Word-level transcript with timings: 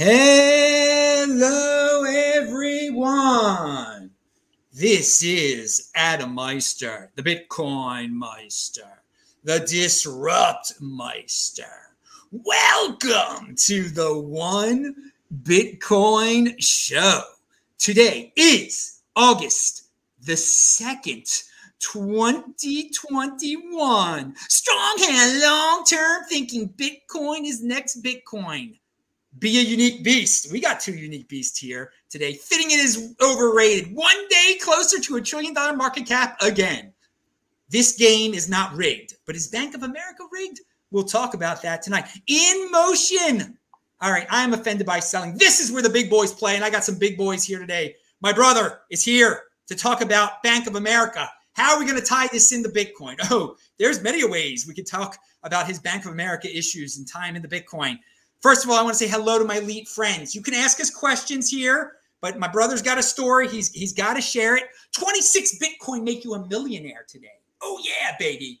Hello, 0.00 2.04
everyone. 2.04 4.12
This 4.72 5.24
is 5.24 5.90
Adam 5.96 6.36
Meister, 6.36 7.10
the 7.16 7.22
Bitcoin 7.24 8.12
Meister, 8.12 9.02
the 9.42 9.58
Disrupt 9.58 10.74
Meister. 10.80 11.96
Welcome 12.30 13.56
to 13.56 13.88
the 13.88 14.16
One 14.16 14.94
Bitcoin 15.42 16.54
Show. 16.62 17.22
Today 17.76 18.32
is 18.36 19.00
August 19.16 19.88
the 20.22 20.34
2nd, 20.34 21.42
2021. 21.80 24.36
Strong 24.48 24.98
hand, 24.98 25.40
long 25.40 25.84
term 25.84 26.22
thinking. 26.28 26.68
Bitcoin 26.68 27.44
is 27.44 27.64
next 27.64 28.00
Bitcoin 28.00 28.78
be 29.38 29.58
a 29.58 29.62
unique 29.62 30.02
beast. 30.02 30.50
We 30.52 30.60
got 30.60 30.80
two 30.80 30.94
unique 30.94 31.28
beasts 31.28 31.58
here 31.58 31.92
today. 32.08 32.34
Fitting 32.34 32.70
it 32.70 32.80
is 32.80 33.14
overrated. 33.22 33.94
One 33.94 34.28
day 34.28 34.58
closer 34.60 35.00
to 35.00 35.16
a 35.16 35.20
trillion 35.20 35.54
dollar 35.54 35.76
market 35.76 36.06
cap 36.06 36.40
again. 36.42 36.92
This 37.70 37.96
game 37.96 38.32
is 38.32 38.48
not 38.48 38.74
rigged, 38.74 39.14
but 39.26 39.36
is 39.36 39.48
Bank 39.48 39.74
of 39.74 39.82
America 39.82 40.24
rigged? 40.32 40.60
We'll 40.90 41.04
talk 41.04 41.34
about 41.34 41.60
that 41.62 41.82
tonight. 41.82 42.06
In 42.26 42.70
motion. 42.70 43.58
All 44.00 44.12
right, 44.12 44.26
I 44.30 44.42
am 44.42 44.54
offended 44.54 44.86
by 44.86 45.00
selling. 45.00 45.36
This 45.36 45.60
is 45.60 45.72
where 45.72 45.82
the 45.82 45.90
big 45.90 46.08
boys 46.08 46.32
play, 46.32 46.54
and 46.54 46.64
I 46.64 46.70
got 46.70 46.84
some 46.84 46.98
big 46.98 47.18
boys 47.18 47.44
here 47.44 47.58
today. 47.58 47.96
My 48.20 48.32
brother 48.32 48.80
is 48.90 49.04
here 49.04 49.42
to 49.66 49.74
talk 49.74 50.00
about 50.00 50.42
Bank 50.42 50.66
of 50.66 50.76
America. 50.76 51.28
How 51.52 51.74
are 51.74 51.78
we 51.78 51.84
going 51.84 52.00
to 52.00 52.06
tie 52.06 52.28
this 52.28 52.52
into 52.52 52.68
Bitcoin? 52.68 53.16
Oh, 53.30 53.56
there's 53.78 54.02
many 54.02 54.24
ways 54.26 54.66
we 54.66 54.74
could 54.74 54.86
talk 54.86 55.18
about 55.42 55.66
his 55.66 55.78
Bank 55.78 56.04
of 56.06 56.12
America 56.12 56.48
issues 56.56 56.96
and 56.96 57.06
time 57.06 57.36
into 57.36 57.48
Bitcoin. 57.48 57.98
First 58.40 58.64
of 58.64 58.70
all, 58.70 58.76
I 58.76 58.82
want 58.82 58.96
to 58.96 59.04
say 59.04 59.10
hello 59.10 59.38
to 59.38 59.44
my 59.44 59.58
elite 59.58 59.88
friends. 59.88 60.34
You 60.34 60.42
can 60.42 60.54
ask 60.54 60.80
us 60.80 60.90
questions 60.90 61.50
here, 61.50 61.94
but 62.20 62.38
my 62.38 62.48
brother's 62.48 62.82
got 62.82 62.98
a 62.98 63.02
story. 63.02 63.48
He's 63.48 63.72
he's 63.72 63.92
got 63.92 64.14
to 64.14 64.20
share 64.20 64.56
it. 64.56 64.64
26 64.92 65.58
Bitcoin 65.58 66.04
make 66.04 66.24
you 66.24 66.34
a 66.34 66.48
millionaire 66.48 67.04
today. 67.08 67.40
Oh 67.62 67.80
yeah, 67.84 68.14
baby. 68.18 68.60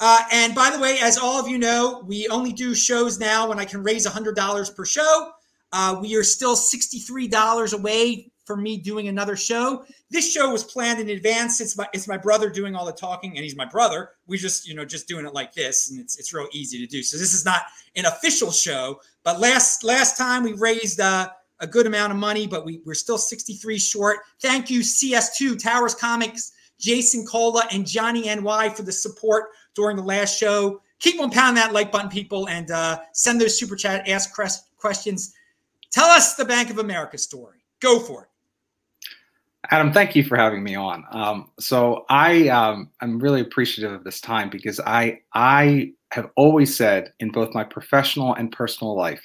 Uh, 0.00 0.22
and 0.32 0.54
by 0.54 0.70
the 0.70 0.78
way, 0.78 0.98
as 1.00 1.18
all 1.18 1.40
of 1.40 1.48
you 1.48 1.58
know, 1.58 2.04
we 2.06 2.28
only 2.28 2.52
do 2.52 2.74
shows 2.74 3.18
now 3.18 3.48
when 3.48 3.58
I 3.58 3.64
can 3.64 3.82
raise 3.82 4.06
$100 4.06 4.76
per 4.76 4.84
show. 4.84 5.30
Uh, 5.72 5.98
we 6.00 6.14
are 6.16 6.22
still 6.22 6.54
$63 6.54 7.74
away 7.74 8.30
from 8.48 8.62
me 8.62 8.78
doing 8.78 9.06
another 9.06 9.36
show. 9.36 9.84
This 10.10 10.32
show 10.32 10.50
was 10.50 10.64
planned 10.64 10.98
in 10.98 11.10
advance. 11.10 11.60
It's 11.60 11.76
my 11.76 11.86
it's 11.92 12.08
my 12.08 12.16
brother 12.16 12.48
doing 12.48 12.74
all 12.74 12.86
the 12.86 12.92
talking, 12.92 13.36
and 13.36 13.44
he's 13.44 13.54
my 13.54 13.66
brother. 13.66 14.12
We 14.26 14.38
just 14.38 14.66
you 14.66 14.74
know 14.74 14.84
just 14.84 15.06
doing 15.06 15.26
it 15.26 15.34
like 15.34 15.52
this, 15.52 15.90
and 15.90 16.00
it's 16.00 16.18
it's 16.18 16.32
real 16.32 16.48
easy 16.52 16.78
to 16.78 16.86
do. 16.86 17.02
So 17.02 17.18
this 17.18 17.34
is 17.34 17.44
not 17.44 17.62
an 17.94 18.06
official 18.06 18.50
show, 18.50 19.00
but 19.22 19.38
last 19.38 19.84
last 19.84 20.16
time 20.16 20.42
we 20.42 20.54
raised 20.54 20.98
uh, 20.98 21.28
a 21.60 21.66
good 21.66 21.86
amount 21.86 22.12
of 22.12 22.18
money, 22.18 22.46
but 22.46 22.64
we 22.64 22.80
we're 22.86 22.94
still 22.94 23.18
63 23.18 23.78
short. 23.78 24.20
Thank 24.40 24.70
you 24.70 24.80
CS2 24.80 25.62
Towers 25.62 25.94
Comics, 25.94 26.52
Jason 26.80 27.26
Cola, 27.26 27.64
and 27.70 27.86
Johnny 27.86 28.34
NY 28.34 28.70
for 28.70 28.82
the 28.82 28.92
support 28.92 29.50
during 29.74 29.96
the 29.96 30.02
last 30.02 30.38
show. 30.38 30.80
Keep 31.00 31.20
on 31.20 31.30
pounding 31.30 31.62
that 31.62 31.72
like 31.72 31.92
button, 31.92 32.08
people, 32.08 32.48
and 32.48 32.70
uh, 32.70 32.98
send 33.12 33.40
those 33.40 33.56
super 33.56 33.76
chat, 33.76 34.08
ask 34.08 34.34
questions. 34.78 35.34
Tell 35.90 36.06
us 36.06 36.34
the 36.34 36.44
Bank 36.44 36.70
of 36.70 36.78
America 36.78 37.18
story. 37.18 37.58
Go 37.80 38.00
for 38.00 38.24
it. 38.24 38.28
Adam, 39.70 39.92
thank 39.92 40.16
you 40.16 40.24
for 40.24 40.36
having 40.36 40.62
me 40.62 40.74
on. 40.74 41.04
Um, 41.10 41.50
so 41.60 42.06
I 42.08 42.48
um, 42.48 42.90
I'm 43.00 43.18
really 43.18 43.40
appreciative 43.40 43.92
of 43.92 44.04
this 44.04 44.20
time 44.20 44.48
because 44.48 44.80
I 44.80 45.20
I 45.34 45.92
have 46.12 46.30
always 46.36 46.74
said 46.74 47.12
in 47.20 47.30
both 47.30 47.54
my 47.54 47.64
professional 47.64 48.34
and 48.34 48.50
personal 48.50 48.96
life 48.96 49.22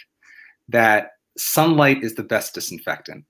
that 0.68 1.12
sunlight 1.38 2.04
is 2.04 2.16
the 2.16 2.24
best 2.24 2.54
disinfectant, 2.54 3.26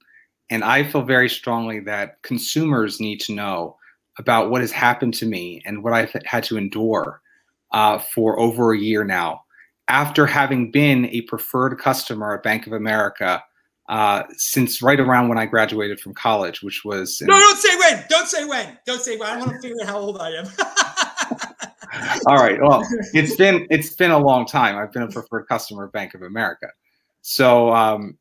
and 0.49 0.63
I 0.63 0.83
feel 0.83 1.03
very 1.03 1.29
strongly 1.29 1.79
that 1.81 2.21
consumers 2.23 2.99
need 2.99 3.19
to 3.21 3.33
know 3.33 3.77
about 4.17 4.49
what 4.49 4.61
has 4.61 4.71
happened 4.71 5.13
to 5.15 5.25
me 5.25 5.61
and 5.65 5.83
what 5.83 5.93
I've 5.93 6.13
had 6.25 6.43
to 6.45 6.57
endure 6.57 7.21
uh, 7.71 7.99
for 7.99 8.39
over 8.39 8.73
a 8.73 8.77
year 8.77 9.03
now 9.03 9.43
after 9.88 10.25
having 10.25 10.71
been 10.71 11.05
a 11.07 11.21
preferred 11.21 11.77
customer 11.77 12.35
at 12.35 12.43
Bank 12.43 12.67
of 12.67 12.73
America 12.73 13.43
uh, 13.89 14.23
since 14.38 14.81
right 14.81 14.99
around 14.99 15.27
when 15.29 15.38
I 15.38 15.45
graduated 15.45 15.99
from 15.99 16.13
college, 16.13 16.63
which 16.63 16.85
was 16.85 17.19
in- 17.21 17.27
no, 17.27 17.39
don't 17.39 17.57
say 17.57 17.75
when, 17.77 18.05
don't 18.09 18.27
say 18.27 18.45
when, 18.45 18.77
don't 18.85 19.01
say 19.01 19.17
when. 19.17 19.29
I 19.29 19.38
want 19.38 19.51
to 19.51 19.59
figure 19.59 19.75
out 19.81 19.88
how 19.88 19.99
old 19.99 20.19
I 20.19 20.29
am. 20.31 20.45
All 22.27 22.38
right. 22.38 22.59
Well, 22.61 22.88
it's 23.13 23.35
been 23.35 23.67
it's 23.69 23.94
been 23.94 24.11
a 24.11 24.17
long 24.17 24.45
time. 24.45 24.77
I've 24.77 24.91
been 24.91 25.03
a 25.03 25.09
preferred 25.09 25.45
customer 25.47 25.85
of 25.85 25.91
Bank 25.91 26.13
of 26.13 26.21
America. 26.21 26.67
So 27.21 27.73
um, 27.73 28.17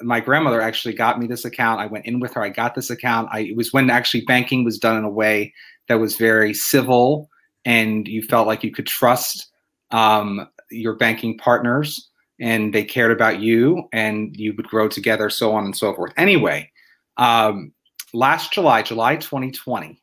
my 0.00 0.20
grandmother 0.20 0.60
actually 0.60 0.94
got 0.94 1.18
me 1.18 1.26
this 1.26 1.44
account. 1.44 1.80
I 1.80 1.86
went 1.86 2.06
in 2.06 2.20
with 2.20 2.34
her. 2.34 2.42
I 2.42 2.50
got 2.50 2.74
this 2.74 2.90
account. 2.90 3.28
I, 3.32 3.40
it 3.40 3.56
was 3.56 3.72
when 3.72 3.90
actually 3.90 4.22
banking 4.22 4.64
was 4.64 4.78
done 4.78 4.96
in 4.96 5.04
a 5.04 5.10
way 5.10 5.52
that 5.88 6.00
was 6.00 6.16
very 6.16 6.54
civil, 6.54 7.28
and 7.64 8.06
you 8.06 8.22
felt 8.22 8.46
like 8.46 8.62
you 8.62 8.72
could 8.72 8.86
trust 8.86 9.50
um, 9.90 10.48
your 10.70 10.94
banking 10.96 11.38
partners 11.38 12.10
and 12.40 12.74
they 12.74 12.84
cared 12.84 13.12
about 13.12 13.40
you 13.40 13.88
and 13.92 14.36
you 14.36 14.54
would 14.56 14.66
grow 14.66 14.88
together, 14.88 15.30
so 15.30 15.52
on 15.52 15.64
and 15.64 15.76
so 15.76 15.94
forth. 15.94 16.12
Anyway, 16.16 16.70
um, 17.16 17.72
last 18.12 18.52
July, 18.52 18.82
July 18.82 19.16
2020, 19.16 20.00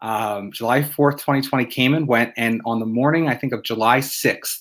um, 0.00 0.52
July 0.52 0.82
4th, 0.82 1.14
2020 1.14 1.64
came 1.66 1.94
and 1.94 2.06
went. 2.06 2.32
And 2.36 2.60
on 2.64 2.80
the 2.80 2.86
morning, 2.86 3.28
I 3.28 3.34
think 3.34 3.52
of 3.52 3.62
July 3.62 3.98
6th, 3.98 4.58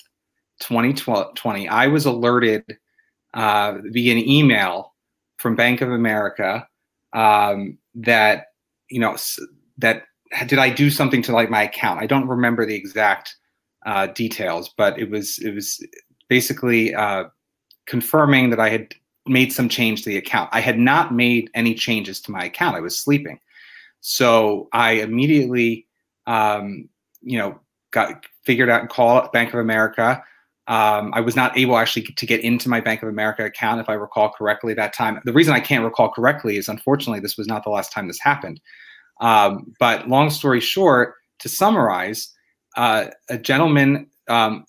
2020, 0.61 1.67
I 1.67 1.87
was 1.87 2.05
alerted 2.05 2.63
uh, 3.33 3.77
via 3.83 4.13
an 4.13 4.19
email 4.19 4.93
from 5.37 5.55
Bank 5.55 5.81
of 5.81 5.91
America 5.91 6.67
um, 7.13 7.77
that, 7.95 8.45
you 8.89 8.99
know, 8.99 9.17
that 9.77 10.03
did 10.45 10.59
I 10.59 10.69
do 10.69 10.89
something 10.89 11.21
to 11.23 11.31
like 11.31 11.49
my 11.49 11.63
account? 11.63 11.99
I 11.99 12.07
don't 12.07 12.27
remember 12.27 12.65
the 12.65 12.75
exact 12.75 13.35
uh, 13.85 14.07
details, 14.07 14.73
but 14.77 14.97
it 14.97 15.09
was 15.09 15.39
it 15.39 15.53
was 15.53 15.85
basically 16.33 16.95
uh, 16.95 17.25
confirming 17.85 18.49
that 18.49 18.59
I 18.59 18.69
had 18.69 18.95
made 19.27 19.53
some 19.53 19.69
change 19.69 20.01
to 20.01 20.09
the 20.09 20.17
account. 20.17 20.49
I 20.51 20.61
had 20.61 20.79
not 20.79 21.13
made 21.13 21.47
any 21.53 21.75
changes 21.75 22.19
to 22.21 22.31
my 22.31 22.45
account. 22.45 22.75
I 22.75 22.79
was 22.79 22.99
sleeping. 22.99 23.39
So 24.01 24.67
I 24.73 24.93
immediately, 24.93 25.85
um, 26.25 26.89
you 27.21 27.37
know, 27.37 27.59
got 27.91 28.25
figured 28.47 28.67
out 28.67 28.81
and 28.81 28.89
called 28.89 29.31
Bank 29.31 29.53
of 29.53 29.59
America. 29.59 30.23
Um, 30.67 31.11
I 31.13 31.21
was 31.21 31.35
not 31.35 31.55
able 31.55 31.77
actually 31.77 32.01
to 32.01 32.25
get 32.25 32.41
into 32.41 32.67
my 32.67 32.81
Bank 32.81 33.03
of 33.03 33.09
America 33.09 33.45
account, 33.45 33.79
if 33.79 33.87
I 33.87 33.93
recall 33.93 34.31
correctly, 34.31 34.73
that 34.73 34.91
time. 34.93 35.21
The 35.25 35.33
reason 35.33 35.53
I 35.53 35.59
can't 35.59 35.83
recall 35.83 36.09
correctly 36.09 36.57
is 36.57 36.67
unfortunately 36.67 37.19
this 37.19 37.37
was 37.37 37.47
not 37.47 37.63
the 37.63 37.69
last 37.69 37.91
time 37.91 38.07
this 38.07 38.19
happened. 38.19 38.59
Um, 39.21 39.71
but 39.79 40.09
long 40.09 40.31
story 40.31 40.61
short, 40.61 41.13
to 41.41 41.47
summarize, 41.47 42.33
uh, 42.75 43.05
a 43.29 43.37
gentleman 43.37 44.07
um, 44.27 44.65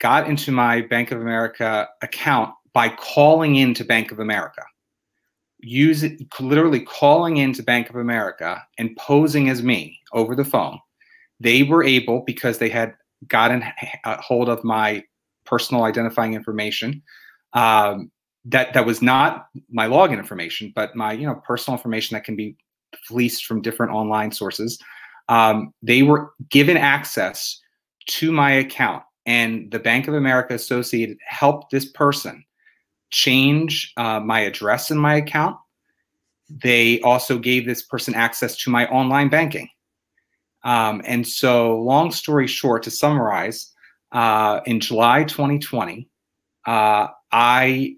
got 0.00 0.28
into 0.28 0.52
my 0.52 0.82
Bank 0.82 1.10
of 1.10 1.20
America 1.20 1.88
account 2.02 2.54
by 2.72 2.88
calling 2.88 3.56
into 3.56 3.84
Bank 3.84 4.12
of 4.12 4.18
America. 4.18 4.62
Use 5.60 6.02
it, 6.04 6.20
literally 6.38 6.80
calling 6.80 7.38
into 7.38 7.62
Bank 7.62 7.90
of 7.90 7.96
America 7.96 8.62
and 8.78 8.96
posing 8.96 9.48
as 9.48 9.62
me 9.62 9.98
over 10.12 10.36
the 10.36 10.44
phone. 10.44 10.78
They 11.40 11.64
were 11.64 11.82
able 11.82 12.22
because 12.26 12.58
they 12.58 12.68
had 12.68 12.94
gotten 13.26 13.64
hold 14.04 14.48
of 14.48 14.62
my 14.62 15.02
personal 15.44 15.84
identifying 15.84 16.34
information. 16.34 17.02
Um, 17.54 18.10
that 18.44 18.72
that 18.74 18.86
was 18.86 19.02
not 19.02 19.48
my 19.70 19.86
login 19.88 20.18
information, 20.18 20.72
but 20.74 20.94
my 20.94 21.12
you 21.12 21.26
know 21.26 21.42
personal 21.46 21.76
information 21.76 22.14
that 22.14 22.24
can 22.24 22.36
be 22.36 22.56
fleeced 23.06 23.44
from 23.44 23.60
different 23.60 23.92
online 23.92 24.32
sources. 24.32 24.78
Um, 25.28 25.74
they 25.82 26.02
were 26.02 26.30
given 26.48 26.76
access 26.76 27.60
to 28.06 28.32
my 28.32 28.52
account 28.52 29.02
and 29.28 29.70
the 29.70 29.78
Bank 29.78 30.08
of 30.08 30.14
America 30.14 30.54
associate 30.54 31.18
helped 31.24 31.70
this 31.70 31.84
person 31.84 32.42
change 33.10 33.92
uh, 33.98 34.18
my 34.20 34.40
address 34.40 34.90
in 34.90 34.96
my 34.96 35.16
account. 35.16 35.54
They 36.48 36.98
also 37.02 37.38
gave 37.38 37.66
this 37.66 37.82
person 37.82 38.14
access 38.14 38.56
to 38.62 38.70
my 38.70 38.86
online 38.86 39.28
banking. 39.28 39.68
Um, 40.64 41.02
and 41.04 41.28
so, 41.28 41.78
long 41.78 42.10
story 42.10 42.46
short, 42.46 42.82
to 42.84 42.90
summarize, 42.90 43.70
uh, 44.12 44.60
in 44.64 44.80
July 44.80 45.24
2020, 45.24 46.08
uh, 46.66 47.08
I 47.30 47.96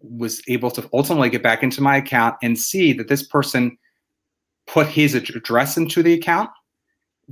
was 0.00 0.40
able 0.46 0.70
to 0.70 0.88
ultimately 0.92 1.28
get 1.28 1.42
back 1.42 1.64
into 1.64 1.82
my 1.82 1.96
account 1.96 2.36
and 2.40 2.56
see 2.56 2.92
that 2.92 3.08
this 3.08 3.24
person 3.24 3.76
put 4.68 4.86
his 4.86 5.16
address 5.16 5.76
into 5.76 6.04
the 6.04 6.12
account, 6.12 6.50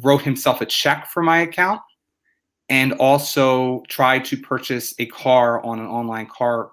wrote 0.02 0.22
himself 0.22 0.60
a 0.60 0.66
check 0.66 1.08
for 1.12 1.22
my 1.22 1.38
account, 1.38 1.80
and 2.68 2.92
also 2.94 3.82
tried 3.88 4.24
to 4.26 4.36
purchase 4.36 4.94
a 4.98 5.06
car 5.06 5.64
on 5.64 5.78
an 5.78 5.86
online 5.86 6.26
car 6.26 6.70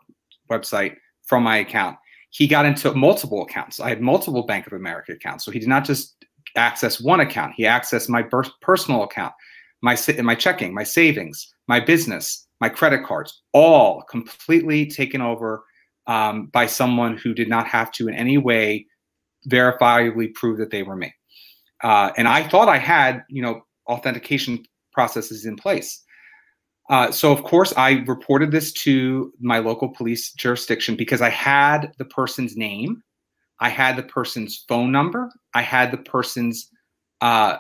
website 0.50 0.96
from 1.24 1.44
my 1.44 1.58
account. 1.58 1.98
He 2.32 2.48
got 2.48 2.66
into 2.66 2.94
multiple 2.94 3.44
accounts. 3.44 3.80
I 3.80 3.90
had 3.90 4.02
multiple 4.02 4.44
Bank 4.44 4.66
of 4.66 4.74
America 4.74 5.12
accounts. 5.12 5.46
So 5.46 5.52
he 5.52 5.60
did 5.60 5.70
not 5.70 5.86
just 5.86 6.26
access 6.56 7.00
one 7.00 7.20
account, 7.20 7.54
he 7.56 7.64
accessed 7.64 8.10
my 8.10 8.24
personal 8.62 9.04
account, 9.04 9.34
my, 9.82 9.98
my 10.22 10.36
checking, 10.36 10.74
my 10.74 10.84
savings, 10.84 11.54
my 11.68 11.80
business, 11.80 12.48
my 12.60 12.70
credit 12.70 13.04
cards, 13.06 13.42
all 13.54 14.04
completely 14.04 14.86
taken 14.86 15.22
over 15.22 15.64
um, 16.08 16.48
by 16.48 16.66
someone 16.66 17.18
who 17.18 17.34
did 17.34 17.50
not 17.50 17.68
have 17.68 17.92
to 17.92 18.08
in 18.08 18.14
any 18.14 18.38
way 18.38 18.86
verifiably 19.50 20.34
prove 20.34 20.58
that 20.58 20.72
they 20.72 20.84
were 20.84 20.96
me. 20.96 21.14
Uh, 21.82 22.12
and 22.18 22.28
I 22.28 22.48
thought 22.48 22.70
I 22.70 22.78
had, 22.78 23.24
you 23.30 23.42
know, 23.42 23.62
authentication 23.88 24.64
processes 24.94 25.46
in 25.46 25.56
place. 25.56 26.04
Uh, 26.90 27.12
so 27.12 27.32
of 27.32 27.44
course 27.44 27.74
I 27.78 28.04
reported 28.08 28.52
this 28.52 28.72
to 28.74 29.32
my 29.40 29.60
local 29.60 29.90
police 29.90 30.34
jurisdiction 30.34 30.96
because 30.96 31.22
I 31.22 31.30
had 31.30 31.94
the 31.98 32.06
person's 32.06 32.58
name, 32.58 33.02
I 33.60 33.70
had 33.70 33.96
the 33.96 34.04
person's 34.04 34.66
phone 34.68 34.92
number, 34.92 35.32
I 35.54 35.62
had 35.62 35.92
the 35.92 35.98
person's 35.98 36.70
uh, 37.22 37.58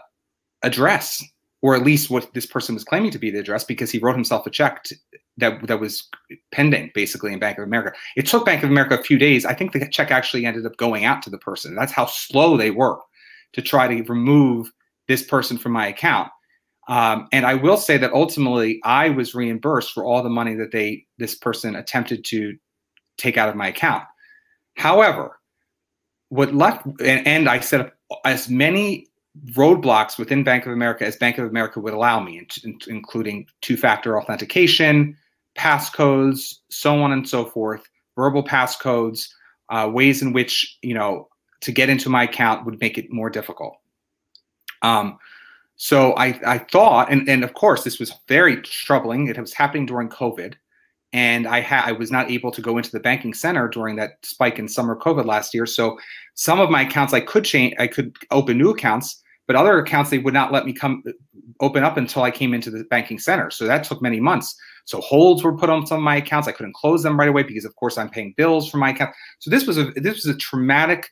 address, 0.61 1.23
or 1.61 1.75
at 1.75 1.83
least 1.83 2.09
what 2.09 2.33
this 2.33 2.45
person 2.45 2.75
was 2.75 2.83
claiming 2.83 3.11
to 3.11 3.19
be 3.19 3.31
the 3.31 3.39
address 3.39 3.63
because 3.63 3.89
he 3.91 3.99
wrote 3.99 4.15
himself 4.15 4.45
a 4.45 4.49
check 4.49 4.83
to, 4.83 4.95
that 5.37 5.65
that 5.67 5.79
was 5.79 6.07
pending 6.51 6.91
basically 6.93 7.31
in 7.31 7.39
Bank 7.39 7.57
of 7.57 7.63
America. 7.63 7.97
It 8.15 8.27
took 8.27 8.45
Bank 8.45 8.63
of 8.63 8.69
America 8.69 8.99
a 8.99 9.03
few 9.03 9.17
days. 9.17 9.45
I 9.45 9.53
think 9.53 9.71
the 9.71 9.87
check 9.87 10.11
actually 10.11 10.45
ended 10.45 10.65
up 10.65 10.77
going 10.77 11.05
out 11.05 11.21
to 11.23 11.29
the 11.29 11.37
person. 11.37 11.75
That's 11.75 11.91
how 11.91 12.05
slow 12.05 12.57
they 12.57 12.71
were 12.71 12.99
to 13.53 13.61
try 13.61 13.87
to 13.87 14.03
remove 14.03 14.71
this 15.07 15.23
person 15.23 15.57
from 15.57 15.71
my 15.71 15.87
account. 15.87 16.29
Um, 16.87 17.27
and 17.31 17.45
I 17.45 17.53
will 17.53 17.77
say 17.77 17.97
that 17.97 18.11
ultimately 18.13 18.81
I 18.83 19.09
was 19.09 19.33
reimbursed 19.33 19.93
for 19.93 20.03
all 20.03 20.21
the 20.21 20.29
money 20.29 20.53
that 20.55 20.71
they 20.71 21.05
this 21.17 21.35
person 21.35 21.75
attempted 21.75 22.25
to 22.25 22.57
take 23.17 23.37
out 23.37 23.49
of 23.49 23.55
my 23.55 23.67
account. 23.67 24.03
However, 24.75 25.39
what 26.29 26.53
left 26.53 26.85
and, 26.85 27.25
and 27.25 27.49
I 27.49 27.59
set 27.59 27.81
up 27.81 27.93
as 28.25 28.49
many 28.49 29.07
roadblocks 29.51 30.17
within 30.17 30.43
Bank 30.43 30.65
of 30.65 30.73
America 30.73 31.05
as 31.05 31.15
Bank 31.15 31.37
of 31.37 31.47
America 31.47 31.79
would 31.79 31.93
allow 31.93 32.19
me, 32.19 32.45
including 32.87 33.47
two-factor 33.61 34.19
authentication, 34.19 35.17
passcodes, 35.57 36.55
so 36.69 37.01
on 37.01 37.11
and 37.11 37.27
so 37.27 37.45
forth, 37.45 37.81
verbal 38.15 38.43
passcodes, 38.43 39.29
uh, 39.69 39.89
ways 39.91 40.21
in 40.21 40.33
which 40.33 40.77
you 40.81 40.93
know 40.93 41.29
to 41.61 41.71
get 41.71 41.89
into 41.89 42.09
my 42.09 42.23
account 42.23 42.65
would 42.65 42.79
make 42.81 42.97
it 42.97 43.11
more 43.11 43.29
difficult. 43.29 43.77
Um, 44.81 45.17
so 45.83 46.13
I, 46.13 46.39
I 46.47 46.59
thought, 46.59 47.11
and, 47.11 47.27
and 47.27 47.43
of 47.43 47.55
course, 47.55 47.83
this 47.83 47.99
was 47.99 48.13
very 48.29 48.61
troubling. 48.61 49.27
It 49.27 49.37
was 49.37 49.53
happening 49.53 49.85
during 49.85 50.07
COVID, 50.07 50.53
and 51.11 51.45
I 51.45 51.59
had 51.59 51.83
I 51.83 51.91
was 51.91 52.09
not 52.09 52.31
able 52.31 52.51
to 52.51 52.61
go 52.61 52.77
into 52.77 52.89
the 52.89 53.01
banking 53.01 53.33
center 53.33 53.67
during 53.67 53.97
that 53.97 54.11
spike 54.21 54.59
in 54.59 54.69
summer 54.69 54.95
COVID 54.95 55.25
last 55.25 55.53
year. 55.53 55.65
So 55.65 55.99
some 56.35 56.61
of 56.61 56.69
my 56.69 56.83
accounts 56.83 57.13
I 57.13 57.19
could 57.19 57.43
change, 57.43 57.75
I 57.79 57.87
could 57.87 58.15
open 58.31 58.57
new 58.57 58.69
accounts, 58.69 59.21
but 59.45 59.57
other 59.57 59.77
accounts 59.77 60.09
they 60.09 60.19
would 60.19 60.33
not 60.33 60.53
let 60.53 60.65
me 60.65 60.71
come 60.71 61.03
uh, 61.05 61.11
open 61.59 61.83
up 61.83 61.97
until 61.97 62.23
I 62.23 62.31
came 62.31 62.53
into 62.53 62.71
the 62.71 62.85
banking 62.85 63.19
center. 63.19 63.51
So 63.51 63.67
that 63.67 63.83
took 63.83 64.01
many 64.01 64.21
months. 64.21 64.55
So 64.85 65.01
holds 65.01 65.43
were 65.43 65.57
put 65.57 65.69
on 65.69 65.85
some 65.85 65.97
of 65.97 66.03
my 66.03 66.15
accounts. 66.15 66.47
I 66.47 66.53
couldn't 66.53 66.75
close 66.75 67.03
them 67.03 67.19
right 67.19 67.27
away 67.27 67.43
because, 67.43 67.65
of 67.65 67.75
course, 67.75 67.97
I'm 67.97 68.09
paying 68.09 68.33
bills 68.37 68.69
for 68.69 68.77
my 68.77 68.91
account. 68.91 69.13
So 69.39 69.49
this 69.49 69.67
was 69.67 69.77
a 69.77 69.91
this 69.97 70.25
was 70.25 70.27
a 70.27 70.37
traumatic 70.37 71.09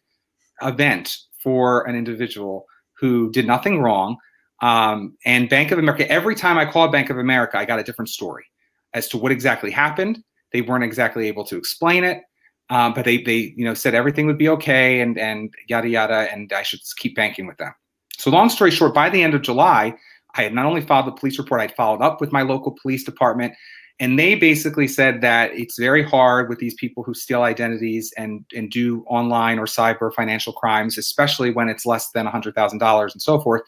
event 0.62 1.18
for 1.44 1.86
an 1.90 1.98
individual 1.98 2.68
who 2.98 3.30
did 3.32 3.46
nothing 3.46 3.82
wrong 3.82 4.16
um, 4.62 5.18
and 5.26 5.50
Bank 5.50 5.72
of 5.72 5.80
America, 5.80 6.10
every 6.10 6.36
time 6.36 6.58
I 6.58 6.66
called 6.66 6.92
Bank 6.92 7.10
of 7.10 7.18
America, 7.18 7.58
I 7.58 7.66
got 7.66 7.80
a 7.80 7.84
different 7.84 8.10
story 8.10 8.46
as 8.94 9.08
to 9.10 9.18
what 9.18 9.32
exactly 9.32 9.72
happened. 9.72 10.24
They 10.54 10.62
weren't 10.62 10.84
exactly 10.84 11.28
able 11.28 11.44
to 11.46 11.58
explain 11.58 12.04
it, 12.04 12.22
um, 12.70 12.94
but 12.94 13.06
they 13.06 13.18
they 13.22 13.54
you 13.56 13.66
know 13.66 13.74
said 13.74 13.96
everything 13.96 14.28
would 14.28 14.38
be 14.38 14.50
okay 14.50 15.02
and 15.02 15.18
and 15.18 15.54
yada 15.68 15.90
yada, 15.90 16.32
and 16.32 16.52
I 16.54 16.62
should 16.62 16.82
keep 16.98 17.16
banking 17.16 17.48
with 17.48 17.58
them. 17.58 17.74
So 18.18 18.30
long 18.30 18.50
story 18.50 18.70
short, 18.70 18.94
by 18.94 19.10
the 19.10 19.24
end 19.24 19.34
of 19.34 19.42
July, 19.42 19.96
I 20.36 20.44
had 20.44 20.54
not 20.54 20.66
only 20.66 20.82
filed 20.82 21.08
the 21.08 21.12
police 21.12 21.40
report, 21.40 21.62
I'd 21.62 21.76
followed 21.76 22.02
up 22.02 22.22
with 22.22 22.32
my 22.32 22.44
local 22.44 22.78
police 22.80 23.04
department, 23.04 23.54
and 24.00 24.20
they 24.20 24.36
basically 24.36 24.88
said 24.88 25.22
that 25.22 25.52
it's 25.54 25.80
very 25.80 26.04
hard 26.04 26.50
with 26.50 26.60
these 26.60 26.76
people 26.76 27.02
who 27.02 27.16
steal 27.16 27.42
identities 27.42 28.14
and 28.16 28.46
and 28.56 28.70
do 28.70 29.04
online 29.08 29.58
or 29.58 29.66
cyber 29.66 30.14
financial 30.14 30.54
crimes, 30.54 31.00
especially 31.00 31.50
when 31.50 31.70
it's 31.70 31.86
less 31.86 32.12
than 32.12 32.28
hundred 32.28 32.54
thousand 32.54 32.78
dollars 32.78 33.14
and 33.14 33.22
so 33.24 33.40
forth 33.40 33.64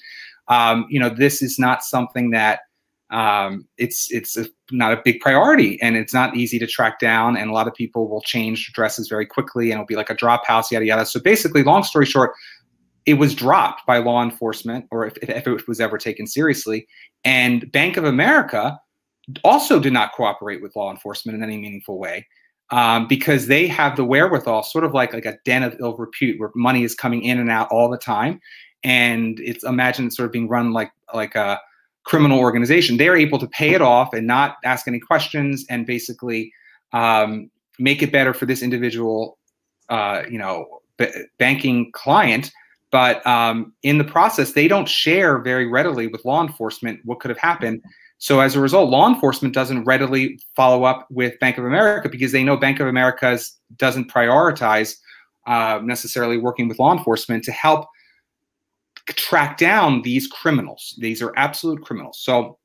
um, 0.47 0.85
you 0.89 0.99
know, 0.99 1.09
this 1.09 1.41
is 1.41 1.57
not 1.57 1.83
something 1.83 2.31
that 2.31 2.61
um, 3.13 3.67
it's 3.77 4.11
it's 4.11 4.35
a, 4.37 4.47
not 4.71 4.91
a 4.91 5.01
big 5.05 5.19
priority 5.19 5.79
and 5.81 5.95
it's 5.95 6.13
not 6.13 6.35
easy 6.35 6.57
to 6.57 6.65
track 6.65 6.99
down. 6.99 7.37
And 7.37 7.49
a 7.49 7.53
lot 7.53 7.67
of 7.67 7.73
people 7.75 8.09
will 8.09 8.21
change 8.21 8.67
addresses 8.69 9.07
very 9.07 9.25
quickly 9.25 9.71
and 9.71 9.79
it'll 9.79 9.85
be 9.85 9.95
like 9.95 10.09
a 10.09 10.15
drop 10.15 10.45
house, 10.47 10.71
yada 10.71 10.85
yada. 10.85 11.05
So 11.05 11.19
basically, 11.19 11.63
long 11.63 11.83
story 11.83 12.07
short, 12.07 12.31
it 13.05 13.15
was 13.15 13.35
dropped 13.35 13.85
by 13.85 13.99
law 13.99 14.23
enforcement, 14.23 14.85
or 14.89 15.05
if, 15.05 15.17
if 15.17 15.47
it 15.47 15.67
was 15.67 15.79
ever 15.79 15.97
taken 15.97 16.25
seriously. 16.25 16.87
And 17.23 17.71
Bank 17.71 17.97
of 17.97 18.05
America 18.05 18.79
also 19.43 19.79
did 19.79 19.93
not 19.93 20.13
cooperate 20.13 20.61
with 20.61 20.75
law 20.75 20.91
enforcement 20.91 21.37
in 21.37 21.43
any 21.43 21.57
meaningful 21.57 21.99
way. 21.99 22.27
Um, 22.71 23.07
because 23.07 23.45
they 23.47 23.67
have 23.67 23.95
the 23.95 24.05
wherewithal, 24.05 24.63
sort 24.63 24.85
of 24.85 24.93
like 24.93 25.13
like 25.13 25.25
a 25.25 25.37
den 25.45 25.61
of 25.61 25.75
ill 25.79 25.95
repute, 25.95 26.39
where 26.39 26.49
money 26.55 26.83
is 26.83 26.95
coming 26.95 27.21
in 27.21 27.37
and 27.37 27.51
out 27.51 27.67
all 27.69 27.89
the 27.89 27.97
time, 27.97 28.39
and 28.83 29.39
it's 29.39 29.63
imagined 29.63 30.13
sort 30.13 30.25
of 30.25 30.31
being 30.31 30.47
run 30.47 30.73
like 30.73 30.91
like 31.13 31.35
a 31.35 31.59
criminal 32.03 32.39
organization. 32.39 32.97
They're 32.97 33.15
able 33.15 33.39
to 33.39 33.47
pay 33.47 33.73
it 33.73 33.81
off 33.81 34.13
and 34.13 34.27
not 34.27 34.57
ask 34.63 34.87
any 34.87 34.99
questions 34.99 35.65
and 35.69 35.85
basically 35.85 36.51
um, 36.91 37.49
make 37.79 38.01
it 38.01 38.11
better 38.11 38.33
for 38.33 38.45
this 38.45 38.61
individual, 38.61 39.37
uh, 39.89 40.23
you 40.29 40.37
know, 40.37 40.81
b- 40.97 41.11
banking 41.37 41.91
client. 41.93 42.51
But 42.91 43.25
um, 43.25 43.73
in 43.83 43.97
the 43.97 44.03
process, 44.03 44.51
they 44.51 44.67
don't 44.67 44.87
share 44.87 45.39
very 45.39 45.65
readily 45.65 46.07
with 46.07 46.23
law 46.25 46.43
enforcement 46.43 46.99
what 47.05 47.19
could 47.19 47.29
have 47.29 47.39
happened. 47.39 47.81
So 48.19 48.39
as 48.39 48.55
a 48.55 48.61
result, 48.61 48.89
law 48.89 49.09
enforcement 49.09 49.53
doesn't 49.53 49.85
readily 49.85 50.39
follow 50.55 50.83
up 50.83 51.07
with 51.09 51.39
Bank 51.39 51.57
of 51.57 51.65
America 51.65 52.07
because 52.07 52.31
they 52.31 52.43
know 52.43 52.55
Bank 52.55 52.79
of 52.79 52.87
America 52.87 53.37
doesn't 53.77 54.11
prioritize 54.11 54.97
uh, 55.47 55.79
necessarily 55.83 56.37
working 56.37 56.67
with 56.67 56.79
law 56.79 56.95
enforcement 56.95 57.43
to 57.45 57.51
help 57.51 57.87
track 59.07 59.57
down 59.57 60.01
these 60.01 60.27
criminals. 60.27 60.95
These 60.99 61.21
are 61.21 61.33
absolute 61.35 61.83
criminals. 61.83 62.19
So 62.21 62.57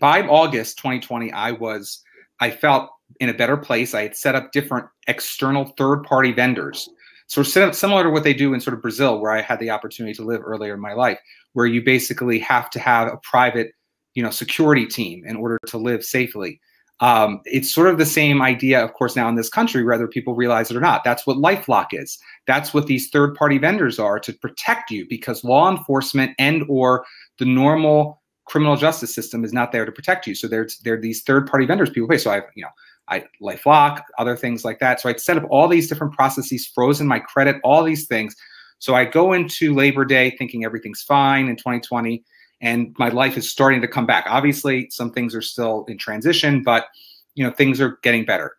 by 0.00 0.22
August 0.22 0.78
2020, 0.78 1.32
I 1.32 1.52
was, 1.52 2.02
I 2.40 2.50
felt 2.50 2.90
in 3.20 3.28
a 3.28 3.34
better 3.34 3.56
place. 3.56 3.94
I 3.94 4.02
had 4.02 4.16
set 4.16 4.34
up 4.34 4.52
different 4.52 4.86
external 5.06 5.66
third 5.76 6.02
party 6.02 6.32
vendors. 6.32 6.88
So 7.26 7.42
similar 7.42 8.02
to 8.02 8.10
what 8.10 8.24
they 8.24 8.34
do 8.34 8.52
in 8.52 8.60
sort 8.60 8.74
of 8.74 8.82
Brazil, 8.82 9.20
where 9.20 9.32
I 9.32 9.40
had 9.40 9.58
the 9.58 9.70
opportunity 9.70 10.14
to 10.14 10.24
live 10.24 10.42
earlier 10.44 10.74
in 10.74 10.80
my 10.80 10.92
life, 10.92 11.18
where 11.52 11.66
you 11.66 11.82
basically 11.82 12.38
have 12.40 12.68
to 12.70 12.78
have 12.78 13.08
a 13.08 13.16
private, 13.22 13.72
you 14.14 14.22
know, 14.22 14.30
security 14.30 14.86
team 14.86 15.24
in 15.26 15.36
order 15.36 15.58
to 15.68 15.78
live 15.78 16.04
safely. 16.04 16.60
Um, 17.00 17.40
it's 17.44 17.72
sort 17.72 17.88
of 17.88 17.98
the 17.98 18.06
same 18.06 18.40
idea, 18.40 18.82
of 18.82 18.92
course, 18.94 19.16
now 19.16 19.28
in 19.28 19.34
this 19.34 19.48
country, 19.48 19.84
whether 19.84 20.06
people 20.06 20.34
realize 20.34 20.70
it 20.70 20.76
or 20.76 20.80
not. 20.80 21.02
That's 21.04 21.26
what 21.26 21.38
LifeLock 21.38 21.88
is. 21.92 22.18
That's 22.46 22.72
what 22.72 22.86
these 22.86 23.10
third-party 23.10 23.58
vendors 23.58 23.98
are 23.98 24.20
to 24.20 24.32
protect 24.32 24.90
you, 24.90 25.06
because 25.08 25.42
law 25.42 25.70
enforcement 25.70 26.32
and 26.38 26.64
or 26.68 27.04
the 27.38 27.44
normal 27.44 28.22
criminal 28.46 28.76
justice 28.76 29.14
system 29.14 29.44
is 29.44 29.52
not 29.52 29.72
there 29.72 29.84
to 29.84 29.92
protect 29.92 30.26
you. 30.26 30.34
So 30.34 30.46
there's 30.46 30.78
there 30.80 30.94
are 30.94 31.00
these 31.00 31.22
third-party 31.22 31.66
vendors 31.66 31.90
people 31.90 32.08
pay. 32.08 32.18
So 32.18 32.30
I, 32.30 32.42
you 32.54 32.62
know, 32.62 32.70
I 33.08 33.24
LifeLock, 33.42 34.02
other 34.18 34.36
things 34.36 34.64
like 34.64 34.78
that. 34.78 35.00
So 35.00 35.08
I'd 35.08 35.20
set 35.20 35.36
up 35.36 35.44
all 35.50 35.66
these 35.66 35.88
different 35.88 36.14
processes, 36.14 36.66
frozen 36.66 37.06
my 37.06 37.18
credit, 37.18 37.56
all 37.64 37.82
these 37.82 38.06
things. 38.06 38.36
So 38.78 38.94
I 38.94 39.04
go 39.04 39.32
into 39.32 39.74
Labor 39.74 40.04
Day 40.04 40.30
thinking 40.38 40.64
everything's 40.64 41.02
fine 41.02 41.48
in 41.48 41.56
2020 41.56 42.22
and 42.60 42.94
my 42.98 43.08
life 43.08 43.36
is 43.36 43.50
starting 43.50 43.80
to 43.80 43.88
come 43.88 44.06
back. 44.06 44.24
Obviously, 44.28 44.88
some 44.90 45.10
things 45.10 45.34
are 45.34 45.42
still 45.42 45.84
in 45.86 45.98
transition, 45.98 46.62
but 46.62 46.86
you 47.34 47.44
know 47.44 47.50
things 47.50 47.80
are 47.80 47.98
getting 48.02 48.24
better. 48.24 48.56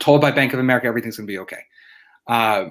Told 0.00 0.20
by 0.20 0.30
Bank 0.30 0.52
of 0.52 0.58
America 0.58 0.86
everything's 0.86 1.16
going 1.16 1.26
to 1.26 1.32
be 1.32 1.38
okay. 1.38 1.62
Uh, 2.26 2.70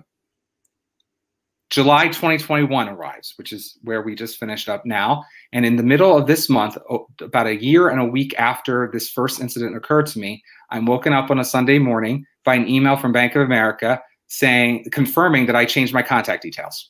July 1.70 2.08
2021 2.08 2.88
arrives, 2.88 3.34
which 3.38 3.52
is 3.52 3.78
where 3.84 4.02
we 4.02 4.16
just 4.16 4.40
finished 4.40 4.70
up 4.70 4.86
now. 4.86 5.26
And 5.52 5.66
in 5.66 5.76
the 5.76 5.84
middle 5.84 6.18
of 6.18 6.26
this 6.26 6.50
month, 6.50 6.78
about 7.20 7.48
a 7.48 7.62
year 7.62 7.90
and 7.90 8.00
a 8.00 8.06
week 8.06 8.34
after 8.40 8.90
this 8.94 9.10
first 9.12 9.42
incident 9.42 9.76
occurred 9.76 10.06
to 10.08 10.20
me, 10.20 10.42
I'm 10.70 10.86
woken 10.86 11.12
up 11.12 11.30
on 11.30 11.40
a 11.40 11.46
Sunday 11.46 11.78
morning 11.78 12.26
by 12.46 12.56
an 12.56 12.70
email 12.70 12.96
from 12.96 13.12
Bank 13.12 13.36
of 13.36 13.42
America 13.42 14.02
saying, 14.28 14.86
confirming 14.92 15.46
that 15.48 15.56
I 15.56 15.66
changed 15.66 15.94
my 15.94 16.02
contact 16.02 16.42
details. 16.42 16.90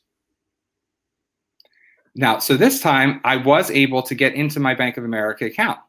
Now, 2.17 2.39
so 2.39 2.57
this 2.57 2.81
time 2.81 3.21
I 3.23 3.37
was 3.37 3.69
able 3.69 4.01
to 4.01 4.15
get 4.15 4.33
into 4.33 4.59
my 4.59 4.73
Bank 4.73 4.97
of 4.97 5.05
America 5.05 5.45
account. 5.45 5.79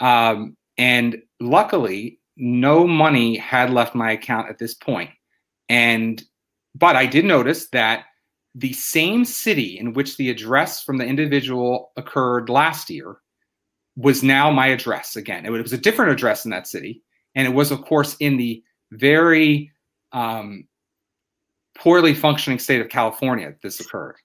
Um, 0.00 0.56
and 0.76 1.22
luckily, 1.38 2.18
no 2.36 2.86
money 2.86 3.36
had 3.36 3.70
left 3.70 3.94
my 3.94 4.10
account 4.12 4.48
at 4.48 4.58
this 4.58 4.74
point. 4.74 5.10
And, 5.68 6.22
but 6.74 6.96
I 6.96 7.06
did 7.06 7.24
notice 7.24 7.68
that 7.68 8.06
the 8.54 8.72
same 8.72 9.24
city 9.24 9.78
in 9.78 9.92
which 9.92 10.16
the 10.16 10.28
address 10.28 10.82
from 10.82 10.98
the 10.98 11.06
individual 11.06 11.92
occurred 11.96 12.48
last 12.48 12.90
year 12.90 13.18
was 13.96 14.24
now 14.24 14.50
my 14.50 14.68
address 14.68 15.14
again. 15.14 15.46
It 15.46 15.50
was 15.50 15.72
a 15.72 15.78
different 15.78 16.10
address 16.10 16.44
in 16.44 16.50
that 16.50 16.66
city. 16.66 17.02
And 17.36 17.46
it 17.46 17.54
was, 17.54 17.70
of 17.70 17.82
course, 17.82 18.16
in 18.18 18.36
the 18.36 18.62
very 18.90 19.70
um, 20.10 20.64
poorly 21.78 22.14
functioning 22.14 22.58
state 22.58 22.80
of 22.80 22.88
California 22.88 23.46
that 23.46 23.62
this 23.62 23.78
occurred. 23.78 24.16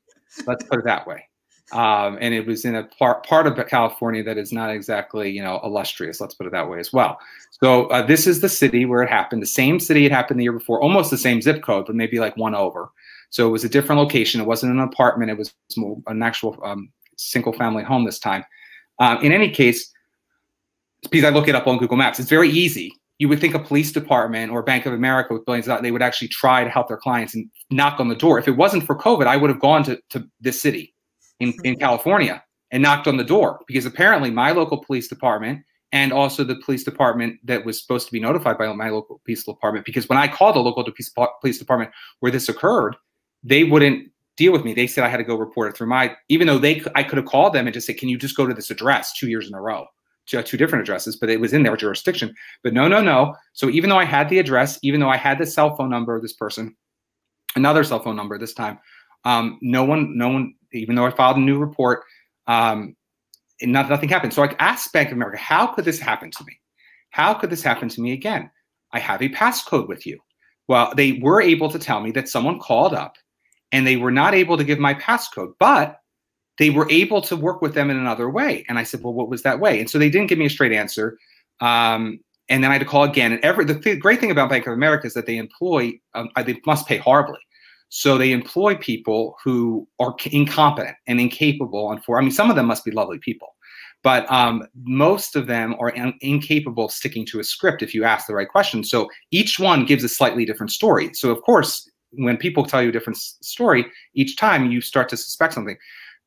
Let's 0.48 0.66
put 0.66 0.80
it 0.80 0.86
that 0.86 1.06
way. 1.06 1.28
Um, 1.72 2.18
and 2.22 2.34
it 2.34 2.46
was 2.46 2.64
in 2.64 2.76
a 2.76 2.84
part 2.84 3.26
part 3.26 3.48
of 3.48 3.68
California 3.68 4.24
that 4.24 4.38
is 4.38 4.52
not 4.52 4.70
exactly 4.70 5.32
you 5.32 5.42
know 5.42 5.60
illustrious. 5.64 6.22
Let's 6.22 6.36
put 6.36 6.48
it 6.48 6.52
that 6.52 6.70
way 6.70 6.80
as 6.80 6.94
well. 6.94 7.18
So 7.52 7.88
uh, 7.88 8.06
this 8.06 8.28
is 8.28 8.42
the 8.42 8.50
city 8.50 8.86
where 8.86 9.02
it 9.02 9.10
happened. 9.10 9.42
The 9.42 9.48
same 9.48 9.80
city 9.80 10.06
it 10.06 10.12
happened 10.12 10.40
the 10.40 10.44
year 10.44 10.54
before, 10.54 10.82
almost 10.82 11.10
the 11.10 11.18
same 11.18 11.42
zip 11.42 11.64
code, 11.64 11.86
but 11.88 11.96
maybe 11.96 12.20
like 12.20 12.38
one 12.38 12.54
over. 12.54 12.90
So 13.30 13.48
it 13.48 13.52
was 13.52 13.64
a 13.64 13.70
different 13.70 14.00
location. 14.00 14.40
It 14.40 14.48
wasn't 14.48 14.74
an 14.74 14.80
apartment. 14.80 15.32
It 15.32 15.38
was 15.38 15.54
an 16.08 16.22
actual 16.22 16.58
um, 16.64 16.92
single 17.18 17.54
family 17.54 17.84
home 17.84 18.06
this 18.06 18.20
time. 18.20 18.46
Um, 19.00 19.22
in 19.24 19.32
any 19.32 19.50
case, 19.50 19.92
because 21.10 21.26
I 21.26 21.30
look 21.30 21.48
it 21.48 21.56
up 21.56 21.68
on 21.68 21.78
Google 21.78 21.98
Maps, 21.98 22.20
it's 22.20 22.30
very 22.30 22.50
easy. 22.50 22.94
You 23.18 23.30
would 23.30 23.40
think 23.40 23.56
a 23.56 23.60
police 23.60 23.92
department 23.92 24.52
or 24.52 24.62
Bank 24.62 24.86
of 24.86 24.94
America 24.94 25.34
with 25.34 25.46
billions 25.46 25.66
of 25.66 25.70
dollars, 25.70 25.84
they 25.84 25.92
would 25.92 26.02
actually 26.02 26.28
try 26.28 26.64
to 26.64 26.70
help 26.70 26.88
their 26.88 26.98
clients 26.98 27.34
and 27.34 27.50
knock 27.72 28.00
on 28.00 28.10
the 28.10 28.16
door. 28.16 28.38
If 28.40 28.48
it 28.48 28.58
wasn't 28.58 28.86
for 28.86 28.96
COVID, 28.96 29.28
I 29.28 29.38
would 29.38 29.50
have 29.50 29.60
gone 29.60 29.84
to, 29.84 30.00
to 30.12 30.28
this 30.42 30.62
city 30.62 30.95
in, 31.40 31.54
in 31.64 31.76
California 31.76 32.44
and 32.72 32.84
knocked 32.84 33.08
on 33.08 33.18
the 33.18 33.24
door 33.24 33.62
because 33.68 33.86
apparently 33.86 34.32
my 34.32 34.52
local 34.52 34.84
police 34.84 35.08
department 35.08 35.64
and 35.92 36.12
also 36.12 36.44
the 36.44 36.56
police 36.58 36.84
department 36.84 37.40
that 37.44 37.64
was 37.64 37.82
supposed 37.82 38.06
to 38.06 38.12
be 38.12 38.20
notified 38.20 38.58
by 38.58 38.72
my 38.74 38.90
local 38.90 39.22
police 39.24 39.44
department 39.44 39.86
because 39.86 40.10
when 40.10 40.18
I 40.18 40.28
called 40.28 40.56
the 40.56 40.60
local 40.60 40.84
police 40.84 41.58
department 41.58 41.92
where 42.20 42.32
this 42.32 42.50
occurred, 42.50 42.96
they 43.44 43.64
wouldn't 43.64 44.10
deal 44.36 44.52
with 44.52 44.66
me. 44.66 44.74
They 44.74 44.88
said 44.88 45.04
I 45.04 45.08
had 45.08 45.18
to 45.18 45.24
go 45.24 45.36
report 45.36 45.70
it 45.70 45.78
through 45.78 45.88
my, 45.88 46.16
even 46.30 46.48
though 46.48 46.58
they, 46.58 46.84
I 46.96 47.04
could 47.04 47.18
have 47.18 47.26
called 47.26 47.54
them 47.54 47.68
and 47.68 47.74
just 47.74 47.88
said, 47.88 47.98
can 47.98 48.10
you 48.10 48.18
just 48.18 48.36
go 48.36 48.46
to 48.46 48.54
this 48.54 48.70
address 48.70 49.14
two 49.14 49.30
years 49.30 49.48
in 49.48 49.54
a 49.54 49.62
row? 49.62 49.86
Two, 50.26 50.42
two 50.42 50.58
different 50.58 50.82
addresses, 50.82 51.16
but 51.16 51.30
it 51.30 51.40
was 51.40 51.54
in 51.54 51.64
their 51.64 51.78
jurisdiction. 51.78 52.34
But 52.64 52.74
no, 52.74 52.88
no, 52.88 53.02
no. 53.02 53.36
So 53.54 53.70
even 53.70 53.90
though 53.90 54.00
I 54.00 54.06
had 54.06 54.28
the 54.28 54.40
address, 54.40 54.80
even 54.82 55.00
though 55.00 55.10
I 55.10 55.18
had 55.18 55.38
the 55.38 55.46
cell 55.46 55.76
phone 55.76 55.90
number 55.90 56.16
of 56.16 56.24
this 56.24 56.34
person, 56.34 56.76
another 57.56 57.84
cell 57.84 58.00
phone 58.00 58.16
number 58.16 58.38
this 58.38 58.54
time, 58.54 58.80
um, 59.24 59.60
no 59.62 59.84
one, 59.84 60.18
no 60.18 60.30
one, 60.30 60.56
even 60.80 60.96
though 60.96 61.06
I 61.06 61.12
filed 61.12 61.38
a 61.38 61.42
new 61.42 61.58
report, 61.58 62.04
um, 62.48 62.96
not, 63.62 63.90
nothing 63.90 64.10
happened. 64.10 64.34
So 64.34 64.44
I 64.44 64.56
asked 64.60 64.94
Bank 64.94 65.10
of 65.10 65.14
America, 65.14 65.38
how 65.38 65.68
could 65.68 65.86
this 65.86 66.00
happen 66.00 66.32
to 66.32 66.44
me? 66.46 66.60
How 67.12 67.34
could 67.34 67.50
this 67.50 67.64
happen 67.64 67.90
to 67.90 68.02
me 68.02 68.12
again? 68.12 68.50
I 68.92 69.00
have 69.00 69.22
a 69.22 69.30
passcode 69.30 69.88
with 69.88 70.06
you. 70.06 70.20
Well, 70.68 70.94
they 70.96 71.14
were 71.14 71.42
able 71.42 71.70
to 71.70 71.80
tell 71.80 72.02
me 72.02 72.12
that 72.12 72.28
someone 72.28 72.60
called 72.60 72.94
up 72.94 73.16
and 73.72 73.86
they 73.86 73.98
were 73.98 74.12
not 74.12 74.34
able 74.34 74.58
to 74.58 74.64
give 74.64 74.80
my 74.80 74.94
passcode, 74.94 75.54
but 75.60 76.02
they 76.58 76.70
were 76.70 76.90
able 76.90 77.22
to 77.22 77.36
work 77.36 77.62
with 77.62 77.74
them 77.74 77.90
in 77.90 77.98
another 77.98 78.30
way. 78.30 78.66
And 78.68 78.80
I 78.80 78.84
said, 78.84 79.04
well, 79.04 79.14
what 79.14 79.30
was 79.30 79.44
that 79.44 79.60
way? 79.60 79.80
And 79.80 79.90
so 79.90 80.00
they 80.00 80.10
didn't 80.10 80.28
give 80.28 80.40
me 80.40 80.46
a 80.46 80.50
straight 80.50 80.72
answer. 80.72 81.18
Um, 81.60 82.20
and 82.48 82.64
then 82.64 82.72
I 82.72 82.76
had 82.76 82.80
to 82.80 82.86
call 82.86 83.04
again. 83.04 83.32
And 83.34 83.44
every 83.44 83.66
the 83.66 83.80
th- 83.80 84.00
great 84.00 84.20
thing 84.20 84.32
about 84.32 84.50
Bank 84.50 84.68
of 84.68 84.74
America 84.74 85.08
is 85.08 85.14
that 85.14 85.26
they 85.26 85.38
employ, 85.38 86.00
um, 86.14 86.30
they 86.46 86.60
must 86.66 86.88
pay 86.88 86.98
horribly. 86.98 87.40
So 87.90 88.18
they 88.18 88.32
employ 88.32 88.76
people 88.76 89.38
who 89.44 89.88
are 90.00 90.16
incompetent 90.32 90.98
and 91.08 91.20
incapable. 91.20 91.92
And 91.92 92.04
for, 92.04 92.18
I 92.18 92.22
mean, 92.22 92.32
some 92.32 92.50
of 92.50 92.56
them 92.56 92.66
must 92.66 92.84
be 92.84 92.92
lovely 92.92 93.20
people, 93.20 93.56
but 94.04 94.30
um, 94.30 94.68
most 94.84 95.36
of 95.36 95.48
them 95.48 95.76
are 95.80 95.90
in- 95.90 96.18
incapable 96.22 96.86
of 96.86 96.92
sticking 96.92 97.26
to 97.28 97.40
a 97.40 97.44
script 97.44 97.84
if 97.84 97.94
you 97.94 98.04
ask 98.04 98.28
the 98.28 98.36
right 98.36 98.50
question. 98.50 98.84
So 98.84 99.10
each 99.32 99.60
one 99.60 99.86
gives 99.86 100.04
a 100.04 100.10
slightly 100.10 100.46
different 100.46 100.72
story. 100.72 101.12
So 101.14 101.32
of 101.32 101.42
course, 101.44 101.90
when 102.12 102.38
people 102.38 102.66
tell 102.66 102.82
you 102.82 102.90
a 102.90 102.94
different 102.94 103.18
story, 103.18 103.86
each 104.14 104.36
time 104.36 104.72
you 104.72 104.82
start 104.82 105.10
to 105.10 105.18
suspect 105.18 105.54
something. 105.54 105.78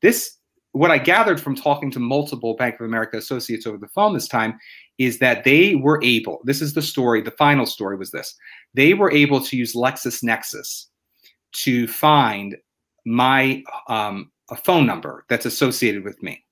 This, 0.01 0.37
what 0.71 0.91
I 0.91 0.97
gathered 0.97 1.41
from 1.41 1.55
talking 1.55 1.91
to 1.91 1.99
multiple 1.99 2.55
Bank 2.55 2.75
of 2.79 2.85
America 2.85 3.17
associates 3.17 3.65
over 3.65 3.77
the 3.77 3.87
phone 3.87 4.13
this 4.13 4.27
time, 4.27 4.57
is 4.99 5.17
that 5.19 5.45
they 5.45 5.75
were 5.75 5.99
able. 6.03 6.39
This 6.43 6.61
is 6.61 6.73
the 6.73 6.81
story. 6.81 7.21
The 7.21 7.31
final 7.31 7.65
story 7.65 7.97
was 7.97 8.11
this: 8.11 8.35
they 8.75 8.93
were 8.93 9.11
able 9.11 9.41
to 9.41 9.57
use 9.57 9.73
LexisNexis 9.73 10.85
to 11.51 11.87
find 11.87 12.55
my 13.05 13.63
um, 13.87 14.31
a 14.51 14.55
phone 14.55 14.85
number 14.85 15.25
that's 15.29 15.45
associated 15.45 16.03
with 16.03 16.21
me. 16.21 16.43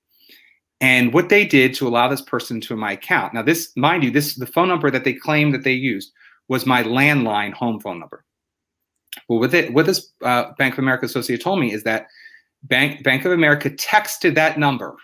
And 0.80 1.12
what 1.12 1.28
they 1.28 1.44
did 1.44 1.74
to 1.74 1.88
allow 1.88 2.08
this 2.08 2.22
person 2.22 2.60
to 2.62 2.76
my 2.76 2.92
account. 2.92 3.34
Now, 3.34 3.42
this, 3.42 3.72
mind 3.76 4.04
you, 4.04 4.10
this 4.10 4.36
the 4.36 4.46
phone 4.46 4.68
number 4.68 4.90
that 4.90 5.04
they 5.04 5.12
claimed 5.12 5.52
that 5.54 5.64
they 5.64 5.72
used 5.72 6.12
was 6.48 6.66
my 6.66 6.82
landline 6.82 7.52
home 7.52 7.80
phone 7.80 7.98
number. 7.98 8.24
Well, 9.28 9.40
what, 9.40 9.54
it, 9.54 9.72
what 9.72 9.86
this 9.86 10.12
uh, 10.22 10.52
Bank 10.56 10.74
of 10.74 10.78
America 10.80 11.06
associate 11.06 11.42
told 11.42 11.58
me 11.58 11.72
is 11.72 11.82
that 11.82 12.06
Bank 12.62 13.02
Bank 13.02 13.24
of 13.24 13.32
America 13.32 13.70
texted 13.70 14.34
that 14.34 14.58
number, 14.58 14.96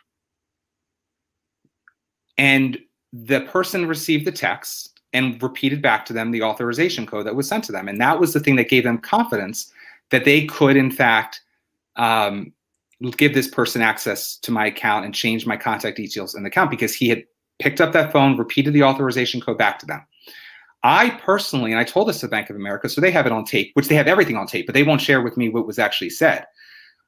and 2.36 2.78
the 3.12 3.42
person 3.42 3.86
received 3.86 4.26
the 4.26 4.32
text 4.32 5.00
and 5.12 5.40
repeated 5.42 5.80
back 5.80 6.04
to 6.06 6.12
them 6.12 6.32
the 6.32 6.42
authorization 6.42 7.06
code 7.06 7.26
that 7.26 7.36
was 7.36 7.48
sent 7.48 7.64
to 7.64 7.72
them, 7.72 7.88
and 7.88 8.00
that 8.00 8.18
was 8.18 8.32
the 8.32 8.40
thing 8.40 8.56
that 8.56 8.68
gave 8.68 8.84
them 8.84 8.98
confidence 8.98 9.72
that 10.10 10.24
they 10.24 10.46
could, 10.46 10.76
in 10.76 10.90
fact, 10.90 11.40
um, 11.96 12.52
give 13.16 13.34
this 13.34 13.48
person 13.48 13.82
access 13.82 14.36
to 14.38 14.52
my 14.52 14.66
account 14.66 15.04
and 15.04 15.14
change 15.14 15.46
my 15.46 15.56
contact 15.56 15.96
details 15.96 16.34
in 16.34 16.42
the 16.42 16.48
account 16.48 16.70
because 16.70 16.94
he 16.94 17.08
had 17.08 17.24
picked 17.58 17.80
up 17.80 17.92
that 17.92 18.12
phone, 18.12 18.36
repeated 18.36 18.72
the 18.72 18.82
authorization 18.82 19.40
code 19.40 19.58
back 19.58 19.78
to 19.78 19.86
them. 19.86 20.04
I 20.82 21.10
personally, 21.10 21.70
and 21.70 21.80
I 21.80 21.84
told 21.84 22.08
this 22.08 22.20
to 22.20 22.28
Bank 22.28 22.50
of 22.50 22.56
America, 22.56 22.88
so 22.88 23.00
they 23.00 23.10
have 23.10 23.26
it 23.26 23.32
on 23.32 23.44
tape, 23.44 23.70
which 23.72 23.88
they 23.88 23.94
have 23.94 24.06
everything 24.06 24.36
on 24.36 24.46
tape, 24.46 24.66
but 24.66 24.74
they 24.74 24.82
won't 24.82 25.00
share 25.00 25.22
with 25.22 25.36
me 25.36 25.48
what 25.48 25.66
was 25.66 25.78
actually 25.78 26.10
said 26.10 26.44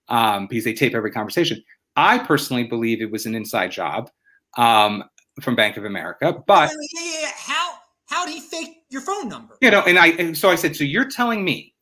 um, 0.09 0.47
because 0.47 0.65
they 0.65 0.73
tape 0.73 0.95
every 0.95 1.11
conversation. 1.11 1.63
I 1.95 2.19
personally 2.19 2.65
believe 2.65 3.03
it 3.03 3.11
was 3.11 3.27
an 3.27 3.35
inside 3.35 3.71
job 3.71 4.11
um, 4.57 5.05
from 5.43 5.57
Bank 5.57 5.77
of 5.77 5.85
America, 5.85 6.43
but 6.47 6.71
yeah, 6.95 7.03
yeah, 7.05 7.21
yeah. 7.21 7.31
how 7.37 7.75
how 8.07 8.25
did 8.25 8.35
he 8.35 8.41
fake 8.41 8.77
your 8.89 9.03
phone 9.03 9.29
number? 9.29 9.57
You 9.61 9.71
know, 9.71 9.83
and 9.83 9.99
I 9.99 10.09
and 10.09 10.37
so 10.37 10.49
I 10.49 10.55
said, 10.55 10.75
so 10.75 10.85
you're 10.85 11.09
telling 11.09 11.45
me, 11.45 11.75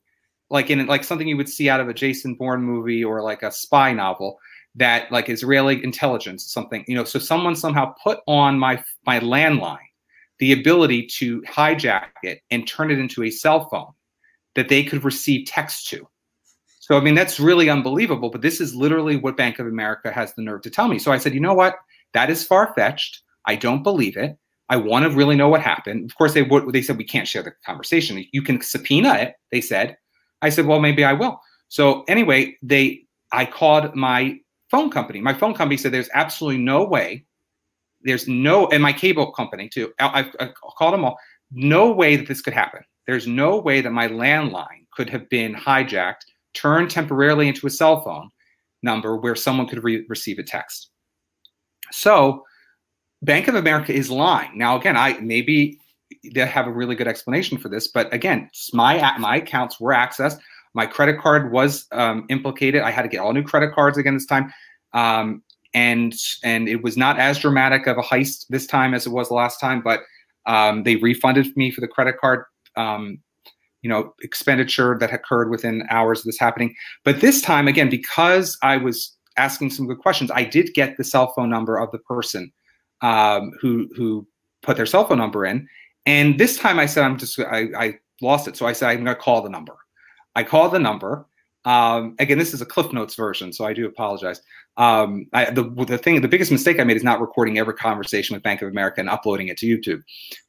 like 0.49 0.69
in 0.69 0.85
like 0.85 1.03
something 1.03 1.27
you 1.27 1.37
would 1.37 1.49
see 1.49 1.69
out 1.69 1.79
of 1.79 1.89
a 1.89 1.93
Jason 1.93 2.35
Bourne 2.35 2.61
movie 2.61 3.03
or 3.03 3.21
like 3.21 3.43
a 3.43 3.51
spy 3.51 3.93
novel, 3.93 4.39
that 4.75 5.11
like 5.11 5.29
Israeli 5.29 5.83
intelligence, 5.83 6.51
something 6.51 6.83
you 6.87 6.95
know, 6.95 7.03
so 7.03 7.19
someone 7.19 7.55
somehow 7.55 7.93
put 8.03 8.19
on 8.27 8.59
my 8.59 8.83
my 9.05 9.19
landline 9.19 9.79
the 10.39 10.51
ability 10.51 11.07
to 11.07 11.41
hijack 11.43 12.07
it 12.23 12.41
and 12.51 12.67
turn 12.67 12.91
it 12.91 12.99
into 12.99 13.23
a 13.23 13.31
cell 13.31 13.69
phone 13.69 13.91
that 14.55 14.69
they 14.69 14.83
could 14.83 15.03
receive 15.03 15.45
text 15.45 15.87
to. 15.89 16.07
So, 16.79 16.97
I 16.97 17.01
mean, 17.01 17.15
that's 17.15 17.39
really 17.39 17.69
unbelievable, 17.69 18.29
but 18.29 18.41
this 18.41 18.61
is 18.61 18.75
literally 18.75 19.15
what 19.15 19.37
Bank 19.37 19.59
of 19.59 19.65
America 19.65 20.11
has 20.11 20.33
the 20.33 20.43
nerve 20.43 20.61
to 20.63 20.69
tell 20.69 20.87
me. 20.87 20.99
So 20.99 21.11
I 21.11 21.17
said, 21.17 21.33
you 21.33 21.39
know 21.39 21.53
what? 21.53 21.77
That 22.13 22.29
is 22.29 22.45
far 22.45 22.73
fetched. 22.75 23.21
I 23.45 23.55
don't 23.55 23.81
believe 23.81 24.17
it. 24.17 24.37
I 24.69 24.77
want 24.77 25.03
to 25.03 25.09
really 25.09 25.35
know 25.35 25.49
what 25.49 25.61
happened. 25.61 26.09
Of 26.09 26.17
course, 26.17 26.33
they 26.33 26.43
would. 26.43 26.71
They 26.71 26.81
said 26.81 26.97
we 26.97 27.03
can't 27.03 27.27
share 27.27 27.43
the 27.43 27.53
conversation. 27.65 28.23
You 28.31 28.41
can 28.41 28.61
subpoena 28.61 29.15
it. 29.15 29.33
They 29.51 29.61
said. 29.61 29.97
I 30.45 30.49
said, 30.49 30.65
well, 30.65 30.79
maybe 30.79 31.03
I 31.03 31.13
will. 31.13 31.39
So 31.67 32.03
anyway, 32.07 32.57
they. 32.61 33.01
I 33.31 33.45
called 33.45 33.95
my 33.95 34.39
phone 34.71 34.89
company. 34.89 35.19
My 35.19 35.33
phone 35.33 35.53
company 35.53 35.77
said 35.77 35.91
there's 35.91 36.09
absolutely 36.13 36.61
no 36.61 36.85
way 36.85 37.25
there's 38.05 38.27
no, 38.27 38.67
and 38.67 38.81
my 38.81 38.93
cable 38.93 39.31
company 39.31 39.67
too. 39.67 39.91
I, 39.99 40.31
I, 40.39 40.45
I 40.45 40.49
called 40.77 40.93
them 40.93 41.03
all. 41.03 41.17
No 41.51 41.91
way 41.91 42.15
that 42.15 42.27
this 42.27 42.41
could 42.41 42.53
happen. 42.53 42.81
There's 43.07 43.27
no 43.27 43.59
way 43.59 43.81
that 43.81 43.91
my 43.91 44.07
landline 44.07 44.85
could 44.91 45.09
have 45.09 45.27
been 45.29 45.53
hijacked, 45.53 46.21
turned 46.53 46.89
temporarily 46.89 47.47
into 47.47 47.67
a 47.67 47.69
cell 47.69 48.01
phone 48.03 48.29
number 48.83 49.17
where 49.17 49.35
someone 49.35 49.67
could 49.67 49.83
re- 49.83 50.05
receive 50.07 50.39
a 50.39 50.43
text. 50.43 50.89
So, 51.91 52.43
Bank 53.21 53.47
of 53.47 53.55
America 53.55 53.93
is 53.93 54.11
lying. 54.11 54.57
Now, 54.57 54.77
again, 54.77 54.95
I 54.95 55.19
maybe 55.19 55.79
they 56.33 56.45
have 56.45 56.67
a 56.67 56.71
really 56.71 56.95
good 56.95 57.07
explanation 57.07 57.57
for 57.57 57.69
this, 57.69 57.87
but 57.87 58.13
again, 58.13 58.49
my 58.73 59.17
my 59.17 59.37
accounts 59.37 59.79
were 59.79 59.93
accessed. 59.93 60.39
My 60.73 60.85
credit 60.85 61.19
card 61.19 61.51
was 61.51 61.87
um, 61.93 62.25
implicated. 62.29 62.81
I 62.81 62.91
had 62.91 63.03
to 63.03 63.07
get 63.07 63.19
all 63.19 63.33
new 63.33 63.43
credit 63.43 63.73
cards 63.73 63.97
again 63.97 64.13
this 64.13 64.25
time. 64.25 64.53
Um, 64.93 65.41
and 65.75 66.15
and 66.43 66.67
it 66.67 66.81
was 66.81 66.97
not 66.97 67.19
as 67.19 67.39
dramatic 67.39 67.85
of 67.85 67.97
a 67.97 68.01
heist 68.01 68.47
this 68.49 68.65
time 68.65 68.93
as 68.93 69.05
it 69.05 69.11
was 69.11 69.29
last 69.29 69.59
time, 69.59 69.81
but 69.81 70.01
um, 70.47 70.83
they 70.83 70.95
refunded 70.95 71.55
me 71.57 71.69
for 71.69 71.81
the 71.81 71.87
credit 71.87 72.15
card, 72.19 72.45
um, 72.77 73.19
you 73.81 73.89
know, 73.89 74.13
expenditure 74.21 74.97
that 74.99 75.13
occurred 75.13 75.49
within 75.49 75.83
hours 75.89 76.19
of 76.19 76.25
this 76.25 76.39
happening. 76.39 76.73
But 77.03 77.21
this 77.21 77.41
time, 77.41 77.67
again, 77.67 77.89
because 77.89 78.57
I 78.63 78.77
was 78.77 79.15
asking 79.37 79.71
some 79.71 79.85
good 79.85 79.99
questions, 79.99 80.31
I 80.31 80.45
did 80.45 80.73
get 80.73 80.97
the 80.97 81.03
cell 81.03 81.33
phone 81.33 81.49
number 81.49 81.77
of 81.77 81.91
the 81.91 81.99
person 81.99 82.51
um, 83.01 83.51
who 83.59 83.89
who 83.95 84.25
put 84.61 84.77
their 84.77 84.85
cell 84.85 85.05
phone 85.05 85.17
number 85.17 85.45
in. 85.45 85.67
And 86.05 86.39
this 86.39 86.57
time, 86.57 86.79
I 86.79 86.85
said, 86.85 87.03
I'm 87.03 87.17
just 87.17 87.39
I, 87.39 87.67
I 87.77 87.99
lost 88.21 88.47
it, 88.47 88.55
so 88.55 88.65
I 88.65 88.73
said 88.73 88.89
I'm 88.89 89.03
going 89.03 89.15
to 89.15 89.15
call 89.15 89.41
the 89.41 89.49
number. 89.49 89.77
I 90.35 90.43
called 90.43 90.73
the 90.73 90.79
number. 90.79 91.25
Um, 91.65 92.15
again, 92.19 92.37
this 92.37 92.53
is 92.53 92.61
a 92.61 92.65
Cliff 92.65 92.93
Notes 92.93 93.15
version, 93.15 93.51
so 93.51 93.65
I 93.65 93.73
do 93.73 93.87
apologize. 93.87 94.39
Um, 94.77 95.27
I, 95.33 95.49
the 95.49 95.63
the 95.87 95.97
thing, 95.97 96.21
the 96.21 96.27
biggest 96.27 96.51
mistake 96.51 96.79
I 96.79 96.83
made 96.83 96.97
is 96.97 97.03
not 97.03 97.21
recording 97.21 97.57
every 97.57 97.73
conversation 97.73 98.35
with 98.35 98.43
Bank 98.43 98.61
of 98.61 98.69
America 98.69 98.99
and 98.99 99.09
uploading 99.09 99.47
it 99.47 99.57
to 99.57 99.65
YouTube. 99.65 100.03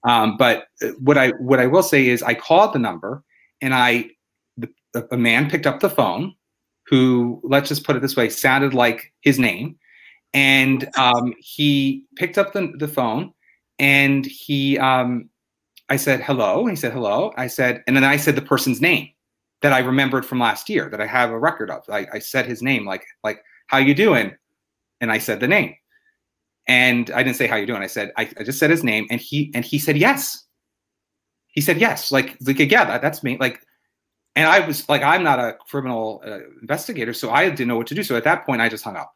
Um, 0.07 0.37
but 0.37 0.67
uh, 0.83 0.89
what 0.99 1.17
I 1.17 1.31
what 1.39 1.59
I 1.59 1.67
will 1.67 1.83
say 1.83 2.09
is, 2.09 2.23
I 2.23 2.35
called 2.35 2.75
the 2.75 2.79
number, 2.79 3.25
and 3.63 3.73
I 3.73 4.11
the, 4.59 4.69
a 5.11 5.17
man 5.17 5.49
picked 5.49 5.67
up 5.67 5.81
the 5.81 5.89
phone, 5.89 6.35
who 6.87 7.41
let's 7.45 7.69
just 7.69 7.85
put 7.85 7.97
it 7.97 8.03
this 8.03 8.17
way, 8.17 8.29
sounded 8.29 8.75
like 8.75 9.13
his 9.21 9.39
name, 9.39 9.79
and 10.35 10.87
um, 10.99 11.33
he 11.39 12.05
picked 12.17 12.37
up 12.37 12.53
the 12.53 12.73
the 12.77 12.89
phone, 12.89 13.33
and 13.79 14.27
he 14.27 14.77
um, 14.79 15.31
I 15.88 15.97
said 15.97 16.23
hello, 16.23 16.66
he 16.66 16.76
said 16.76 16.93
hello, 16.93 17.33
I 17.37 17.47
said, 17.47 17.83
and 17.87 17.97
then 17.97 18.05
I 18.05 18.16
said 18.16 18.35
the 18.35 18.43
person's 18.43 18.81
name 18.81 19.09
that 19.62 19.73
I 19.73 19.78
remembered 19.78 20.26
from 20.26 20.38
last 20.38 20.69
year 20.69 20.88
that 20.90 21.00
I 21.00 21.07
have 21.07 21.31
a 21.31 21.38
record 21.38 21.71
of. 21.71 21.83
I, 21.88 22.07
I 22.14 22.19
said 22.19 22.47
his 22.47 22.62
name 22.62 22.85
like 22.85 23.05
like 23.23 23.43
how 23.66 23.78
you 23.78 23.95
doing? 23.95 24.35
And 25.00 25.12
I 25.12 25.19
said 25.19 25.40
the 25.40 25.49
name. 25.49 25.75
And 26.69 27.11
I 27.11 27.23
didn't 27.23 27.37
say 27.37 27.47
how 27.47 27.57
you 27.57 27.66
doing. 27.66 27.83
I 27.83 27.87
said, 27.87 28.12
I, 28.16 28.28
I 28.38 28.43
just 28.43 28.59
said 28.59 28.71
his 28.71 28.83
name 28.83 29.07
and 29.11 29.21
he, 29.21 29.52
and 29.55 29.64
he 29.64 29.78
said, 29.78 29.97
yes. 29.97 30.45
He 31.49 31.61
said, 31.61 31.78
yes. 31.78 32.11
Like, 32.11 32.37
like, 32.40 32.59
yeah, 32.59 32.85
that, 32.85 33.02
that's 33.02 33.23
me. 33.23 33.37
Like, 33.38 33.61
and 34.35 34.49
I 34.49 34.61
was 34.66 34.88
like, 34.88 35.02
I'm 35.02 35.23
not 35.23 35.38
a 35.38 35.57
criminal 35.69 36.23
uh, 36.26 36.40
investigator, 36.61 37.12
so 37.12 37.31
I 37.31 37.49
didn't 37.49 37.69
know 37.69 37.76
what 37.76 37.87
to 37.88 37.95
do. 37.95 38.02
So 38.02 38.16
at 38.16 38.25
that 38.25 38.45
point, 38.45 38.61
I 38.61 38.69
just 38.69 38.85
hung 38.85 38.97
up. 38.97 39.14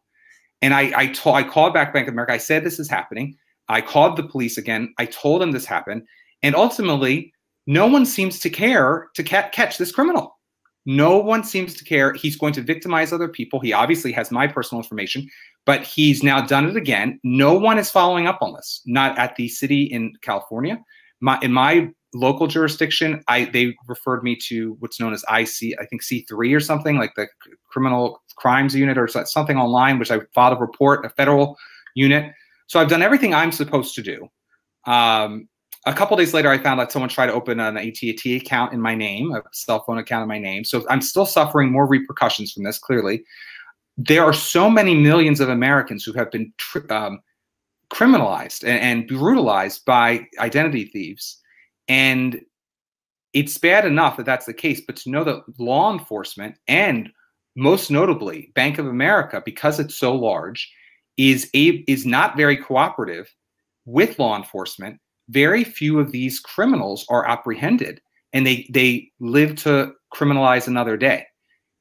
And 0.63 0.73
I, 0.73 0.93
I 0.95 1.07
told, 1.09 1.37
I 1.37 1.43
called 1.43 1.75
back 1.75 1.93
Bank 1.93 2.09
of 2.09 2.15
America. 2.15 2.33
I 2.33 2.39
said, 2.39 2.65
this 2.65 2.79
is 2.79 2.89
happening. 2.89 3.37
I 3.69 3.81
called 3.81 4.17
the 4.17 4.23
police 4.23 4.57
again. 4.57 4.95
I 4.99 5.07
told 5.07 5.43
them 5.43 5.53
this 5.53 5.67
happened. 5.67 6.03
And 6.43 6.55
ultimately, 6.55 7.33
no 7.67 7.87
one 7.87 8.07
seems 8.07 8.39
to 8.41 8.51
care 8.51 9.09
to 9.15 9.23
ca- 9.23 9.51
catch 9.51 9.79
this 9.79 9.93
criminal. 9.93 10.39
No 10.87 11.19
one 11.19 11.45
seems 11.45 11.75
to 11.75 11.85
care. 11.85 12.15
He's 12.15 12.37
going 12.37 12.55
to 12.55 12.63
victimize 12.63 13.13
other 13.13 13.29
people. 13.29 13.61
He 13.61 13.73
obviously 13.73 14.13
has 14.13 14.31
my 14.31 14.47
personal 14.47 14.83
information, 14.83 15.29
but 15.67 15.83
he's 15.83 16.23
now 16.23 16.41
done 16.41 16.67
it 16.67 16.77
again. 16.77 17.21
No 17.23 17.55
one 17.55 17.79
is 17.79 17.91
following 17.91 18.27
up 18.27 18.39
on 18.41 18.55
this. 18.55 18.83
Not 18.87 19.19
at 19.19 19.37
the 19.37 19.49
city 19.49 19.85
in 19.85 20.15
California. 20.23 20.83
My, 21.21 21.39
in 21.43 21.53
my 21.53 21.91
local 22.15 22.47
jurisdiction, 22.47 23.23
I 23.29 23.45
they 23.45 23.75
referred 23.87 24.23
me 24.23 24.37
to 24.49 24.77
what's 24.81 24.99
known 24.99 25.13
as 25.13 25.23
IC, 25.31 25.79
I 25.79 25.85
think 25.87 26.03
C3 26.03 26.57
or 26.57 26.61
something 26.61 26.97
like 26.97 27.15
the 27.15 27.29
criminal 27.69 28.23
crimes 28.37 28.75
unit 28.75 28.97
or 28.99 29.07
something 29.07 29.59
online, 29.59 29.99
which 29.99 30.11
I 30.11 30.21
filed 30.35 30.57
a 30.57 30.61
report, 30.61 31.05
a 31.05 31.11
federal 31.11 31.57
unit. 31.95 32.33
So 32.69 32.81
I've 32.81 32.89
done 32.89 33.03
everything 33.03 33.35
I'm 33.35 33.53
supposed 33.53 33.95
to 33.97 34.03
do. 34.03 34.29
Um, 34.87 35.49
a 35.87 35.95
couple 35.95 36.17
days 36.17 36.35
later, 36.35 36.51
I 36.51 36.59
found 36.59 36.81
out 36.81 36.93
someone 36.93 37.09
tried 37.09 37.29
to 37.29 37.33
open 37.33 37.59
an 37.59 37.79
AT&T 37.79 38.37
account 38.37 38.75
in 38.75 38.81
my 38.81 38.95
name, 38.95 39.33
a 39.33 39.43
cell 39.53 39.83
phone 39.85 39.99
account 39.99 40.23
in 40.23 40.29
my 40.29 40.39
name. 40.39 40.63
So 40.65 40.85
I'm 40.91 41.01
still 41.01 41.25
suffering 41.25 41.73
more 41.73 41.87
repercussions 41.87 42.53
from 42.53 42.65
this. 42.65 42.79
Clearly, 42.79 43.25
there 43.97 44.25
are 44.25 44.33
so 44.33 44.69
many 44.69 44.95
millions 44.95 45.41
of 45.41 45.49
Americans 45.49 46.05
who 46.05 46.13
have 46.13 46.31
been 46.31 46.53
um, 46.91 47.21
criminalized 47.91 48.63
and, 48.63 48.81
and 48.81 49.09
brutalized 49.09 49.85
by 49.87 50.27
identity 50.39 50.85
thieves, 50.87 51.39
and 51.89 52.41
it's 53.33 53.57
bad 53.57 53.87
enough 53.87 54.17
that 54.19 54.27
that's 54.27 54.47
the 54.47 54.55
case. 54.55 54.83
But 54.87 54.97
to 54.97 55.11
know 55.11 55.25
that 55.25 55.43
law 55.59 55.93
enforcement 55.93 56.57
and 56.69 57.11
most 57.57 57.91
notably 57.91 58.53
Bank 58.55 58.79
of 58.79 58.87
America, 58.87 59.43
because 59.45 59.81
it's 59.81 59.95
so 59.95 60.15
large, 60.15 60.71
is 61.17 61.49
a, 61.55 61.85
is 61.89 62.05
not 62.05 62.37
very 62.37 62.57
cooperative 62.57 63.35
with 63.87 64.19
law 64.19 64.37
enforcement 64.37 65.01
very 65.31 65.65
few 65.65 65.99
of 66.01 66.13
these 66.13 66.41
criminals 66.41 67.07
are 67.09 67.27
apprehended 67.27 68.01
and 68.33 68.47
they 68.47 68.69
they 68.71 69.11
live 69.21 69.57
to 69.57 69.93
criminalize 70.15 70.67
another 70.67 70.97
day. 70.97 71.27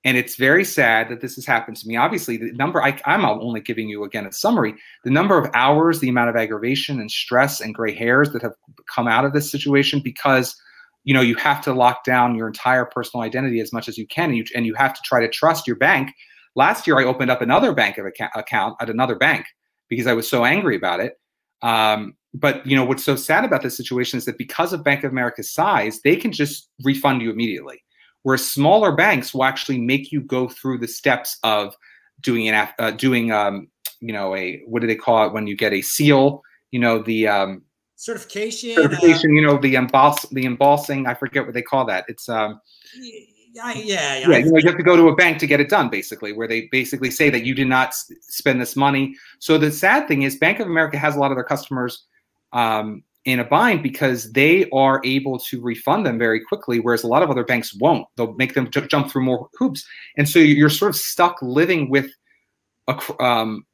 And 0.06 0.16
it's 0.16 0.38
very 0.38 0.64
sad 0.64 1.10
that 1.10 1.20
this 1.20 1.36
has 1.36 1.46
happened 1.46 1.76
to 1.78 1.88
me. 1.88 1.98
Obviously 1.98 2.38
the 2.38 2.54
number 2.54 2.82
I, 2.82 3.00
i'm 3.06 3.26
only 3.26 3.60
giving 3.60 3.90
you 3.90 4.04
again 4.04 4.26
a 4.26 4.32
summary. 4.32 4.76
The 5.04 5.12
number 5.12 5.38
of 5.38 5.50
hours 5.54 6.00
the 6.00 6.10
amount 6.10 6.30
of 6.30 6.36
aggravation 6.36 7.00
and 7.00 7.12
stress 7.12 7.60
and 7.60 7.76
gray 7.76 7.94
hairs 7.94 8.32
that 8.32 8.42
have 8.42 8.54
come 8.88 9.08
out 9.08 9.26
of 9.26 9.34
this 9.34 9.52
situation 9.52 10.00
because 10.04 10.56
you 11.04 11.14
know 11.14 11.22
you 11.22 11.36
have 11.36 11.62
to 11.64 11.74
lock 11.74 12.04
down 12.04 12.36
your 12.36 12.48
entire 12.48 12.86
personal 12.86 13.24
identity 13.24 13.60
as 13.60 13.74
much 13.74 13.90
as 13.90 13.98
you 13.98 14.08
can 14.08 14.30
and 14.30 14.38
you, 14.38 14.46
and 14.56 14.66
you 14.66 14.76
have 14.76 14.94
to 14.94 15.02
try 15.04 15.20
to 15.20 15.30
trust 15.30 15.68
your 15.68 15.76
bank. 15.76 16.14
Last 16.56 16.88
year 16.88 17.00
i 17.00 17.04
opened 17.04 17.32
up 17.32 17.42
another 17.42 17.74
bank 17.74 17.98
account, 17.98 18.32
account 18.36 18.76
at 18.80 18.90
another 18.90 19.16
bank 19.16 19.46
because 19.90 20.08
i 20.08 20.14
was 20.14 20.30
so 20.30 20.46
angry 20.46 20.76
about 20.76 21.00
it. 21.00 21.14
Um, 21.62 22.14
but 22.34 22.66
you 22.66 22.76
know 22.76 22.86
what's 22.86 23.04
so 23.04 23.16
sad 23.16 23.44
about 23.44 23.64
this 23.64 23.76
situation 23.76 24.18
is 24.18 24.26
that 24.26 24.38
because 24.38 24.74
of 24.74 24.84
Bank 24.84 25.04
of 25.04 25.12
America's 25.12 25.52
size, 25.52 26.02
they 26.02 26.16
can 26.16 26.32
just 26.32 26.70
refund 26.84 27.22
you 27.22 27.32
immediately. 27.32 27.84
Whereas 28.24 28.48
smaller 28.48 28.96
banks 28.96 29.34
will 29.34 29.46
actually 29.46 29.80
make 29.80 30.12
you 30.12 30.22
go 30.22 30.48
through 30.48 30.80
the 30.80 30.88
steps 30.88 31.38
of 31.44 31.76
doing 32.22 32.48
an 32.50 32.70
uh, 32.78 32.92
doing 32.92 33.32
um, 33.32 33.68
you 34.00 34.14
know 34.14 34.36
a 34.36 34.62
what 34.68 34.82
do 34.82 34.88
they 34.88 34.96
call 34.96 35.26
it 35.26 35.34
when 35.34 35.48
you 35.48 35.56
get 35.56 35.74
a 35.74 35.82
seal? 35.82 36.44
You 36.72 36.80
know 36.80 37.02
the 37.02 37.28
um, 37.28 37.64
certification. 37.96 38.76
Certification. 38.76 39.32
Uh, 39.32 39.34
you 39.34 39.42
know 39.42 39.58
the 39.58 39.76
emboss 39.76 40.28
the 40.30 40.46
embossing. 40.46 41.08
I 41.08 41.16
forget 41.16 41.46
what 41.46 41.54
they 41.54 41.64
call 41.64 41.86
that. 41.86 42.06
It's 42.08 42.30
um, 42.30 42.60
yeah, 42.96 43.74
yeah, 43.74 43.74
yeah. 43.74 44.38
You, 44.38 44.52
know, 44.52 44.58
you 44.58 44.68
have 44.68 44.78
to 44.78 44.84
go 44.84 44.96
to 44.96 45.08
a 45.08 45.16
bank 45.16 45.40
to 45.40 45.48
get 45.48 45.60
it 45.60 45.70
done, 45.70 45.90
basically, 45.90 46.34
where 46.34 46.48
they 46.48 46.68
basically 46.72 47.10
say 47.10 47.32
that 47.32 47.46
you 47.46 47.56
did 47.56 47.68
not 47.68 47.96
spend 47.96 48.62
this 48.62 48.76
money. 48.76 49.16
So 49.40 49.58
the 49.58 49.72
sad 49.72 50.08
thing 50.08 50.22
is, 50.22 50.36
Bank 50.36 50.60
of 50.60 50.68
America 50.68 51.00
has 51.00 51.16
a 51.16 51.20
lot 51.20 51.32
of 51.32 51.38
their 51.38 51.44
customers 51.44 52.06
um, 52.54 53.04
in 53.26 53.40
a 53.40 53.44
bind 53.44 53.84
because 53.84 54.32
they 54.32 54.70
are 54.72 55.02
able 55.04 55.38
to 55.40 55.62
refund 55.62 56.06
them 56.06 56.18
very 56.18 56.40
quickly, 56.44 56.80
whereas 56.80 57.04
a 57.04 57.08
lot 57.08 57.22
of 57.22 57.30
other 57.30 57.44
banks 57.44 57.76
won't. 57.76 58.08
They'll 58.16 58.34
make 58.34 58.54
them 58.54 58.70
j- 58.72 58.88
jump 58.88 59.12
through 59.12 59.24
more 59.24 59.50
hoops, 59.58 59.86
and 60.18 60.28
so 60.28 60.40
you're 60.40 60.70
sort 60.70 60.90
of 60.90 60.96
stuck 60.96 61.38
living 61.42 61.90
with 61.90 62.10
a, 62.88 63.24
um, 63.24 63.66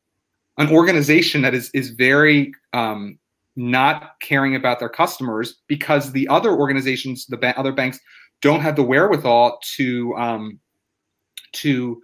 an 0.58 0.70
organization 0.72 1.42
that 1.44 1.54
is 1.54 1.70
is 1.74 1.92
very 1.92 2.52
um, 2.74 3.18
not 3.56 4.20
caring 4.22 4.56
about 4.56 4.80
their 4.80 4.90
customers 4.90 5.62
because 5.68 6.12
the 6.12 6.28
other 6.28 6.52
organizations, 6.52 7.26
the 7.26 7.38
ba- 7.38 7.58
other 7.58 7.72
banks, 7.72 8.00
don't 8.42 8.62
have 8.62 8.76
the 8.76 8.84
wherewithal 8.84 9.60
to 9.76 10.14
um, 10.16 10.60
to 11.54 12.02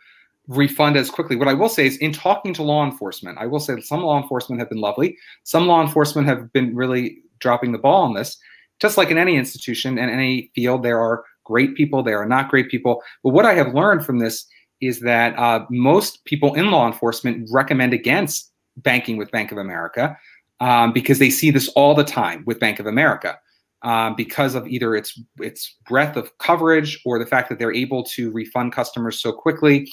refund 0.47 0.97
as 0.97 1.09
quickly. 1.09 1.35
What 1.35 1.47
I 1.47 1.53
will 1.53 1.69
say 1.69 1.87
is, 1.87 1.97
in 1.97 2.11
talking 2.11 2.53
to 2.55 2.63
law 2.63 2.83
enforcement, 2.83 3.37
I 3.37 3.45
will 3.45 3.59
say 3.59 3.79
some 3.81 4.01
law 4.01 4.21
enforcement 4.21 4.59
have 4.59 4.69
been 4.69 4.81
lovely. 4.81 5.17
Some 5.43 5.67
law 5.67 5.81
enforcement 5.81 6.27
have 6.27 6.51
been 6.53 6.75
really 6.75 7.19
dropping 7.39 7.71
the 7.71 7.77
ball 7.77 8.03
on 8.03 8.13
this. 8.13 8.37
Just 8.79 8.97
like 8.97 9.11
in 9.11 9.17
any 9.17 9.35
institution 9.35 9.99
and 9.99 10.09
any 10.09 10.51
field, 10.55 10.83
there 10.83 10.99
are 10.99 11.23
great 11.43 11.75
people, 11.75 12.03
there 12.03 12.19
are 12.19 12.25
not 12.25 12.49
great 12.49 12.69
people. 12.69 13.03
But 13.23 13.33
what 13.33 13.45
I 13.45 13.53
have 13.53 13.73
learned 13.73 14.05
from 14.05 14.19
this 14.19 14.45
is 14.79 15.01
that 15.01 15.37
uh, 15.37 15.65
most 15.69 16.25
people 16.25 16.55
in 16.55 16.71
law 16.71 16.87
enforcement 16.87 17.47
recommend 17.51 17.93
against 17.93 18.51
banking 18.77 19.17
with 19.17 19.29
Bank 19.31 19.51
of 19.51 19.57
America 19.57 20.17
um, 20.59 20.93
because 20.93 21.19
they 21.19 21.29
see 21.29 21.51
this 21.51 21.67
all 21.69 21.93
the 21.93 22.03
time 22.03 22.43
with 22.45 22.59
Bank 22.59 22.79
of 22.79 22.87
America. 22.87 23.37
Um, 23.83 24.15
because 24.15 24.53
of 24.53 24.67
either 24.67 24.95
its 24.95 25.19
its 25.39 25.75
breadth 25.87 26.15
of 26.15 26.37
coverage 26.37 27.01
or 27.03 27.17
the 27.17 27.25
fact 27.25 27.49
that 27.49 27.57
they're 27.57 27.73
able 27.73 28.03
to 28.03 28.29
refund 28.29 28.73
customers 28.73 29.19
so 29.19 29.31
quickly, 29.31 29.91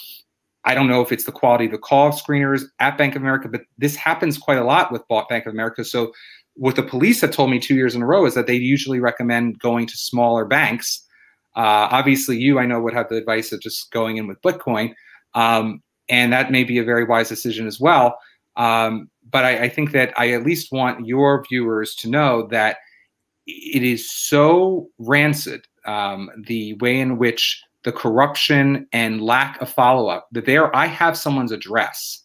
I 0.69 0.75
don't 0.75 0.87
know 0.87 1.01
if 1.01 1.13
it's 1.13 1.25
the 1.25 1.33
quality 1.33 1.65
of 1.65 1.71
the 1.71 1.79
call 1.79 2.13
screeners 2.13 2.63
at 2.79 2.99
Bank 2.99 3.17
of 3.17 3.23
America, 3.23 3.49
but 3.49 3.63
this 3.79 3.97
happens 3.97 4.37
quite 4.37 4.59
a 4.59 4.65
lot 4.65 4.93
with 4.93 5.03
Bank 5.09 5.47
of 5.47 5.53
America. 5.55 5.83
So, 5.83 6.13
what 6.57 6.77
the 6.77 6.83
police 6.83 7.23
have 7.23 7.31
told 7.31 7.51
me 7.51 7.59
two 7.59 7.75
years 7.75 7.95
in 7.95 8.03
a 8.03 8.07
row 8.07 8.27
is 8.27 8.35
that 8.35 8.47
they 8.47 8.57
usually 8.57 9.01
recommend 9.01 9.61
going 9.61 9.87
to 9.87 9.97
smaller 9.97 10.45
banks. 10.45 11.03
Uh, 11.57 11.89
obviously, 11.91 12.37
you 12.37 12.59
I 12.59 12.67
know 12.67 12.83
would 12.83 12.93
have 12.93 13.09
the 13.09 13.17
advice 13.17 13.51
of 13.51 13.63
just 13.63 13.91
going 13.93 14.19
in 14.19 14.27
with 14.27 14.43
Bitcoin, 14.43 14.93
um, 15.35 15.83
and 16.11 16.35
that 16.35 16.53
may 16.53 16.65
be 16.65 16.77
a 16.77 16.85
very 16.85 17.05
wise 17.05 17.31
decision 17.31 17.67
as 17.67 17.81
well. 17.81 18.19
Um, 18.57 19.09
but 19.31 19.47
I, 19.47 19.65
I 19.65 19.69
think 19.71 19.93
that 19.93 20.13
I 20.19 20.33
at 20.33 20.45
least 20.45 20.71
want 20.71 21.07
your 21.07 21.43
viewers 21.49 21.95
to 21.97 22.11
know 22.11 22.47
that 22.51 22.77
it 23.47 23.83
is 23.83 24.11
so 24.11 24.89
rancid 24.99 25.65
um, 25.87 26.29
the 26.47 26.75
way 26.75 27.01
in 27.01 27.17
which 27.17 27.63
the 27.89 27.93
corruption 27.93 28.87
and 28.93 29.23
lack 29.23 29.59
of 29.63 29.71
follow 29.71 30.09
up. 30.09 30.29
That 30.33 30.45
there, 30.45 30.75
I 30.77 30.85
have 30.85 31.17
someone's 31.17 31.53
address, 31.53 32.23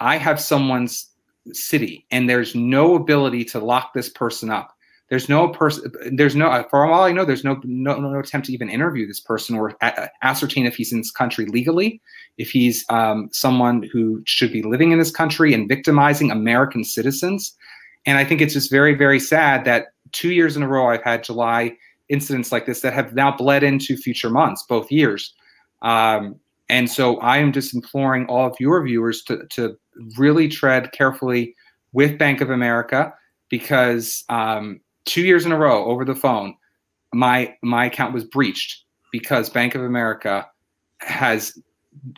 I 0.00 0.18
have 0.18 0.38
someone's 0.38 1.08
city, 1.52 2.04
and 2.10 2.28
there's 2.28 2.54
no 2.54 2.94
ability 2.94 3.46
to 3.46 3.58
lock 3.58 3.94
this 3.94 4.10
person 4.10 4.50
up. 4.50 4.76
There's 5.08 5.30
no 5.30 5.48
person. 5.48 5.90
There's 6.12 6.36
no. 6.36 6.62
For 6.68 6.84
all 6.84 7.04
I 7.04 7.12
know, 7.12 7.24
there's 7.24 7.42
no 7.42 7.58
no 7.64 7.98
no 7.98 8.18
attempt 8.18 8.48
to 8.48 8.52
even 8.52 8.68
interview 8.68 9.06
this 9.06 9.20
person 9.20 9.56
or 9.56 9.74
a- 9.80 10.10
ascertain 10.20 10.66
if 10.66 10.76
he's 10.76 10.92
in 10.92 10.98
this 10.98 11.10
country 11.10 11.46
legally, 11.46 11.98
if 12.36 12.50
he's 12.50 12.84
um, 12.90 13.30
someone 13.32 13.88
who 13.90 14.22
should 14.26 14.52
be 14.52 14.62
living 14.62 14.92
in 14.92 14.98
this 14.98 15.10
country 15.10 15.54
and 15.54 15.68
victimizing 15.68 16.30
American 16.30 16.84
citizens. 16.84 17.54
And 18.04 18.18
I 18.18 18.26
think 18.26 18.42
it's 18.42 18.52
just 18.52 18.70
very 18.70 18.94
very 18.94 19.20
sad 19.20 19.64
that 19.64 19.86
two 20.12 20.32
years 20.32 20.54
in 20.54 20.62
a 20.62 20.68
row 20.68 20.90
I've 20.90 21.02
had 21.02 21.24
July 21.24 21.78
incidents 22.12 22.52
like 22.52 22.66
this 22.66 22.82
that 22.82 22.92
have 22.92 23.14
now 23.14 23.34
bled 23.34 23.62
into 23.62 23.96
future 23.96 24.30
months, 24.30 24.64
both 24.68 24.92
years. 24.92 25.34
Um, 25.80 26.36
and 26.68 26.90
so 26.90 27.18
I 27.18 27.38
am 27.38 27.52
just 27.52 27.74
imploring 27.74 28.26
all 28.26 28.46
of 28.46 28.54
your 28.60 28.84
viewers 28.84 29.22
to, 29.24 29.46
to 29.50 29.76
really 30.16 30.48
tread 30.48 30.92
carefully 30.92 31.54
with 31.92 32.18
Bank 32.18 32.40
of 32.40 32.50
America 32.50 33.12
because 33.48 34.24
um, 34.28 34.80
two 35.04 35.22
years 35.22 35.44
in 35.44 35.52
a 35.52 35.58
row 35.58 35.84
over 35.84 36.04
the 36.04 36.14
phone, 36.14 36.54
my 37.12 37.54
my 37.62 37.86
account 37.86 38.14
was 38.14 38.24
breached 38.24 38.84
because 39.10 39.50
Bank 39.50 39.74
of 39.74 39.82
America 39.82 40.46
has 41.00 41.58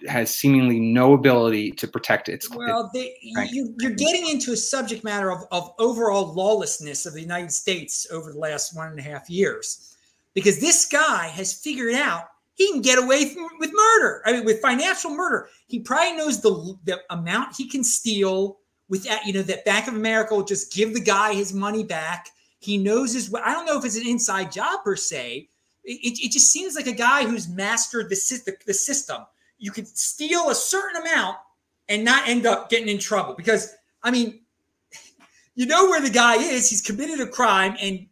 has 0.07 0.35
seemingly 0.35 0.81
no 0.81 1.13
ability 1.15 1.73
to 1.73 1.89
protect 1.89 2.29
its. 2.29 2.49
Well, 2.51 2.91
they, 2.95 3.17
you, 3.23 3.75
are 3.85 3.91
getting 3.91 4.29
into 4.29 4.53
a 4.53 4.57
subject 4.57 5.05
matter 5.05 5.31
of, 5.31 5.45
of 5.51 5.73
overall 5.79 6.33
lawlessness 6.33 7.07
of 7.07 7.15
the 7.15 7.21
United 7.21 7.53
States 7.53 8.07
over 8.11 8.33
the 8.33 8.39
last 8.39 8.75
one 8.77 8.89
and 8.89 8.99
a 8.99 9.03
half 9.03 9.29
years, 9.29 9.95
because 10.33 10.61
this 10.61 10.87
guy 10.87 11.27
has 11.29 11.53
figured 11.53 11.95
out 11.95 12.25
he 12.55 12.71
can 12.71 12.83
get 12.83 13.03
away 13.03 13.29
from, 13.29 13.49
with 13.59 13.73
murder. 13.73 14.23
I 14.27 14.33
mean, 14.33 14.45
with 14.45 14.63
financial 14.63 15.11
murder, 15.11 15.49
he 15.67 15.81
probably 15.81 16.17
knows 16.17 16.41
the 16.41 16.77
the 16.85 17.01
amount 17.11 17.57
he 17.57 17.69
can 17.69 17.85
steal. 17.85 18.59
With 18.89 19.05
that, 19.05 19.25
you 19.27 19.33
know, 19.33 19.43
that 19.43 19.65
Bank 19.65 19.89
of 19.89 19.95
America 19.95 20.35
will 20.35 20.45
just 20.45 20.73
give 20.73 20.93
the 20.93 21.01
guy 21.01 21.33
his 21.35 21.55
money 21.55 21.85
back. 21.85 22.29
He 22.61 22.79
knows 22.79 23.15
his. 23.15 23.35
I 23.35 23.53
don't 23.53 23.67
know 23.67 23.79
if 23.79 23.85
it's 23.85 23.97
an 23.97 24.07
inside 24.07 24.53
job 24.53 24.85
per 24.85 24.95
se. 24.95 25.49
It, 25.85 26.19
it 26.23 26.33
just 26.33 26.51
seems 26.51 26.77
like 26.77 26.87
a 26.87 26.93
guy 26.93 27.27
who's 27.27 27.49
mastered 27.49 28.09
the, 28.09 28.17
the, 28.47 28.57
the 28.67 28.75
system 28.75 29.23
you 29.65 29.71
could 29.71 29.89
steal 29.89 30.51
a 30.51 30.55
certain 30.55 31.01
amount 31.01 31.39
and 31.89 32.05
not 32.05 32.29
end 32.29 32.45
up 32.45 32.69
getting 32.69 32.89
in 32.89 32.99
trouble 32.99 33.33
because 33.35 33.75
I 34.03 34.11
mean, 34.11 34.41
you 35.55 35.65
know 35.65 35.87
where 35.87 36.03
the 36.03 36.11
guy 36.11 36.37
is. 36.37 36.69
He's 36.69 36.83
committed 36.83 37.19
a 37.21 37.27
crime, 37.27 37.75
and 37.81 38.07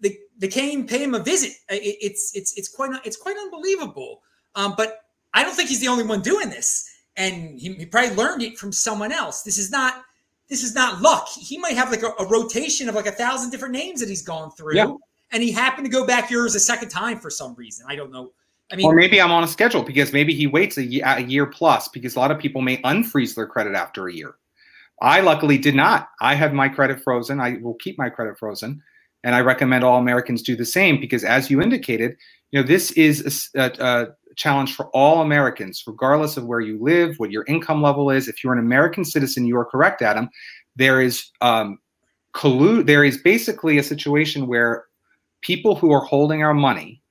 the 0.00 0.18
the 0.38 0.48
came 0.48 0.86
pay 0.86 1.02
him 1.02 1.14
a 1.14 1.22
visit. 1.22 1.52
It, 1.70 1.96
it's 2.02 2.32
it's 2.34 2.58
it's 2.58 2.68
quite 2.68 2.90
it's 3.06 3.16
quite 3.16 3.38
unbelievable. 3.38 4.20
Um, 4.54 4.74
but 4.76 4.98
I 5.32 5.42
don't 5.42 5.54
think 5.54 5.70
he's 5.70 5.80
the 5.80 5.88
only 5.88 6.04
one 6.04 6.20
doing 6.20 6.50
this, 6.50 6.86
and 7.16 7.58
he, 7.58 7.72
he, 7.72 7.86
probably 7.86 8.14
learned 8.14 8.42
it 8.42 8.58
from 8.58 8.70
someone 8.70 9.12
else. 9.12 9.42
This 9.42 9.56
is 9.56 9.70
not 9.70 10.04
this 10.50 10.62
is 10.62 10.74
not 10.74 11.00
luck. 11.00 11.26
He 11.28 11.56
might 11.56 11.74
have 11.74 11.90
like 11.90 12.02
a, 12.02 12.12
a 12.18 12.28
rotation 12.28 12.90
of 12.90 12.94
like 12.94 13.06
a 13.06 13.12
thousand 13.12 13.48
different 13.48 13.72
names 13.72 14.00
that 14.00 14.10
he's 14.10 14.20
gone 14.20 14.50
through, 14.50 14.76
yeah. 14.76 14.92
and 15.30 15.42
he 15.42 15.52
happened 15.52 15.86
to 15.86 15.90
go 15.90 16.06
back 16.06 16.30
yours 16.30 16.54
a 16.54 16.60
second 16.60 16.90
time 16.90 17.18
for 17.18 17.30
some 17.30 17.54
reason. 17.54 17.86
I 17.88 17.96
don't 17.96 18.12
know. 18.12 18.32
I 18.72 18.76
mean, 18.76 18.86
or 18.86 18.94
maybe 18.94 19.20
I'm 19.20 19.30
on 19.30 19.44
a 19.44 19.48
schedule 19.48 19.82
because 19.82 20.14
maybe 20.14 20.34
he 20.34 20.46
waits 20.46 20.78
a 20.78 20.84
year, 20.84 21.04
a 21.04 21.20
year 21.20 21.44
plus 21.44 21.88
because 21.88 22.16
a 22.16 22.18
lot 22.18 22.30
of 22.30 22.38
people 22.38 22.62
may 22.62 22.78
unfreeze 22.78 23.34
their 23.34 23.46
credit 23.46 23.74
after 23.74 24.08
a 24.08 24.14
year. 24.14 24.34
I 25.02 25.20
luckily 25.20 25.58
did 25.58 25.74
not. 25.74 26.08
I 26.20 26.34
have 26.34 26.54
my 26.54 26.68
credit 26.68 27.02
frozen. 27.02 27.38
I 27.38 27.58
will 27.60 27.74
keep 27.74 27.98
my 27.98 28.08
credit 28.08 28.38
frozen, 28.38 28.82
and 29.24 29.34
I 29.34 29.40
recommend 29.40 29.84
all 29.84 29.98
Americans 29.98 30.42
do 30.42 30.56
the 30.56 30.64
same 30.64 31.00
because, 31.00 31.22
as 31.22 31.50
you 31.50 31.60
indicated, 31.60 32.16
you 32.50 32.60
know 32.60 32.66
this 32.66 32.92
is 32.92 33.50
a, 33.54 33.70
a, 33.78 34.02
a 34.32 34.34
challenge 34.36 34.74
for 34.74 34.86
all 34.90 35.20
Americans, 35.20 35.82
regardless 35.86 36.38
of 36.38 36.46
where 36.46 36.60
you 36.60 36.82
live, 36.82 37.16
what 37.18 37.30
your 37.30 37.44
income 37.48 37.82
level 37.82 38.10
is. 38.10 38.26
If 38.26 38.42
you're 38.42 38.54
an 38.54 38.58
American 38.58 39.04
citizen, 39.04 39.44
you 39.44 39.58
are 39.58 39.66
correct, 39.66 40.00
Adam. 40.00 40.30
There 40.76 41.02
is 41.02 41.30
um, 41.42 41.78
collude. 42.34 42.86
There 42.86 43.04
is 43.04 43.18
basically 43.18 43.76
a 43.76 43.82
situation 43.82 44.46
where 44.46 44.84
people 45.42 45.74
who 45.74 45.92
are 45.92 46.04
holding 46.04 46.42
our 46.42 46.54
money 46.54 47.01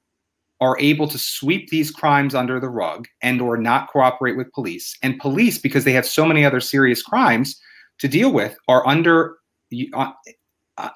are 0.62 0.80
able 0.80 1.08
to 1.08 1.18
sweep 1.18 1.70
these 1.70 1.92
crimes 1.92 2.36
under 2.36 2.60
the 2.60 2.70
rug 2.70 3.08
and 3.22 3.42
or 3.42 3.58
not 3.58 3.90
cooperate 3.92 4.38
with 4.38 4.52
police 4.54 4.96
and 5.02 5.20
police 5.20 5.58
because 5.58 5.84
they 5.84 5.92
have 5.92 6.06
so 6.06 6.24
many 6.24 6.46
other 6.46 6.60
serious 6.62 7.02
crimes 7.02 7.60
to 7.98 8.08
deal 8.08 8.32
with 8.32 8.56
are 8.68 8.88
under 8.88 9.38
uh, 9.94 10.12
uh, 10.78 10.90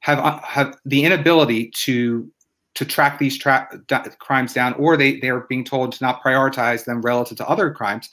have 0.00 0.18
uh, 0.18 0.40
have 0.40 0.76
the 0.84 1.04
inability 1.04 1.70
to 1.74 2.30
to 2.74 2.84
track 2.84 3.18
these 3.18 3.36
tra- 3.36 3.68
crimes 4.20 4.54
down, 4.54 4.72
or 4.74 4.96
they 4.96 5.20
they're 5.20 5.46
being 5.48 5.64
told 5.64 5.92
to 5.92 6.04
not 6.04 6.22
prioritize 6.22 6.84
them 6.84 7.02
relative 7.02 7.36
to 7.36 7.48
other 7.48 7.70
crimes. 7.70 8.08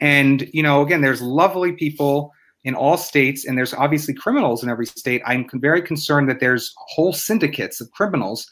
And 0.00 0.48
you 0.52 0.62
know, 0.62 0.82
again, 0.82 1.00
there's 1.00 1.22
lovely 1.22 1.72
people 1.72 2.32
in 2.64 2.74
all 2.74 2.96
states, 2.96 3.44
and 3.44 3.58
there's 3.58 3.74
obviously 3.74 4.14
criminals 4.14 4.62
in 4.62 4.68
every 4.70 4.86
state. 4.86 5.22
I'm 5.26 5.48
very 5.54 5.82
concerned 5.82 6.28
that 6.28 6.40
there's 6.40 6.72
whole 6.76 7.12
syndicates 7.12 7.80
of 7.80 7.90
criminals, 7.90 8.48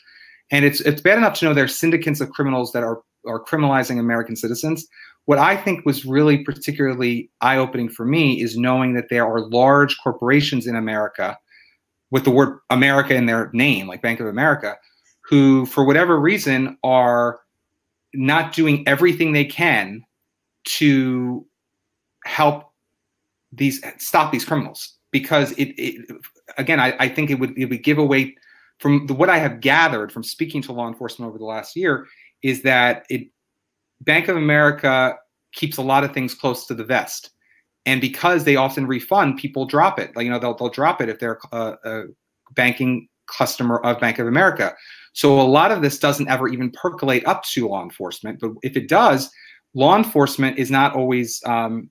and 0.53 0.65
it's 0.67 0.81
it's 0.83 1.01
bad 1.01 1.19
enough 1.19 1.39
to 1.39 1.47
know 1.47 1.55
there 1.55 1.65
are 1.65 1.69
syndicates 1.69 2.21
of 2.21 2.31
criminals 2.31 2.73
that 2.73 2.85
are 2.85 3.03
are 3.27 3.43
criminalizing 3.43 3.99
American 3.99 4.37
citizens. 4.37 4.87
What 5.25 5.39
I 5.39 5.57
think 5.57 5.87
was 5.87 6.05
really 6.05 6.39
particularly 6.45 7.31
eye 7.41 7.57
opening 7.57 7.89
for 7.89 8.05
me 8.05 8.41
is 8.41 8.57
knowing 8.57 8.95
that 8.95 9.09
there 9.09 9.27
are 9.27 9.41
large 9.49 9.97
corporations 10.03 10.67
in 10.67 10.77
America 10.77 11.39
with 12.11 12.25
the 12.25 12.31
word 12.31 12.59
America 12.71 13.15
in 13.15 13.27
their 13.27 13.51
name, 13.53 13.89
like 13.89 14.03
Bank 14.03 14.21
of 14.21 14.27
America, 14.27 14.77
who, 15.23 15.65
for 15.67 15.85
whatever 15.85 16.21
reason, 16.21 16.77
are 16.85 17.41
not 18.13 18.53
doing 18.53 18.87
everything 18.87 19.33
they 19.33 19.45
can 19.45 20.05
to 20.65 21.47
help 22.27 22.71
these 23.53 23.83
stop 23.99 24.33
these 24.33 24.45
criminals. 24.45 24.97
Because 25.13 25.53
it, 25.53 25.75
it 25.79 26.05
again 26.59 26.81
I, 26.81 26.95
I, 26.99 27.09
think 27.09 27.31
it 27.31 27.39
would 27.39 27.57
it 27.57 27.67
would 27.67 27.83
give 27.83 27.99
away 27.99 28.35
from 28.83 29.07
the, 29.07 29.15
what 29.15 29.31
I 29.31 29.39
have 29.39 29.61
gathered 29.61 30.11
from 30.11 30.25
speaking 30.25 30.61
to 30.63 30.73
law 30.73 30.89
enforcement 30.89 31.29
over 31.29 31.39
the 31.39 31.45
last 31.45 31.77
year 31.77 32.07
is 32.43 32.63
that 32.63 33.05
it 33.09 33.29
Bank 34.01 34.27
of 34.27 34.37
America 34.37 35.17
keeps 35.55 35.77
a 35.77 35.83
lot 35.83 36.03
of 36.03 36.13
things 36.13 36.35
close 36.35 36.67
to 36.67 36.75
the 36.75 36.83
vest. 36.85 37.31
And 37.87 38.01
because 38.01 38.43
they 38.43 38.57
often 38.57 38.87
refund, 38.87 39.39
people 39.39 39.67
drop 39.67 40.01
it. 40.01 40.15
Like, 40.17 40.25
you 40.25 40.31
know, 40.31 40.41
they'll, 40.41 40.57
they'll 40.57 40.69
drop 40.69 41.01
it 41.01 41.09
if 41.09 41.21
they're 41.21 41.39
a, 41.53 41.75
a 41.85 42.03
banking 42.55 43.09
customer 43.29 43.79
of 43.79 44.01
Bank 44.01 44.19
of 44.19 44.27
America. 44.27 44.75
So 45.13 45.41
a 45.41 45.43
lot 45.43 45.71
of 45.71 45.83
this 45.83 45.99
doesn't 45.99 46.29
ever 46.29 46.49
even 46.49 46.73
percolate 46.73 47.25
up 47.27 47.45
to 47.45 47.69
law 47.69 47.85
enforcement. 47.85 48.41
But 48.41 48.53
if 48.63 48.77
it 48.77 48.89
does, 48.89 49.31
law 49.75 49.97
enforcement 49.97 50.59
is 50.59 50.71
not 50.71 50.97
always, 50.97 51.41
um, 51.47 51.89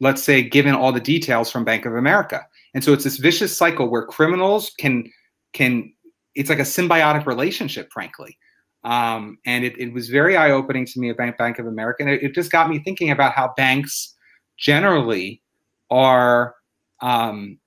let's 0.00 0.22
say, 0.22 0.42
given 0.42 0.74
all 0.74 0.92
the 0.92 1.00
details 1.00 1.50
from 1.50 1.64
Bank 1.64 1.86
of 1.86 1.94
America. 1.94 2.46
And 2.74 2.84
so 2.84 2.92
it's 2.92 3.04
this 3.04 3.16
vicious 3.16 3.56
cycle 3.56 3.88
where 3.88 4.04
criminals 4.04 4.72
can 4.78 5.10
can 5.52 5.92
it's 6.34 6.48
like 6.48 6.60
a 6.60 6.62
symbiotic 6.62 7.26
relationship, 7.26 7.90
frankly. 7.92 8.38
Um, 8.84 9.38
and 9.44 9.64
it, 9.64 9.76
it, 9.78 9.92
was 9.92 10.08
very 10.08 10.36
eye 10.36 10.52
opening 10.52 10.86
to 10.86 11.00
me 11.00 11.10
about 11.10 11.36
Bank 11.36 11.58
of 11.58 11.66
America. 11.66 12.04
And 12.04 12.10
it, 12.10 12.22
it, 12.22 12.34
just 12.34 12.52
got 12.52 12.70
me 12.70 12.78
thinking 12.78 13.10
about 13.10 13.32
how 13.32 13.52
banks 13.56 14.14
generally 14.56 15.42
are, 15.90 16.54
um, 17.02 17.58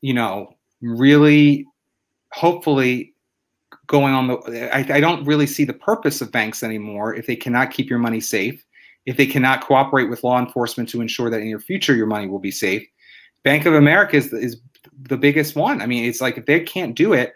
you 0.00 0.14
know, 0.14 0.54
really 0.80 1.66
hopefully 2.32 3.14
going 3.86 4.14
on 4.14 4.28
the. 4.28 4.74
I, 4.74 4.96
I 4.96 5.00
don't 5.00 5.24
really 5.26 5.46
see 5.46 5.64
the 5.64 5.74
purpose 5.74 6.22
of 6.22 6.32
banks 6.32 6.62
anymore 6.62 7.14
if 7.14 7.26
they 7.26 7.36
cannot 7.36 7.70
keep 7.70 7.90
your 7.90 7.98
money 7.98 8.20
safe, 8.20 8.64
if 9.04 9.18
they 9.18 9.26
cannot 9.26 9.60
cooperate 9.60 10.08
with 10.08 10.24
law 10.24 10.38
enforcement 10.38 10.88
to 10.88 11.02
ensure 11.02 11.28
that 11.28 11.42
in 11.42 11.48
your 11.48 11.60
future 11.60 11.94
your 11.94 12.06
money 12.06 12.26
will 12.26 12.38
be 12.38 12.50
safe. 12.50 12.86
Bank 13.44 13.66
of 13.66 13.74
America 13.74 14.16
is, 14.16 14.32
is 14.32 14.60
the 15.02 15.16
biggest 15.16 15.56
one. 15.56 15.82
I 15.82 15.86
mean, 15.86 16.04
it's 16.04 16.20
like 16.20 16.38
if 16.38 16.46
they 16.46 16.60
can't 16.60 16.94
do 16.94 17.12
it, 17.12 17.34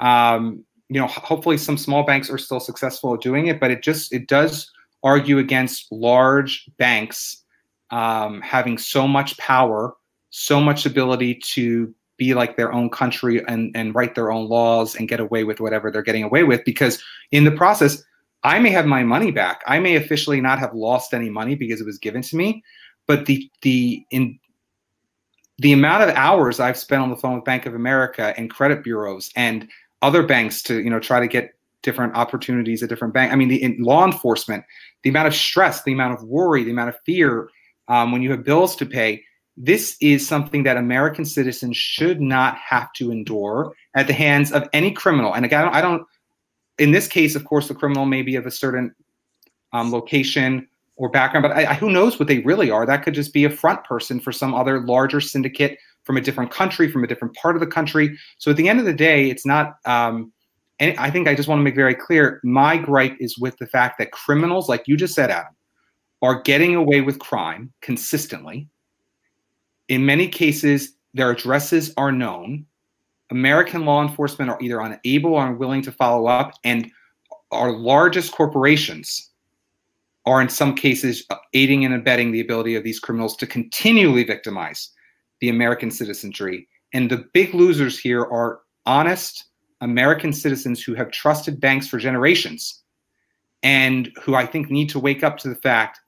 um, 0.00 0.64
you 0.88 1.00
know, 1.00 1.06
hopefully 1.06 1.58
some 1.58 1.78
small 1.78 2.02
banks 2.02 2.30
are 2.30 2.38
still 2.38 2.60
successful 2.60 3.14
at 3.14 3.20
doing 3.20 3.46
it, 3.46 3.60
but 3.60 3.70
it 3.70 3.82
just 3.82 4.12
it 4.12 4.28
does 4.28 4.70
argue 5.02 5.38
against 5.38 5.90
large 5.90 6.68
banks 6.78 7.42
um, 7.90 8.40
having 8.40 8.78
so 8.78 9.06
much 9.06 9.36
power, 9.38 9.94
so 10.30 10.60
much 10.60 10.86
ability 10.86 11.34
to 11.34 11.94
be 12.16 12.34
like 12.34 12.56
their 12.56 12.72
own 12.72 12.88
country 12.88 13.42
and, 13.48 13.74
and 13.74 13.94
write 13.94 14.14
their 14.14 14.30
own 14.30 14.48
laws 14.48 14.94
and 14.94 15.08
get 15.08 15.20
away 15.20 15.44
with 15.44 15.60
whatever 15.60 15.90
they're 15.90 16.02
getting 16.02 16.22
away 16.22 16.44
with. 16.44 16.64
Because 16.64 17.02
in 17.30 17.44
the 17.44 17.50
process, 17.50 18.02
I 18.44 18.58
may 18.58 18.70
have 18.70 18.86
my 18.86 19.02
money 19.02 19.30
back. 19.30 19.62
I 19.66 19.78
may 19.78 19.96
officially 19.96 20.40
not 20.40 20.58
have 20.58 20.74
lost 20.74 21.14
any 21.14 21.30
money 21.30 21.54
because 21.54 21.80
it 21.80 21.86
was 21.86 21.98
given 21.98 22.22
to 22.22 22.36
me, 22.36 22.62
but 23.06 23.26
the 23.26 23.50
the 23.62 24.04
in 24.10 24.38
the 25.58 25.72
amount 25.72 26.02
of 26.02 26.10
hours 26.10 26.60
I've 26.60 26.78
spent 26.78 27.02
on 27.02 27.10
the 27.10 27.16
phone 27.16 27.36
with 27.36 27.44
Bank 27.44 27.66
of 27.66 27.74
America 27.74 28.34
and 28.36 28.50
credit 28.50 28.82
bureaus 28.82 29.30
and 29.36 29.68
other 30.00 30.22
banks 30.22 30.62
to 30.62 30.82
you 30.82 30.90
know 30.90 31.00
try 31.00 31.20
to 31.20 31.28
get 31.28 31.54
different 31.82 32.14
opportunities 32.14 32.82
at 32.82 32.88
different 32.88 33.14
banks. 33.14 33.32
I 33.32 33.36
mean, 33.36 33.48
the 33.48 33.62
in 33.62 33.82
law 33.82 34.04
enforcement, 34.04 34.64
the 35.02 35.10
amount 35.10 35.28
of 35.28 35.34
stress, 35.34 35.82
the 35.82 35.92
amount 35.92 36.14
of 36.14 36.24
worry, 36.24 36.64
the 36.64 36.70
amount 36.70 36.90
of 36.90 36.96
fear 37.04 37.48
um, 37.88 38.12
when 38.12 38.22
you 38.22 38.30
have 38.30 38.44
bills 38.44 38.76
to 38.76 38.86
pay. 38.86 39.24
This 39.56 39.96
is 40.00 40.26
something 40.26 40.62
that 40.62 40.78
American 40.78 41.26
citizens 41.26 41.76
should 41.76 42.22
not 42.22 42.56
have 42.56 42.90
to 42.94 43.10
endure 43.10 43.74
at 43.94 44.06
the 44.06 44.14
hands 44.14 44.50
of 44.50 44.66
any 44.72 44.92
criminal. 44.92 45.34
And 45.34 45.44
again, 45.44 45.60
I 45.60 45.64
don't, 45.64 45.74
I 45.74 45.80
don't 45.82 46.06
in 46.78 46.90
this 46.90 47.06
case, 47.06 47.34
of 47.36 47.44
course, 47.44 47.68
the 47.68 47.74
criminal 47.74 48.06
may 48.06 48.22
be 48.22 48.36
of 48.36 48.46
a 48.46 48.50
certain 48.50 48.94
um, 49.72 49.92
location 49.92 50.68
or 51.02 51.08
background, 51.08 51.42
but 51.42 51.50
I, 51.50 51.72
I, 51.72 51.74
who 51.74 51.90
knows 51.90 52.20
what 52.20 52.28
they 52.28 52.38
really 52.38 52.70
are? 52.70 52.86
That 52.86 53.02
could 53.02 53.12
just 53.12 53.32
be 53.32 53.44
a 53.44 53.50
front 53.50 53.82
person 53.82 54.20
for 54.20 54.30
some 54.30 54.54
other 54.54 54.78
larger 54.78 55.20
syndicate 55.20 55.76
from 56.04 56.16
a 56.16 56.20
different 56.20 56.52
country, 56.52 56.88
from 56.88 57.02
a 57.02 57.08
different 57.08 57.34
part 57.34 57.56
of 57.56 57.60
the 57.60 57.66
country. 57.66 58.16
So 58.38 58.52
at 58.52 58.56
the 58.56 58.68
end 58.68 58.78
of 58.78 58.86
the 58.86 58.92
day, 58.92 59.28
it's 59.28 59.44
not. 59.44 59.78
Um, 59.84 60.32
and 60.78 60.96
I 60.98 61.10
think 61.10 61.26
I 61.26 61.34
just 61.34 61.48
want 61.48 61.58
to 61.58 61.64
make 61.64 61.74
very 61.74 61.96
clear 61.96 62.40
my 62.44 62.76
gripe 62.76 63.16
is 63.18 63.36
with 63.36 63.56
the 63.58 63.66
fact 63.66 63.98
that 63.98 64.12
criminals, 64.12 64.68
like 64.68 64.84
you 64.86 64.96
just 64.96 65.12
said, 65.12 65.28
Adam, 65.28 65.52
are 66.22 66.40
getting 66.42 66.76
away 66.76 67.00
with 67.00 67.18
crime 67.18 67.72
consistently. 67.80 68.68
In 69.88 70.06
many 70.06 70.28
cases, 70.28 70.94
their 71.14 71.32
addresses 71.32 71.92
are 71.96 72.12
known. 72.12 72.64
American 73.32 73.84
law 73.84 74.02
enforcement 74.02 74.50
are 74.50 74.58
either 74.62 74.80
unable 74.80 75.34
or 75.34 75.48
unwilling 75.48 75.82
to 75.82 75.90
follow 75.90 76.28
up, 76.28 76.52
and 76.62 76.88
our 77.50 77.72
largest 77.72 78.30
corporations 78.30 79.31
are, 80.24 80.40
in 80.40 80.48
some 80.48 80.74
cases, 80.74 81.26
aiding 81.52 81.84
and 81.84 81.94
abetting 81.94 82.30
the 82.30 82.40
ability 82.40 82.74
of 82.74 82.84
these 82.84 83.00
criminals 83.00 83.36
to 83.36 83.46
continually 83.46 84.24
victimize 84.24 84.90
the 85.40 85.48
American 85.48 85.90
citizenry. 85.90 86.68
And 86.92 87.10
the 87.10 87.24
big 87.32 87.54
losers 87.54 87.98
here 87.98 88.22
are 88.22 88.60
honest 88.86 89.44
American 89.80 90.32
citizens 90.32 90.82
who 90.82 90.94
have 90.94 91.10
trusted 91.10 91.60
banks 91.60 91.88
for 91.88 91.98
generations 91.98 92.82
and 93.62 94.10
who 94.22 94.34
I 94.34 94.46
think 94.46 94.70
need 94.70 94.88
to 94.90 95.00
wake 95.00 95.24
up 95.24 95.38
to 95.38 95.48
the 95.48 95.56
fact 95.56 95.98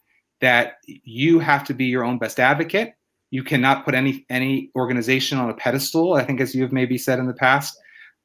that 0.40 0.74
you 0.86 1.38
have 1.40 1.64
to 1.64 1.74
be 1.74 1.86
your 1.86 2.04
own 2.04 2.18
best 2.18 2.38
advocate. 2.38 2.94
You 3.30 3.42
cannot 3.42 3.84
put 3.84 3.94
any 3.94 4.24
any 4.30 4.70
organization 4.76 5.38
on 5.38 5.50
a 5.50 5.54
pedestal. 5.54 6.14
I 6.14 6.24
think, 6.24 6.40
as 6.40 6.54
you 6.54 6.62
have 6.62 6.72
maybe 6.72 6.98
said 6.98 7.18
in 7.18 7.26
the 7.26 7.34
past, 7.34 7.76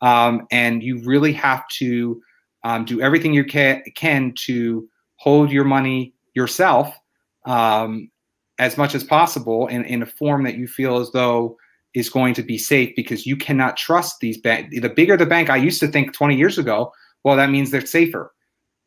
um, 0.02 0.45
and 0.52 0.84
you 0.84 1.02
really 1.04 1.34
have 1.34 1.67
to 1.69 2.21
um, 2.63 2.86
do 2.86 3.02
everything 3.02 3.34
you 3.34 3.45
can, 3.45 3.82
can 3.95 4.34
to 4.45 4.88
hold 5.19 5.51
your 5.51 5.63
money 5.63 6.13
yourself 6.34 6.97
um, 7.45 8.10
as 8.58 8.77
much 8.77 8.95
as 8.95 9.03
possible 9.03 9.67
in, 9.67 9.86
in 9.86 10.01
a 10.01 10.05
form 10.05 10.43
that 10.43 10.55
you 10.55 10.67
feel 10.67 10.97
as 10.97 11.12
though 11.12 11.58
is 11.93 12.10
going 12.10 12.34
to 12.34 12.43
be 12.43 12.58
safe 12.58 12.93
because 12.95 13.25
you 13.25 13.36
cannot 13.36 13.77
trust 13.77 14.19
these 14.19 14.38
banks. 14.38 14.79
The 14.79 14.89
bigger 14.89 15.17
the 15.17 15.25
bank, 15.25 15.49
I 15.49 15.58
used 15.58 15.79
to 15.79 15.88
think 15.88 16.13
20 16.13 16.36
years 16.36 16.58
ago, 16.58 16.91
well, 17.23 17.36
that 17.36 17.49
means 17.49 17.71
they're 17.71 17.86
safer. 17.86 18.34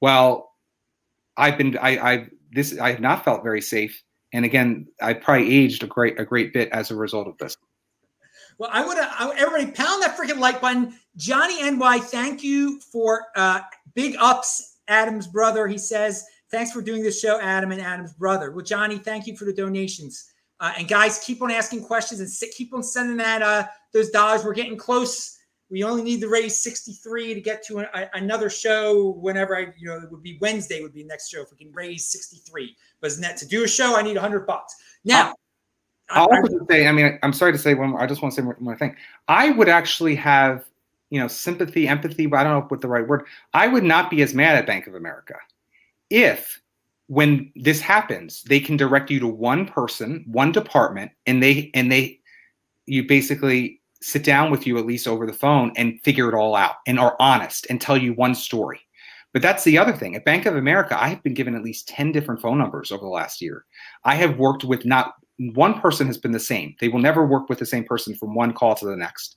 Well, 0.00 0.50
I've 1.36 1.58
been, 1.58 1.76
I, 1.78 1.98
I, 1.98 2.26
this, 2.52 2.78
I 2.78 2.90
have 2.90 3.00
not 3.00 3.24
felt 3.24 3.42
very 3.42 3.60
safe 3.60 4.02
and 4.32 4.44
again, 4.44 4.86
I 5.00 5.12
probably 5.14 5.54
aged 5.54 5.82
a 5.82 5.86
great 5.86 6.18
a 6.18 6.24
great 6.24 6.52
bit 6.52 6.70
as 6.70 6.90
a 6.90 6.96
result 6.96 7.28
of 7.28 7.36
this. 7.38 7.56
Well, 8.58 8.70
I 8.72 8.84
would 8.84 8.98
uh, 8.98 9.32
everybody 9.36 9.70
pound 9.72 10.02
that 10.02 10.16
freaking 10.16 10.38
like 10.38 10.60
button. 10.60 10.94
Johnny 11.16 11.70
NY, 11.70 11.98
thank 11.98 12.42
you 12.42 12.80
for 12.80 13.26
uh, 13.36 13.60
big 13.94 14.16
ups. 14.18 14.71
Adam's 14.92 15.26
brother, 15.26 15.66
he 15.66 15.78
says, 15.78 16.24
thanks 16.50 16.70
for 16.70 16.82
doing 16.82 17.02
this 17.02 17.18
show, 17.18 17.40
Adam 17.40 17.72
and 17.72 17.80
Adam's 17.80 18.12
brother. 18.12 18.52
Well, 18.52 18.64
Johnny, 18.64 18.98
thank 18.98 19.26
you 19.26 19.36
for 19.36 19.46
the 19.46 19.52
donations. 19.52 20.30
Uh, 20.60 20.72
and 20.78 20.86
guys, 20.86 21.18
keep 21.24 21.42
on 21.42 21.50
asking 21.50 21.82
questions 21.82 22.20
and 22.20 22.52
keep 22.52 22.72
on 22.74 22.82
sending 22.82 23.16
that 23.16 23.42
uh, 23.42 23.66
those 23.92 24.10
dollars. 24.10 24.44
We're 24.44 24.52
getting 24.52 24.76
close. 24.76 25.38
We 25.70 25.82
only 25.82 26.02
need 26.02 26.20
to 26.20 26.28
raise 26.28 26.62
63 26.62 27.34
to 27.34 27.40
get 27.40 27.64
to 27.66 27.80
a, 27.80 28.10
another 28.12 28.50
show 28.50 29.12
whenever 29.12 29.56
I, 29.56 29.72
you 29.78 29.88
know, 29.88 29.96
it 29.96 30.12
would 30.12 30.22
be 30.22 30.38
Wednesday 30.40 30.82
would 30.82 30.92
be 30.92 31.02
the 31.02 31.08
next 31.08 31.30
show 31.30 31.40
if 31.40 31.50
we 31.50 31.56
can 31.56 31.72
raise 31.72 32.12
63. 32.12 32.76
But 33.00 33.06
isn't 33.08 33.22
that 33.22 33.38
to 33.38 33.46
do 33.46 33.64
a 33.64 33.68
show? 33.68 33.96
I 33.96 34.02
need 34.02 34.14
100 34.14 34.46
bucks. 34.46 34.76
Now, 35.04 35.34
I'll 36.10 36.26
also 36.26 36.58
I, 36.68 36.72
say, 36.72 36.86
I 36.86 36.92
mean, 36.92 37.18
I'm 37.22 37.32
sorry 37.32 37.52
to 37.52 37.58
say 37.58 37.72
one 37.72 37.90
more. 37.90 38.02
I 38.02 38.06
just 38.06 38.20
want 38.22 38.34
to 38.34 38.40
say 38.40 38.46
one 38.46 38.56
more 38.60 38.76
thing. 38.76 38.94
I 39.28 39.50
would 39.50 39.70
actually 39.70 40.14
have, 40.16 40.66
you 41.12 41.20
know, 41.20 41.28
sympathy, 41.28 41.86
empathy, 41.86 42.24
but 42.24 42.40
I 42.40 42.44
don't 42.44 42.54
know 42.54 42.66
what 42.68 42.80
the 42.80 42.88
right 42.88 43.06
word. 43.06 43.26
I 43.52 43.68
would 43.68 43.84
not 43.84 44.08
be 44.08 44.22
as 44.22 44.32
mad 44.32 44.56
at 44.56 44.66
Bank 44.66 44.86
of 44.86 44.94
America 44.94 45.34
if 46.08 46.58
when 47.08 47.52
this 47.54 47.82
happens, 47.82 48.42
they 48.44 48.58
can 48.58 48.78
direct 48.78 49.10
you 49.10 49.20
to 49.20 49.26
one 49.26 49.66
person, 49.66 50.24
one 50.26 50.52
department, 50.52 51.12
and 51.26 51.42
they 51.42 51.70
and 51.74 51.92
they 51.92 52.18
you 52.86 53.06
basically 53.06 53.78
sit 54.00 54.24
down 54.24 54.50
with 54.50 54.66
you 54.66 54.78
at 54.78 54.86
least 54.86 55.06
over 55.06 55.26
the 55.26 55.34
phone 55.34 55.70
and 55.76 56.00
figure 56.00 56.30
it 56.30 56.34
all 56.34 56.56
out 56.56 56.76
and 56.86 56.98
are 56.98 57.14
honest 57.20 57.66
and 57.68 57.78
tell 57.78 57.98
you 57.98 58.14
one 58.14 58.34
story. 58.34 58.80
But 59.34 59.42
that's 59.42 59.64
the 59.64 59.76
other 59.76 59.92
thing. 59.92 60.16
At 60.16 60.24
Bank 60.24 60.46
of 60.46 60.56
America, 60.56 61.00
I 61.00 61.08
have 61.08 61.22
been 61.22 61.34
given 61.34 61.54
at 61.54 61.62
least 61.62 61.88
10 61.88 62.12
different 62.12 62.40
phone 62.40 62.58
numbers 62.58 62.90
over 62.90 63.04
the 63.04 63.10
last 63.10 63.42
year. 63.42 63.66
I 64.04 64.14
have 64.14 64.38
worked 64.38 64.64
with 64.64 64.86
not 64.86 65.14
one 65.54 65.78
person 65.78 66.06
has 66.06 66.18
been 66.18 66.32
the 66.32 66.40
same. 66.40 66.74
They 66.80 66.88
will 66.88 67.00
never 67.00 67.26
work 67.26 67.50
with 67.50 67.58
the 67.58 67.66
same 67.66 67.84
person 67.84 68.14
from 68.14 68.34
one 68.34 68.54
call 68.54 68.74
to 68.76 68.86
the 68.86 68.96
next. 68.96 69.36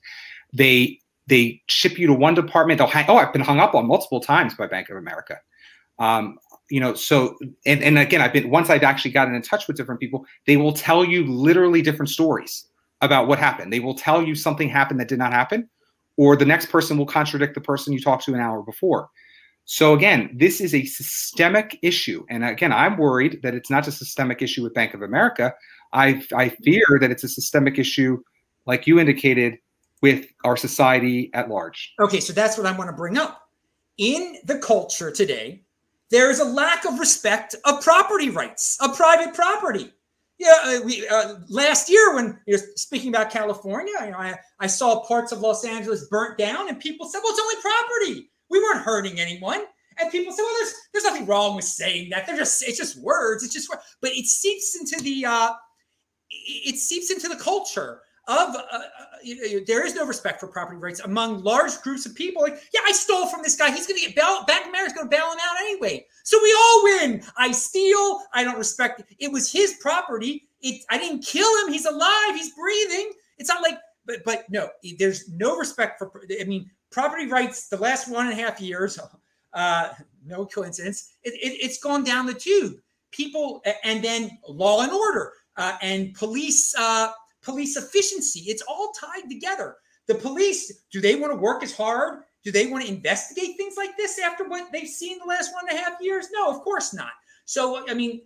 They 0.52 1.00
they 1.26 1.62
ship 1.68 1.98
you 1.98 2.06
to 2.06 2.14
one 2.14 2.34
department. 2.34 2.78
They'll 2.78 2.86
hang, 2.86 3.06
oh, 3.08 3.16
I've 3.16 3.32
been 3.32 3.42
hung 3.42 3.58
up 3.58 3.74
on 3.74 3.86
multiple 3.86 4.20
times 4.20 4.54
by 4.54 4.66
Bank 4.66 4.88
of 4.90 4.96
America. 4.96 5.38
Um, 5.98 6.38
you 6.70 6.80
know, 6.80 6.94
so 6.94 7.36
and, 7.64 7.82
and 7.82 7.98
again, 7.98 8.20
I've 8.20 8.32
been 8.32 8.50
once 8.50 8.70
I've 8.70 8.82
actually 8.82 9.12
gotten 9.12 9.34
in 9.34 9.42
touch 9.42 9.66
with 9.66 9.76
different 9.76 10.00
people, 10.00 10.26
they 10.46 10.56
will 10.56 10.72
tell 10.72 11.04
you 11.04 11.24
literally 11.24 11.82
different 11.82 12.10
stories 12.10 12.66
about 13.00 13.28
what 13.28 13.38
happened. 13.38 13.72
They 13.72 13.80
will 13.80 13.94
tell 13.94 14.22
you 14.22 14.34
something 14.34 14.68
happened 14.68 15.00
that 15.00 15.08
did 15.08 15.18
not 15.18 15.32
happen, 15.32 15.68
or 16.16 16.36
the 16.36 16.44
next 16.44 16.66
person 16.66 16.98
will 16.98 17.06
contradict 17.06 17.54
the 17.54 17.60
person 17.60 17.92
you 17.92 18.00
talked 18.00 18.24
to 18.24 18.34
an 18.34 18.40
hour 18.40 18.62
before. 18.62 19.10
So 19.64 19.94
again, 19.94 20.30
this 20.32 20.60
is 20.60 20.74
a 20.74 20.84
systemic 20.84 21.78
issue. 21.82 22.24
And 22.30 22.44
again, 22.44 22.72
I'm 22.72 22.96
worried 22.96 23.40
that 23.42 23.54
it's 23.54 23.68
not 23.68 23.88
a 23.88 23.92
systemic 23.92 24.40
issue 24.40 24.62
with 24.62 24.72
Bank 24.74 24.94
of 24.94 25.02
America. 25.02 25.52
I, 25.92 26.22
I 26.34 26.50
fear 26.50 26.84
that 27.00 27.10
it's 27.10 27.24
a 27.24 27.28
systemic 27.28 27.76
issue, 27.78 28.22
like 28.66 28.86
you 28.86 29.00
indicated, 29.00 29.58
with 30.02 30.26
our 30.44 30.56
society 30.56 31.30
at 31.34 31.48
large. 31.48 31.94
Okay, 32.00 32.20
so 32.20 32.32
that's 32.32 32.56
what 32.58 32.66
I 32.66 32.76
want 32.76 32.90
to 32.90 32.96
bring 32.96 33.18
up. 33.18 33.42
In 33.98 34.36
the 34.44 34.58
culture 34.58 35.10
today, 35.10 35.64
there 36.10 36.30
is 36.30 36.38
a 36.38 36.44
lack 36.44 36.84
of 36.84 36.98
respect 36.98 37.54
of 37.64 37.82
property 37.82 38.30
rights, 38.30 38.78
of 38.80 38.96
private 38.96 39.34
property. 39.34 39.92
Yeah, 40.38 40.54
uh, 40.64 40.80
we 40.84 41.08
uh, 41.08 41.36
last 41.48 41.88
year 41.90 42.14
when 42.14 42.38
you're 42.46 42.60
speaking 42.76 43.08
about 43.08 43.30
California, 43.30 43.94
you 44.00 44.10
know, 44.10 44.18
I, 44.18 44.34
I 44.60 44.66
saw 44.66 45.02
parts 45.04 45.32
of 45.32 45.40
Los 45.40 45.64
Angeles 45.64 46.08
burnt 46.08 46.36
down, 46.36 46.68
and 46.68 46.78
people 46.78 47.08
said, 47.08 47.20
"Well, 47.24 47.32
it's 47.32 47.40
only 47.40 47.62
property. 47.62 48.30
We 48.50 48.60
weren't 48.60 48.84
hurting 48.84 49.18
anyone." 49.18 49.62
And 49.98 50.12
people 50.12 50.34
say, 50.34 50.42
"Well, 50.42 50.54
there's 50.58 50.74
there's 50.92 51.04
nothing 51.04 51.24
wrong 51.24 51.56
with 51.56 51.64
saying 51.64 52.10
that. 52.10 52.26
They're 52.26 52.36
just 52.36 52.62
it's 52.68 52.76
just 52.76 53.00
words. 53.00 53.44
It's 53.44 53.54
just 53.54 53.74
but 54.02 54.10
it 54.10 54.26
seeps 54.26 54.76
into 54.78 55.02
the 55.02 55.24
uh, 55.24 55.52
it 56.30 56.76
seeps 56.76 57.10
into 57.10 57.28
the 57.28 57.42
culture 57.42 58.02
of 58.28 58.56
uh, 58.56 58.58
uh 58.72 58.80
there 59.66 59.84
is 59.84 59.94
no 59.94 60.06
respect 60.06 60.40
for 60.40 60.46
property 60.46 60.78
rights 60.78 61.00
among 61.00 61.42
large 61.42 61.80
groups 61.82 62.06
of 62.06 62.14
people. 62.14 62.42
Like, 62.42 62.62
yeah, 62.72 62.80
I 62.86 62.92
stole 62.92 63.26
from 63.26 63.42
this 63.42 63.56
guy. 63.56 63.70
He's 63.70 63.86
going 63.86 63.98
to 64.00 64.06
get 64.06 64.16
bail. 64.16 64.44
Bank 64.46 64.64
of 64.64 64.68
America's 64.68 64.92
going 64.92 65.08
to 65.08 65.16
bail 65.16 65.30
him 65.30 65.38
out 65.42 65.60
anyway. 65.60 66.06
So 66.24 66.38
we 66.42 66.52
all 66.58 66.84
win. 66.84 67.22
I 67.36 67.52
steal. 67.52 68.20
I 68.34 68.44
don't 68.44 68.58
respect 68.58 69.00
it. 69.00 69.06
It 69.18 69.32
was 69.32 69.50
his 69.50 69.74
property. 69.80 70.48
It. 70.60 70.84
I 70.90 70.98
didn't 70.98 71.24
kill 71.24 71.48
him. 71.62 71.72
He's 71.72 71.86
alive. 71.86 72.34
He's 72.34 72.54
breathing. 72.54 73.12
It's 73.38 73.48
not 73.48 73.62
like. 73.62 73.78
But 74.06 74.24
but 74.24 74.44
no, 74.50 74.68
there's 74.98 75.28
no 75.30 75.56
respect 75.56 75.98
for. 75.98 76.12
I 76.40 76.44
mean, 76.44 76.70
property 76.90 77.26
rights. 77.26 77.68
The 77.68 77.78
last 77.78 78.10
one 78.10 78.26
and 78.28 78.38
a 78.38 78.42
half 78.42 78.60
years. 78.60 78.98
Uh, 79.54 79.94
no 80.26 80.44
coincidence. 80.44 81.14
It, 81.22 81.32
it, 81.32 81.56
it's 81.64 81.78
gone 81.78 82.04
down 82.04 82.26
the 82.26 82.34
tube. 82.34 82.74
People 83.10 83.62
and 83.84 84.04
then 84.04 84.38
law 84.46 84.82
and 84.82 84.92
order 84.92 85.32
uh, 85.56 85.78
and 85.80 86.12
police 86.12 86.74
uh, 86.78 87.10
police 87.46 87.76
efficiency. 87.76 88.40
It's 88.40 88.62
all 88.62 88.92
tied 88.92 89.30
together. 89.30 89.76
The 90.08 90.16
police 90.16 90.82
do 90.92 91.00
they 91.00 91.14
want 91.14 91.32
to 91.32 91.38
work 91.38 91.62
as 91.62 91.74
hard? 91.74 92.24
Do 92.44 92.52
they 92.52 92.66
want 92.66 92.84
to 92.84 92.90
investigate 92.92 93.56
things 93.56 93.76
like 93.76 93.96
this 93.96 94.18
after 94.18 94.48
what 94.48 94.70
they've 94.72 94.88
seen 94.88 95.18
the 95.18 95.24
last 95.24 95.54
one 95.54 95.64
and 95.70 95.78
a 95.78 95.82
half 95.82 95.94
years? 96.00 96.26
No, 96.32 96.50
of 96.50 96.60
course 96.60 96.92
not. 96.92 97.12
So 97.46 97.88
I 97.88 97.94
mean. 97.94 98.20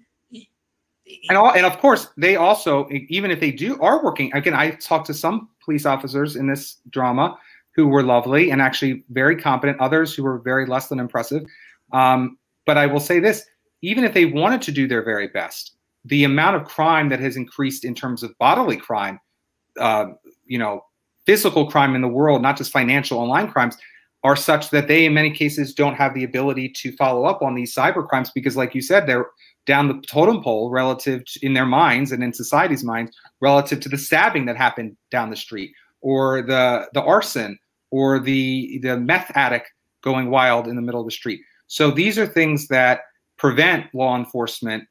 And, 1.28 1.36
all, 1.36 1.52
and 1.52 1.66
of 1.66 1.78
course, 1.78 2.08
they 2.16 2.36
also, 2.36 2.88
even 3.08 3.32
if 3.32 3.40
they 3.40 3.50
do 3.50 3.80
are 3.80 4.04
working, 4.04 4.32
again, 4.32 4.54
I 4.54 4.70
talked 4.70 5.06
to 5.06 5.14
some 5.14 5.48
police 5.64 5.84
officers 5.84 6.36
in 6.36 6.46
this 6.46 6.76
drama 6.90 7.36
who 7.74 7.88
were 7.88 8.04
lovely 8.04 8.52
and 8.52 8.62
actually 8.62 9.02
very 9.10 9.34
competent, 9.34 9.80
others 9.80 10.14
who 10.14 10.22
were 10.22 10.38
very 10.38 10.66
less 10.66 10.86
than 10.86 11.00
impressive. 11.00 11.44
Um, 11.92 12.38
but 12.64 12.78
I 12.78 12.86
will 12.86 13.00
say 13.00 13.18
this 13.18 13.44
even 13.82 14.04
if 14.04 14.14
they 14.14 14.26
wanted 14.26 14.62
to 14.62 14.72
do 14.72 14.86
their 14.86 15.02
very 15.02 15.26
best, 15.28 15.72
the 16.04 16.24
amount 16.24 16.56
of 16.56 16.64
crime 16.64 17.08
that 17.10 17.20
has 17.20 17.36
increased 17.36 17.84
in 17.84 17.94
terms 17.94 18.22
of 18.22 18.36
bodily 18.38 18.76
crime, 18.76 19.20
uh, 19.78 20.06
you 20.46 20.58
know, 20.58 20.84
physical 21.26 21.70
crime 21.70 21.94
in 21.94 22.00
the 22.00 22.08
world, 22.08 22.42
not 22.42 22.56
just 22.56 22.72
financial 22.72 23.18
online 23.18 23.50
crimes, 23.50 23.76
are 24.22 24.36
such 24.36 24.70
that 24.70 24.88
they, 24.88 25.06
in 25.06 25.14
many 25.14 25.30
cases, 25.30 25.74
don't 25.74 25.94
have 25.94 26.14
the 26.14 26.24
ability 26.24 26.68
to 26.68 26.92
follow 26.96 27.24
up 27.24 27.42
on 27.42 27.54
these 27.54 27.74
cyber 27.74 28.06
crimes 28.06 28.30
because, 28.34 28.56
like 28.56 28.74
you 28.74 28.82
said, 28.82 29.06
they're 29.06 29.26
down 29.66 29.88
the 29.88 30.02
totem 30.06 30.42
pole 30.42 30.70
relative 30.70 31.24
to, 31.24 31.46
in 31.46 31.54
their 31.54 31.66
minds 31.66 32.12
and 32.12 32.22
in 32.22 32.32
society's 32.32 32.84
minds 32.84 33.16
relative 33.40 33.80
to 33.80 33.88
the 33.88 33.98
stabbing 33.98 34.46
that 34.46 34.56
happened 34.56 34.96
down 35.10 35.30
the 35.30 35.36
street 35.36 35.72
or 36.00 36.42
the 36.42 36.88
the 36.94 37.02
arson 37.02 37.58
or 37.90 38.18
the 38.18 38.78
the 38.82 38.96
meth 38.98 39.30
addict 39.34 39.70
going 40.02 40.30
wild 40.30 40.66
in 40.66 40.76
the 40.76 40.82
middle 40.82 41.00
of 41.00 41.06
the 41.06 41.12
street. 41.12 41.40
So 41.66 41.90
these 41.90 42.18
are 42.18 42.26
things 42.26 42.68
that 42.68 43.02
prevent 43.38 43.94
law 43.94 44.16
enforcement 44.16 44.84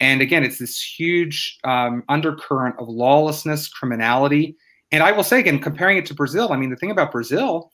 and 0.00 0.20
again, 0.20 0.44
it's 0.44 0.58
this 0.58 0.80
huge 0.80 1.58
um, 1.64 2.02
undercurrent 2.08 2.76
of 2.78 2.88
lawlessness, 2.88 3.68
criminality. 3.68 4.56
And 4.92 5.02
I 5.02 5.12
will 5.12 5.24
say 5.24 5.40
again, 5.40 5.58
comparing 5.58 5.96
it 5.96 6.06
to 6.06 6.14
Brazil, 6.14 6.52
I 6.52 6.56
mean, 6.56 6.70
the 6.70 6.76
thing 6.76 6.90
about 6.90 7.12
Brazil, 7.12 7.72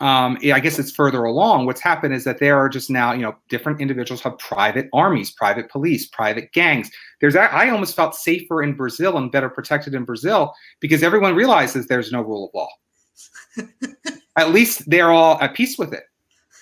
um, 0.00 0.38
I 0.42 0.58
guess 0.58 0.78
it's 0.78 0.90
further 0.90 1.22
along. 1.22 1.66
What's 1.66 1.80
happened 1.80 2.14
is 2.14 2.24
that 2.24 2.40
there 2.40 2.58
are 2.58 2.68
just 2.68 2.90
now, 2.90 3.12
you 3.12 3.22
know, 3.22 3.36
different 3.48 3.80
individuals 3.80 4.22
have 4.22 4.38
private 4.38 4.88
armies, 4.92 5.30
private 5.30 5.70
police, 5.70 6.08
private 6.08 6.52
gangs. 6.52 6.90
There's, 7.20 7.36
I 7.36 7.68
almost 7.70 7.94
felt 7.94 8.14
safer 8.14 8.62
in 8.62 8.74
Brazil 8.74 9.16
and 9.16 9.30
better 9.30 9.48
protected 9.48 9.94
in 9.94 10.04
Brazil 10.04 10.52
because 10.80 11.02
everyone 11.02 11.34
realizes 11.34 11.86
there's 11.86 12.10
no 12.10 12.22
rule 12.22 12.48
of 12.48 12.54
law. 12.54 13.68
at 14.36 14.50
least 14.50 14.88
they're 14.88 15.12
all 15.12 15.40
at 15.40 15.54
peace 15.54 15.78
with 15.78 15.92
it. 15.92 16.04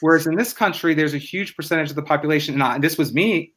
Whereas 0.00 0.26
in 0.26 0.34
this 0.34 0.52
country, 0.52 0.94
there's 0.94 1.14
a 1.14 1.18
huge 1.18 1.56
percentage 1.56 1.90
of 1.90 1.96
the 1.96 2.02
population, 2.02 2.54
and 2.54 2.62
I, 2.62 2.78
this 2.78 2.98
was 2.98 3.12
me 3.12 3.52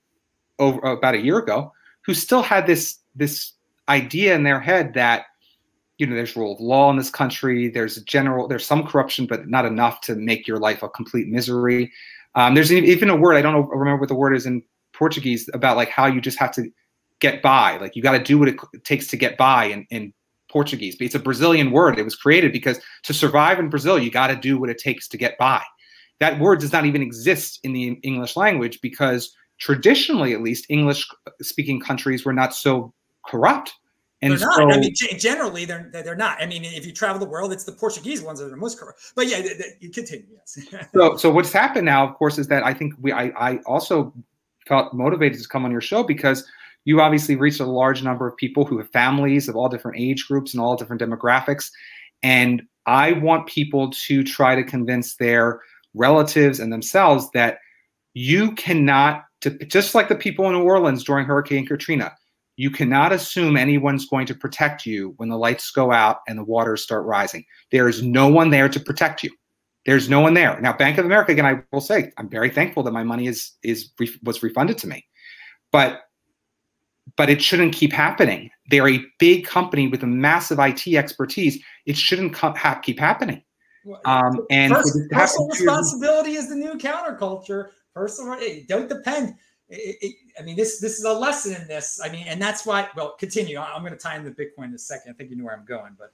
over 0.59 0.79
about 0.79 1.15
a 1.15 1.21
year 1.21 1.37
ago 1.37 1.71
who 2.05 2.13
still 2.13 2.41
had 2.41 2.67
this 2.67 2.99
this 3.15 3.53
idea 3.89 4.35
in 4.35 4.43
their 4.43 4.59
head 4.59 4.93
that 4.93 5.25
you 5.97 6.07
know 6.07 6.15
there's 6.15 6.35
rule 6.35 6.53
of 6.53 6.59
law 6.59 6.89
in 6.89 6.97
this 6.97 7.09
country 7.09 7.69
there's 7.69 7.97
a 7.97 8.03
general 8.03 8.47
there's 8.47 8.65
some 8.65 8.85
corruption 8.85 9.25
but 9.25 9.47
not 9.47 9.65
enough 9.65 10.01
to 10.01 10.15
make 10.15 10.47
your 10.47 10.59
life 10.59 10.83
a 10.83 10.89
complete 10.89 11.27
misery. 11.27 11.91
Um, 12.35 12.55
there's 12.55 12.71
even 12.71 13.09
a 13.09 13.15
word 13.15 13.35
i 13.35 13.41
don't 13.41 13.53
know, 13.53 13.67
remember 13.67 14.01
what 14.01 14.09
the 14.09 14.15
word 14.15 14.35
is 14.35 14.45
in 14.45 14.63
portuguese 14.93 15.49
about 15.53 15.77
like 15.77 15.89
how 15.89 16.05
you 16.05 16.21
just 16.21 16.39
have 16.39 16.51
to 16.51 16.69
get 17.19 17.41
by. 17.41 17.77
Like 17.77 17.95
you 17.95 18.03
got 18.03 18.17
to 18.17 18.23
do 18.23 18.37
what 18.37 18.49
it 18.49 18.59
takes 18.83 19.07
to 19.07 19.17
get 19.17 19.37
by 19.37 19.65
in, 19.65 19.87
in 19.89 20.13
portuguese. 20.49 20.95
But 20.95 21.05
it's 21.05 21.15
a 21.15 21.19
brazilian 21.19 21.71
word. 21.71 21.97
It 21.97 22.03
was 22.03 22.15
created 22.15 22.51
because 22.51 22.79
to 23.03 23.13
survive 23.13 23.59
in 23.59 23.69
brazil 23.69 23.97
you 23.97 24.11
got 24.11 24.27
to 24.27 24.35
do 24.35 24.59
what 24.59 24.69
it 24.69 24.77
takes 24.77 25.07
to 25.09 25.17
get 25.17 25.37
by. 25.37 25.63
That 26.19 26.39
word 26.39 26.59
does 26.59 26.73
not 26.73 26.85
even 26.85 27.01
exist 27.01 27.59
in 27.63 27.73
the 27.73 27.99
english 28.03 28.35
language 28.35 28.79
because 28.81 29.35
traditionally, 29.59 30.33
at 30.33 30.41
least, 30.41 30.65
English 30.69 31.07
speaking 31.41 31.79
countries 31.79 32.25
were 32.25 32.33
not 32.33 32.53
so 32.53 32.93
corrupt. 33.25 33.73
And 34.21 34.31
they're 34.31 34.39
not. 34.39 34.55
So, 34.55 34.71
I 34.71 34.77
mean, 34.77 34.93
generally, 35.17 35.65
they're 35.65 35.89
they're 35.91 36.15
not. 36.15 36.41
I 36.41 36.45
mean, 36.45 36.63
if 36.63 36.85
you 36.85 36.93
travel 36.93 37.19
the 37.19 37.29
world, 37.29 37.51
it's 37.51 37.65
the 37.65 37.73
Portuguese 37.73 38.21
ones 38.21 38.39
that 38.39 38.45
are 38.45 38.49
the 38.49 38.55
most 38.55 38.79
corrupt. 38.79 39.01
But 39.15 39.27
yeah, 39.27 39.41
you 39.81 39.89
continue. 39.89 40.25
Yes. 40.31 40.87
so, 40.95 41.17
so 41.17 41.29
what's 41.29 41.51
happened 41.51 41.85
now, 41.85 42.07
of 42.07 42.15
course, 42.15 42.37
is 42.37 42.47
that 42.47 42.63
I 42.63 42.73
think 42.73 42.93
we 43.01 43.11
I, 43.11 43.33
I 43.37 43.57
also 43.65 44.13
felt 44.65 44.93
motivated 44.93 45.41
to 45.41 45.47
come 45.49 45.65
on 45.65 45.71
your 45.71 45.81
show 45.81 46.03
because 46.03 46.47
you 46.85 47.01
obviously 47.01 47.35
reached 47.35 47.59
a 47.59 47.65
large 47.65 48.01
number 48.01 48.25
of 48.25 48.37
people 48.37 48.63
who 48.63 48.77
have 48.77 48.89
families 48.91 49.49
of 49.49 49.57
all 49.57 49.67
different 49.67 49.99
age 49.99 50.25
groups 50.25 50.53
and 50.53 50.61
all 50.61 50.77
different 50.77 51.01
demographics, 51.01 51.69
and 52.21 52.63
I 52.85 53.13
want 53.13 53.47
people 53.47 53.91
to 53.91 54.23
try 54.23 54.55
to 54.55 54.63
convince 54.63 55.15
their 55.15 55.61
relatives 55.93 56.61
and 56.61 56.71
themselves 56.71 57.29
that 57.31 57.59
you 58.13 58.53
cannot 58.53 59.25
to 59.43 59.51
just 59.65 59.93
like 59.93 60.07
the 60.09 60.15
people 60.15 60.45
in 60.47 60.53
New 60.53 60.63
Orleans 60.63 61.03
during 61.03 61.25
Hurricane 61.25 61.65
Katrina. 61.65 62.13
you 62.55 62.69
cannot 62.69 63.11
assume 63.11 63.57
anyone's 63.57 64.05
going 64.05 64.27
to 64.27 64.35
protect 64.35 64.85
you 64.85 65.13
when 65.17 65.29
the 65.29 65.37
lights 65.37 65.71
go 65.71 65.91
out 65.91 66.17
and 66.27 66.37
the 66.37 66.43
waters 66.43 66.83
start 66.83 67.03
rising. 67.03 67.43
There 67.71 67.87
is 67.87 68.03
no 68.03 68.27
one 68.27 68.51
there 68.51 68.69
to 68.69 68.79
protect 68.79 69.23
you. 69.23 69.31
There's 69.87 70.07
no 70.07 70.21
one 70.21 70.35
there. 70.35 70.61
Now, 70.61 70.71
Bank 70.71 70.97
of 70.97 71.05
America, 71.05 71.31
again, 71.31 71.47
I 71.47 71.61
will 71.71 71.81
say, 71.81 72.11
I'm 72.17 72.29
very 72.29 72.49
thankful 72.49 72.83
that 72.83 72.93
my 72.93 73.03
money 73.03 73.27
is 73.27 73.51
is 73.63 73.89
was 74.23 74.41
refunded 74.43 74.77
to 74.79 74.87
me, 74.87 75.05
but 75.71 76.01
but 77.17 77.29
it 77.29 77.41
shouldn't 77.41 77.73
keep 77.73 77.91
happening. 77.91 78.49
They're 78.69 78.87
a 78.87 79.03
big 79.19 79.45
company 79.45 79.87
with 79.87 80.03
a 80.03 80.07
massive 80.07 80.59
IT 80.59 80.87
expertise. 80.87 81.61
It 81.85 81.97
shouldn't 81.97 82.35
ha- 82.35 82.79
keep 82.81 82.99
happening. 82.99 83.43
Um, 84.05 84.45
and 84.49 84.73
personal 85.11 85.49
responsibility 85.49 86.35
is 86.35 86.47
the 86.47 86.55
new 86.55 86.75
counterculture. 86.75 87.71
Personal, 87.93 88.39
don't 88.67 88.89
depend 88.89 89.35
it, 89.69 89.97
it, 90.01 90.15
I 90.39 90.43
mean, 90.43 90.55
this 90.55 90.79
this 90.79 90.97
is 90.97 91.03
a 91.03 91.13
lesson 91.13 91.59
in 91.59 91.67
this. 91.67 91.99
I 92.03 92.09
mean, 92.09 92.25
and 92.27 92.41
that's 92.41 92.65
why. 92.65 92.87
Well, 92.95 93.15
continue. 93.17 93.57
I'm 93.57 93.81
going 93.81 93.93
to 93.93 93.99
tie 93.99 94.15
in 94.15 94.23
the 94.23 94.31
Bitcoin 94.31 94.65
in 94.65 94.73
a 94.73 94.79
second. 94.79 95.11
I 95.11 95.13
think 95.15 95.29
you 95.29 95.35
know 95.35 95.45
where 95.45 95.55
I'm 95.55 95.65
going, 95.65 95.95
but. 95.97 96.11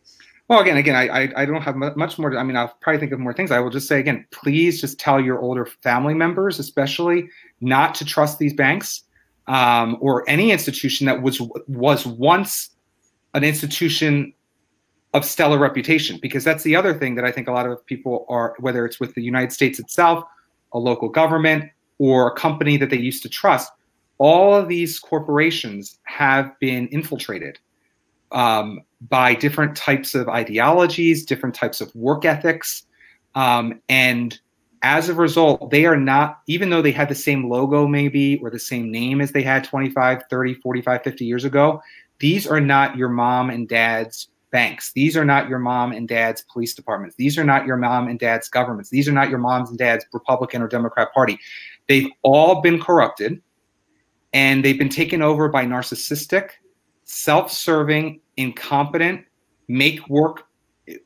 Well, 0.48 0.62
again, 0.62 0.78
again, 0.78 0.96
I, 0.96 1.32
I 1.36 1.46
don't 1.46 1.62
have 1.62 1.76
much 1.76 2.18
more. 2.18 2.36
I 2.36 2.42
mean, 2.42 2.58
I'll 2.58 2.76
probably 2.82 3.00
think 3.00 3.12
of 3.12 3.20
more 3.20 3.34
things. 3.34 3.52
I 3.52 3.60
will 3.60 3.70
just 3.70 3.88
say 3.88 4.00
again, 4.00 4.26
please 4.32 4.82
just 4.82 5.00
tell 5.00 5.22
your 5.22 5.40
older 5.40 5.64
family 5.64 6.16
members, 6.16 6.58
especially, 6.58 7.30
not 7.62 7.94
to 7.96 8.06
trust 8.06 8.40
these 8.40 8.54
banks 8.54 9.04
um, 9.46 9.96
or 10.00 10.28
any 10.28 10.52
institution 10.52 11.06
that 11.06 11.22
was 11.22 11.40
was 11.68 12.06
once 12.06 12.72
an 13.36 13.44
institution 13.44 14.34
of 15.14 15.24
stellar 15.24 15.60
reputation. 15.60 16.18
Because 16.20 16.44
that's 16.44 16.64
the 16.64 16.76
other 16.76 16.96
thing 16.96 17.16
that 17.16 17.26
I 17.26 17.32
think 17.32 17.48
a 17.48 17.52
lot 17.52 17.68
of 17.68 17.86
people 17.86 18.26
are, 18.28 18.56
whether 18.60 18.86
it's 18.86 19.00
with 19.00 19.14
the 19.14 19.22
United 19.22 19.52
States 19.52 19.78
itself, 19.80 20.24
a 20.74 20.80
local 20.80 21.10
government, 21.10 21.72
or 21.98 22.28
a 22.28 22.36
company 22.36 22.78
that 22.78 22.90
they 22.90 22.98
used 22.98 23.22
to 23.24 23.30
trust, 23.30 23.72
all 24.18 24.56
of 24.56 24.68
these 24.68 25.00
corporations 25.00 26.00
have 26.04 26.58
been 26.60 26.88
infiltrated 26.88 27.60
um, 28.32 28.80
by 29.10 29.34
different 29.34 29.76
types 29.76 30.16
of 30.16 30.28
ideologies, 30.28 31.26
different 31.26 31.56
types 31.56 31.82
of 31.82 31.94
work 31.96 32.26
ethics. 32.26 32.86
Um, 33.36 33.82
and 33.90 34.40
as 34.82 35.10
a 35.10 35.14
result, 35.14 35.72
they 35.72 35.86
are 35.86 35.98
not, 35.98 36.42
even 36.48 36.70
though 36.70 36.82
they 36.82 36.92
had 36.92 37.10
the 37.10 37.16
same 37.16 37.50
logo 37.50 37.88
maybe 37.88 38.38
or 38.40 38.50
the 38.50 38.60
same 38.60 38.92
name 38.92 39.22
as 39.22 39.32
they 39.32 39.42
had 39.42 39.64
25, 39.64 40.24
30, 40.30 40.54
45, 40.56 41.04
50 41.04 41.26
years 41.26 41.46
ago, 41.46 41.82
these 42.20 42.48
are 42.48 42.62
not 42.62 42.98
your 42.98 43.10
mom 43.10 43.50
and 43.50 43.68
dad's 43.68 44.30
banks. 44.52 44.92
These 44.94 45.16
are 45.16 45.26
not 45.26 45.48
your 45.48 45.60
mom 45.60 45.92
and 45.92 46.08
dad's 46.08 46.44
police 46.52 46.74
departments. 46.74 47.16
These 47.16 47.38
are 47.38 47.44
not 47.44 47.66
your 47.66 47.78
mom 47.78 48.08
and 48.08 48.20
dad's 48.20 48.50
governments. 48.50 48.90
These 48.90 49.08
are 49.08 49.14
not 49.14 49.30
your 49.30 49.40
mom's 49.40 49.70
and 49.70 49.78
dad's 49.78 50.06
Republican 50.14 50.62
or 50.62 50.68
Democrat 50.68 51.14
Party. 51.14 51.40
They've 51.88 52.10
all 52.22 52.62
been 52.62 52.82
corrupted 52.82 53.42
and 54.34 54.64
they've 54.64 54.78
been 54.78 54.90
taken 54.90 55.22
over 55.22 55.50
by 55.50 55.66
narcissistic, 55.66 56.52
self 57.04 57.52
serving, 57.52 58.22
incompetent, 58.38 59.26
make 59.68 60.08
work, 60.10 60.48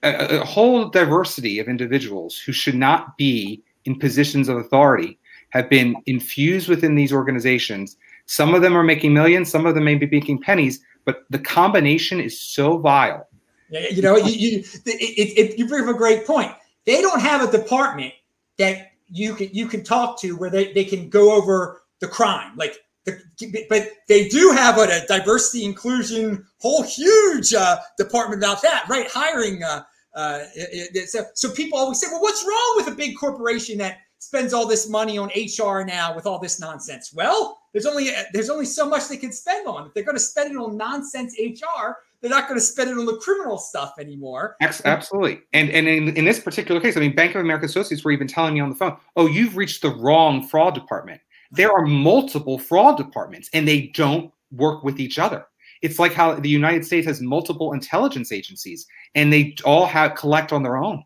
a, 0.04 0.40
a, 0.40 0.46
whole 0.46 0.90
diversity 0.90 1.60
of 1.60 1.68
individuals 1.68 2.38
who 2.38 2.52
should 2.52 2.76
not 2.76 3.18
be 3.18 3.62
in 3.86 4.00
positions 4.00 4.48
of 4.48 4.58
authority 4.58 5.20
have 5.50 5.70
been 5.70 5.96
infused 6.06 6.68
within 6.70 6.96
these 6.96 7.14
organizations. 7.14 7.98
Some 8.26 8.56
of 8.56 8.62
them 8.62 8.76
are 8.76 8.84
making 8.84 9.14
millions, 9.14 9.52
some 9.52 9.66
of 9.66 9.76
them 9.76 9.84
may 9.84 9.96
be 9.96 10.08
making 10.08 10.42
pennies, 10.42 10.80
but 11.06 11.26
the 11.30 11.40
combination 11.40 12.20
is 12.20 12.40
so 12.40 12.78
vile. 12.78 13.28
You 13.74 14.02
know, 14.02 14.18
you, 14.18 14.32
you, 14.32 14.64
it, 14.86 15.52
it, 15.52 15.60
you 15.60 15.68
bring 15.68 15.84
up 15.88 15.96
a 15.96 15.98
great 15.98 16.28
point. 16.28 16.52
They 16.86 17.02
don't 17.02 17.22
have 17.22 17.48
a 17.48 17.52
department 17.52 18.14
that 18.58 18.92
you 19.10 19.36
can 19.36 19.50
you 19.52 19.68
can 19.68 19.84
talk 19.84 20.20
to 20.22 20.36
where 20.36 20.50
they, 20.50 20.74
they 20.74 20.84
can 20.84 21.10
go 21.10 21.36
over 21.36 21.84
the 22.00 22.08
crime. 22.08 22.52
Like 22.56 22.78
the, 23.06 23.22
but 23.70 23.90
they 24.08 24.28
do 24.28 24.52
have 24.52 24.78
a, 24.78 24.84
a 24.84 25.06
diversity 25.08 25.66
inclusion 25.66 26.46
whole 26.60 26.84
huge 26.84 27.54
uh, 27.54 27.78
department 27.98 28.42
about 28.42 28.62
that 28.62 28.86
right? 28.90 29.08
Hiring 29.10 29.64
uh, 29.64 29.84
uh, 30.16 30.40
it, 30.56 30.96
it, 30.96 31.10
so, 31.10 31.24
so 31.34 31.52
people 31.52 31.78
always 31.78 32.00
say 32.00 32.08
well 32.10 32.22
what's 32.22 32.46
wrong 32.46 32.74
with 32.78 32.88
a 32.88 32.96
big 32.96 33.18
corporation 33.18 33.78
that 33.80 33.98
spends 34.20 34.54
all 34.54 34.66
this 34.66 34.88
money 34.90 35.18
on 35.18 35.30
hr 35.30 35.84
now 35.84 36.16
with 36.16 36.26
all 36.26 36.40
this 36.40 36.60
nonsense? 36.60 37.14
Well 37.14 37.60
there's 37.74 37.86
only 37.86 38.10
there's 38.32 38.50
only 38.50 38.66
so 38.66 38.88
much 38.88 39.10
they 39.10 39.18
can 39.18 39.34
spend 39.34 39.68
on 39.68 39.88
if 39.88 39.94
they're 39.94 40.04
going 40.04 40.16
to 40.16 40.24
spend 40.24 40.52
it 40.52 40.58
on 40.58 40.78
nonsense 40.78 41.36
hr 41.40 41.98
they're 42.24 42.32
not 42.32 42.48
going 42.48 42.58
to 42.58 42.66
spend 42.66 42.90
it 42.90 42.98
on 42.98 43.06
the 43.06 43.18
criminal 43.18 43.58
stuff 43.58 43.96
anymore. 44.00 44.56
Absolutely. 44.62 45.42
And 45.52 45.70
and 45.70 45.90
in, 45.90 46.16
in 46.16 46.24
this 46.24 46.40
particular 46.40 46.80
case, 46.80 46.96
I 46.96 47.02
mean, 47.02 47.14
Bank 47.14 47.36
of 47.36 47.42
America 47.42 47.66
associates 47.66 48.06
were 48.06 48.12
even 48.12 48.28
telling 48.28 48.54
me 48.54 48.62
on 48.62 48.70
the 48.70 48.76
phone, 48.76 48.96
oh, 49.18 49.28
you've 49.28 49.58
reached 49.58 49.82
the 49.82 49.90
wrong 49.90 50.48
fraud 50.48 50.74
department. 50.74 51.20
There 51.52 51.70
are 51.70 51.86
multiple 51.86 52.58
fraud 52.58 52.96
departments 52.96 53.50
and 53.54 53.68
they 53.68 53.88
don't 53.88 54.32
work 54.52 54.86
with 54.86 55.02
each 55.02 55.20
other. 55.20 55.46
It's 55.82 56.00
like 56.00 56.14
how 56.14 56.36
the 56.36 56.50
United 56.50 56.86
States 56.86 57.06
has 57.08 57.20
multiple 57.20 57.74
intelligence 57.74 58.32
agencies 58.32 58.88
and 59.16 59.32
they 59.32 59.54
all 59.66 59.86
have 59.86 60.16
collect 60.16 60.54
on 60.54 60.64
their 60.64 60.78
own. 60.78 61.04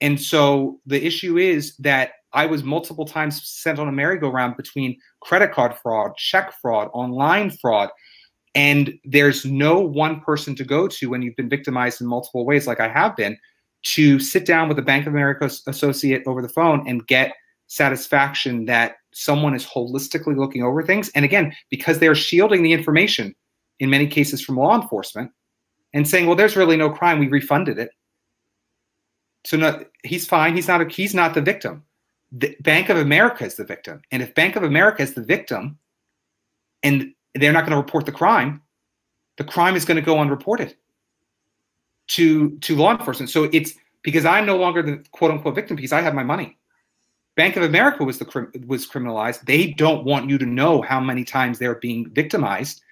And 0.00 0.20
so 0.20 0.80
the 0.84 1.02
issue 1.04 1.38
is 1.38 1.76
that 1.76 2.14
I 2.32 2.46
was 2.46 2.64
multiple 2.64 3.04
times 3.04 3.48
sent 3.48 3.78
on 3.78 3.86
a 3.86 3.92
merry-go-round 3.92 4.56
between 4.56 4.98
credit 5.20 5.52
card 5.52 5.76
fraud, 5.76 6.16
check 6.16 6.52
fraud, 6.60 6.88
online 6.92 7.50
fraud, 7.50 7.90
and 8.54 8.98
there's 9.04 9.44
no 9.44 9.78
one 9.78 10.20
person 10.20 10.54
to 10.56 10.64
go 10.64 10.88
to 10.88 11.10
when 11.10 11.22
you've 11.22 11.36
been 11.36 11.48
victimized 11.48 12.00
in 12.00 12.06
multiple 12.06 12.44
ways, 12.44 12.66
like 12.66 12.80
I 12.80 12.88
have 12.88 13.16
been, 13.16 13.38
to 13.82 14.18
sit 14.18 14.44
down 14.44 14.68
with 14.68 14.78
a 14.78 14.82
Bank 14.82 15.06
of 15.06 15.12
America 15.12 15.50
associate 15.66 16.22
over 16.26 16.42
the 16.42 16.48
phone 16.48 16.86
and 16.88 17.06
get 17.06 17.34
satisfaction 17.68 18.64
that 18.64 18.96
someone 19.12 19.54
is 19.54 19.64
holistically 19.64 20.36
looking 20.36 20.62
over 20.62 20.82
things. 20.82 21.10
And 21.14 21.24
again, 21.24 21.54
because 21.70 21.98
they're 21.98 22.14
shielding 22.14 22.62
the 22.62 22.72
information 22.72 23.34
in 23.78 23.88
many 23.88 24.06
cases 24.06 24.42
from 24.42 24.56
law 24.56 24.80
enforcement 24.80 25.30
and 25.94 26.06
saying, 26.06 26.26
well, 26.26 26.36
there's 26.36 26.56
really 26.56 26.76
no 26.76 26.90
crime, 26.90 27.18
we 27.18 27.28
refunded 27.28 27.78
it. 27.78 27.90
So 29.46 29.56
no, 29.56 29.84
he's 30.04 30.26
fine. 30.26 30.54
He's 30.54 30.68
not 30.68 30.82
a, 30.82 30.88
he's 30.88 31.14
not 31.14 31.34
the 31.34 31.40
victim. 31.40 31.84
The 32.32 32.56
Bank 32.60 32.90
of 32.90 32.98
America 32.98 33.44
is 33.44 33.54
the 33.54 33.64
victim. 33.64 34.02
And 34.10 34.22
if 34.22 34.34
Bank 34.34 34.56
of 34.56 34.62
America 34.62 35.02
is 35.02 35.14
the 35.14 35.22
victim 35.22 35.78
and 36.82 37.12
they're 37.34 37.52
not 37.52 37.64
going 37.64 37.72
to 37.72 37.76
report 37.76 38.06
the 38.06 38.12
crime, 38.12 38.62
the 39.38 39.44
crime 39.44 39.76
is 39.76 39.84
going 39.84 39.96
to 39.96 40.02
go 40.02 40.18
unreported 40.18 40.76
to 42.08 42.58
to 42.58 42.76
law 42.76 42.90
enforcement. 42.92 43.30
So 43.30 43.44
it's 43.52 43.74
because 44.02 44.24
I'm 44.24 44.46
no 44.46 44.56
longer 44.56 44.82
the 44.82 45.04
quote 45.12 45.30
unquote 45.30 45.54
victim 45.54 45.76
because 45.76 45.92
I 45.92 46.00
have 46.00 46.14
my 46.14 46.24
money. 46.24 46.58
Bank 47.36 47.56
of 47.56 47.62
America 47.62 48.04
was 48.04 48.18
the 48.18 48.62
was 48.66 48.86
criminalized. 48.86 49.42
They 49.46 49.72
don't 49.72 50.04
want 50.04 50.28
you 50.28 50.36
to 50.38 50.46
know 50.46 50.82
how 50.82 51.00
many 51.00 51.24
times 51.24 51.58
they're 51.58 51.76
being 51.76 52.10
victimized, 52.10 52.82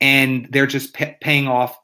and 0.00 0.48
they're 0.50 0.66
just 0.66 0.94
pay, 0.94 1.16
paying 1.20 1.48
off 1.48 1.78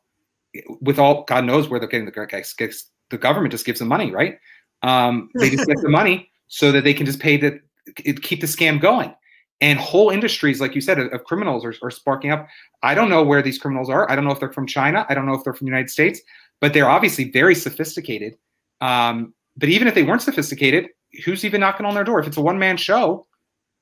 with 0.81 0.99
all 0.99 1.25
God 1.25 1.45
knows 1.45 1.69
where 1.69 1.81
they're 1.81 1.89
getting 1.89 2.07
the 2.07 2.85
the 3.11 3.19
government 3.19 3.53
just 3.53 3.67
gives 3.67 3.81
them 3.81 3.89
money, 3.89 4.13
right? 4.13 4.39
Um, 4.83 5.31
they 5.35 5.51
just 5.51 5.67
get 5.67 5.77
the 5.83 5.89
money 5.89 6.31
so 6.47 6.73
that 6.73 6.85
they 6.85 6.95
can 6.95 7.05
just 7.05 7.21
pay 7.21 7.37
the 7.37 7.61
keep 7.97 8.41
the 8.41 8.47
scam 8.47 8.81
going 8.81 9.15
and 9.61 9.79
whole 9.79 10.11
industries, 10.11 10.61
like 10.61 10.75
you 10.75 10.81
said, 10.81 10.99
of, 10.99 11.13
of 11.13 11.25
criminals 11.25 11.65
are, 11.65 11.75
are, 11.83 11.91
sparking 11.91 12.31
up. 12.31 12.49
I 12.83 12.95
don't 12.95 13.11
know 13.11 13.23
where 13.23 13.43
these 13.43 13.59
criminals 13.59 13.91
are. 13.91 14.11
I 14.11 14.15
don't 14.15 14.25
know 14.25 14.31
if 14.31 14.41
they're 14.41 14.53
from 14.53 14.67
China. 14.67 15.05
I 15.09 15.15
don't 15.15 15.27
know 15.27 15.35
if 15.35 15.45
they're 15.45 15.55
from 15.55 15.67
the 15.67 15.71
United 15.71 15.91
States, 15.91 16.21
but 16.61 16.73
they're 16.73 16.89
obviously 16.89 17.31
very 17.31 17.55
sophisticated. 17.55 18.37
Um, 18.81 19.35
but 19.57 19.69
even 19.69 19.87
if 19.89 19.95
they 19.95 20.03
weren't 20.03 20.23
sophisticated, 20.23 20.89
who's 21.25 21.45
even 21.45 21.61
knocking 21.61 21.85
on 21.85 21.95
their 21.95 22.05
door? 22.05 22.21
If 22.21 22.27
it's 22.27 22.37
a 22.37 22.43
one 22.43 22.59
man 22.59 22.77
show, 22.77 23.27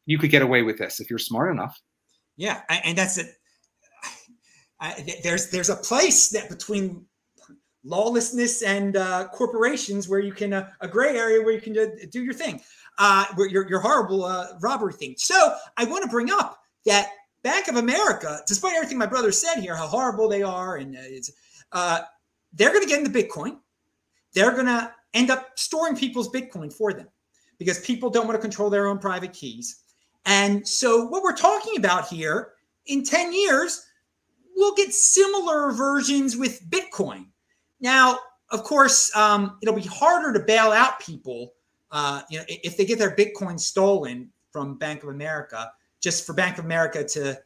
you 0.06 0.18
could 0.18 0.30
get 0.30 0.42
away 0.42 0.62
with 0.62 0.78
this 0.78 1.00
if 1.00 1.10
you're 1.10 1.18
smart 1.18 1.52
enough. 1.52 1.80
Yeah, 2.36 2.62
and 2.68 2.96
that's 2.96 3.18
it. 3.18 3.34
There's 5.22 5.50
there's 5.50 5.70
a 5.70 5.76
place 5.76 6.28
that 6.30 6.48
between 6.48 7.04
lawlessness 7.84 8.62
and 8.62 8.96
uh, 8.96 9.28
corporations 9.28 10.08
where 10.08 10.20
you 10.20 10.32
can 10.32 10.52
uh, 10.52 10.70
a 10.80 10.88
gray 10.88 11.16
area 11.16 11.42
where 11.42 11.52
you 11.52 11.60
can 11.60 11.76
uh, 11.76 11.86
do 12.10 12.22
your 12.22 12.34
thing 12.34 12.60
uh, 12.98 13.24
your, 13.36 13.68
your 13.68 13.80
horrible 13.80 14.24
uh, 14.24 14.48
robbery 14.60 14.92
thing. 14.92 15.14
So 15.16 15.54
I 15.76 15.84
want 15.84 16.02
to 16.02 16.08
bring 16.08 16.30
up 16.30 16.58
that 16.86 17.10
Bank 17.42 17.68
of 17.68 17.76
America, 17.76 18.40
despite 18.46 18.74
everything 18.74 18.98
my 18.98 19.06
brother 19.06 19.32
said 19.32 19.60
here, 19.60 19.76
how 19.76 19.86
horrible 19.86 20.28
they 20.28 20.42
are, 20.42 20.76
and 20.76 20.96
uh, 20.96 21.76
uh 21.76 22.00
they're 22.52 22.70
going 22.70 22.82
to 22.82 22.88
get 22.88 22.98
into 22.98 23.10
Bitcoin. 23.10 23.58
They're 24.34 24.52
going 24.52 24.66
to 24.66 24.92
end 25.14 25.30
up 25.30 25.50
storing 25.56 25.96
people's 25.96 26.30
Bitcoin 26.30 26.72
for 26.72 26.92
them 26.92 27.08
because 27.58 27.78
people 27.80 28.10
don't 28.10 28.26
want 28.26 28.36
to 28.36 28.42
control 28.42 28.70
their 28.70 28.86
own 28.86 28.98
private 28.98 29.32
keys. 29.32 29.82
And 30.26 30.66
so, 30.66 31.04
what 31.06 31.22
we're 31.22 31.36
talking 31.36 31.76
about 31.76 32.08
here 32.08 32.52
in 32.86 33.04
10 33.04 33.32
years, 33.32 33.86
we'll 34.56 34.74
get 34.74 34.92
similar 34.92 35.72
versions 35.72 36.36
with 36.36 36.68
Bitcoin. 36.68 37.26
Now, 37.80 38.18
of 38.50 38.64
course, 38.64 39.14
um, 39.14 39.58
it'll 39.62 39.74
be 39.74 39.82
harder 39.82 40.32
to 40.32 40.44
bail 40.44 40.72
out 40.72 41.00
people 41.00 41.52
uh, 41.90 42.22
you 42.30 42.38
know, 42.38 42.44
if 42.48 42.76
they 42.76 42.84
get 42.84 42.98
their 42.98 43.14
Bitcoin 43.14 43.58
stolen 43.58 44.30
from 44.52 44.78
Bank 44.78 45.02
of 45.02 45.08
America, 45.08 45.72
just 46.00 46.26
for 46.26 46.32
Bank 46.32 46.58
of 46.58 46.64
America 46.64 47.04
to 47.04 47.38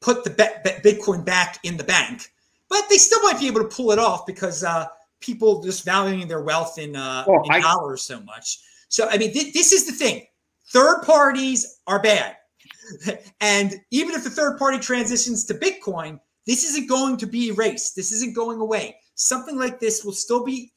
put 0.00 0.24
the 0.24 0.30
Bitcoin 0.84 1.24
back 1.24 1.58
in 1.64 1.76
the 1.76 1.84
bank, 1.84 2.30
but 2.68 2.84
they 2.88 2.96
still 2.96 3.22
might 3.22 3.38
be 3.38 3.46
able 3.46 3.62
to 3.62 3.68
pull 3.68 3.90
it 3.90 3.98
off 3.98 4.26
because 4.26 4.64
uh, 4.64 4.86
people 5.20 5.62
just 5.62 5.84
valuing 5.84 6.28
their 6.28 6.42
wealth 6.42 6.78
in, 6.78 6.96
uh, 6.96 7.24
well, 7.26 7.42
in 7.44 7.52
I, 7.52 7.60
dollars 7.60 8.02
so 8.02 8.20
much. 8.20 8.60
So, 8.88 9.08
I 9.10 9.18
mean, 9.18 9.32
th- 9.32 9.52
this 9.52 9.72
is 9.72 9.86
the 9.86 9.92
thing: 9.92 10.26
third 10.68 11.02
parties 11.02 11.80
are 11.86 12.00
bad. 12.00 12.36
and 13.40 13.80
even 13.90 14.14
if 14.14 14.24
the 14.24 14.30
third 14.30 14.58
party 14.58 14.78
transitions 14.78 15.44
to 15.46 15.54
Bitcoin, 15.54 16.18
this 16.46 16.64
isn't 16.64 16.88
going 16.88 17.16
to 17.18 17.26
be 17.26 17.48
erased. 17.48 17.96
This 17.96 18.12
isn't 18.12 18.34
going 18.34 18.60
away. 18.60 18.96
Something 19.14 19.58
like 19.58 19.80
this 19.80 20.04
will 20.04 20.12
still 20.12 20.44
be 20.44 20.72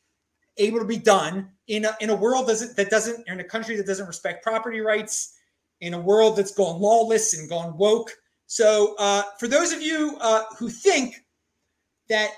able 0.58 0.80
to 0.80 0.86
be 0.86 0.98
done 0.98 1.50
in 1.68 1.86
a, 1.86 1.96
in 2.00 2.10
a 2.10 2.16
world 2.16 2.48
doesn't, 2.48 2.76
that 2.76 2.90
doesn't, 2.90 3.28
in 3.28 3.40
a 3.40 3.44
country 3.44 3.76
that 3.76 3.86
doesn't 3.86 4.08
respect 4.08 4.44
property 4.44 4.80
rights, 4.80 5.34
in 5.82 5.94
a 5.94 6.00
world 6.00 6.36
that's 6.36 6.52
gone 6.52 6.82
lawless 6.82 7.38
and 7.38 7.50
gone 7.50 7.78
woke. 7.78 8.12
So, 8.48 8.96
uh, 8.98 9.24
for 9.40 9.48
those 9.48 9.72
of 9.72 9.82
you 9.82 10.18
uh, 10.22 10.44
who 10.58 10.70
think 10.70 11.24
that, 12.10 12.32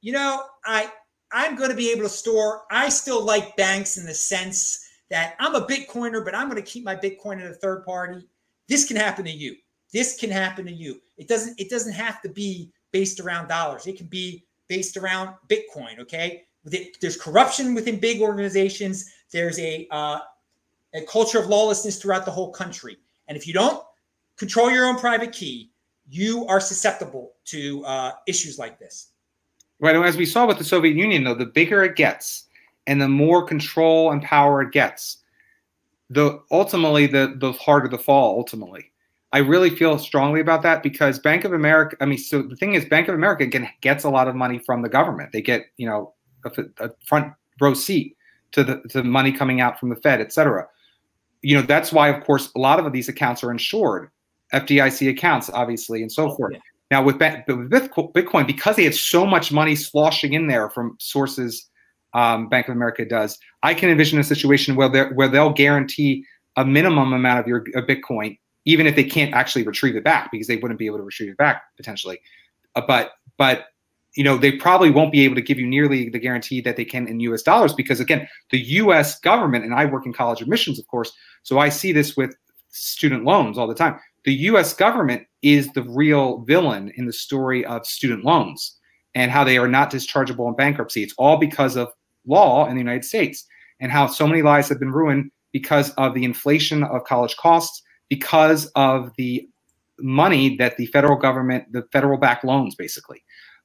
you 0.00 0.12
know, 0.12 0.44
I 0.64 0.90
I'm 1.32 1.56
going 1.56 1.70
to 1.70 1.76
be 1.76 1.90
able 1.90 2.02
to 2.02 2.08
store, 2.08 2.62
I 2.70 2.88
still 2.88 3.24
like 3.24 3.56
banks 3.56 3.96
in 3.96 4.04
the 4.04 4.14
sense 4.14 4.86
that 5.10 5.34
I'm 5.38 5.54
a 5.54 5.66
Bitcoiner, 5.66 6.24
but 6.24 6.34
I'm 6.34 6.48
going 6.48 6.62
to 6.62 6.70
keep 6.70 6.84
my 6.84 6.96
Bitcoin 6.96 7.40
in 7.40 7.46
a 7.46 7.54
third 7.54 7.84
party. 7.84 8.26
This 8.68 8.86
can 8.86 8.96
happen 8.96 9.24
to 9.24 9.30
you. 9.30 9.56
This 9.92 10.18
can 10.18 10.30
happen 10.30 10.64
to 10.66 10.72
you. 10.72 11.00
It 11.18 11.28
doesn't. 11.28 11.58
It 11.60 11.70
doesn't 11.70 11.92
have 11.92 12.22
to 12.22 12.28
be 12.28 12.72
based 12.92 13.20
around 13.20 13.48
dollars. 13.48 13.86
It 13.86 13.96
can 13.96 14.06
be 14.06 14.44
based 14.68 14.96
around 14.96 15.34
Bitcoin. 15.48 15.98
Okay. 16.00 16.44
There's 16.64 17.16
corruption 17.16 17.74
within 17.74 17.98
big 17.98 18.20
organizations. 18.20 19.10
There's 19.32 19.58
a 19.58 19.88
uh, 19.90 20.20
a 20.94 21.02
culture 21.02 21.38
of 21.38 21.46
lawlessness 21.46 22.00
throughout 22.00 22.24
the 22.24 22.30
whole 22.30 22.52
country. 22.52 22.98
And 23.28 23.36
if 23.36 23.46
you 23.46 23.52
don't 23.52 23.82
control 24.36 24.70
your 24.70 24.86
own 24.86 24.98
private 24.98 25.32
key, 25.32 25.72
you 26.08 26.46
are 26.46 26.60
susceptible 26.60 27.32
to 27.46 27.84
uh, 27.84 28.12
issues 28.26 28.58
like 28.58 28.78
this. 28.78 29.08
Right. 29.80 29.96
As 29.96 30.16
we 30.16 30.26
saw 30.26 30.46
with 30.46 30.58
the 30.58 30.64
Soviet 30.64 30.96
Union, 30.96 31.24
though, 31.24 31.34
the 31.34 31.46
bigger 31.46 31.82
it 31.82 31.96
gets 31.96 32.44
and 32.86 33.00
the 33.00 33.08
more 33.08 33.44
control 33.44 34.12
and 34.12 34.22
power 34.22 34.62
it 34.62 34.72
gets, 34.72 35.18
the 36.10 36.40
ultimately 36.50 37.06
the 37.06 37.34
the 37.38 37.52
harder 37.52 37.88
the 37.88 37.98
fall. 37.98 38.36
Ultimately, 38.36 38.92
I 39.32 39.38
really 39.38 39.70
feel 39.70 39.98
strongly 39.98 40.40
about 40.40 40.62
that 40.62 40.82
because 40.82 41.18
Bank 41.18 41.44
of 41.44 41.52
America. 41.52 41.96
I 42.00 42.06
mean, 42.06 42.18
so 42.18 42.42
the 42.42 42.56
thing 42.56 42.74
is, 42.74 42.84
Bank 42.84 43.08
of 43.08 43.14
America 43.14 43.46
get, 43.46 43.68
gets 43.80 44.04
a 44.04 44.10
lot 44.10 44.28
of 44.28 44.36
money 44.36 44.58
from 44.58 44.82
the 44.82 44.88
government. 44.88 45.32
They 45.32 45.42
get 45.42 45.66
you 45.78 45.88
know 45.88 46.14
a, 46.44 46.86
a 46.86 46.90
front 47.06 47.32
row 47.60 47.74
seat 47.74 48.16
to 48.52 48.64
the 48.64 48.82
to 48.90 49.02
money 49.02 49.32
coming 49.32 49.60
out 49.60 49.78
from 49.78 49.88
the 49.88 49.96
Fed, 49.96 50.20
et 50.20 50.32
cetera. 50.32 50.66
You 51.42 51.56
know 51.56 51.62
that's 51.62 51.92
why 51.92 52.08
of 52.08 52.24
course 52.24 52.50
a 52.54 52.58
lot 52.58 52.78
of 52.78 52.92
these 52.92 53.08
accounts 53.08 53.42
are 53.42 53.50
insured 53.50 54.10
fdic 54.52 55.10
accounts 55.10 55.48
obviously 55.50 56.02
and 56.02 56.12
so 56.12 56.30
oh, 56.30 56.36
forth. 56.36 56.52
Yeah. 56.52 56.58
now 56.90 57.02
with, 57.02 57.16
with 57.16 57.90
bitcoin 58.12 58.46
because 58.46 58.76
they 58.76 58.84
have 58.84 58.94
so 58.94 59.24
much 59.24 59.50
money 59.50 59.74
sloshing 59.74 60.34
in 60.34 60.46
there 60.46 60.68
from 60.68 60.94
sources 61.00 61.70
um, 62.12 62.50
bank 62.50 62.68
of 62.68 62.76
america 62.76 63.04
does 63.06 63.38
i 63.62 63.72
can 63.72 63.88
envision 63.88 64.20
a 64.20 64.24
situation 64.24 64.76
where, 64.76 65.08
where 65.14 65.26
they'll 65.26 65.54
guarantee 65.54 66.22
a 66.56 66.66
minimum 66.66 67.14
amount 67.14 67.40
of 67.40 67.46
your 67.46 67.64
of 67.74 67.86
bitcoin 67.86 68.36
even 68.64 68.86
if 68.86 68.96
they 68.96 69.04
can't 69.04 69.34
actually 69.34 69.64
retrieve 69.64 69.96
it 69.96 70.04
back 70.04 70.30
because 70.30 70.46
they 70.46 70.56
wouldn't 70.56 70.78
be 70.78 70.86
able 70.86 70.98
to 70.98 71.02
retrieve 71.02 71.30
it 71.30 71.36
back 71.36 71.62
potentially. 71.76 72.20
Uh, 72.74 72.82
but 72.86 73.12
but 73.36 73.66
you 74.14 74.24
know, 74.24 74.36
they 74.36 74.52
probably 74.52 74.90
won't 74.90 75.12
be 75.12 75.24
able 75.24 75.34
to 75.34 75.42
give 75.42 75.58
you 75.58 75.66
nearly 75.66 76.10
the 76.10 76.18
guarantee 76.18 76.60
that 76.60 76.76
they 76.76 76.84
can 76.84 77.08
in 77.08 77.20
US 77.20 77.42
dollars 77.42 77.72
because, 77.72 78.00
again, 78.00 78.28
the 78.50 78.58
US 78.58 79.18
government, 79.20 79.64
and 79.64 79.74
I 79.74 79.86
work 79.86 80.06
in 80.06 80.12
college 80.12 80.42
admissions, 80.42 80.78
of 80.78 80.86
course, 80.86 81.12
so 81.42 81.58
I 81.58 81.68
see 81.68 81.92
this 81.92 82.16
with 82.16 82.34
student 82.68 83.24
loans 83.24 83.58
all 83.58 83.66
the 83.66 83.74
time. 83.74 83.98
The 84.24 84.34
US 84.34 84.74
government 84.74 85.26
is 85.42 85.72
the 85.72 85.82
real 85.82 86.42
villain 86.42 86.92
in 86.96 87.06
the 87.06 87.12
story 87.12 87.64
of 87.64 87.86
student 87.86 88.24
loans 88.24 88.78
and 89.14 89.30
how 89.30 89.44
they 89.44 89.58
are 89.58 89.68
not 89.68 89.90
dischargeable 89.90 90.48
in 90.48 90.56
bankruptcy. 90.56 91.02
It's 91.02 91.14
all 91.18 91.36
because 91.36 91.76
of 91.76 91.92
law 92.26 92.66
in 92.66 92.74
the 92.74 92.80
United 92.80 93.04
States 93.04 93.46
and 93.80 93.90
how 93.90 94.06
so 94.06 94.26
many 94.26 94.42
lives 94.42 94.68
have 94.68 94.78
been 94.78 94.92
ruined 94.92 95.30
because 95.52 95.90
of 95.94 96.14
the 96.14 96.24
inflation 96.24 96.82
of 96.84 97.04
college 97.04 97.36
costs, 97.36 97.82
because 98.08 98.66
of 98.74 99.10
the 99.16 99.46
money 99.98 100.56
that 100.56 100.76
the 100.76 100.86
federal 100.86 101.16
government, 101.16 101.64
the 101.72 101.84
federal 101.92 102.18
backed 102.18 102.44
loans, 102.44 102.74
basically. 102.74 103.22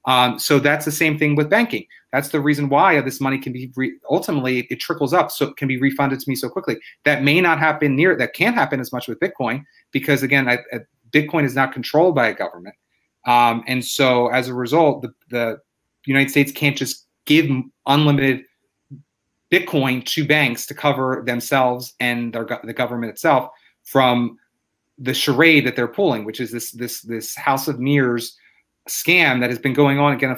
Um, 0.07 0.39
so 0.39 0.57
that's 0.57 0.85
the 0.85 0.91
same 0.91 1.19
thing 1.19 1.35
with 1.35 1.49
banking. 1.49 1.85
That's 2.13 2.29
the 2.29 2.39
reason 2.39 2.69
why 2.69 2.99
this 3.01 3.19
money 3.19 3.37
can 3.37 3.51
be 3.51 3.71
re- 3.75 3.99
ultimately 4.09 4.65
it 4.69 4.79
trickles 4.79 5.13
up, 5.13 5.29
so 5.29 5.47
it 5.47 5.57
can 5.57 5.67
be 5.67 5.77
refunded 5.77 6.21
to 6.21 6.29
me 6.29 6.35
so 6.35 6.49
quickly. 6.49 6.77
That 7.03 7.23
may 7.23 7.41
not 7.41 7.59
happen 7.59 7.95
near. 7.95 8.15
That 8.15 8.33
can't 8.33 8.55
happen 8.55 8.79
as 8.79 8.93
much 8.93 9.07
with 9.07 9.19
Bitcoin 9.19 9.63
because 9.91 10.23
again, 10.23 10.47
I, 10.47 10.59
I, 10.73 10.79
Bitcoin 11.11 11.43
is 11.43 11.55
not 11.55 11.73
controlled 11.73 12.15
by 12.15 12.27
a 12.27 12.33
government, 12.33 12.75
um, 13.25 13.63
and 13.67 13.83
so 13.83 14.27
as 14.27 14.47
a 14.47 14.53
result, 14.53 15.01
the, 15.01 15.13
the 15.29 15.59
United 16.05 16.29
States 16.29 16.53
can't 16.53 16.77
just 16.77 17.05
give 17.25 17.49
unlimited 17.85 18.45
Bitcoin 19.51 20.05
to 20.05 20.25
banks 20.25 20.65
to 20.67 20.73
cover 20.73 21.23
themselves 21.25 21.93
and 21.99 22.33
their, 22.33 22.47
the 22.63 22.73
government 22.73 23.09
itself 23.09 23.49
from 23.83 24.37
the 24.97 25.13
charade 25.13 25.65
that 25.65 25.75
they're 25.75 25.87
pulling, 25.87 26.23
which 26.23 26.39
is 26.39 26.51
this 26.51 26.71
this 26.71 27.01
this 27.01 27.35
house 27.35 27.67
of 27.67 27.79
mirrors 27.79 28.37
scam 28.87 29.39
that 29.39 29.49
has 29.49 29.59
been 29.59 29.73
going 29.73 29.99
on 29.99 30.13
again 30.13 30.35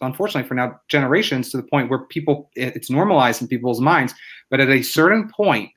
unfortunately 0.00 0.46
for 0.46 0.54
now 0.54 0.78
generations 0.88 1.50
to 1.50 1.56
the 1.56 1.62
point 1.62 1.88
where 1.88 2.00
people 2.06 2.50
it's 2.54 2.90
normalized 2.90 3.40
in 3.40 3.48
people's 3.48 3.80
minds 3.80 4.14
but 4.50 4.60
at 4.60 4.68
a 4.68 4.82
certain 4.82 5.28
point 5.28 5.70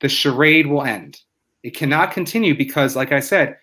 the 0.00 0.08
charade 0.08 0.66
will 0.66 0.82
end. 0.82 1.20
It 1.62 1.76
cannot 1.76 2.12
continue 2.12 2.56
because 2.56 2.96
like 2.96 3.12
i 3.12 3.20
said 3.20 3.56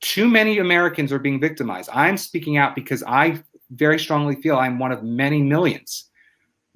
too 0.00 0.28
many 0.28 0.58
americans 0.58 1.12
are 1.12 1.18
being 1.18 1.40
victimized. 1.40 1.90
I'm 1.92 2.16
speaking 2.16 2.56
out 2.56 2.74
because 2.74 3.02
i 3.06 3.42
very 3.70 3.98
strongly 3.98 4.36
feel 4.36 4.56
i'm 4.56 4.78
one 4.78 4.92
of 4.92 5.02
many 5.02 5.42
millions. 5.42 6.04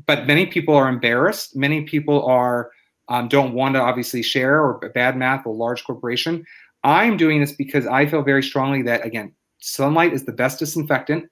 But 0.06 0.26
many 0.26 0.46
people 0.46 0.74
are 0.74 0.88
embarrassed. 0.88 1.54
Many 1.54 1.82
people 1.82 2.26
are 2.26 2.70
um, 3.08 3.28
don't 3.28 3.52
want 3.52 3.74
to 3.74 3.80
obviously 3.80 4.22
share 4.22 4.60
or 4.60 4.90
bad 4.94 5.16
math 5.16 5.46
a 5.46 5.50
large 5.50 5.84
corporation. 5.84 6.44
I'm 6.82 7.16
doing 7.16 7.40
this 7.40 7.52
because 7.52 7.86
i 7.86 8.06
feel 8.06 8.22
very 8.22 8.42
strongly 8.42 8.82
that 8.82 9.06
again 9.06 9.32
sunlight 9.62 10.12
is 10.12 10.24
the 10.24 10.32
best 10.32 10.58
disinfectant. 10.58 11.24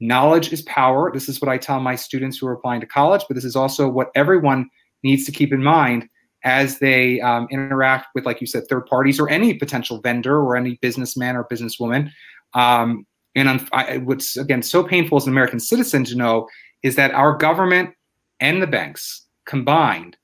Knowledge 0.00 0.52
is 0.52 0.62
power. 0.62 1.10
This 1.12 1.28
is 1.28 1.40
what 1.40 1.48
I 1.48 1.58
tell 1.58 1.80
my 1.80 1.94
students 1.94 2.38
who 2.38 2.46
are 2.46 2.52
applying 2.52 2.80
to 2.80 2.86
college, 2.86 3.22
but 3.28 3.34
this 3.34 3.44
is 3.44 3.56
also 3.56 3.88
what 3.88 4.10
everyone 4.14 4.70
needs 5.02 5.24
to 5.26 5.32
keep 5.32 5.52
in 5.52 5.62
mind 5.62 6.08
as 6.42 6.78
they 6.78 7.20
um, 7.20 7.46
interact 7.50 8.08
with, 8.14 8.24
like 8.24 8.40
you 8.40 8.46
said, 8.46 8.64
third 8.68 8.86
parties 8.86 9.20
or 9.20 9.28
any 9.28 9.54
potential 9.54 10.00
vendor 10.00 10.38
or 10.38 10.56
any 10.56 10.78
businessman 10.80 11.36
or 11.36 11.44
businesswoman. 11.44 12.10
Um, 12.54 13.06
and 13.34 13.68
I, 13.72 13.98
what's 13.98 14.36
again 14.36 14.62
so 14.62 14.82
painful 14.82 15.16
as 15.16 15.26
an 15.26 15.32
American 15.32 15.60
citizen 15.60 16.04
to 16.04 16.16
know 16.16 16.48
is 16.82 16.96
that 16.96 17.12
our 17.12 17.36
government 17.36 17.90
and 18.40 18.62
the 18.62 18.66
banks 18.66 19.26
combined 19.44 20.16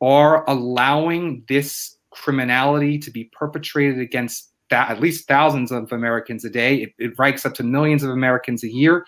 are 0.00 0.48
allowing 0.48 1.44
this 1.48 1.96
criminality 2.10 2.98
to 2.98 3.10
be 3.10 3.30
perpetrated 3.32 3.98
against 3.98 4.51
th- 4.72 4.90
at 4.90 5.00
least 5.00 5.28
thousands 5.28 5.70
of 5.70 5.92
Americans 5.92 6.44
a 6.44 6.50
day. 6.50 6.88
It, 6.98 7.18
it 7.18 7.44
up 7.44 7.54
to 7.54 7.62
millions 7.62 8.02
of 8.02 8.10
Americans 8.10 8.64
a 8.64 8.72
year, 8.72 9.04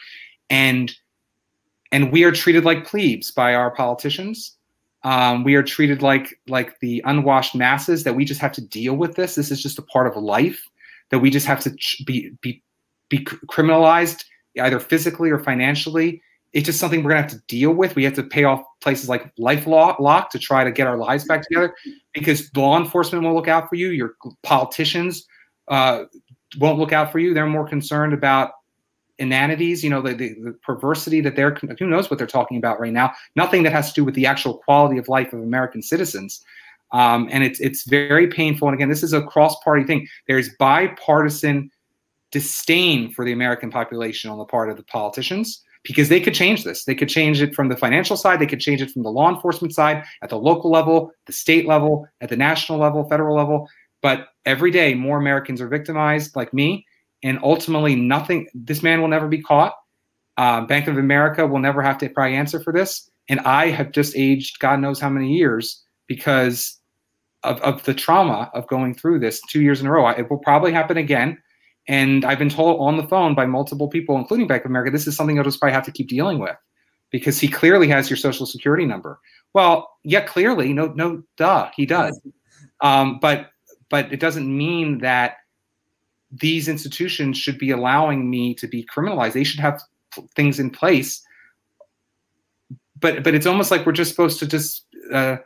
and 0.51 0.95
and 1.91 2.13
we 2.13 2.25
are 2.25 2.33
treated 2.33 2.65
like 2.65 2.87
plebes 2.87 3.31
by 3.31 3.55
our 3.55 3.71
politicians. 3.71 4.57
Um, 5.05 5.45
we 5.45 5.55
are 5.55 5.63
treated 5.63 6.03
like 6.03 6.39
like 6.49 6.79
the 6.81 7.03
unwashed 7.07 7.55
masses 7.55 8.05
that 8.05 8.15
we 8.15 8.25
just 8.25 8.41
have 8.41 8.53
to 8.53 8.61
deal 8.61 8.95
with 8.95 9.17
this. 9.17 9.35
This 9.35 9.51
is 9.51 9.63
just 9.63 9.79
a 9.79 9.83
part 9.83 10.07
of 10.07 10.23
life 10.23 10.63
that 11.11 11.21
we 11.21 11.31
just 11.31 11.47
have 11.47 11.61
to 11.61 11.75
be 12.05 12.31
be 12.43 12.63
be 13.09 13.19
criminalized 13.25 14.25
either 14.61 14.81
physically 14.81 15.31
or 15.31 15.39
financially. 15.39 16.21
It's 16.53 16.67
just 16.67 16.79
something 16.79 17.03
we're 17.03 17.11
gonna 17.11 17.23
have 17.23 17.31
to 17.33 17.43
deal 17.49 17.73
with. 17.73 17.97
We 17.97 18.05
have 18.05 18.15
to 18.15 18.23
pay 18.23 18.45
off 18.45 18.63
places 18.81 19.09
like 19.09 19.35
LifeLock 19.37 20.29
to 20.29 20.39
try 20.39 20.63
to 20.63 20.71
get 20.71 20.87
our 20.87 20.97
lives 20.97 21.25
back 21.25 21.43
together 21.43 21.75
because 22.13 22.51
law 22.55 22.79
enforcement 22.79 23.25
will 23.25 23.35
look 23.35 23.49
out 23.49 23.69
for 23.69 23.77
you. 23.77 23.89
Your 23.89 24.15
politicians 24.43 25.27
uh, 25.69 26.05
won't 26.59 26.79
look 26.79 26.93
out 26.93 27.13
for 27.13 27.19
you. 27.19 27.35
They're 27.35 27.47
more 27.47 27.67
concerned 27.67 28.13
about 28.13 28.53
inanities, 29.19 29.85
you 29.85 29.91
know, 29.91 30.03
the, 30.03 30.15
the, 30.15 30.35
the, 30.43 30.53
perversity 30.63 31.21
that 31.21 31.37
they're, 31.37 31.55
who 31.79 31.87
knows 31.87 32.11
what 32.11 32.19
they're 32.19 32.27
talking 32.27 32.57
about 32.57 32.81
right 32.81 32.93
now. 32.93 33.13
Nothing 33.37 33.63
that 33.63 33.73
has 33.73 33.89
to 33.91 33.95
do 33.95 34.05
with 34.05 34.15
the 34.15 34.27
actual 34.27 34.59
quality 34.59 34.99
of 34.99 35.09
life 35.09 35.33
of 35.33 35.41
American 35.41 35.83
citizens. 35.83 36.45
Um, 36.93 37.29
and 37.31 37.45
it's, 37.45 37.61
it's 37.61 37.89
very 37.89 38.27
painful. 38.27 38.69
And 38.69 38.75
again, 38.75 38.89
this 38.89 39.03
is 39.03 39.13
a 39.13 39.23
cross 39.23 39.57
party 39.63 39.85
thing. 39.85 40.09
There's 40.27 40.51
bipartisan 40.59 41.71
disdain 42.33 43.13
for 43.13 43.25
the 43.25 43.33
American 43.33 43.71
population 43.71 44.31
on 44.31 44.39
the 44.39 44.45
part 44.45 44.69
of 44.69 44.77
the 44.77 44.83
politicians 44.83 45.63
because 45.85 46.09
they 46.09 46.21
could 46.21 46.35
change 46.35 46.65
this. 46.65 46.85
They 46.85 46.95
could 46.95 47.09
change 47.09 47.41
it 47.41 47.55
from 47.55 47.69
the 47.69 47.77
financial 47.77 48.17
side, 48.17 48.41
they 48.41 48.47
could 48.47 48.61
change 48.61 48.83
it 48.83 48.91
from 48.91 49.03
the 49.03 49.11
law 49.11 49.33
enforcement 49.33 49.75
side, 49.75 50.05
at 50.23 50.31
the 50.31 50.39
local 50.39 50.71
level, 50.71 51.13
the 51.27 51.33
state 51.33 51.67
level, 51.67 52.09
at 52.21 52.31
the 52.31 52.37
national 52.37 52.79
level, 52.79 53.09
federal 53.09 53.37
level. 53.37 53.69
But 54.03 54.29
every 54.47 54.71
day, 54.71 54.95
more 54.95 55.19
Americans 55.19 55.61
are 55.61 55.69
victimized, 55.69 56.37
like 56.37 56.53
me, 56.53 56.87
and 57.23 57.39
ultimately, 57.43 57.97
nothing. 57.97 58.49
This 58.55 58.83
man 58.83 59.01
will 59.01 59.09
never 59.09 59.29
be 59.29 59.43
caught. 59.43 59.75
Uh, 60.37 60.63
Bank 60.63 60.89
of 60.89 60.99
America 60.99 61.47
will 61.47 61.61
never 61.61 61.83
have 61.83 61.99
to 61.99 62.09
probably 62.09 62.37
answer 62.37 62.61
for 62.61 62.73
this. 62.73 63.11
And 63.29 63.41
I 63.41 63.71
have 63.71 63.93
just 63.93 64.15
aged 64.17 64.59
God 64.59 64.81
knows 64.81 65.01
how 65.01 65.09
many 65.09 65.33
years 65.33 65.83
because 66.07 66.79
of, 67.43 67.61
of 67.61 67.85
the 67.85 67.95
trauma 67.95 68.51
of 68.55 68.67
going 68.67 68.95
through 68.95 69.21
this 69.21 69.41
two 69.49 69.63
years 69.63 69.81
in 69.81 69.87
a 69.87 69.93
row. 69.93 70.09
It 70.09 70.29
will 70.29 70.39
probably 70.39 70.73
happen 70.73 70.97
again. 70.97 71.39
And 71.87 72.25
I've 72.25 72.39
been 72.39 72.51
told 72.51 72.81
on 72.81 72.97
the 72.97 73.07
phone 73.07 73.35
by 73.35 73.47
multiple 73.47 73.89
people, 73.89 74.17
including 74.17 74.47
Bank 74.47 74.65
of 74.65 74.71
America, 74.71 74.91
this 74.91 75.07
is 75.07 75.17
something 75.17 75.39
I'll 75.39 75.45
just 75.45 75.61
probably 75.61 75.75
have 75.75 75.85
to 75.85 75.93
keep 75.93 76.09
dealing 76.09 76.39
with 76.39 76.57
because 77.11 77.39
he 77.39 77.47
clearly 77.47 77.89
has 77.89 78.11
your 78.11 78.17
social 78.17 78.47
security 78.47 78.87
number. 78.87 79.21
Well, 79.53 79.89
yeah, 80.03 80.23
clearly, 80.23 80.73
no, 80.73 80.87
no, 80.89 81.23
duh, 81.37 81.71
he 81.77 81.87
does. 81.87 82.21
Um, 82.81 83.19
but 83.21 83.51
but 83.89 84.13
it 84.13 84.21
doesn't 84.21 84.47
mean 84.47 84.99
that 84.99 85.37
these 86.31 86.69
institutions 86.69 87.39
should 87.39 87.59
be 87.59 87.71
allowing 87.71 88.29
me 88.29 88.55
to 88.55 88.67
be 88.67 88.85
criminalized. 88.85 89.33
They 89.33 89.45
should 89.45 89.61
have 89.61 89.81
things 90.35 90.59
in 90.59 90.71
place. 90.71 91.23
But 92.99 93.23
but 93.23 93.35
it's 93.35 93.47
almost 93.47 93.71
like 93.71 93.87
we're 93.87 93.93
just 93.93 94.11
supposed 94.11 94.39
to 94.41 94.47
just 94.47 94.87
uh, 95.13 95.37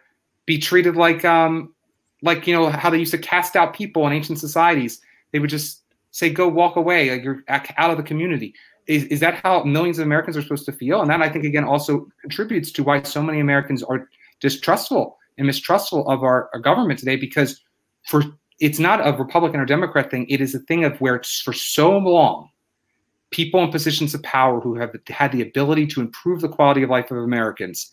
be 0.47 0.59
treated 0.59 0.97
like 0.97 1.25
um 1.25 1.75
like 2.23 2.47
you 2.47 2.55
know 2.55 2.69
how 2.69 2.91
they 2.91 2.99
used 2.99 3.13
to 3.13 3.19
cast 3.19 3.57
out 3.57 3.75
people 3.75 4.07
in 4.07 4.13
ancient 4.13 4.39
societies. 4.39 5.01
They 5.33 5.39
would 5.39 5.51
just 5.51 5.83
say, 6.11 6.31
"Go 6.31 6.49
walk 6.49 6.77
away, 6.77 7.11
like 7.11 7.25
you're 7.25 7.43
out 7.49 7.91
of 7.91 7.97
the 7.97 8.03
community." 8.03 8.55
Is, 8.87 9.05
is 9.05 9.21
that 9.21 9.35
how 9.43 9.65
millions 9.65 9.99
of 9.99 10.07
Americans 10.07 10.35
are 10.37 10.43
supposed 10.43 10.65
to 10.65 10.73
feel? 10.73 11.03
And 11.03 11.11
that 11.11 11.21
I 11.21 11.29
think 11.29 11.45
again 11.45 11.65
also 11.65 12.09
contributes 12.23 12.73
to 12.73 12.83
why 12.83 13.03
so 13.03 13.23
many 13.23 13.41
Americans 13.41 13.83
are 13.83 14.09
distrustful 14.41 15.19
and 15.37 15.47
mistrustful 15.47 16.09
of 16.09 16.23
our, 16.23 16.49
our 16.55 16.61
government 16.61 16.99
today 16.99 17.17
because 17.17 17.61
for 18.07 18.23
it's 18.61 18.79
not 18.79 19.07
a 19.07 19.17
Republican 19.17 19.61
or 19.61 19.65
Democrat 19.65 20.11
thing. 20.11 20.27
It 20.29 20.41
is 20.41 20.55
a 20.55 20.59
thing 20.61 20.85
of 20.85 21.01
where 21.01 21.15
it's 21.15 21.41
for 21.41 21.53
so 21.53 21.97
long, 21.97 22.51
people 23.31 23.63
in 23.63 23.71
positions 23.71 24.15
of 24.15 24.23
power 24.23 24.61
who 24.61 24.75
have 24.75 24.95
had 25.09 25.33
the 25.33 25.43
ability 25.43 25.87
to 25.89 26.01
improve 26.01 26.41
the 26.41 26.49
quality 26.49 26.83
of 26.83 26.91
life 26.91 27.11
of 27.11 27.19
Americans 27.19 27.93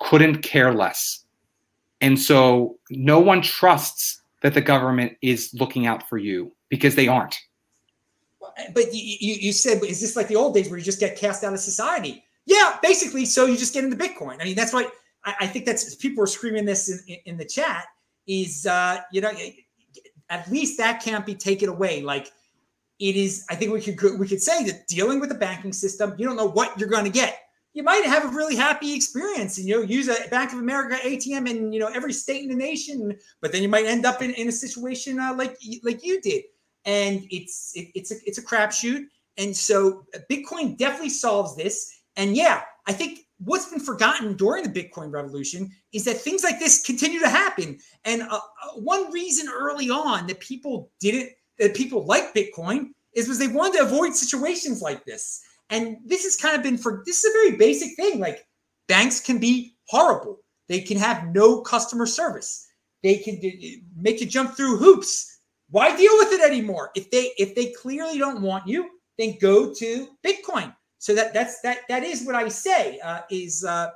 couldn't 0.00 0.42
care 0.42 0.74
less. 0.74 1.24
And 2.00 2.18
so 2.18 2.78
no 2.90 3.20
one 3.20 3.40
trusts 3.42 4.20
that 4.42 4.54
the 4.54 4.60
government 4.60 5.16
is 5.22 5.54
looking 5.54 5.86
out 5.86 6.08
for 6.08 6.18
you 6.18 6.52
because 6.68 6.94
they 6.94 7.08
aren't. 7.08 7.38
But 8.74 8.92
you, 8.92 9.34
you 9.34 9.52
said, 9.52 9.82
is 9.84 10.00
this 10.00 10.16
like 10.16 10.28
the 10.28 10.36
old 10.36 10.52
days 10.52 10.68
where 10.68 10.78
you 10.78 10.84
just 10.84 11.00
get 11.00 11.16
cast 11.16 11.42
out 11.44 11.54
of 11.54 11.60
society? 11.60 12.24
Yeah, 12.44 12.76
basically. 12.82 13.24
So 13.24 13.46
you 13.46 13.56
just 13.56 13.72
get 13.72 13.84
into 13.84 13.96
Bitcoin. 13.96 14.40
I 14.40 14.44
mean, 14.44 14.56
that's 14.56 14.72
why 14.72 14.88
I, 15.24 15.34
I 15.40 15.46
think 15.46 15.64
that's 15.64 15.94
people 15.94 16.22
are 16.22 16.26
screaming 16.26 16.64
this 16.64 16.90
in, 16.90 16.98
in, 17.06 17.18
in 17.26 17.36
the 17.38 17.44
chat 17.44 17.86
is, 18.26 18.66
uh, 18.66 19.00
you 19.12 19.20
know, 19.20 19.32
at 20.30 20.50
least 20.50 20.78
that 20.78 21.02
can't 21.02 21.26
be 21.26 21.34
taken 21.34 21.68
away. 21.68 22.02
Like 22.02 22.28
it 22.98 23.16
is, 23.16 23.44
I 23.50 23.54
think 23.54 23.72
we 23.72 23.80
could 23.80 24.18
we 24.18 24.28
could 24.28 24.42
say 24.42 24.64
that 24.64 24.86
dealing 24.86 25.20
with 25.20 25.28
the 25.28 25.34
banking 25.36 25.72
system, 25.72 26.14
you 26.18 26.26
don't 26.26 26.36
know 26.36 26.48
what 26.48 26.78
you're 26.78 26.88
going 26.88 27.04
to 27.04 27.10
get. 27.10 27.38
You 27.74 27.82
might 27.82 28.04
have 28.04 28.24
a 28.24 28.28
really 28.28 28.54
happy 28.54 28.94
experience 28.94 29.58
and 29.58 29.66
you 29.66 29.76
know 29.76 29.82
use 29.82 30.08
a 30.08 30.28
Bank 30.28 30.52
of 30.52 30.58
America 30.58 30.96
ATM 31.02 31.48
in 31.48 31.72
you 31.72 31.80
know 31.80 31.88
every 31.88 32.12
state 32.12 32.42
in 32.42 32.48
the 32.48 32.54
nation, 32.54 33.16
but 33.40 33.52
then 33.52 33.62
you 33.62 33.68
might 33.68 33.86
end 33.86 34.04
up 34.04 34.22
in, 34.22 34.32
in 34.34 34.48
a 34.48 34.52
situation 34.52 35.18
uh, 35.18 35.34
like 35.34 35.56
like 35.82 36.04
you 36.04 36.20
did, 36.20 36.44
and 36.84 37.24
it's 37.30 37.72
it, 37.74 37.88
it's 37.94 38.10
a 38.10 38.16
it's 38.26 38.38
a 38.38 38.42
crapshoot. 38.42 39.04
And 39.38 39.56
so 39.56 40.04
Bitcoin 40.30 40.76
definitely 40.76 41.08
solves 41.08 41.56
this. 41.56 42.00
And 42.16 42.36
yeah, 42.36 42.62
I 42.86 42.92
think 42.92 43.20
what's 43.44 43.70
been 43.70 43.80
forgotten 43.80 44.36
during 44.36 44.62
the 44.62 44.82
Bitcoin 44.82 45.10
revolution 45.10 45.70
is 45.92 46.04
that 46.04 46.16
things 46.16 46.44
like 46.44 46.58
this 46.58 46.84
continue 46.84 47.20
to 47.20 47.28
happen. 47.28 47.78
And 48.04 48.22
uh, 48.22 48.34
uh, 48.36 48.40
one 48.76 49.10
reason 49.12 49.48
early 49.52 49.90
on 49.90 50.26
that 50.26 50.40
people 50.40 50.90
didn't, 51.00 51.30
that 51.58 51.74
people 51.74 52.04
like 52.04 52.34
Bitcoin 52.34 52.90
is 53.14 53.26
because 53.26 53.38
they 53.38 53.48
wanted 53.48 53.78
to 53.78 53.84
avoid 53.84 54.14
situations 54.14 54.80
like 54.80 55.04
this. 55.04 55.42
And 55.70 55.96
this 56.04 56.24
has 56.24 56.36
kind 56.36 56.56
of 56.56 56.62
been 56.62 56.78
for, 56.78 57.02
this 57.06 57.24
is 57.24 57.30
a 57.30 57.38
very 57.38 57.56
basic 57.56 57.96
thing. 57.96 58.20
Like 58.20 58.46
banks 58.88 59.20
can 59.20 59.38
be 59.38 59.76
horrible. 59.88 60.38
They 60.68 60.80
can 60.80 60.98
have 60.98 61.34
no 61.34 61.60
customer 61.60 62.06
service. 62.06 62.66
They 63.02 63.16
can 63.16 63.40
make 63.96 64.20
you 64.20 64.26
jump 64.26 64.56
through 64.56 64.76
hoops. 64.76 65.40
Why 65.70 65.96
deal 65.96 66.12
with 66.18 66.32
it 66.32 66.42
anymore? 66.42 66.90
If 66.94 67.10
they, 67.10 67.32
if 67.38 67.54
they 67.54 67.72
clearly 67.72 68.18
don't 68.18 68.42
want 68.42 68.66
you, 68.66 68.90
then 69.18 69.38
go 69.40 69.72
to 69.74 70.08
Bitcoin 70.24 70.74
so 71.02 71.16
that 71.16 71.34
that's 71.34 71.60
that 71.62 71.78
that 71.88 72.04
is 72.04 72.24
what 72.24 72.36
I 72.36 72.46
say 72.46 73.00
uh, 73.00 73.22
is, 73.28 73.64
uh, 73.64 73.90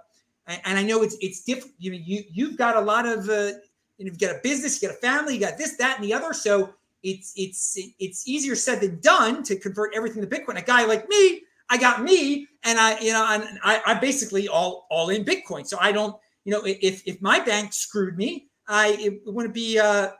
and 0.49 0.77
I 0.77 0.83
know 0.83 1.05
it's 1.05 1.17
it's 1.21 1.45
different. 1.45 1.73
You 1.79 1.93
know, 1.93 1.99
you 2.05 2.25
you've 2.33 2.57
got 2.57 2.75
a 2.75 2.81
lot 2.81 3.07
of 3.07 3.29
uh, 3.29 3.53
you 3.97 4.07
know, 4.07 4.11
you've 4.11 4.19
got 4.19 4.35
a 4.35 4.41
business, 4.43 4.83
you 4.83 4.89
got 4.89 4.97
a 4.97 4.99
family, 4.99 5.35
you 5.35 5.41
got 5.41 5.57
this, 5.57 5.77
that, 5.77 6.01
and 6.01 6.05
the 6.05 6.13
other. 6.13 6.33
So 6.33 6.75
it's 7.05 7.33
it's 7.37 7.79
it's 8.01 8.27
easier 8.27 8.57
said 8.57 8.81
than 8.81 8.99
done 8.99 9.45
to 9.45 9.55
convert 9.55 9.95
everything 9.95 10.21
to 10.21 10.27
Bitcoin. 10.27 10.59
A 10.59 10.63
guy 10.63 10.85
like 10.85 11.09
me, 11.09 11.43
I 11.71 11.79
got 11.79 12.03
me, 12.03 12.49
and 12.65 12.77
I 12.77 12.99
you 12.99 13.13
know, 13.13 13.25
and 13.25 13.57
I 13.63 13.81
I 13.87 13.95
basically 13.95 14.49
all 14.49 14.89
all 14.91 15.11
in 15.11 15.25
Bitcoin. 15.25 15.65
So 15.65 15.79
I 15.81 15.93
don't 15.93 16.17
you 16.45 16.51
know 16.51 16.63
if 16.65 17.07
if 17.07 17.23
my 17.23 17.39
bank 17.39 17.73
screwed 17.73 18.17
me, 18.17 18.49
I 18.67 18.97
it 18.99 19.21
wouldn't 19.27 19.55
be 19.55 19.79
uh 19.79 20.07
it 20.07 20.13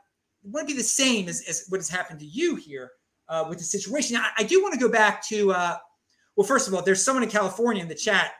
wouldn't 0.45 0.69
be 0.69 0.73
the 0.73 0.83
same 0.83 1.27
as, 1.27 1.43
as 1.49 1.65
what 1.67 1.79
has 1.79 1.89
happened 1.89 2.21
to 2.21 2.25
you 2.25 2.55
here 2.55 2.91
uh, 3.27 3.43
with 3.49 3.57
the 3.57 3.65
situation. 3.65 4.15
I, 4.15 4.29
I 4.37 4.43
do 4.43 4.61
want 4.61 4.73
to 4.73 4.79
go 4.79 4.87
back 4.87 5.21
to 5.27 5.51
uh, 5.51 5.77
well, 6.37 6.47
first 6.47 6.67
of 6.67 6.73
all, 6.73 6.81
there's 6.81 7.03
someone 7.03 7.23
in 7.23 7.29
California 7.29 7.81
in 7.81 7.89
the 7.89 7.95
chat. 7.95 8.31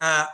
Uh, 0.00 0.26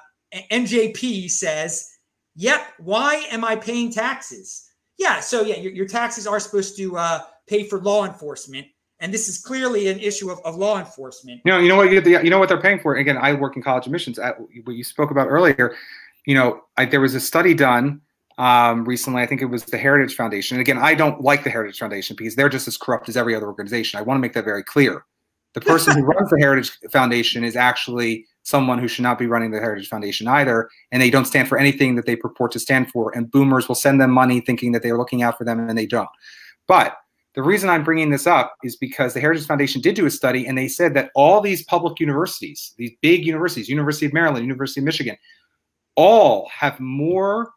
NJP 0.50 1.30
says, 1.30 1.88
"Yep. 2.36 2.66
Why 2.78 3.24
am 3.30 3.44
I 3.44 3.56
paying 3.56 3.90
taxes? 3.90 4.68
Yeah. 4.98 5.20
So 5.20 5.42
yeah, 5.42 5.56
your, 5.56 5.72
your 5.72 5.86
taxes 5.86 6.26
are 6.26 6.40
supposed 6.40 6.76
to 6.76 6.96
uh, 6.98 7.20
pay 7.46 7.64
for 7.64 7.80
law 7.80 8.04
enforcement." 8.04 8.66
and 9.00 9.12
this 9.12 9.28
is 9.28 9.38
clearly 9.38 9.88
an 9.88 9.98
issue 9.98 10.30
of, 10.30 10.40
of 10.44 10.56
law 10.56 10.78
enforcement. 10.78 11.42
You 11.44 11.52
know, 11.52 11.58
you 11.58 11.68
know 11.68 11.76
what 11.76 11.90
you, 11.90 12.00
you 12.22 12.30
know 12.30 12.38
what 12.38 12.48
they're 12.48 12.60
paying 12.60 12.78
for. 12.78 12.94
Again, 12.94 13.18
I 13.18 13.34
work 13.34 13.56
in 13.56 13.62
college 13.62 13.86
admissions. 13.86 14.18
At 14.18 14.40
what 14.40 14.74
you 14.74 14.82
spoke 14.82 15.10
about 15.10 15.28
earlier, 15.28 15.76
you 16.26 16.34
know, 16.34 16.62
I, 16.76 16.86
there 16.86 17.00
was 17.00 17.14
a 17.14 17.20
study 17.20 17.54
done 17.54 18.00
um, 18.38 18.84
recently. 18.84 19.22
I 19.22 19.26
think 19.26 19.42
it 19.42 19.46
was 19.46 19.64
the 19.64 19.78
Heritage 19.78 20.16
Foundation. 20.16 20.56
And 20.56 20.62
again, 20.62 20.78
I 20.78 20.94
don't 20.94 21.20
like 21.20 21.44
the 21.44 21.50
Heritage 21.50 21.78
Foundation 21.78 22.16
because 22.16 22.34
they're 22.34 22.48
just 22.48 22.68
as 22.68 22.76
corrupt 22.76 23.08
as 23.08 23.16
every 23.16 23.34
other 23.34 23.46
organization. 23.46 23.98
I 23.98 24.02
want 24.02 24.16
to 24.16 24.20
make 24.22 24.32
that 24.32 24.44
very 24.44 24.62
clear. 24.62 25.04
The 25.54 25.60
person 25.60 25.96
who 25.96 26.04
runs 26.04 26.30
the 26.30 26.38
Heritage 26.38 26.78
Foundation 26.90 27.44
is 27.44 27.56
actually 27.56 28.26
someone 28.42 28.78
who 28.78 28.88
should 28.88 29.02
not 29.02 29.18
be 29.18 29.26
running 29.26 29.50
the 29.50 29.58
Heritage 29.58 29.88
Foundation 29.88 30.28
either, 30.28 30.68
and 30.92 31.00
they 31.00 31.10
don't 31.10 31.24
stand 31.24 31.48
for 31.48 31.58
anything 31.58 31.94
that 31.96 32.06
they 32.06 32.14
purport 32.14 32.52
to 32.52 32.60
stand 32.60 32.90
for. 32.90 33.16
And 33.16 33.30
boomers 33.30 33.68
will 33.68 33.74
send 33.74 34.00
them 34.00 34.10
money 34.10 34.40
thinking 34.40 34.72
that 34.72 34.82
they're 34.82 34.98
looking 34.98 35.22
out 35.22 35.38
for 35.38 35.44
them, 35.44 35.68
and 35.68 35.78
they 35.78 35.86
don't. 35.86 36.08
But 36.66 36.96
the 37.34 37.42
reason 37.42 37.68
I'm 37.68 37.82
bringing 37.82 38.10
this 38.10 38.26
up 38.26 38.54
is 38.62 38.76
because 38.76 39.14
the 39.14 39.20
Heritage 39.20 39.46
Foundation 39.46 39.80
did 39.80 39.96
do 39.96 40.06
a 40.06 40.10
study, 40.10 40.46
and 40.46 40.56
they 40.56 40.68
said 40.68 40.94
that 40.94 41.10
all 41.14 41.40
these 41.40 41.64
public 41.64 41.98
universities, 41.98 42.74
these 42.76 42.92
big 43.00 43.26
universities, 43.26 43.68
University 43.68 44.06
of 44.06 44.12
Maryland, 44.12 44.44
University 44.44 44.80
of 44.80 44.84
Michigan, 44.84 45.16
all 45.96 46.48
have 46.48 46.78
more 46.78 47.52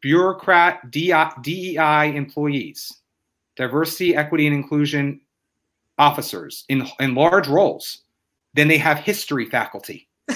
bureaucrat 0.00 0.90
DEI 0.90 2.14
employees, 2.14 3.00
diversity, 3.56 4.16
equity, 4.16 4.46
and 4.46 4.56
inclusion 4.56 5.20
officers 6.00 6.64
in, 6.68 6.88
in 6.98 7.14
large 7.14 7.46
roles, 7.46 8.02
then 8.54 8.66
they 8.66 8.78
have 8.78 8.98
history 8.98 9.44
faculty. 9.46 10.08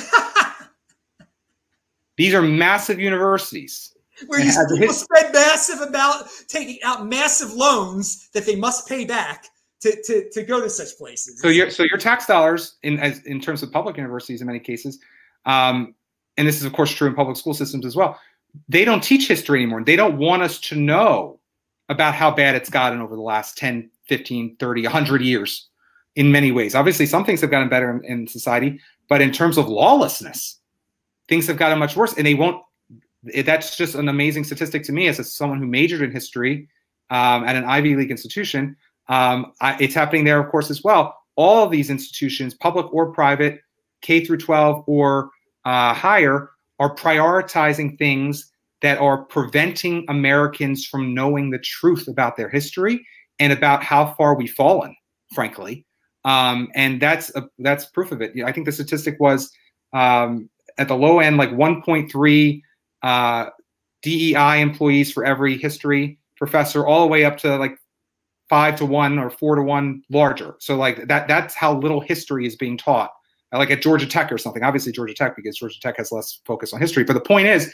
These 2.17 2.35
are 2.35 2.43
massive 2.43 3.01
universities. 3.01 3.97
Where 4.29 4.39
you 4.39 4.53
people 4.79 4.95
spend 4.95 5.33
massive 5.33 5.81
about 5.81 6.27
taking 6.47 6.79
out 6.85 7.05
massive 7.07 7.53
loans 7.53 8.29
that 8.33 8.47
they 8.47 8.55
must 8.55 8.89
pay 8.89 9.05
back 9.05 9.47
to, 9.81 10.03
to, 10.05 10.31
to 10.31 10.43
go 10.45 10.61
to 10.61 10.71
such 10.71 10.97
places. 10.97 11.41
So 11.41 11.49
your 11.49 11.69
so 11.69 11.83
your 11.83 11.99
tax 11.99 12.25
dollars 12.27 12.77
in 12.85 13.01
as 13.01 13.19
in 13.27 13.41
terms 13.41 13.65
of 13.65 13.73
public 13.73 13.97
universities 13.97 14.41
in 14.41 14.47
many 14.47 14.61
cases, 14.61 15.01
um, 15.47 15.97
and 16.37 16.47
this 16.47 16.59
is 16.59 16.65
of 16.65 16.73
course 16.73 16.93
true 16.93 17.09
in 17.09 17.15
public 17.17 17.37
school 17.37 17.55
systems 17.55 17.85
as 17.85 17.97
well. 17.97 18.21
They 18.69 18.85
don't 18.85 19.03
teach 19.03 19.27
history 19.27 19.63
anymore. 19.63 19.83
They 19.83 19.97
don't 19.97 20.17
want 20.17 20.43
us 20.43 20.61
to 20.61 20.77
know 20.77 21.41
about 21.89 22.15
how 22.15 22.31
bad 22.31 22.55
it's 22.55 22.71
gotten 22.71 23.01
over 23.01 23.17
the 23.17 23.23
last 23.23 23.59
10, 23.59 23.91
15, 24.09 24.57
30, 24.57 24.83
100 24.83 25.23
years 25.23 25.69
in 26.17 26.31
many 26.31 26.53
ways. 26.53 26.75
Obviously, 26.75 27.07
some 27.07 27.25
things 27.25 27.41
have 27.41 27.51
gotten 27.51 27.69
better 27.69 27.91
in, 27.91 28.05
in 28.05 28.27
society, 28.27 28.81
but 29.09 29.21
in 29.21 29.33
terms 29.33 29.59
of 29.59 29.69
lawlessness, 29.69 30.59
things 31.29 31.47
have 31.47 31.57
gotten 31.57 31.79
much 31.79 31.97
worse. 31.97 32.15
And 32.17 32.27
they 32.27 32.35
won't, 32.35 32.63
that's 33.45 33.77
just 33.77 33.95
an 33.95 34.09
amazing 34.09 34.45
statistic 34.45 34.85
to 34.85 34.93
me 34.93 35.09
as 35.09 35.19
a, 35.19 35.25
someone 35.25 35.59
who 35.59 35.67
majored 35.67 36.03
in 36.03 36.13
history 36.13 36.69
um, 37.11 37.45
at 37.45 37.57
an 37.57 37.65
Ivy 37.65 37.97
League 37.97 38.11
institution. 38.11 38.77
Um, 39.09 39.53
I, 39.61 39.77
it's 39.81 39.95
happening 39.95 40.25
there, 40.25 40.41
of 40.41 40.51
course, 40.51 40.71
as 40.71 40.83
well. 40.83 41.19
All 41.37 41.65
of 41.65 41.71
these 41.71 41.91
institutions, 41.91 42.55
public 42.55 42.93
or 42.93 43.13
private, 43.13 43.61
K 44.03 44.25
through 44.25 44.39
12 44.39 44.85
or 44.87 45.31
uh, 45.65 45.95
higher, 45.95 46.51
are 46.79 46.95
prioritizing 46.95 47.99
things 47.99 48.51
that 48.83 48.99
are 48.99 49.25
preventing 49.25 50.05
Americans 50.09 50.87
from 50.87 51.15
knowing 51.15 51.51
the 51.51 51.59
truth 51.59 52.07
about 52.07 52.37
their 52.37 52.49
history 52.49 53.05
and 53.39 53.53
about 53.53 53.83
how 53.83 54.15
far 54.15 54.35
we've 54.35 54.53
fallen, 54.53 54.95
frankly. 55.33 55.85
Um, 56.25 56.69
and 56.75 57.01
that's 57.01 57.35
a, 57.35 57.49
that's 57.59 57.87
proof 57.87 58.13
of 58.13 58.23
it. 58.23 58.33
I 58.45 58.53
think 58.53 58.67
the 58.67 58.73
statistic 58.73 59.17
was 59.21 59.51
um, 59.93 60.49
at 60.79 60.89
the 60.89 60.97
low 60.97 61.21
end, 61.21 61.37
like 61.37 61.51
1.3 61.51 62.63
uh, 63.03 63.51
DEI 64.03 64.61
employees 64.61 65.13
for 65.13 65.25
every 65.25 65.57
history 65.57 66.19
professor, 66.37 66.87
all 66.87 67.03
the 67.03 67.07
way 67.07 67.25
up 67.25 67.37
to 67.39 67.57
like 67.57 67.79
five 68.49 68.77
to 68.77 68.87
one 68.87 69.19
or 69.19 69.31
four 69.31 69.57
to 69.57 69.63
one 69.63 70.03
larger. 70.11 70.55
So 70.61 70.77
like 70.77 71.07
that 71.09 71.29
that's 71.29 71.55
how 71.55 71.79
little 71.79 72.01
history 72.01 72.47
is 72.47 72.57
being 72.57 72.77
taught. 72.77 73.11
Like 73.53 73.71
at 73.71 73.83
Georgia 73.83 74.07
Tech 74.07 74.33
or 74.33 74.39
something. 74.39 74.63
Obviously 74.63 74.93
Georgia 74.93 75.15
Tech 75.15 75.37
because 75.37 75.59
Georgia 75.59 75.79
Tech 75.81 75.97
has 75.99 76.11
less 76.11 76.41
focus 76.45 76.73
on 76.73 76.81
history. 76.81 77.05
But 77.05 77.13
the 77.13 77.21
point 77.21 77.47
is, 77.47 77.73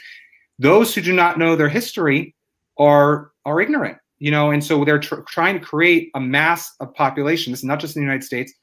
those 0.59 0.93
who 0.93 1.01
do 1.01 1.11
not 1.11 1.39
know 1.39 1.55
their 1.55 1.69
history 1.69 2.35
are 2.77 3.31
are 3.45 3.59
ignorant 3.59 3.97
you 4.21 4.29
know, 4.29 4.51
and 4.51 4.63
so 4.63 4.85
they're 4.85 4.99
tr- 4.99 5.21
trying 5.21 5.59
to 5.59 5.65
create 5.65 6.11
a 6.13 6.19
mass 6.19 6.75
of 6.79 6.93
population. 6.93 7.51
This 7.51 7.61
is 7.61 7.65
not 7.65 7.79
just 7.79 7.95
in 7.95 8.03
the 8.03 8.05
United 8.05 8.23
States 8.23 8.53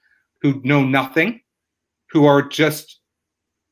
who 0.40 0.61
know 0.62 0.84
nothing, 0.84 1.40
who 2.11 2.26
are 2.26 2.42
just 2.42 3.00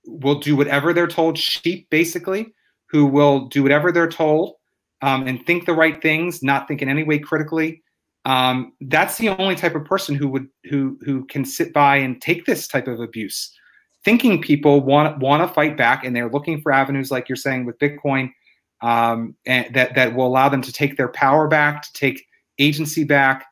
will 0.05 0.41
do 0.41 0.57
whatever 0.57 0.93
they're 0.93 1.07
told, 1.07 1.39
sheep 1.39 1.89
basically, 1.89 2.53
who 2.91 3.07
will 3.07 3.47
do 3.47 3.62
whatever 3.62 3.93
they're 3.93 4.09
told, 4.09 4.55
um, 5.01 5.28
and 5.28 5.47
think 5.47 5.64
the 5.64 5.74
right 5.74 6.03
things, 6.03 6.43
not 6.43 6.66
think 6.66 6.82
in 6.82 6.89
any 6.89 7.05
way 7.05 7.20
critically. 7.20 7.84
Um, 8.24 8.72
that's 8.80 9.16
the 9.18 9.28
only 9.28 9.55
type 9.55 9.76
of 9.76 9.84
person 9.84 10.16
who 10.16 10.26
would 10.26 10.49
who 10.68 10.99
who 11.05 11.24
can 11.26 11.45
sit 11.45 11.72
by 11.72 11.99
and 11.99 12.20
take 12.20 12.47
this 12.47 12.66
type 12.66 12.89
of 12.89 12.99
abuse. 12.99 13.57
Thinking 14.05 14.43
people 14.43 14.80
want 14.80 15.20
want 15.20 15.49
to 15.49 15.55
fight 15.55 15.76
back, 15.76 16.05
and 16.05 16.16
they're 16.16 16.30
looking 16.30 16.61
for 16.61 16.72
avenues 16.72 17.12
like 17.12 17.28
you're 17.28 17.37
saying 17.37 17.64
with 17.64 17.78
Bitcoin, 17.78 18.32
um, 18.87 19.34
and 19.47 19.74
that 19.74 19.97
that 19.97 20.14
will 20.14 20.28
allow 20.28 20.49
them 20.49 20.62
to 20.62 20.72
take 20.72 20.97
their 20.97 21.09
power 21.09 21.49
back, 21.49 21.82
to 21.82 21.93
take 21.93 22.24
agency 22.61 23.03
back. 23.03 23.45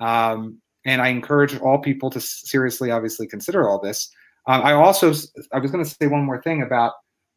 Um, 0.00 0.60
and 0.84 1.00
I 1.00 1.08
encourage 1.08 1.56
all 1.60 1.78
people 1.78 2.10
to 2.10 2.20
seriously, 2.20 2.90
obviously, 2.90 3.28
consider 3.28 3.68
all 3.68 3.80
this. 3.80 4.10
Um, 4.48 4.62
I 4.62 4.72
also 4.72 5.12
I 5.52 5.60
was 5.60 5.70
going 5.70 5.84
to 5.84 5.88
say 5.88 6.08
one 6.08 6.24
more 6.24 6.42
thing 6.42 6.60
about 6.62 6.94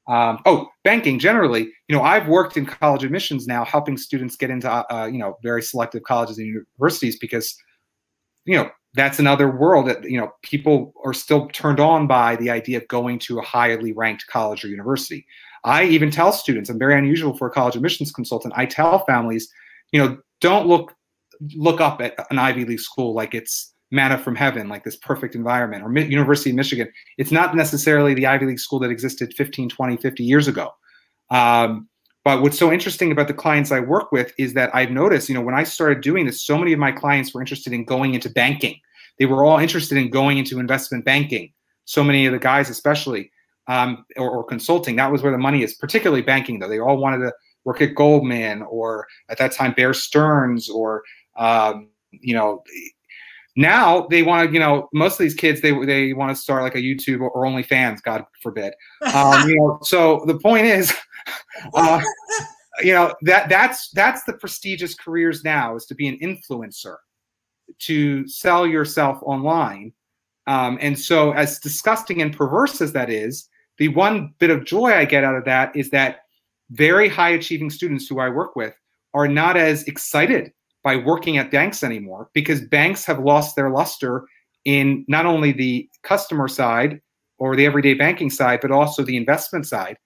um, 0.08 0.40
oh, 0.48 0.68
banking 0.84 1.20
generally. 1.20 1.70
You 1.88 1.96
know, 1.96 2.02
I've 2.02 2.28
worked 2.28 2.58
in 2.58 2.66
college 2.66 3.04
admissions 3.04 3.46
now, 3.46 3.64
helping 3.64 3.98
students 3.98 4.36
get 4.36 4.50
into 4.50 4.72
uh, 4.72 5.06
you 5.06 5.20
know 5.20 5.38
very 5.44 5.62
selective 5.62 6.02
colleges 6.02 6.40
and 6.40 6.48
universities 6.48 7.20
because 7.20 7.56
you 8.46 8.58
know 8.58 8.72
that's 8.96 9.20
another 9.20 9.56
world 9.56 9.88
that 9.90 10.04
you 10.10 10.18
know 10.18 10.32
people 10.42 10.92
are 11.06 11.14
still 11.14 11.50
turned 11.50 11.80
on 11.80 12.08
by 12.08 12.36
the 12.36 12.50
idea 12.50 12.78
of 12.78 12.88
going 12.88 13.20
to 13.20 13.38
a 13.38 13.44
highly 13.44 13.94
ranked 13.94 14.26
college 14.26 14.66
or 14.66 14.70
university. 14.70 15.28
I 15.64 15.86
even 15.86 16.12
tell 16.12 16.32
students, 16.32 16.70
I'm 16.70 16.80
very 16.80 16.98
unusual 16.98 17.38
for 17.38 17.48
a 17.48 17.52
college 17.52 17.76
admissions 17.76 18.12
consultant. 18.12 18.54
I 18.58 18.66
tell 18.66 19.06
families, 19.06 19.50
you 19.92 20.04
know, 20.04 20.18
don't 20.42 20.68
look 20.68 20.94
look 21.56 21.82
up 21.82 22.02
at 22.02 22.16
an 22.30 22.40
Ivy 22.40 22.66
League 22.66 22.80
school 22.80 23.14
like 23.14 23.34
it's 23.34 23.74
manna 23.92 24.18
from 24.18 24.36
heaven, 24.36 24.70
like 24.70 24.84
this 24.84 24.96
perfect 24.96 25.36
environment, 25.36 25.84
or 25.84 26.00
University 26.00 26.50
of 26.50 26.56
Michigan. 26.56 26.90
It's 27.18 27.32
not 27.32 27.56
necessarily 27.56 28.14
the 28.14 28.26
Ivy 28.26 28.48
League 28.48 28.60
school 28.60 28.80
that 28.80 28.90
existed 28.90 29.34
15, 29.36 29.70
20, 29.70 29.98
50 29.98 30.24
years 30.24 30.48
ago. 30.48 30.72
Um, 31.30 31.88
but 32.24 32.42
what's 32.42 32.58
so 32.58 32.72
interesting 32.72 33.12
about 33.12 33.28
the 33.28 33.34
clients 33.34 33.72
I 33.72 33.82
work 33.82 34.12
with 34.12 34.34
is 34.38 34.54
that 34.54 34.74
I've 34.74 34.92
noticed, 34.92 35.28
you 35.28 35.36
know, 35.36 35.42
when 35.42 35.56
I 35.56 35.64
started 35.64 36.02
doing 36.02 36.26
this, 36.26 36.44
so 36.44 36.58
many 36.58 36.72
of 36.72 36.80
my 36.80 36.92
clients 36.92 37.34
were 37.34 37.42
interested 37.42 37.74
in 37.74 37.84
going 37.84 38.14
into 38.14 38.30
banking. 38.30 38.80
They 39.20 39.26
were 39.26 39.44
all 39.44 39.60
interested 39.60 39.98
in 39.98 40.10
going 40.10 40.38
into 40.38 40.60
investment 40.60 41.06
banking. 41.06 41.52
So 41.86 42.04
many 42.04 42.26
of 42.26 42.32
the 42.32 42.40
guys, 42.40 42.70
especially, 42.70 43.30
um, 43.68 44.06
or, 44.18 44.30
or 44.30 44.44
consulting, 44.44 44.96
that 44.98 45.12
was 45.12 45.22
where 45.22 45.32
the 45.32 45.38
money 45.38 45.64
is, 45.64 45.76
particularly 45.76 46.22
banking, 46.22 46.60
though. 46.60 46.70
They 46.70 46.80
all 46.80 46.98
wanted 46.98 47.20
to 47.20 47.34
work 47.64 47.82
at 47.82 47.96
Goldman 47.96 48.62
or 48.64 49.08
at 49.30 49.38
that 49.38 49.54
time 49.54 49.74
Bear 49.74 49.94
Stearns 49.94 50.70
or 50.70 51.04
um, 51.38 51.90
you 52.12 52.36
know 52.36 52.64
now 53.56 54.08
they 54.08 54.24
want 54.24 54.48
to, 54.48 54.54
you 54.54 54.60
know, 54.60 54.90
most 54.94 55.14
of 55.14 55.20
these 55.20 55.36
kids 55.36 55.62
they 55.62 55.72
they 55.86 56.14
want 56.14 56.36
to 56.36 56.42
start 56.42 56.64
like 56.64 56.76
a 56.76 56.80
YouTube 56.80 57.22
or 57.22 57.46
OnlyFans, 57.46 58.02
God 58.02 58.26
forbid. 58.42 58.74
Um, 59.14 59.48
you 59.48 59.56
know, 59.56 59.80
so 59.84 60.24
the 60.26 60.40
point 60.40 60.66
is, 60.66 60.94
uh, 61.74 62.02
you 62.82 62.94
know 62.94 63.14
that 63.22 63.50
that's 63.50 63.90
that's 63.92 64.24
the 64.24 64.34
prestigious 64.34 64.96
careers 64.96 65.44
now 65.44 65.76
is 65.76 65.86
to 65.86 65.96
be 65.96 66.08
an 66.08 66.18
influencer, 66.20 66.96
to 67.80 68.28
sell 68.28 68.66
yourself 68.66 69.20
online, 69.22 69.94
um, 70.48 70.80
and 70.82 70.98
so 70.98 71.32
as 71.32 71.60
disgusting 71.60 72.24
and 72.24 72.36
perverse 72.36 72.82
as 72.82 72.92
that 72.94 73.12
is, 73.12 73.50
the 73.78 73.90
one 73.90 74.34
bit 74.40 74.50
of 74.50 74.66
joy 74.66 74.94
I 74.94 75.06
get 75.06 75.24
out 75.24 75.36
of 75.36 75.46
that 75.46 75.76
is 75.76 75.90
that 75.92 76.22
very 76.72 77.10
high 77.10 77.30
achieving 77.30 77.70
students 77.70 78.08
who 78.08 78.20
I 78.20 78.30
work 78.30 78.56
with 78.56 78.76
are 79.14 79.28
not 79.28 79.58
as 79.58 79.84
excited 79.84 80.52
by 80.84 80.96
working 80.98 81.38
at 81.38 81.52
banks 81.52 81.84
anymore 81.84 82.30
because 82.34 82.62
banks 82.62 83.06
have 83.06 83.20
lost 83.20 83.56
their 83.56 83.70
luster 83.70 84.26
in 84.66 85.06
not 85.08 85.26
only 85.26 85.52
the 85.52 85.90
customer 86.04 86.48
side 86.48 87.02
or 87.38 87.56
the 87.56 87.66
everyday 87.66 87.94
banking 87.94 88.30
side, 88.30 88.60
but 88.62 88.72
also 88.72 89.04
the 89.04 89.18
investment 89.18 89.66
side. 89.66 89.98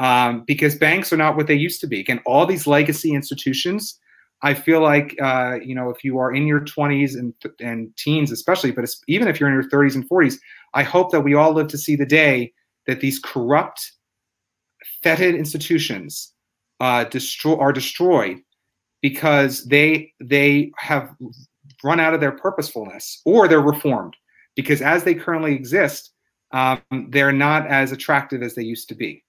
Um, 0.00 0.42
because 0.44 0.74
banks 0.74 1.12
are 1.12 1.16
not 1.16 1.36
what 1.36 1.46
they 1.46 1.54
used 1.54 1.80
to 1.82 1.86
be. 1.86 2.00
Again, 2.00 2.20
all 2.26 2.46
these 2.46 2.66
legacy 2.66 3.12
institutions, 3.12 4.00
I 4.42 4.52
feel 4.52 4.80
like 4.80 5.14
uh, 5.22 5.58
you 5.62 5.72
know 5.72 5.88
if 5.88 6.02
you 6.02 6.18
are 6.18 6.34
in 6.34 6.48
your 6.48 6.60
20s 6.60 7.14
and 7.14 7.32
and 7.60 7.96
teens, 7.96 8.32
especially, 8.32 8.72
but 8.72 8.84
even 9.06 9.28
if 9.28 9.38
you're 9.38 9.48
in 9.48 9.54
your 9.54 9.70
30s 9.70 9.94
and 9.94 10.08
40s, 10.08 10.38
I 10.74 10.82
hope 10.82 11.12
that 11.12 11.20
we 11.20 11.34
all 11.34 11.52
live 11.52 11.68
to 11.68 11.78
see 11.78 11.94
the 11.94 12.04
day 12.06 12.52
that 12.86 13.00
these 13.00 13.18
corrupt, 13.18 13.92
fetid 15.02 15.34
institutions 15.34 16.34
uh, 16.80 17.04
destroy 17.04 17.56
are 17.56 17.72
destroyed 17.72 18.40
because 19.00 19.64
they 19.64 20.12
they 20.20 20.72
have 20.78 21.14
run 21.82 22.00
out 22.00 22.14
of 22.14 22.20
their 22.20 22.32
purposefulness 22.32 23.20
or 23.24 23.46
they're 23.46 23.60
reformed 23.60 24.16
because 24.56 24.80
as 24.82 25.04
they 25.04 25.14
currently 25.14 25.54
exist 25.54 26.12
um, 26.52 26.80
they're 27.10 27.32
not 27.32 27.66
as 27.66 27.92
attractive 27.92 28.42
as 28.42 28.54
they 28.54 28.62
used 28.62 28.88
to 28.88 28.94
be. 28.94 29.24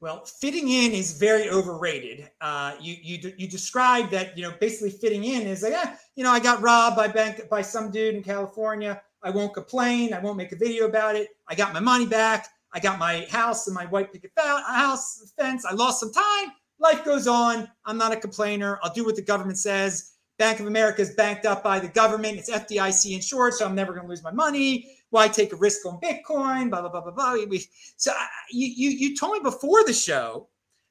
Well 0.00 0.24
fitting 0.24 0.68
in 0.68 0.92
is 0.92 1.18
very 1.18 1.50
overrated. 1.50 2.30
Uh, 2.40 2.74
you 2.80 2.96
you 3.02 3.32
you 3.36 3.48
described 3.48 4.10
that 4.12 4.36
you 4.36 4.44
know 4.44 4.54
basically 4.60 4.90
fitting 4.90 5.24
in 5.24 5.42
is 5.42 5.62
like 5.62 5.72
yeah 5.72 5.96
you 6.14 6.22
know 6.22 6.30
i 6.30 6.38
got 6.38 6.60
robbed 6.60 6.96
by 6.96 7.08
bank 7.08 7.40
by 7.50 7.62
some 7.62 7.90
dude 7.90 8.14
in 8.14 8.22
california. 8.22 9.00
I 9.22 9.30
won't 9.30 9.54
complain. 9.54 10.14
I 10.14 10.20
won't 10.20 10.36
make 10.36 10.52
a 10.52 10.56
video 10.56 10.86
about 10.86 11.16
it. 11.16 11.28
I 11.48 11.54
got 11.54 11.72
my 11.72 11.80
money 11.80 12.06
back 12.06 12.48
i 12.72 12.80
got 12.80 12.98
my 12.98 13.26
house 13.30 13.66
and 13.66 13.74
my 13.74 13.86
white 13.86 14.12
picket 14.12 14.30
house 14.36 15.32
fence 15.38 15.64
i 15.64 15.72
lost 15.72 16.00
some 16.00 16.12
time 16.12 16.52
life 16.78 17.04
goes 17.04 17.26
on. 17.26 17.68
I'm 17.84 17.98
not 17.98 18.12
a 18.12 18.16
complainer. 18.16 18.78
I'll 18.82 18.92
do 18.92 19.04
what 19.04 19.16
the 19.16 19.22
government 19.22 19.58
says. 19.58 20.12
Bank 20.38 20.60
of 20.60 20.66
America 20.66 21.00
is 21.00 21.14
banked 21.14 21.46
up 21.46 21.62
by 21.62 21.80
the 21.80 21.88
government. 21.88 22.38
It's 22.38 22.50
FDIC 22.50 23.14
insured, 23.14 23.54
so 23.54 23.64
I'm 23.64 23.74
never 23.74 23.92
going 23.92 24.04
to 24.04 24.10
lose 24.10 24.22
my 24.22 24.30
money. 24.30 24.98
Why 25.10 25.28
take 25.28 25.52
a 25.52 25.56
risk 25.56 25.86
on 25.86 25.98
Bitcoin? 26.00 26.68
Blah 26.68 26.82
blah 26.82 26.90
blah 26.90 27.00
blah 27.00 27.12
blah. 27.12 27.44
We, 27.48 27.64
so 27.96 28.12
I, 28.12 28.26
you 28.50 28.66
you 28.66 28.90
you 28.90 29.16
told 29.16 29.34
me 29.34 29.40
before 29.40 29.84
the 29.84 29.94
show 29.94 30.48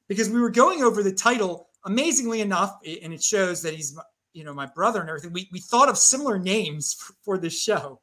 because 0.07 0.29
we 0.29 0.39
were 0.39 0.49
going 0.49 0.83
over 0.83 1.03
the 1.03 1.13
title. 1.13 1.69
Amazingly 1.85 2.41
enough, 2.41 2.79
and 2.83 3.13
it 3.13 3.21
shows 3.21 3.61
that 3.61 3.75
he's 3.75 3.95
you 4.33 4.43
know 4.43 4.53
my 4.53 4.65
brother 4.65 5.01
and 5.01 5.09
everything. 5.09 5.33
We 5.33 5.47
we 5.51 5.59
thought 5.59 5.89
of 5.89 5.97
similar 5.97 6.39
names 6.39 6.93
for, 6.93 7.13
for 7.23 7.37
this 7.37 7.61
show. 7.61 7.99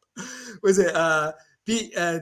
Was 0.62 0.78
it 0.78 0.94
uh, 0.94 1.32
be 1.64 1.92
uh, 1.96 2.20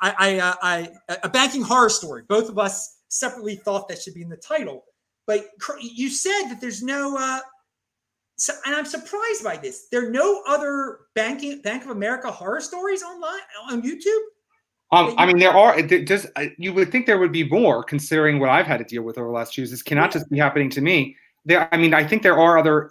I 0.00 0.14
I, 0.18 0.38
uh, 0.38 0.54
I 0.62 1.16
a 1.22 1.28
banking 1.28 1.62
horror 1.62 1.90
story? 1.90 2.22
Both 2.28 2.48
of 2.48 2.58
us 2.58 2.98
separately 3.08 3.56
thought 3.56 3.88
that 3.88 4.02
should 4.02 4.14
be 4.14 4.22
in 4.22 4.28
the 4.28 4.36
title 4.36 4.84
but 5.26 5.46
you 5.80 6.10
said 6.10 6.48
that 6.48 6.60
there's 6.60 6.82
no, 6.82 7.16
uh, 7.18 7.40
so, 8.36 8.52
and 8.66 8.74
I'm 8.74 8.84
surprised 8.84 9.44
by 9.44 9.56
this. 9.56 9.86
There 9.90 10.06
are 10.06 10.10
no 10.10 10.42
other 10.46 11.00
banking 11.14 11.62
Bank 11.62 11.84
of 11.84 11.90
America 11.90 12.30
horror 12.30 12.60
stories 12.60 13.02
online 13.02 13.40
on 13.70 13.82
YouTube. 13.82 14.20
Um, 14.92 15.14
I 15.16 15.26
mean, 15.26 15.38
there 15.38 15.52
are. 15.52 15.80
Just 15.82 16.26
you 16.58 16.72
would 16.72 16.92
think 16.92 17.06
there 17.06 17.18
would 17.18 17.32
be 17.32 17.48
more, 17.48 17.82
considering 17.82 18.38
what 18.38 18.50
I've 18.50 18.66
had 18.66 18.78
to 18.78 18.84
deal 18.84 19.02
with 19.02 19.18
over 19.18 19.28
the 19.28 19.32
last 19.32 19.56
years. 19.56 19.70
This 19.70 19.82
cannot 19.82 20.12
just 20.12 20.28
be 20.30 20.38
happening 20.38 20.68
to 20.70 20.80
me. 20.80 21.16
There, 21.44 21.72
I 21.72 21.76
mean, 21.76 21.94
I 21.94 22.06
think 22.06 22.22
there 22.22 22.38
are 22.38 22.58
other. 22.58 22.90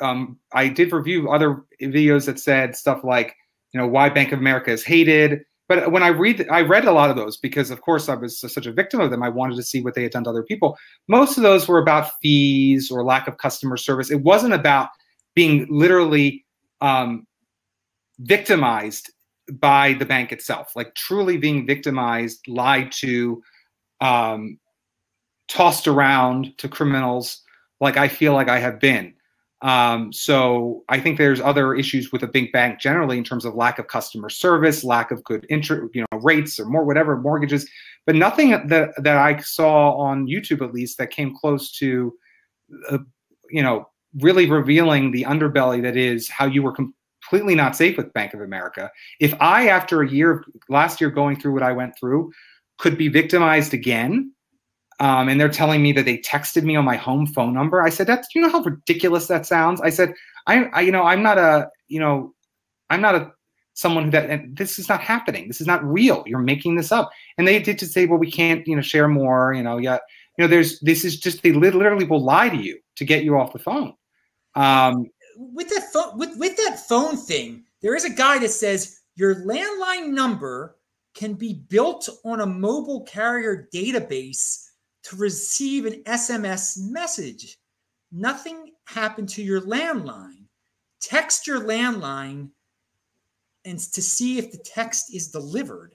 Um, 0.00 0.38
I 0.52 0.68
did 0.68 0.92
review 0.92 1.30
other 1.30 1.64
videos 1.80 2.26
that 2.26 2.40
said 2.40 2.74
stuff 2.74 3.04
like, 3.04 3.36
you 3.72 3.78
know, 3.78 3.86
why 3.86 4.08
Bank 4.08 4.32
of 4.32 4.40
America 4.40 4.72
is 4.72 4.84
hated 4.84 5.44
but 5.68 5.90
when 5.90 6.02
I 6.02 6.08
read, 6.08 6.46
I 6.50 6.60
read 6.60 6.84
a 6.84 6.92
lot 6.92 7.10
of 7.10 7.16
those 7.16 7.36
because, 7.36 7.70
of 7.70 7.80
course, 7.80 8.08
I 8.08 8.14
was 8.14 8.38
such 8.38 8.66
a 8.66 8.72
victim 8.72 9.00
of 9.00 9.10
them. 9.10 9.22
I 9.22 9.30
wanted 9.30 9.56
to 9.56 9.62
see 9.62 9.80
what 9.80 9.94
they 9.94 10.02
had 10.02 10.12
done 10.12 10.24
to 10.24 10.30
other 10.30 10.42
people. 10.42 10.76
Most 11.08 11.36
of 11.36 11.42
those 11.42 11.66
were 11.66 11.78
about 11.78 12.10
fees 12.20 12.90
or 12.90 13.02
lack 13.02 13.28
of 13.28 13.38
customer 13.38 13.76
service. 13.76 14.10
It 14.10 14.22
wasn't 14.22 14.52
about 14.52 14.88
being 15.34 15.66
literally 15.70 16.44
um, 16.80 17.26
victimized 18.18 19.10
by 19.52 19.94
the 19.94 20.06
bank 20.06 20.32
itself, 20.32 20.72
like 20.76 20.94
truly 20.94 21.36
being 21.36 21.66
victimized, 21.66 22.46
lied 22.46 22.92
to, 22.92 23.42
um, 24.00 24.58
tossed 25.48 25.86
around 25.86 26.56
to 26.58 26.68
criminals, 26.68 27.42
like 27.80 27.96
I 27.96 28.08
feel 28.08 28.32
like 28.32 28.48
I 28.48 28.58
have 28.58 28.80
been. 28.80 29.14
Um, 29.64 30.12
so 30.12 30.84
I 30.90 31.00
think 31.00 31.16
there's 31.16 31.40
other 31.40 31.74
issues 31.74 32.12
with 32.12 32.22
a 32.22 32.26
big 32.26 32.52
bank 32.52 32.78
generally 32.78 33.16
in 33.16 33.24
terms 33.24 33.46
of 33.46 33.54
lack 33.54 33.78
of 33.78 33.88
customer 33.88 34.28
service, 34.28 34.84
lack 34.84 35.10
of 35.10 35.24
good 35.24 35.46
interest, 35.48 35.94
you 35.94 36.02
know, 36.02 36.18
rates 36.18 36.60
or 36.60 36.66
more 36.66 36.84
whatever 36.84 37.16
mortgages, 37.16 37.66
but 38.04 38.14
nothing 38.14 38.50
that 38.50 38.92
that 39.02 39.16
I 39.16 39.38
saw 39.38 39.96
on 39.96 40.26
YouTube 40.26 40.62
at 40.62 40.74
least 40.74 40.98
that 40.98 41.10
came 41.10 41.34
close 41.34 41.72
to, 41.78 42.12
uh, 42.90 42.98
you 43.48 43.62
know, 43.62 43.88
really 44.20 44.50
revealing 44.50 45.12
the 45.12 45.22
underbelly 45.22 45.80
that 45.80 45.96
is 45.96 46.28
how 46.28 46.44
you 46.44 46.62
were 46.62 46.72
completely 46.72 47.54
not 47.54 47.74
safe 47.74 47.96
with 47.96 48.12
Bank 48.12 48.34
of 48.34 48.42
America. 48.42 48.90
If 49.18 49.34
I, 49.40 49.68
after 49.68 50.02
a 50.02 50.08
year, 50.10 50.44
last 50.68 51.00
year 51.00 51.08
going 51.08 51.40
through 51.40 51.54
what 51.54 51.62
I 51.62 51.72
went 51.72 51.98
through, 51.98 52.32
could 52.78 52.98
be 52.98 53.08
victimized 53.08 53.72
again 53.72 54.30
um, 55.00 55.28
and 55.28 55.40
they're 55.40 55.48
telling 55.48 55.82
me 55.82 55.92
that 55.92 56.04
they 56.04 56.18
texted 56.18 56.62
me 56.62 56.76
on 56.76 56.84
my 56.84 56.96
home 56.96 57.26
phone 57.26 57.52
number. 57.52 57.82
I 57.82 57.90
said, 57.90 58.06
"That's 58.06 58.28
you 58.34 58.40
know 58.40 58.50
how 58.50 58.62
ridiculous 58.62 59.26
that 59.26 59.46
sounds." 59.46 59.80
I 59.80 59.90
said, 59.90 60.12
"I, 60.46 60.64
I 60.64 60.80
you 60.82 60.92
know 60.92 61.02
I'm 61.02 61.22
not 61.22 61.38
a 61.38 61.68
you 61.88 62.00
know 62.00 62.34
I'm 62.90 63.00
not 63.00 63.14
a 63.14 63.32
someone 63.74 64.04
who 64.04 64.10
that 64.12 64.54
this 64.54 64.78
is 64.78 64.88
not 64.88 65.00
happening. 65.00 65.48
This 65.48 65.60
is 65.60 65.66
not 65.66 65.84
real. 65.84 66.22
You're 66.26 66.38
making 66.38 66.76
this 66.76 66.92
up." 66.92 67.10
And 67.38 67.46
they 67.46 67.58
did 67.58 67.78
to 67.80 67.86
say, 67.86 68.06
"Well, 68.06 68.18
we 68.18 68.30
can't 68.30 68.66
you 68.66 68.76
know 68.76 68.82
share 68.82 69.08
more. 69.08 69.52
You 69.52 69.62
know, 69.62 69.78
yeah, 69.78 69.98
you 70.38 70.44
know, 70.44 70.48
there's 70.48 70.78
this 70.80 71.04
is 71.04 71.18
just 71.18 71.42
they 71.42 71.52
literally 71.52 72.04
will 72.04 72.22
lie 72.22 72.48
to 72.48 72.56
you 72.56 72.78
to 72.96 73.04
get 73.04 73.24
you 73.24 73.36
off 73.36 73.52
the 73.52 73.58
phone." 73.58 73.94
Um, 74.54 75.06
with 75.36 75.68
that 75.70 75.92
phone 75.92 76.16
with 76.16 76.36
with 76.38 76.56
that 76.56 76.78
phone 76.88 77.16
thing, 77.16 77.64
there 77.82 77.96
is 77.96 78.04
a 78.04 78.10
guy 78.10 78.38
that 78.38 78.50
says 78.50 79.00
your 79.16 79.34
landline 79.44 80.08
number 80.08 80.76
can 81.14 81.34
be 81.34 81.54
built 81.68 82.08
on 82.24 82.40
a 82.40 82.46
mobile 82.46 83.02
carrier 83.02 83.68
database 83.72 84.63
to 85.04 85.16
receive 85.16 85.86
an 85.86 86.02
SMS 86.04 86.78
message. 86.90 87.58
nothing 88.12 88.70
happened 88.86 89.28
to 89.28 89.42
your 89.42 89.60
landline. 89.60 90.44
Text 91.00 91.46
your 91.46 91.60
landline 91.60 92.50
and 93.64 93.78
to 93.78 94.02
see 94.02 94.38
if 94.38 94.52
the 94.52 94.58
text 94.58 95.12
is 95.14 95.28
delivered. 95.28 95.94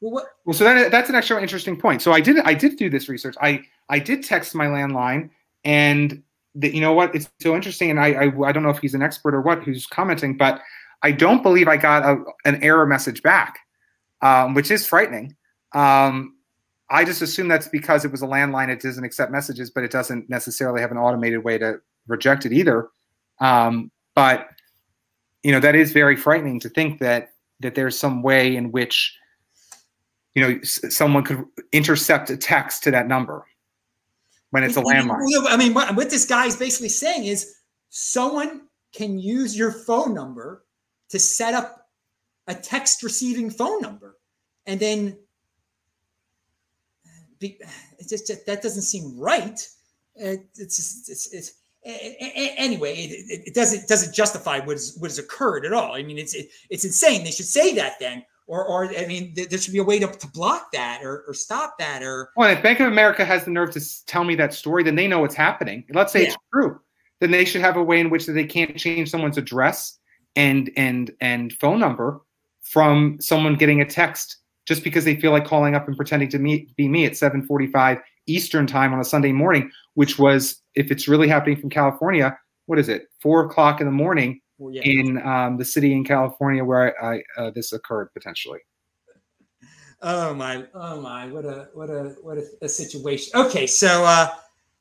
Well, 0.00 0.12
what? 0.12 0.26
Well, 0.44 0.54
so 0.54 0.64
that, 0.64 0.90
that's 0.90 1.08
an 1.08 1.14
extra 1.14 1.40
interesting 1.40 1.78
point. 1.78 2.02
So 2.02 2.12
I 2.12 2.20
did 2.20 2.38
I 2.40 2.54
did 2.54 2.76
do 2.76 2.90
this 2.90 3.08
research. 3.08 3.36
I 3.40 3.62
I 3.88 3.98
did 3.98 4.24
text 4.24 4.54
my 4.54 4.66
landline, 4.66 5.30
and 5.64 6.22
the, 6.54 6.74
you 6.74 6.80
know 6.80 6.92
what? 6.92 7.14
It's 7.14 7.30
so 7.40 7.54
interesting, 7.54 7.90
and 7.90 8.00
I, 8.00 8.08
I 8.12 8.48
I 8.48 8.52
don't 8.52 8.62
know 8.62 8.70
if 8.70 8.78
he's 8.78 8.94
an 8.94 9.02
expert 9.02 9.34
or 9.34 9.40
what 9.40 9.62
who's 9.62 9.86
commenting, 9.86 10.36
but 10.36 10.60
I 11.02 11.12
don't 11.12 11.42
believe 11.42 11.68
I 11.68 11.76
got 11.76 12.04
a, 12.04 12.22
an 12.44 12.62
error 12.62 12.86
message 12.86 13.22
back, 13.22 13.60
um, 14.22 14.54
which 14.54 14.70
is 14.70 14.86
frightening. 14.86 15.36
Um, 15.74 16.35
I 16.88 17.04
just 17.04 17.22
assume 17.22 17.48
that's 17.48 17.68
because 17.68 18.04
it 18.04 18.12
was 18.12 18.22
a 18.22 18.26
landline. 18.26 18.68
It 18.68 18.80
doesn't 18.80 19.04
accept 19.04 19.32
messages, 19.32 19.70
but 19.70 19.82
it 19.82 19.90
doesn't 19.90 20.30
necessarily 20.30 20.80
have 20.80 20.92
an 20.92 20.98
automated 20.98 21.42
way 21.42 21.58
to 21.58 21.80
reject 22.06 22.46
it 22.46 22.52
either. 22.52 22.88
Um, 23.40 23.90
but 24.14 24.48
you 25.42 25.52
know 25.52 25.60
that 25.60 25.74
is 25.74 25.92
very 25.92 26.16
frightening 26.16 26.58
to 26.60 26.68
think 26.68 26.98
that 27.00 27.30
that 27.60 27.74
there's 27.74 27.98
some 27.98 28.22
way 28.22 28.56
in 28.56 28.72
which 28.72 29.16
you 30.34 30.42
know 30.42 30.60
someone 30.62 31.24
could 31.24 31.44
intercept 31.72 32.30
a 32.30 32.36
text 32.36 32.82
to 32.84 32.90
that 32.90 33.06
number 33.06 33.44
when 34.50 34.64
it's 34.64 34.76
a 34.76 34.82
landline. 34.82 35.20
I 35.48 35.56
mean, 35.56 35.74
what, 35.74 35.94
what 35.96 36.10
this 36.10 36.24
guy 36.24 36.46
is 36.46 36.56
basically 36.56 36.88
saying 36.88 37.24
is 37.24 37.56
someone 37.90 38.62
can 38.94 39.18
use 39.18 39.56
your 39.56 39.70
phone 39.70 40.14
number 40.14 40.64
to 41.10 41.18
set 41.18 41.54
up 41.54 41.88
a 42.46 42.54
text 42.54 43.02
receiving 43.02 43.50
phone 43.50 43.80
number, 43.80 44.18
and 44.66 44.80
then 44.80 45.18
be, 47.38 47.58
it 47.98 48.08
just 48.08 48.30
that 48.46 48.62
doesn't 48.62 48.82
seem 48.82 49.18
right. 49.18 49.66
It, 50.14 50.46
it's 50.56 50.76
just, 50.76 51.10
it's, 51.10 51.32
it's 51.32 51.52
anyway, 51.86 52.94
it, 52.94 53.42
it, 53.48 53.54
doesn't 53.54 53.88
doesn't 53.88 54.14
justify 54.14 54.58
what, 54.60 54.76
is, 54.76 54.96
what 54.98 55.10
has 55.10 55.18
occurred 55.18 55.64
at 55.64 55.72
all. 55.72 55.94
I 55.94 56.02
mean, 56.02 56.18
it's 56.18 56.34
it, 56.34 56.48
it's 56.70 56.84
insane. 56.84 57.24
They 57.24 57.30
should 57.30 57.46
say 57.46 57.74
that 57.74 57.94
then, 58.00 58.24
or 58.46 58.64
or 58.64 58.86
I 58.96 59.06
mean, 59.06 59.34
there 59.34 59.58
should 59.58 59.72
be 59.72 59.78
a 59.78 59.84
way 59.84 59.98
to, 59.98 60.06
to 60.06 60.26
block 60.28 60.72
that 60.72 61.02
or, 61.04 61.24
or 61.28 61.34
stop 61.34 61.78
that. 61.78 62.02
Or 62.02 62.30
well, 62.36 62.50
if 62.50 62.62
Bank 62.62 62.80
of 62.80 62.88
America 62.88 63.24
has 63.24 63.44
the 63.44 63.50
nerve 63.50 63.70
to 63.72 64.06
tell 64.06 64.24
me 64.24 64.34
that 64.36 64.52
story, 64.52 64.82
then 64.82 64.96
they 64.96 65.06
know 65.06 65.20
what's 65.20 65.34
happening. 65.34 65.84
Let's 65.90 66.12
say 66.12 66.22
yeah. 66.22 66.28
it's 66.28 66.36
true, 66.52 66.80
then 67.20 67.30
they 67.30 67.44
should 67.44 67.60
have 67.60 67.76
a 67.76 67.84
way 67.84 68.00
in 68.00 68.10
which 68.10 68.26
they 68.26 68.44
can't 68.44 68.76
change 68.76 69.10
someone's 69.10 69.38
address 69.38 69.98
and 70.34 70.70
and 70.76 71.12
and 71.20 71.52
phone 71.54 71.78
number 71.78 72.20
from 72.62 73.16
someone 73.20 73.54
getting 73.54 73.80
a 73.80 73.84
text 73.84 74.38
just 74.66 74.84
because 74.84 75.04
they 75.04 75.16
feel 75.16 75.30
like 75.30 75.46
calling 75.46 75.74
up 75.74 75.86
and 75.86 75.96
pretending 75.96 76.28
to 76.28 76.38
meet, 76.38 76.74
be 76.76 76.88
me 76.88 77.06
at 77.06 77.12
7:45 77.12 78.02
Eastern 78.26 78.66
time 78.66 78.92
on 78.92 79.00
a 79.00 79.04
Sunday 79.04 79.32
morning, 79.32 79.70
which 79.94 80.18
was 80.18 80.62
if 80.74 80.90
it's 80.90 81.08
really 81.08 81.28
happening 81.28 81.56
from 81.56 81.70
California, 81.70 82.36
what 82.66 82.78
is 82.78 82.88
it? 82.88 83.08
Four 83.20 83.46
o'clock 83.46 83.80
in 83.80 83.86
the 83.86 83.92
morning 83.92 84.40
well, 84.58 84.74
yeah. 84.74 84.82
in 84.82 85.22
um, 85.22 85.56
the 85.56 85.64
city 85.64 85.92
in 85.92 86.04
California 86.04 86.64
where 86.64 87.02
I, 87.02 87.16
I 87.16 87.22
uh, 87.38 87.50
this 87.50 87.72
occurred 87.72 88.12
potentially. 88.12 88.60
Oh 90.02 90.34
my! 90.34 90.64
Oh 90.74 91.00
my! 91.00 91.26
What 91.28 91.44
a 91.44 91.68
what 91.72 91.88
a 91.88 92.16
what 92.20 92.36
a, 92.36 92.44
a 92.62 92.68
situation. 92.68 93.32
Okay, 93.34 93.66
so 93.66 94.04
uh, 94.04 94.28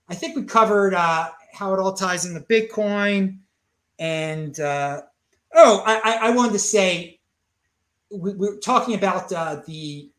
I 0.10 0.16
think 0.16 0.36
we 0.36 0.44
covered 0.44 0.94
uh, 0.94 1.30
how 1.54 1.74
it 1.74 1.80
all 1.80 1.94
ties 1.94 2.26
into 2.26 2.42
Bitcoin, 2.42 3.38
and 3.98 4.60
uh, 4.60 5.02
oh, 5.54 5.84
I, 5.86 6.18
I 6.22 6.30
wanted 6.32 6.52
to 6.54 6.60
say 6.60 7.15
we, 8.12 8.48
are 8.48 8.58
talking 8.58 8.96
about 8.96 9.32
uh, 9.32 9.62
the 9.66 10.10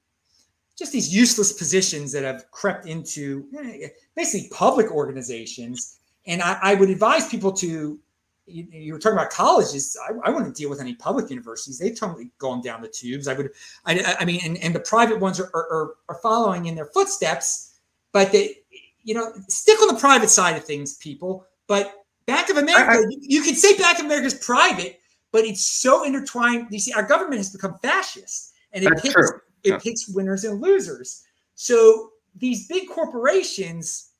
just 0.79 0.93
these 0.93 1.15
useless 1.15 1.53
positions 1.53 2.13
that 2.13 2.23
have 2.23 2.51
crept 2.51 2.87
into 2.87 3.47
eh, 3.59 3.89
basically 4.15 4.49
public 4.51 4.91
organizations. 4.91 5.99
And 6.27 6.43
I, 6.43 6.59
I 6.63 6.75
would 6.75 6.91
advise 6.91 7.29
people 7.29 7.53
to, 7.53 7.99
you, 8.47 8.67
you, 8.71 8.93
were 8.93 8.99
talking 8.99 9.17
about 9.17 9.31
colleges. 9.31 9.97
I, 10.07 10.29
I, 10.29 10.31
wouldn't 10.31 10.55
deal 10.55 10.69
with 10.69 10.81
any 10.81 10.95
public 10.95 11.31
universities. 11.31 11.79
They've 11.79 11.99
totally 11.99 12.31
gone 12.39 12.61
down 12.61 12.83
the 12.83 12.89
tubes. 12.89 13.27
I 13.27 13.35
would, 13.35 13.51
I, 13.87 14.17
I 14.21 14.25
mean, 14.25 14.41
and, 14.45 14.59
and 14.59 14.75
the 14.75 14.81
private 14.81 15.19
ones 15.19 15.41
are, 15.41 15.51
are, 15.55 15.95
are 16.09 16.19
following 16.23 16.67
in 16.67 16.75
their 16.75 16.87
footsteps, 16.87 17.79
but 18.13 18.33
they, 18.33 18.59
you 19.03 19.15
know, 19.15 19.33
stick 19.49 19.81
on 19.81 19.95
the 19.95 20.01
private 20.01 20.29
side 20.29 20.57
of 20.57 20.65
things, 20.65 20.97
people. 20.99 21.47
But 21.69 21.95
Bank 22.27 22.51
of 22.51 22.59
America, 22.59 22.91
I, 22.91 22.97
you, 23.09 23.19
you 23.23 23.43
can 23.43 23.55
say 23.55 23.77
Bank 23.79 23.99
of 23.99 24.05
America 24.05 24.27
is 24.27 24.35
private, 24.35 25.01
but 25.37 25.45
it's 25.45 25.67
so 25.67 26.05
intertwined. 26.05 26.69
You 26.71 26.79
see, 26.79 26.95
our 26.95 27.03
government 27.03 27.37
has 27.37 27.51
become 27.51 27.77
fascist, 27.83 28.55
and 28.73 28.83
it 28.83 28.91
picks 29.03 29.13
true. 29.13 29.41
it 29.65 29.73
yeah. 29.73 29.79
picks 29.79 30.09
winners 30.09 30.45
and 30.45 30.63
losers. 30.63 31.25
So 31.57 32.13
these 32.35 32.67
big 32.69 32.89
corporations, 32.89 34.13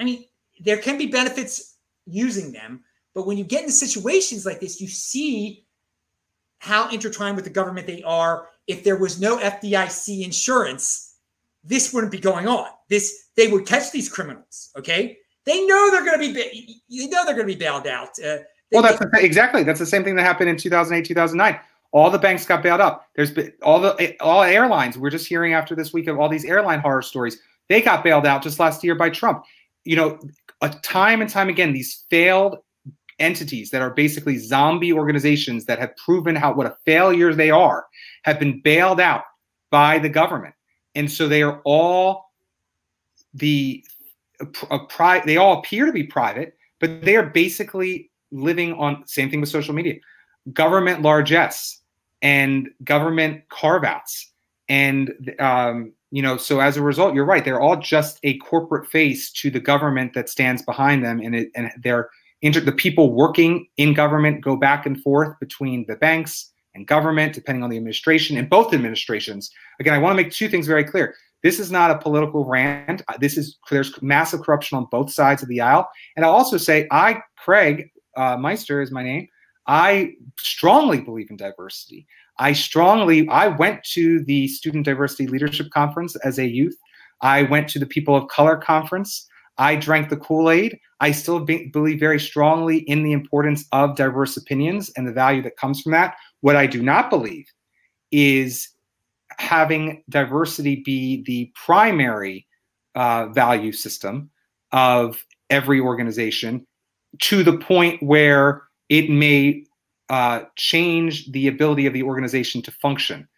I 0.00 0.02
mean, 0.02 0.24
there 0.58 0.78
can 0.78 0.98
be 0.98 1.06
benefits 1.06 1.76
using 2.06 2.50
them, 2.50 2.82
but 3.14 3.24
when 3.24 3.38
you 3.38 3.44
get 3.44 3.60
into 3.60 3.72
situations 3.72 4.44
like 4.44 4.58
this, 4.58 4.80
you 4.80 4.88
see 4.88 5.64
how 6.58 6.88
intertwined 6.88 7.36
with 7.36 7.44
the 7.44 7.52
government 7.52 7.86
they 7.86 8.02
are. 8.02 8.48
If 8.66 8.82
there 8.82 8.96
was 8.96 9.20
no 9.20 9.38
FDIC 9.38 10.24
insurance, 10.24 11.18
this 11.62 11.92
wouldn't 11.92 12.10
be 12.10 12.18
going 12.18 12.48
on. 12.48 12.66
This 12.88 13.28
they 13.36 13.46
would 13.46 13.64
catch 13.64 13.92
these 13.92 14.08
criminals. 14.08 14.72
Okay, 14.76 15.18
they 15.44 15.64
know 15.64 15.92
they're 15.92 16.04
going 16.04 16.18
to 16.18 16.34
be. 16.34 16.82
They 16.90 17.06
know 17.06 17.24
they're 17.24 17.36
going 17.36 17.46
to 17.46 17.54
be 17.54 17.64
bailed 17.64 17.86
out. 17.86 18.18
Uh, 18.18 18.38
well, 18.74 18.82
that's 18.82 18.98
the, 18.98 19.08
exactly 19.14 19.62
that's 19.62 19.78
the 19.78 19.86
same 19.86 20.02
thing 20.02 20.16
that 20.16 20.22
happened 20.22 20.50
in 20.50 20.56
2008, 20.56 21.06
2009. 21.06 21.60
All 21.92 22.10
the 22.10 22.18
banks 22.18 22.44
got 22.44 22.62
bailed 22.62 22.80
up. 22.80 23.08
There's 23.14 23.30
been 23.30 23.52
all 23.62 23.80
the 23.80 24.16
all 24.20 24.42
airlines. 24.42 24.98
We're 24.98 25.10
just 25.10 25.28
hearing 25.28 25.54
after 25.54 25.76
this 25.76 25.92
week 25.92 26.08
of 26.08 26.18
all 26.18 26.28
these 26.28 26.44
airline 26.44 26.80
horror 26.80 27.02
stories. 27.02 27.38
They 27.68 27.80
got 27.80 28.02
bailed 28.02 28.26
out 28.26 28.42
just 28.42 28.58
last 28.58 28.82
year 28.82 28.96
by 28.96 29.10
Trump. 29.10 29.44
You 29.84 29.96
know, 29.96 30.18
a 30.60 30.70
time 30.70 31.20
and 31.20 31.30
time 31.30 31.48
again, 31.48 31.72
these 31.72 32.04
failed 32.10 32.58
entities 33.20 33.70
that 33.70 33.80
are 33.80 33.90
basically 33.90 34.38
zombie 34.38 34.92
organizations 34.92 35.66
that 35.66 35.78
have 35.78 35.96
proven 35.96 36.34
how 36.34 36.52
what 36.52 36.66
a 36.66 36.76
failure 36.84 37.32
they 37.32 37.50
are 37.50 37.86
have 38.24 38.40
been 38.40 38.60
bailed 38.60 38.98
out 38.98 39.22
by 39.70 40.00
the 40.00 40.08
government, 40.08 40.54
and 40.96 41.08
so 41.10 41.28
they 41.28 41.42
are 41.42 41.60
all 41.64 42.32
the 43.34 43.84
a, 44.40 44.74
a 44.74 44.86
pri- 44.86 45.24
They 45.24 45.36
all 45.36 45.60
appear 45.60 45.86
to 45.86 45.92
be 45.92 46.02
private, 46.02 46.56
but 46.80 47.02
they 47.02 47.14
are 47.14 47.26
basically 47.26 48.10
living 48.34 48.74
on 48.74 49.06
same 49.06 49.30
thing 49.30 49.40
with 49.40 49.48
social 49.48 49.74
media, 49.74 49.94
government 50.52 51.02
largesse 51.02 51.80
and 52.20 52.68
government 52.82 53.48
carve 53.48 53.84
outs. 53.84 54.32
And, 54.68 55.34
um, 55.38 55.92
you 56.10 56.22
know, 56.22 56.36
so 56.36 56.60
as 56.60 56.76
a 56.76 56.82
result, 56.82 57.14
you're 57.14 57.24
right. 57.24 57.44
They're 57.44 57.60
all 57.60 57.76
just 57.76 58.18
a 58.22 58.38
corporate 58.38 58.90
face 58.90 59.30
to 59.32 59.50
the 59.50 59.60
government 59.60 60.14
that 60.14 60.28
stands 60.28 60.62
behind 60.62 61.04
them. 61.04 61.20
And, 61.20 61.34
it, 61.34 61.50
and 61.54 61.70
they're 61.82 62.08
inter- 62.42 62.60
the 62.60 62.72
people 62.72 63.12
working 63.12 63.66
in 63.76 63.94
government 63.94 64.42
go 64.42 64.56
back 64.56 64.86
and 64.86 65.00
forth 65.02 65.38
between 65.38 65.84
the 65.86 65.96
banks 65.96 66.50
and 66.74 66.86
government, 66.86 67.34
depending 67.34 67.62
on 67.62 67.70
the 67.70 67.76
administration 67.76 68.36
and 68.36 68.48
both 68.48 68.72
administrations. 68.72 69.50
Again, 69.80 69.94
I 69.94 69.98
want 69.98 70.16
to 70.16 70.22
make 70.22 70.32
two 70.32 70.48
things 70.48 70.66
very 70.66 70.84
clear. 70.84 71.14
This 71.42 71.60
is 71.60 71.70
not 71.70 71.90
a 71.90 71.98
political 71.98 72.46
rant. 72.46 73.02
This 73.20 73.36
is 73.36 73.58
there's 73.70 74.00
massive 74.00 74.40
corruption 74.40 74.78
on 74.78 74.86
both 74.90 75.12
sides 75.12 75.42
of 75.42 75.48
the 75.48 75.60
aisle. 75.60 75.88
And 76.16 76.24
I'll 76.24 76.32
also 76.32 76.56
say, 76.56 76.88
I, 76.90 77.20
Craig, 77.36 77.90
uh, 78.16 78.36
Meister 78.36 78.80
is 78.80 78.90
my 78.90 79.02
name. 79.02 79.28
I 79.66 80.12
strongly 80.38 81.00
believe 81.00 81.30
in 81.30 81.36
diversity. 81.36 82.06
I 82.38 82.52
strongly, 82.52 83.28
I 83.28 83.48
went 83.48 83.82
to 83.92 84.22
the 84.24 84.48
Student 84.48 84.84
Diversity 84.84 85.26
Leadership 85.26 85.70
Conference 85.70 86.16
as 86.16 86.38
a 86.38 86.46
youth. 86.46 86.76
I 87.22 87.44
went 87.44 87.68
to 87.68 87.78
the 87.78 87.86
People 87.86 88.16
of 88.16 88.28
Color 88.28 88.56
Conference. 88.56 89.26
I 89.56 89.76
drank 89.76 90.08
the 90.08 90.16
Kool 90.16 90.50
Aid. 90.50 90.78
I 91.00 91.12
still 91.12 91.40
be, 91.40 91.68
believe 91.68 92.00
very 92.00 92.18
strongly 92.18 92.78
in 92.78 93.02
the 93.04 93.12
importance 93.12 93.66
of 93.72 93.96
diverse 93.96 94.36
opinions 94.36 94.90
and 94.96 95.06
the 95.06 95.12
value 95.12 95.42
that 95.42 95.56
comes 95.56 95.80
from 95.80 95.92
that. 95.92 96.16
What 96.40 96.56
I 96.56 96.66
do 96.66 96.82
not 96.82 97.08
believe 97.08 97.46
is 98.10 98.68
having 99.38 100.02
diversity 100.08 100.82
be 100.84 101.22
the 101.22 101.52
primary 101.54 102.46
uh, 102.94 103.26
value 103.26 103.72
system 103.72 104.30
of 104.72 105.24
every 105.50 105.80
organization 105.80 106.66
to 107.20 107.42
the 107.42 107.56
point 107.58 108.02
where 108.02 108.62
it 108.88 109.10
may 109.10 109.64
uh, 110.08 110.42
change 110.56 111.30
the 111.32 111.48
ability 111.48 111.86
of 111.86 111.92
the 111.92 112.02
organization 112.02 112.62
to 112.62 112.70
function 112.70 113.28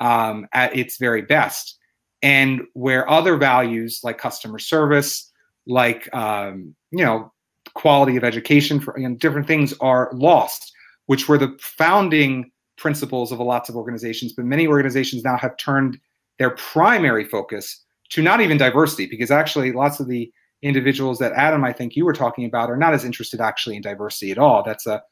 um, 0.00 0.46
at 0.52 0.76
its 0.76 0.98
very 0.98 1.22
best. 1.22 1.78
And 2.22 2.62
where 2.74 3.08
other 3.10 3.36
values 3.36 4.00
like 4.04 4.18
customer 4.18 4.58
service, 4.60 5.30
like 5.66 6.12
um, 6.14 6.74
you 6.92 7.04
know, 7.04 7.32
quality 7.74 8.16
of 8.16 8.24
education, 8.24 8.78
for 8.78 8.96
you 8.98 9.08
know, 9.08 9.16
different 9.16 9.46
things 9.46 9.74
are 9.80 10.10
lost, 10.12 10.72
which 11.06 11.28
were 11.28 11.38
the 11.38 11.56
founding 11.60 12.52
principles 12.76 13.32
of 13.32 13.40
lots 13.40 13.68
of 13.68 13.76
organizations. 13.76 14.32
But 14.32 14.44
many 14.44 14.66
organizations 14.68 15.24
now 15.24 15.36
have 15.36 15.56
turned 15.56 15.98
their 16.38 16.50
primary 16.50 17.24
focus 17.24 17.82
to 18.10 18.22
not 18.22 18.40
even 18.40 18.56
diversity, 18.56 19.06
because 19.06 19.30
actually 19.30 19.72
lots 19.72 19.98
of 19.98 20.06
the 20.06 20.30
individuals 20.62 21.18
that 21.18 21.32
Adam, 21.32 21.64
I 21.64 21.72
think 21.72 21.96
you 21.96 22.04
were 22.04 22.12
talking 22.12 22.44
about, 22.44 22.70
are 22.70 22.76
not 22.76 22.94
as 22.94 23.04
interested 23.04 23.40
actually 23.40 23.76
in 23.76 23.82
diversity 23.82 24.30
at 24.30 24.38
all. 24.38 24.62
That's 24.62 24.86
a, 24.86 25.02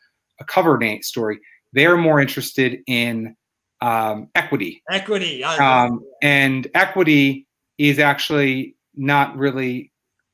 a 0.40 0.44
cover 0.44 0.78
name 0.78 1.02
story. 1.02 1.38
They're 1.72 1.96
more 1.96 2.20
interested 2.20 2.80
in 2.86 3.36
um, 3.80 4.28
equity. 4.34 4.82
Equity. 4.90 5.44
Um, 5.44 6.04
and 6.22 6.68
equity 6.74 7.46
is 7.78 7.98
actually 7.98 8.76
not 8.94 9.36
really 9.36 9.92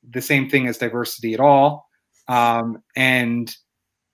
the 0.09 0.21
same 0.21 0.49
thing 0.49 0.67
as 0.67 0.77
diversity 0.77 1.33
at 1.33 1.39
all, 1.39 1.87
um, 2.27 2.81
and 2.95 3.55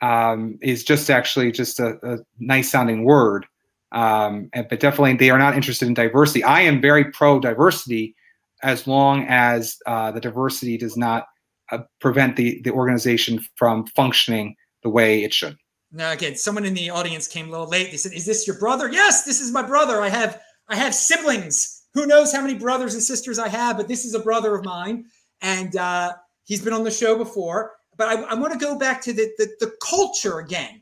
um, 0.02 0.58
is 0.62 0.84
just 0.84 1.10
actually 1.10 1.52
just 1.52 1.80
a, 1.80 1.98
a 2.04 2.18
nice 2.40 2.70
sounding 2.70 3.04
word. 3.04 3.46
Um, 3.92 4.50
but 4.54 4.80
definitely, 4.80 5.16
they 5.16 5.30
are 5.30 5.38
not 5.38 5.56
interested 5.56 5.88
in 5.88 5.94
diversity. 5.94 6.44
I 6.44 6.62
am 6.62 6.82
very 6.82 7.06
pro 7.12 7.40
diversity, 7.40 8.16
as 8.64 8.88
long 8.88 9.26
as 9.28 9.78
uh, 9.86 10.12
the 10.12 10.22
diversity 10.22 10.78
does 10.78 10.98
not 10.98 11.28
uh, 11.72 11.80
prevent 12.00 12.36
the 12.36 12.62
the 12.64 12.72
organization 12.72 13.40
from 13.56 13.86
functioning 13.88 14.56
the 14.82 14.90
way 14.90 15.24
it 15.24 15.34
should. 15.34 15.58
Now, 15.92 16.12
again, 16.12 16.36
someone 16.36 16.66
in 16.66 16.74
the 16.74 16.90
audience 16.90 17.28
came 17.28 17.48
a 17.48 17.52
little 17.52 17.70
late. 17.70 17.92
They 17.92 17.98
said, 17.98 18.14
"Is 18.14 18.26
this 18.26 18.48
your 18.48 18.58
brother?" 18.58 18.90
Yes, 18.92 19.26
this 19.26 19.40
is 19.40 19.52
my 19.52 19.62
brother. 19.62 20.02
I 20.02 20.10
have 20.10 20.42
I 20.68 20.76
have 20.76 20.96
siblings. 20.96 21.82
Who 21.94 22.08
knows 22.08 22.34
how 22.34 22.42
many 22.42 22.56
brothers 22.56 22.96
and 22.96 23.04
sisters 23.04 23.38
I 23.38 23.50
have, 23.50 23.78
but 23.78 23.88
this 23.88 24.04
is 24.04 24.16
a 24.16 24.20
brother 24.20 24.56
of 24.56 24.66
mine, 24.66 25.06
and 25.42 25.76
uh, 25.76 26.14
he's 26.44 26.62
been 26.62 26.74
on 26.74 26.84
the 26.84 26.92
show 26.92 27.16
before. 27.18 27.74
But 27.96 28.10
I, 28.10 28.22
I 28.24 28.34
want 28.34 28.54
to 28.54 28.60
go 28.60 28.76
back 28.76 29.02
to 29.04 29.14
the, 29.14 29.32
the, 29.38 29.48
the 29.60 29.74
culture 29.88 30.40
again, 30.40 30.82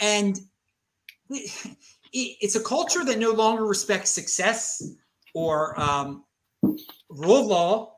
and 0.00 0.40
it, 1.28 1.50
it's 2.12 2.56
a 2.56 2.62
culture 2.62 3.04
that 3.04 3.18
no 3.18 3.32
longer 3.32 3.66
respects 3.66 4.10
success 4.10 4.82
or 5.34 5.78
um, 5.78 6.24
rule 7.08 7.40
of 7.40 7.46
law 7.46 7.96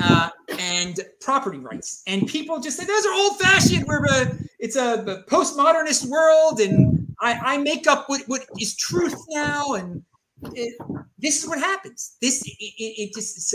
uh, 0.00 0.30
and 0.58 1.00
property 1.20 1.58
rights. 1.58 2.02
And 2.06 2.26
people 2.26 2.60
just 2.60 2.78
say 2.78 2.84
those 2.84 3.06
are 3.06 3.12
old 3.12 3.38
fashioned. 3.40 3.86
We're 3.86 4.04
a, 4.04 4.38
it's 4.58 4.76
a, 4.76 5.24
postmodernist 5.28 6.06
world, 6.06 6.60
and 6.60 7.14
I, 7.20 7.54
I 7.54 7.56
make 7.58 7.86
up 7.86 8.08
what, 8.08 8.22
what 8.26 8.46
is 8.60 8.76
truth 8.76 9.16
now. 9.30 9.74
And 9.74 10.02
it, 10.54 10.74
this 11.18 11.42
is 11.42 11.48
what 11.48 11.58
happens. 11.58 12.16
This 12.20 12.42
it, 12.46 12.54
it, 12.58 13.14
just 13.14 13.54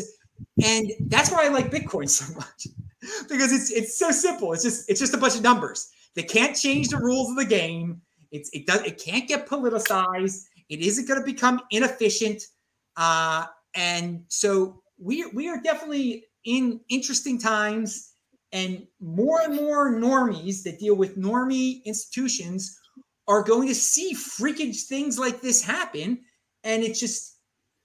and 0.64 0.92
that's 1.08 1.32
why 1.32 1.46
I 1.46 1.50
like 1.50 1.72
Bitcoin 1.72 2.10
so 2.10 2.34
much 2.36 2.68
because 3.30 3.52
it's 3.52 3.72
it's 3.72 3.98
so 3.98 4.12
simple. 4.12 4.54
It's 4.54 4.64
just 4.64 4.90
it's 4.90 5.00
just 5.00 5.14
a 5.14 5.18
bunch 5.18 5.36
of 5.36 5.42
numbers. 5.42 5.90
They 6.16 6.24
can't 6.24 6.56
change 6.56 6.90
the 6.90 6.98
rules 6.98 7.30
of 7.30 7.38
the 7.38 7.46
game. 7.46 8.02
It's 8.32 8.50
it 8.52 8.66
does 8.66 8.82
it 8.82 9.02
can't 9.04 9.28
get 9.28 9.48
politicized. 9.48 10.46
It 10.70 10.82
isn't 10.82 11.08
going 11.08 11.20
to 11.20 11.26
become 11.26 11.62
inefficient. 11.72 12.44
Uh, 12.98 13.46
and 13.78 14.24
so 14.28 14.82
we 14.98 15.28
we 15.28 15.48
are 15.48 15.62
definitely 15.62 16.26
in 16.44 16.82
interesting 16.90 17.40
times, 17.40 18.14
and 18.52 18.86
more 19.00 19.42
and 19.42 19.56
more 19.56 19.94
normies 19.94 20.64
that 20.64 20.80
deal 20.80 20.96
with 20.96 21.18
normie 21.18 21.84
institutions 21.86 22.78
are 23.28 23.44
going 23.44 23.68
to 23.68 23.76
see 23.76 24.14
freakish 24.14 24.86
things 24.86 25.20
like 25.20 25.42
this 25.42 25.64
happen. 25.64 26.20
And 26.64 26.84
it's 26.84 27.00
just 27.00 27.38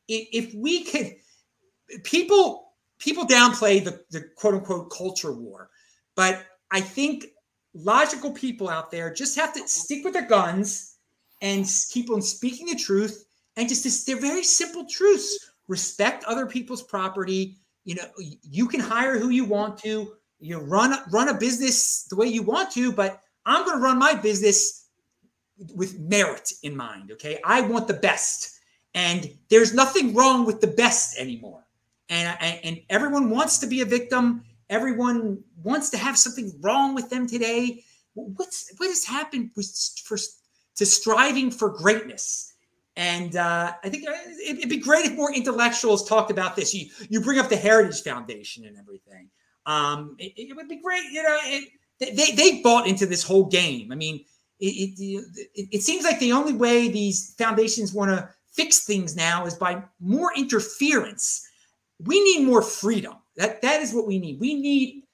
if 0.08 0.54
we 0.54 0.84
could, 0.84 1.14
people 2.04 2.72
people 2.98 3.26
downplay 3.26 3.84
the, 3.84 4.00
the 4.10 4.24
quote 4.36 4.54
unquote 4.54 4.90
culture 4.90 5.32
war, 5.32 5.68
but 6.16 6.46
I 6.70 6.80
think 6.80 7.26
logical 7.74 8.32
people 8.32 8.70
out 8.70 8.90
there 8.90 9.12
just 9.12 9.36
have 9.36 9.52
to 9.54 9.68
stick 9.68 10.04
with 10.04 10.14
their 10.14 10.26
guns 10.26 10.96
and 11.42 11.66
keep 11.90 12.10
on 12.10 12.22
speaking 12.22 12.66
the 12.66 12.76
truth 12.76 13.26
and 13.56 13.68
just 13.68 14.06
they're 14.06 14.20
very 14.20 14.44
simple 14.44 14.86
truths 14.86 15.51
respect 15.68 16.24
other 16.24 16.46
people's 16.46 16.82
property. 16.82 17.56
You 17.84 17.96
know, 17.96 18.04
you 18.18 18.68
can 18.68 18.80
hire 18.80 19.18
who 19.18 19.30
you 19.30 19.44
want 19.44 19.78
to. 19.78 20.12
You 20.40 20.58
run 20.58 20.96
run 21.12 21.28
a 21.28 21.34
business 21.34 22.04
the 22.04 22.16
way 22.16 22.26
you 22.26 22.42
want 22.42 22.70
to, 22.72 22.92
but 22.92 23.20
I'm 23.46 23.64
going 23.64 23.78
to 23.78 23.82
run 23.82 23.98
my 23.98 24.14
business 24.14 24.86
with 25.74 25.98
merit 25.98 26.52
in 26.62 26.76
mind. 26.76 27.12
Okay, 27.12 27.40
I 27.44 27.60
want 27.60 27.86
the 27.86 27.94
best, 27.94 28.58
and 28.94 29.30
there's 29.50 29.74
nothing 29.74 30.14
wrong 30.14 30.44
with 30.44 30.60
the 30.60 30.66
best 30.66 31.18
anymore. 31.18 31.64
And 32.08 32.36
and, 32.64 32.80
everyone 32.90 33.30
wants 33.30 33.58
to 33.58 33.66
be 33.66 33.80
a 33.80 33.86
victim. 33.86 34.44
Everyone 34.68 35.42
wants 35.62 35.90
to 35.90 35.98
have 35.98 36.18
something 36.18 36.52
wrong 36.60 36.94
with 36.94 37.08
them 37.08 37.26
today. 37.26 37.84
What's 38.14 38.72
what 38.78 38.88
has 38.88 39.04
happened 39.04 39.52
for 39.54 39.62
to 40.76 40.86
striving 40.86 41.50
for 41.50 41.70
greatness? 41.70 42.51
And 42.96 43.36
uh, 43.36 43.72
I 43.82 43.88
think 43.88 44.06
uh, 44.06 44.12
it'd 44.46 44.68
be 44.68 44.76
great 44.76 45.06
if 45.06 45.14
more 45.14 45.32
intellectuals 45.32 46.06
talked 46.06 46.30
about 46.30 46.56
this. 46.56 46.74
You 46.74 46.90
you 47.08 47.20
bring 47.22 47.38
up 47.38 47.48
the 47.48 47.56
Heritage 47.56 48.02
Foundation 48.02 48.66
and 48.66 48.76
everything. 48.76 49.30
Um, 49.64 50.16
it, 50.18 50.32
it 50.36 50.56
would 50.56 50.68
be 50.68 50.76
great. 50.76 51.04
You 51.10 51.22
know, 51.22 51.38
it, 51.44 51.68
they 51.98 52.32
they 52.32 52.60
bought 52.60 52.86
into 52.86 53.06
this 53.06 53.22
whole 53.22 53.46
game. 53.46 53.92
I 53.92 53.94
mean, 53.94 54.24
it, 54.60 54.94
it, 54.98 55.68
it 55.72 55.82
seems 55.82 56.04
like 56.04 56.18
the 56.18 56.32
only 56.32 56.52
way 56.52 56.88
these 56.88 57.34
foundations 57.38 57.94
want 57.94 58.10
to 58.10 58.28
fix 58.52 58.84
things 58.84 59.16
now 59.16 59.46
is 59.46 59.54
by 59.54 59.82
more 59.98 60.32
interference. 60.36 61.48
We 62.04 62.22
need 62.22 62.46
more 62.46 62.62
freedom. 62.62 63.14
That 63.36 63.62
that 63.62 63.80
is 63.80 63.94
what 63.94 64.06
we 64.06 64.18
need. 64.18 64.38
We 64.38 64.54
need 64.54 65.04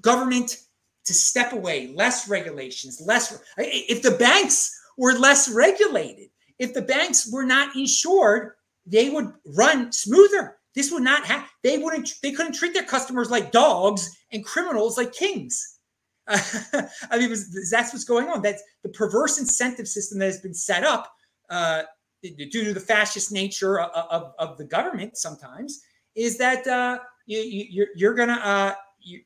government 0.00 0.58
to 1.04 1.14
step 1.14 1.52
away, 1.52 1.92
less 1.94 2.28
regulations, 2.28 3.00
less. 3.04 3.42
If 3.58 4.02
the 4.02 4.12
banks 4.12 4.72
were 4.96 5.14
less 5.14 5.48
regulated, 5.48 6.30
if 6.58 6.74
the 6.74 6.82
banks 6.82 7.30
were 7.30 7.44
not 7.44 7.76
insured, 7.76 8.52
they 8.86 9.10
would 9.10 9.32
run 9.46 9.92
smoother. 9.92 10.58
This 10.74 10.90
would 10.90 11.02
not 11.02 11.24
have. 11.26 11.48
They 11.62 11.78
wouldn't. 11.78 12.14
They 12.22 12.32
couldn't 12.32 12.54
treat 12.54 12.74
their 12.74 12.84
customers 12.84 13.30
like 13.30 13.52
dogs 13.52 14.10
and 14.32 14.44
criminals 14.44 14.96
like 14.96 15.12
kings. 15.12 15.78
Uh, 16.26 16.38
I 17.10 17.18
mean, 17.18 17.30
was, 17.30 17.70
that's 17.70 17.92
what's 17.92 18.04
going 18.04 18.28
on. 18.28 18.42
That's 18.42 18.62
the 18.82 18.88
perverse 18.88 19.38
incentive 19.38 19.86
system 19.88 20.18
that 20.18 20.26
has 20.26 20.40
been 20.40 20.54
set 20.54 20.84
up 20.84 21.12
uh, 21.50 21.82
due 22.22 22.64
to 22.64 22.72
the 22.72 22.80
fascist 22.80 23.30
nature 23.30 23.80
of, 23.80 23.90
of, 24.10 24.32
of, 24.38 24.58
the 24.58 24.64
government. 24.64 25.16
Sometimes 25.16 25.82
is 26.14 26.38
that 26.38 26.66
uh, 26.66 26.98
you, 27.26 27.38
you, 27.38 27.66
you're, 27.70 27.88
you're 27.94 28.14
gonna 28.14 28.40
uh, 28.42 28.74
you, 29.00 29.20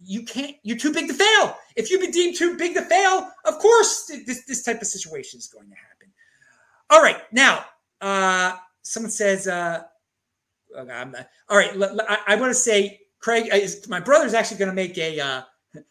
you 0.00 0.22
can't. 0.24 0.56
You're 0.62 0.78
too 0.78 0.92
big 0.92 1.08
to 1.08 1.14
fail. 1.14 1.56
If 1.76 1.90
you've 1.90 2.00
been 2.00 2.10
deemed 2.10 2.36
too 2.36 2.56
big 2.56 2.74
to 2.74 2.82
fail, 2.82 3.30
of 3.44 3.58
course 3.58 4.10
this 4.26 4.44
this 4.46 4.62
type 4.62 4.80
of 4.80 4.86
situation 4.86 5.38
is 5.38 5.46
going 5.46 5.68
to 5.68 5.76
happen. 5.76 5.97
All 6.90 7.02
right, 7.02 7.20
now 7.32 7.64
uh, 8.00 8.56
someone 8.82 9.10
says, 9.10 9.46
uh, 9.46 9.82
oh, 10.76 11.12
all 11.48 11.56
right, 11.56 11.70
I, 12.08 12.18
I 12.28 12.36
want 12.36 12.50
to 12.50 12.54
say, 12.54 13.00
Craig, 13.20 13.48
uh, 13.52 13.58
my 13.88 14.00
brother's 14.00 14.34
actually 14.34 14.58
going 14.58 14.70
to 14.70 14.74
make 14.74 14.96
a 14.96 15.20
uh, 15.20 15.42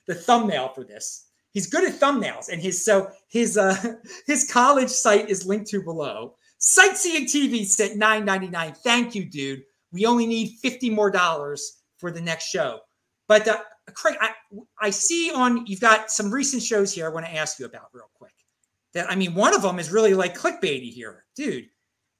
the 0.07 0.15
thumbnail 0.15 0.69
for 0.69 0.83
this. 0.83 1.25
He's 1.51 1.67
good 1.67 1.83
at 1.83 1.99
thumbnails, 1.99 2.49
and 2.49 2.61
his 2.61 2.83
so 2.83 3.09
his 3.27 3.57
uh, 3.57 3.75
his 4.27 4.49
college 4.51 4.89
site 4.89 5.29
is 5.29 5.45
linked 5.45 5.67
to 5.71 5.81
below. 5.81 6.35
Sightseeing 6.59 7.25
TV 7.25 7.65
set 7.65 7.97
nine 7.97 8.25
ninety 8.25 8.47
nine. 8.47 8.73
Thank 8.73 9.13
you, 9.13 9.25
dude. 9.25 9.63
We 9.91 10.05
only 10.05 10.25
need 10.25 10.57
fifty 10.61 10.89
more 10.89 11.11
dollars 11.11 11.81
for 11.97 12.11
the 12.11 12.21
next 12.21 12.45
show. 12.45 12.79
But 13.27 13.47
uh, 13.47 13.59
Craig, 13.93 14.15
I, 14.21 14.31
I 14.79 14.89
see 14.89 15.31
on 15.33 15.65
you've 15.65 15.81
got 15.81 16.11
some 16.11 16.31
recent 16.31 16.63
shows 16.63 16.93
here. 16.93 17.05
I 17.05 17.09
want 17.09 17.25
to 17.25 17.35
ask 17.35 17.59
you 17.59 17.65
about 17.65 17.89
real 17.93 18.09
quick 18.13 18.33
that 18.97 19.09
I 19.11 19.15
mean, 19.15 19.33
one 19.33 19.53
of 19.53 19.61
them 19.61 19.79
is 19.79 19.91
really 19.91 20.13
like 20.13 20.37
clickbaity 20.37 20.91
here, 20.91 21.25
dude. 21.35 21.67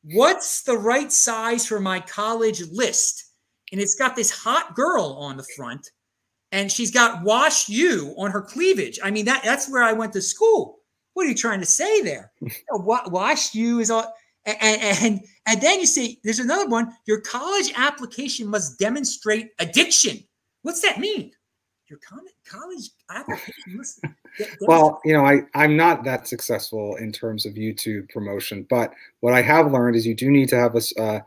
What's 0.04 0.62
the 0.64 0.78
right 0.78 1.12
size 1.12 1.66
for 1.66 1.80
my 1.80 2.00
college 2.00 2.62
list? 2.72 3.26
And 3.72 3.82
it's 3.82 3.96
got 3.96 4.16
this 4.16 4.32
hot 4.32 4.76
girl 4.76 5.18
on 5.20 5.36
the 5.36 5.46
front, 5.56 5.90
and 6.52 6.72
she's 6.72 6.92
got 6.92 7.24
"WashU" 7.24 8.14
on 8.18 8.32
her 8.32 8.42
cleavage. 8.42 9.00
I 9.04 9.12
mean, 9.12 9.26
that 9.26 9.44
that's 9.44 9.70
where 9.70 9.84
I 9.84 9.94
went 9.94 10.14
to 10.14 10.22
school. 10.22 10.78
What 11.14 11.26
are 11.26 11.30
you 11.30 11.36
trying 11.36 11.60
to 11.60 11.66
say 11.66 12.02
there? 12.02 12.32
WashU 12.72 13.82
is 13.82 13.92
all. 13.92 14.14
And, 14.46 14.82
and 14.82 15.20
and 15.46 15.62
then 15.62 15.82
you 15.82 15.86
see 15.86 16.22
there's 16.24 16.40
another 16.40 16.70
one. 16.70 16.94
Your 17.06 17.20
college 17.20 17.74
application 17.76 18.48
must 18.48 18.80
demonstrate 18.80 19.50
addiction. 19.60 20.20
What's 20.62 20.82
that 20.84 21.00
mean? 21.00 21.32
Your 21.90 22.00
college 22.46 22.90
application 23.10 23.54
must 23.70 24.02
well, 24.62 25.00
you 25.06 25.14
know, 25.14 25.26
I, 25.26 25.44
I'm 25.56 25.78
not 25.78 26.04
that 26.04 26.28
successful 26.28 26.98
in 26.98 27.14
terms 27.14 27.46
of 27.46 27.54
YouTube 27.54 28.10
promotion, 28.10 28.68
but 28.70 28.94
what 29.22 29.34
I 29.34 29.42
have 29.42 29.72
learned 29.72 29.96
is 29.96 30.06
you 30.06 30.16
do 30.16 30.30
need 30.30 30.50
to 30.50 30.58
have 30.58 30.76
a, 30.76 31.02
uh, 31.02 31.20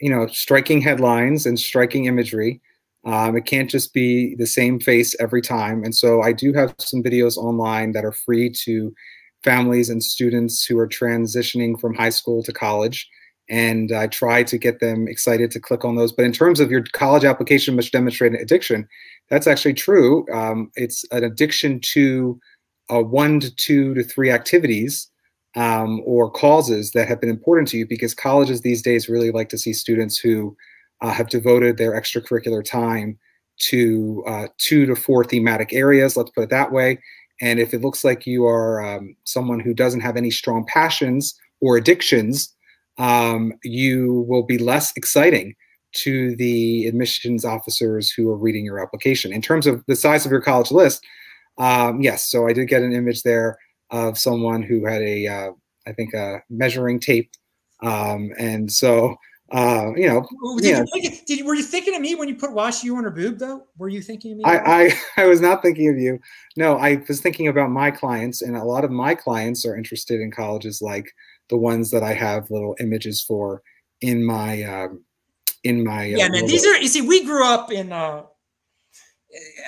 you 0.00 0.08
know, 0.08 0.26
striking 0.28 0.80
headlines 0.80 1.44
and 1.44 1.58
striking 1.58 2.06
imagery. 2.06 2.60
Um, 3.04 3.36
it 3.36 3.44
can't 3.44 3.70
just 3.70 3.92
be 3.92 4.34
the 4.34 4.46
same 4.46 4.80
face 4.80 5.14
every 5.20 5.42
time. 5.42 5.84
And 5.84 5.94
so 5.94 6.22
I 6.22 6.32
do 6.32 6.52
have 6.54 6.74
some 6.78 7.02
videos 7.02 7.36
online 7.36 7.92
that 7.92 8.04
are 8.04 8.12
free 8.12 8.50
to 8.64 8.94
families 9.44 9.90
and 9.90 10.02
students 10.02 10.64
who 10.64 10.78
are 10.78 10.88
transitioning 10.88 11.78
from 11.78 11.94
high 11.94 12.10
school 12.10 12.42
to 12.44 12.52
college. 12.52 13.08
And 13.50 13.92
I 13.92 14.08
try 14.08 14.42
to 14.42 14.58
get 14.58 14.80
them 14.80 15.08
excited 15.08 15.50
to 15.52 15.60
click 15.60 15.84
on 15.84 15.96
those. 15.96 16.12
But 16.12 16.26
in 16.26 16.32
terms 16.32 16.60
of 16.60 16.70
your 16.70 16.84
college 16.92 17.24
application 17.24 17.76
must 17.76 17.92
demonstrate 17.92 18.32
an 18.32 18.40
addiction, 18.40 18.86
that's 19.30 19.46
actually 19.46 19.74
true. 19.74 20.26
Um, 20.32 20.70
it's 20.74 21.04
an 21.10 21.24
addiction 21.24 21.80
to 21.92 22.40
uh, 22.90 23.02
one 23.02 23.40
to 23.40 23.54
two 23.54 23.94
to 23.94 24.02
three 24.02 24.30
activities 24.30 25.10
um, 25.56 26.02
or 26.04 26.30
causes 26.30 26.92
that 26.92 27.08
have 27.08 27.20
been 27.20 27.30
important 27.30 27.68
to 27.68 27.78
you 27.78 27.86
because 27.86 28.14
colleges 28.14 28.60
these 28.60 28.82
days 28.82 29.08
really 29.08 29.30
like 29.30 29.48
to 29.50 29.58
see 29.58 29.72
students 29.72 30.18
who 30.18 30.56
uh, 31.00 31.10
have 31.10 31.28
devoted 31.28 31.76
their 31.76 31.92
extracurricular 31.92 32.64
time 32.64 33.18
to 33.58 34.22
uh, 34.26 34.46
two 34.58 34.86
to 34.86 34.94
four 34.94 35.24
thematic 35.24 35.72
areas, 35.72 36.16
let's 36.16 36.30
put 36.30 36.44
it 36.44 36.50
that 36.50 36.72
way. 36.72 36.98
And 37.40 37.58
if 37.58 37.74
it 37.74 37.82
looks 37.82 38.04
like 38.04 38.26
you 38.26 38.46
are 38.46 38.82
um, 38.82 39.16
someone 39.24 39.60
who 39.60 39.74
doesn't 39.74 40.00
have 40.00 40.16
any 40.16 40.30
strong 40.30 40.64
passions 40.66 41.38
or 41.60 41.76
addictions, 41.76 42.54
um, 42.98 43.52
you 43.62 44.24
will 44.28 44.42
be 44.42 44.58
less 44.58 44.92
exciting 44.96 45.54
to 46.02 46.36
the 46.36 46.86
admissions 46.86 47.44
officers 47.44 48.10
who 48.10 48.30
are 48.30 48.36
reading 48.36 48.64
your 48.64 48.80
application. 48.80 49.32
In 49.32 49.42
terms 49.42 49.66
of 49.66 49.84
the 49.86 49.96
size 49.96 50.24
of 50.24 50.32
your 50.32 50.40
college 50.40 50.70
list, 50.70 51.04
um, 51.58 52.00
yes, 52.00 52.28
so 52.28 52.46
I 52.46 52.52
did 52.52 52.68
get 52.68 52.82
an 52.82 52.92
image 52.92 53.22
there 53.22 53.58
of 53.90 54.18
someone 54.18 54.62
who 54.62 54.86
had 54.86 55.02
a, 55.02 55.26
uh, 55.26 55.50
I 55.86 55.92
think, 55.92 56.14
a 56.14 56.42
measuring 56.50 57.00
tape. 57.00 57.30
Um, 57.82 58.30
and 58.38 58.70
so, 58.70 59.16
uh, 59.50 59.92
you 59.96 60.06
know, 60.06 60.26
did 60.58 60.64
you, 60.64 60.72
know, 60.74 60.84
think, 60.92 61.26
did 61.26 61.46
were 61.46 61.54
you 61.54 61.62
thinking 61.62 61.94
of 61.94 62.00
me 62.00 62.14
when 62.14 62.28
you 62.28 62.34
put 62.34 62.50
WashU 62.50 62.96
on 62.96 63.04
her 63.04 63.10
boob 63.10 63.38
though? 63.38 63.64
Were 63.78 63.88
you 63.88 64.02
thinking 64.02 64.32
of 64.32 64.38
me? 64.38 64.44
I, 64.44 64.58
I, 64.84 64.90
I 65.22 65.26
was 65.26 65.40
not 65.40 65.62
thinking 65.62 65.88
of 65.88 65.98
you. 65.98 66.20
No, 66.56 66.76
I 66.76 67.02
was 67.08 67.20
thinking 67.20 67.48
about 67.48 67.70
my 67.70 67.90
clients, 67.90 68.42
and 68.42 68.56
a 68.56 68.64
lot 68.64 68.84
of 68.84 68.90
my 68.90 69.14
clients 69.14 69.64
are 69.64 69.76
interested 69.76 70.20
in 70.20 70.30
colleges 70.30 70.82
like 70.82 71.12
the 71.48 71.56
ones 71.56 71.90
that 71.90 72.02
I 72.02 72.12
have 72.12 72.50
little 72.50 72.76
images 72.78 73.22
for 73.22 73.62
in 74.00 74.24
my 74.24 74.62
um, 74.62 75.02
in 75.64 75.84
my 75.84 76.04
yeah 76.04 76.26
uh, 76.26 76.28
man 76.28 76.46
these 76.46 76.66
are 76.66 76.76
you 76.78 76.88
see 76.88 77.00
we 77.00 77.24
grew 77.24 77.44
up 77.44 77.72
in 77.72 77.92
uh 77.92 78.22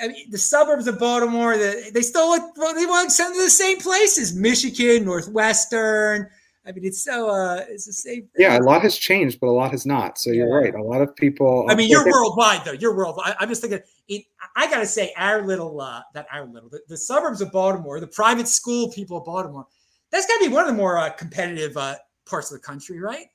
I 0.01 0.07
mean, 0.07 0.31
the 0.31 0.37
suburbs 0.39 0.87
of 0.87 0.97
Baltimore, 0.97 1.55
the, 1.55 1.91
they 1.93 2.01
still 2.01 2.29
look, 2.29 2.55
they 2.55 2.85
want 2.85 3.11
some 3.11 3.31
of 3.31 3.37
the 3.37 3.49
same 3.49 3.77
places, 3.77 4.33
Michigan, 4.33 5.05
Northwestern. 5.05 6.27
I 6.65 6.71
mean, 6.71 6.85
it's 6.85 7.03
so, 7.03 7.29
uh, 7.29 7.65
it's 7.69 7.85
the 7.85 7.93
same. 7.93 8.21
Thing. 8.21 8.29
Yeah, 8.37 8.57
a 8.57 8.61
lot 8.61 8.81
has 8.81 8.97
changed, 8.97 9.39
but 9.39 9.47
a 9.47 9.51
lot 9.51 9.71
has 9.71 9.85
not. 9.85 10.17
So 10.17 10.31
you're 10.31 10.49
right. 10.49 10.73
A 10.73 10.81
lot 10.81 11.01
of 11.01 11.15
people. 11.15 11.65
I 11.69 11.75
mean, 11.75 11.89
you're 11.89 12.05
worldwide 12.05 12.65
though. 12.65 12.73
You're 12.73 12.95
worldwide. 12.95 13.35
I'm 13.39 13.49
just 13.49 13.61
thinking, 13.61 13.79
it, 14.07 14.25
I 14.55 14.69
got 14.69 14.79
to 14.79 14.85
say, 14.85 15.13
our 15.17 15.45
little, 15.45 15.81
uh, 15.81 16.01
that 16.13 16.27
our 16.31 16.45
little, 16.45 16.69
the, 16.69 16.81
the, 16.87 16.97
suburbs 16.97 17.41
of 17.41 17.51
Baltimore, 17.51 17.99
the 17.99 18.07
private 18.07 18.47
school 18.47 18.91
people 18.91 19.17
of 19.17 19.25
Baltimore, 19.25 19.65
that's 20.11 20.27
got 20.27 20.35
to 20.35 20.47
be 20.47 20.53
one 20.53 20.63
of 20.63 20.67
the 20.67 20.77
more 20.77 20.97
uh, 20.97 21.09
competitive 21.09 21.77
uh, 21.77 21.95
parts 22.25 22.51
of 22.51 22.59
the 22.59 22.65
country, 22.65 22.99
right? 22.99 23.27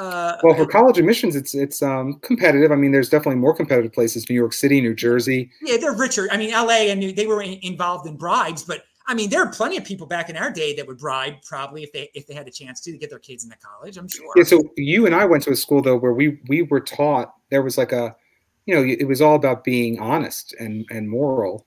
Uh, 0.00 0.38
well, 0.42 0.54
for 0.54 0.64
college 0.64 0.98
admissions, 0.98 1.36
it's 1.36 1.54
it's 1.54 1.82
um, 1.82 2.14
competitive. 2.22 2.72
I 2.72 2.76
mean, 2.76 2.90
there's 2.90 3.10
definitely 3.10 3.38
more 3.38 3.54
competitive 3.54 3.92
places: 3.92 4.28
New 4.30 4.34
York 4.34 4.54
City, 4.54 4.80
New 4.80 4.94
Jersey. 4.94 5.50
Yeah, 5.60 5.76
they're 5.76 5.92
richer. 5.92 6.26
I 6.32 6.38
mean, 6.38 6.52
L.A. 6.52 6.90
and 6.90 7.02
they 7.02 7.26
were 7.26 7.42
in, 7.42 7.58
involved 7.60 8.06
in 8.08 8.16
bribes, 8.16 8.64
but 8.64 8.84
I 9.06 9.12
mean, 9.14 9.28
there 9.28 9.42
are 9.42 9.52
plenty 9.52 9.76
of 9.76 9.84
people 9.84 10.06
back 10.06 10.30
in 10.30 10.38
our 10.38 10.50
day 10.50 10.74
that 10.76 10.86
would 10.86 10.96
bribe, 10.96 11.34
probably 11.44 11.82
if 11.82 11.92
they 11.92 12.08
if 12.14 12.26
they 12.26 12.32
had 12.32 12.48
a 12.48 12.50
chance 12.50 12.80
to, 12.82 12.92
to 12.92 12.96
get 12.96 13.10
their 13.10 13.18
kids 13.18 13.44
into 13.44 13.58
college. 13.58 13.98
I'm 13.98 14.08
sure. 14.08 14.32
Yeah. 14.36 14.44
So 14.44 14.62
you 14.78 15.04
and 15.04 15.14
I 15.14 15.26
went 15.26 15.42
to 15.42 15.50
a 15.50 15.56
school 15.56 15.82
though 15.82 15.96
where 15.96 16.14
we 16.14 16.40
we 16.48 16.62
were 16.62 16.80
taught 16.80 17.34
there 17.50 17.60
was 17.60 17.76
like 17.76 17.92
a, 17.92 18.16
you 18.64 18.74
know, 18.74 18.82
it 18.82 19.06
was 19.06 19.20
all 19.20 19.34
about 19.34 19.64
being 19.64 20.00
honest 20.00 20.54
and 20.58 20.86
and 20.90 21.10
moral, 21.10 21.66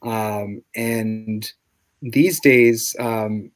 um, 0.00 0.62
and 0.74 1.52
these 2.00 2.40
days, 2.40 2.96
um, 2.98 3.50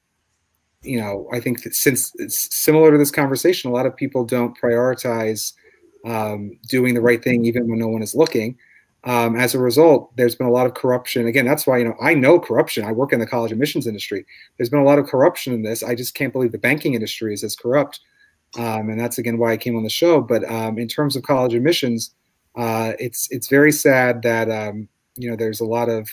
you 0.82 1.00
know, 1.00 1.28
I 1.32 1.40
think 1.40 1.62
that 1.64 1.74
since 1.74 2.12
it's 2.16 2.54
similar 2.54 2.92
to 2.92 2.98
this 2.98 3.10
conversation, 3.10 3.70
a 3.70 3.74
lot 3.74 3.86
of 3.86 3.96
people 3.96 4.24
don't 4.24 4.56
prioritize 4.58 5.52
um, 6.06 6.58
doing 6.68 6.94
the 6.94 7.00
right 7.00 7.22
thing 7.22 7.44
even 7.44 7.68
when 7.68 7.78
no 7.78 7.88
one 7.88 8.02
is 8.02 8.14
looking. 8.14 8.56
Um, 9.04 9.36
as 9.36 9.54
a 9.54 9.58
result, 9.58 10.14
there's 10.16 10.34
been 10.34 10.46
a 10.46 10.52
lot 10.52 10.66
of 10.66 10.74
corruption. 10.74 11.26
Again, 11.26 11.46
that's 11.46 11.66
why 11.66 11.78
you 11.78 11.84
know 11.84 11.94
I 12.00 12.14
know 12.14 12.38
corruption. 12.40 12.84
I 12.84 12.92
work 12.92 13.12
in 13.12 13.20
the 13.20 13.26
college 13.26 13.52
admissions 13.52 13.86
industry. 13.86 14.26
There's 14.56 14.68
been 14.68 14.80
a 14.80 14.84
lot 14.84 14.98
of 14.98 15.06
corruption 15.06 15.52
in 15.52 15.62
this. 15.62 15.82
I 15.82 15.94
just 15.94 16.14
can't 16.14 16.32
believe 16.32 16.52
the 16.52 16.58
banking 16.58 16.94
industry 16.94 17.32
is 17.32 17.44
as 17.44 17.54
corrupt, 17.54 18.00
um, 18.56 18.90
and 18.90 19.00
that's 19.00 19.18
again 19.18 19.38
why 19.38 19.52
I 19.52 19.56
came 19.56 19.76
on 19.76 19.84
the 19.84 19.88
show. 19.88 20.20
But 20.20 20.44
um, 20.50 20.78
in 20.78 20.88
terms 20.88 21.14
of 21.14 21.22
college 21.22 21.54
admissions, 21.54 22.12
uh, 22.56 22.92
it's 22.98 23.28
it's 23.30 23.48
very 23.48 23.72
sad 23.72 24.22
that 24.22 24.50
um, 24.50 24.88
you 25.16 25.30
know 25.30 25.36
there's 25.36 25.60
a 25.60 25.64
lot 25.64 25.88
of 25.88 26.08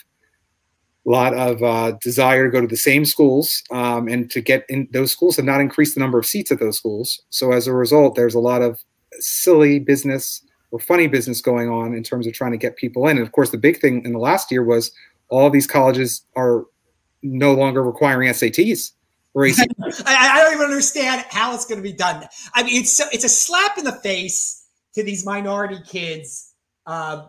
a 1.06 1.10
lot 1.10 1.34
of 1.34 1.62
uh, 1.62 1.92
desire 2.02 2.46
to 2.46 2.50
go 2.50 2.60
to 2.60 2.66
the 2.66 2.76
same 2.76 3.04
schools 3.04 3.62
um, 3.70 4.08
and 4.08 4.30
to 4.30 4.40
get 4.40 4.64
in 4.68 4.88
those 4.92 5.12
schools 5.12 5.36
have 5.36 5.44
not 5.44 5.60
increased 5.60 5.94
the 5.94 6.00
number 6.00 6.18
of 6.18 6.26
seats 6.26 6.50
at 6.50 6.58
those 6.58 6.76
schools. 6.76 7.22
So 7.30 7.52
as 7.52 7.66
a 7.66 7.72
result 7.72 8.16
there's 8.16 8.34
a 8.34 8.40
lot 8.40 8.62
of 8.62 8.80
silly 9.18 9.78
business 9.78 10.42
or 10.72 10.80
funny 10.80 11.06
business 11.06 11.40
going 11.40 11.68
on 11.68 11.94
in 11.94 12.02
terms 12.02 12.26
of 12.26 12.32
trying 12.32 12.52
to 12.52 12.58
get 12.58 12.76
people 12.76 13.06
in. 13.06 13.18
And 13.18 13.26
of 13.26 13.32
course 13.32 13.50
the 13.50 13.58
big 13.58 13.80
thing 13.80 14.04
in 14.04 14.12
the 14.12 14.18
last 14.18 14.50
year 14.50 14.64
was 14.64 14.90
all 15.28 15.48
these 15.48 15.66
colleges 15.66 16.22
are 16.34 16.64
no 17.22 17.54
longer 17.54 17.82
requiring 17.82 18.28
sats 18.30 18.92
I, 20.06 20.16
I 20.16 20.42
don't 20.42 20.54
even 20.54 20.64
understand 20.64 21.24
how 21.28 21.54
it's 21.54 21.66
going 21.66 21.78
to 21.78 21.88
be 21.88 21.92
done. 21.92 22.26
I 22.54 22.62
mean 22.62 22.80
it's 22.80 22.98
it's 23.12 23.24
a 23.24 23.28
slap 23.28 23.78
in 23.78 23.84
the 23.84 23.92
face 23.92 24.66
to 24.94 25.04
these 25.04 25.24
minority 25.24 25.78
kids 25.86 26.52
uh, 26.86 27.26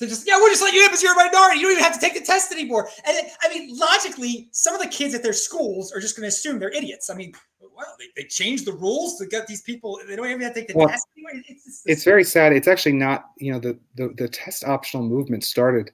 to 0.00 0.06
just 0.06 0.26
yeah, 0.26 0.36
we'll 0.38 0.48
just 0.48 0.62
let 0.62 0.72
you 0.72 0.82
in 0.82 0.88
because 0.88 1.02
you're 1.02 1.12
a 1.12 1.16
minority. 1.16 1.60
You 1.60 1.66
don't 1.66 1.72
even 1.72 1.84
have 1.84 1.92
to 1.92 2.00
take 2.00 2.14
the 2.14 2.24
test 2.24 2.50
anymore. 2.52 2.88
And 3.06 3.16
it, 3.16 3.32
I 3.42 3.48
mean, 3.50 3.76
logically, 3.76 4.48
some 4.50 4.74
of 4.74 4.80
the 4.80 4.88
kids 4.88 5.14
at 5.14 5.22
their 5.22 5.34
schools 5.34 5.92
are 5.92 6.00
just 6.00 6.16
going 6.16 6.24
to 6.24 6.28
assume 6.28 6.58
they're 6.58 6.70
idiots. 6.70 7.10
I 7.10 7.14
mean, 7.14 7.34
well, 7.60 7.94
they, 7.98 8.22
they 8.22 8.26
changed 8.26 8.66
the 8.66 8.72
rules 8.72 9.18
to 9.18 9.26
get 9.26 9.46
these 9.46 9.60
people. 9.60 10.00
They 10.08 10.16
don't 10.16 10.26
even 10.26 10.40
have 10.40 10.54
to 10.54 10.60
take 10.60 10.68
the 10.68 10.74
well, 10.74 10.88
test. 10.88 11.06
It's, 11.16 11.66
it's, 11.66 11.82
it's 11.84 12.04
very 12.04 12.24
sad. 12.24 12.54
It's 12.54 12.66
actually 12.66 12.94
not. 12.94 13.26
You 13.38 13.52
know, 13.52 13.58
the, 13.58 13.78
the 13.96 14.14
the 14.16 14.28
test 14.28 14.64
optional 14.64 15.04
movement 15.06 15.44
started 15.44 15.90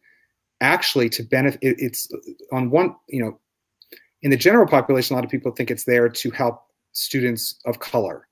actually 0.61 1.09
to 1.11 1.25
benefit. 1.25 1.59
It, 1.63 1.77
it's 1.79 2.09
on 2.53 2.71
one. 2.71 2.95
You 3.09 3.25
know, 3.25 3.41
in 4.23 4.31
the 4.31 4.37
general 4.37 4.69
population, 4.69 5.15
a 5.15 5.17
lot 5.17 5.25
of 5.25 5.31
people 5.33 5.51
think 5.51 5.73
it's 5.73 5.85
there 5.85 6.09
to 6.09 6.31
help 6.31 6.63
students 6.93 7.59
of 7.67 7.81
color, 7.81 8.29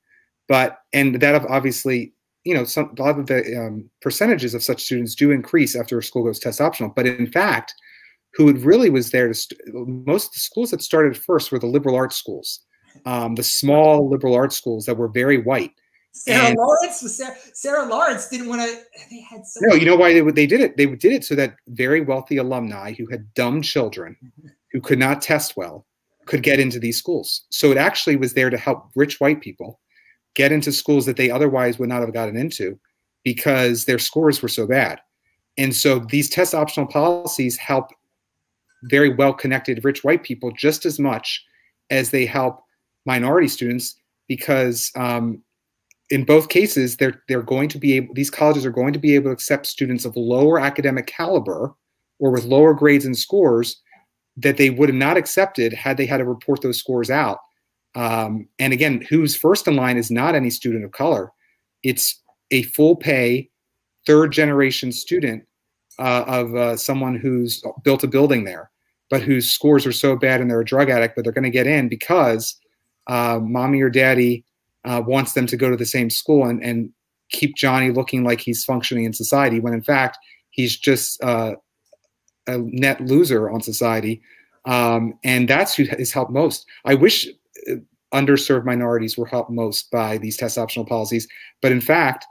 but 0.46 0.78
and 0.92 1.20
that 1.20 1.44
obviously 1.46 2.14
you 2.44 2.54
know, 2.54 2.64
some 2.64 2.94
a 2.96 3.02
lot 3.02 3.18
of 3.18 3.26
the 3.26 3.56
um, 3.56 3.90
percentages 4.00 4.54
of 4.54 4.62
such 4.62 4.82
students 4.82 5.14
do 5.14 5.30
increase 5.30 5.74
after 5.74 5.98
a 5.98 6.02
school 6.02 6.24
goes 6.24 6.38
test 6.38 6.60
optional. 6.60 6.92
But 6.94 7.06
in 7.06 7.30
fact, 7.30 7.74
who 8.34 8.48
it 8.48 8.58
really 8.58 8.90
was 8.90 9.10
there 9.10 9.28
to 9.28 9.34
st- 9.34 9.60
most 9.72 10.26
of 10.26 10.32
the 10.34 10.40
schools 10.40 10.70
that 10.70 10.82
started 10.82 11.16
first 11.16 11.50
were 11.50 11.58
the 11.58 11.66
liberal 11.66 11.96
arts 11.96 12.16
schools, 12.16 12.60
um, 13.06 13.34
the 13.34 13.42
small 13.42 14.08
liberal 14.08 14.34
arts 14.34 14.56
schools 14.56 14.84
that 14.86 14.96
were 14.96 15.08
very 15.08 15.38
white. 15.38 15.72
Sarah 16.12 16.46
and, 16.46 16.56
Lawrence 16.56 17.02
was 17.02 17.16
Sarah, 17.16 17.34
Sarah 17.54 17.86
Lawrence 17.86 18.28
didn't 18.28 18.48
want 18.48 18.62
to. 18.62 18.78
They 19.10 19.20
had 19.20 19.44
so 19.46 19.60
no. 19.62 19.74
You 19.74 19.86
know 19.86 19.96
why 19.96 20.12
they 20.12 20.20
they 20.20 20.46
did 20.46 20.60
it? 20.60 20.76
They 20.76 20.86
did 20.86 21.12
it 21.12 21.24
so 21.24 21.34
that 21.34 21.56
very 21.68 22.02
wealthy 22.02 22.36
alumni 22.36 22.92
who 22.92 23.06
had 23.10 23.32
dumb 23.34 23.62
children, 23.62 24.16
who 24.70 24.80
could 24.80 24.98
not 24.98 25.22
test 25.22 25.56
well, 25.56 25.86
could 26.26 26.42
get 26.42 26.60
into 26.60 26.78
these 26.78 26.98
schools. 26.98 27.46
So 27.50 27.72
it 27.72 27.78
actually 27.78 28.16
was 28.16 28.34
there 28.34 28.50
to 28.50 28.56
help 28.56 28.90
rich 28.94 29.18
white 29.18 29.40
people 29.40 29.80
get 30.34 30.52
into 30.52 30.72
schools 30.72 31.06
that 31.06 31.16
they 31.16 31.30
otherwise 31.30 31.78
would 31.78 31.88
not 31.88 32.00
have 32.00 32.12
gotten 32.12 32.36
into 32.36 32.78
because 33.22 33.84
their 33.84 33.98
scores 33.98 34.42
were 34.42 34.48
so 34.48 34.66
bad. 34.66 35.00
And 35.56 35.74
so 35.74 36.00
these 36.00 36.28
test 36.28 36.54
optional 36.54 36.86
policies 36.86 37.56
help 37.56 37.90
very 38.84 39.14
well 39.14 39.32
connected 39.32 39.84
rich 39.84 40.04
white 40.04 40.22
people 40.22 40.52
just 40.52 40.84
as 40.84 40.98
much 40.98 41.44
as 41.90 42.10
they 42.10 42.26
help 42.26 42.60
minority 43.06 43.48
students 43.48 43.98
because 44.28 44.90
um, 44.96 45.42
in 46.10 46.24
both 46.24 46.48
cases 46.48 46.96
they're 46.96 47.22
they're 47.28 47.42
going 47.42 47.68
to 47.68 47.78
be 47.78 47.94
able 47.94 48.12
these 48.14 48.30
colleges 48.30 48.66
are 48.66 48.70
going 48.70 48.92
to 48.92 48.98
be 48.98 49.14
able 49.14 49.26
to 49.26 49.32
accept 49.32 49.66
students 49.66 50.04
of 50.04 50.16
lower 50.16 50.58
academic 50.58 51.06
caliber 51.06 51.74
or 52.18 52.30
with 52.30 52.44
lower 52.44 52.74
grades 52.74 53.04
and 53.04 53.16
scores 53.16 53.80
that 54.36 54.56
they 54.56 54.70
would 54.70 54.88
have 54.88 54.96
not 54.96 55.16
accepted 55.16 55.72
had 55.72 55.96
they 55.96 56.06
had 56.06 56.18
to 56.18 56.24
report 56.24 56.60
those 56.60 56.78
scores 56.78 57.10
out 57.10 57.38
um, 57.94 58.48
and 58.58 58.72
again, 58.72 59.04
who's 59.08 59.36
first 59.36 59.68
in 59.68 59.76
line 59.76 59.96
is 59.96 60.10
not 60.10 60.34
any 60.34 60.50
student 60.50 60.84
of 60.84 60.92
color. 60.92 61.32
It's 61.82 62.20
a 62.50 62.62
full 62.62 62.96
pay, 62.96 63.50
third 64.06 64.32
generation 64.32 64.92
student 64.92 65.44
uh, 65.98 66.24
of 66.26 66.54
uh, 66.54 66.76
someone 66.76 67.16
who's 67.16 67.62
built 67.84 68.02
a 68.02 68.08
building 68.08 68.44
there, 68.44 68.70
but 69.10 69.22
whose 69.22 69.50
scores 69.50 69.86
are 69.86 69.92
so 69.92 70.16
bad 70.16 70.40
and 70.40 70.50
they're 70.50 70.60
a 70.60 70.64
drug 70.64 70.90
addict, 70.90 71.14
but 71.14 71.24
they're 71.24 71.32
going 71.32 71.44
to 71.44 71.50
get 71.50 71.66
in 71.66 71.88
because 71.88 72.56
uh, 73.06 73.38
mommy 73.40 73.80
or 73.80 73.90
daddy 73.90 74.44
uh, 74.84 75.02
wants 75.06 75.32
them 75.32 75.46
to 75.46 75.56
go 75.56 75.70
to 75.70 75.76
the 75.76 75.86
same 75.86 76.10
school 76.10 76.44
and, 76.44 76.62
and 76.62 76.90
keep 77.30 77.56
Johnny 77.56 77.90
looking 77.90 78.24
like 78.24 78.40
he's 78.40 78.64
functioning 78.64 79.04
in 79.04 79.12
society 79.12 79.60
when 79.60 79.72
in 79.72 79.82
fact 79.82 80.18
he's 80.50 80.76
just 80.76 81.22
uh, 81.22 81.54
a 82.46 82.58
net 82.58 83.00
loser 83.00 83.50
on 83.50 83.62
society. 83.62 84.20
Um, 84.66 85.18
and 85.24 85.48
that's 85.48 85.74
who 85.74 85.84
has 85.84 86.12
helped 86.12 86.32
most. 86.32 86.66
I 86.84 86.94
wish 86.94 87.28
underserved 88.14 88.64
minorities 88.64 89.18
were 89.18 89.26
helped 89.26 89.50
most 89.50 89.90
by 89.90 90.18
these 90.18 90.36
test 90.36 90.56
optional 90.56 90.86
policies. 90.86 91.26
But 91.60 91.72
in 91.72 91.80
fact, 91.80 92.24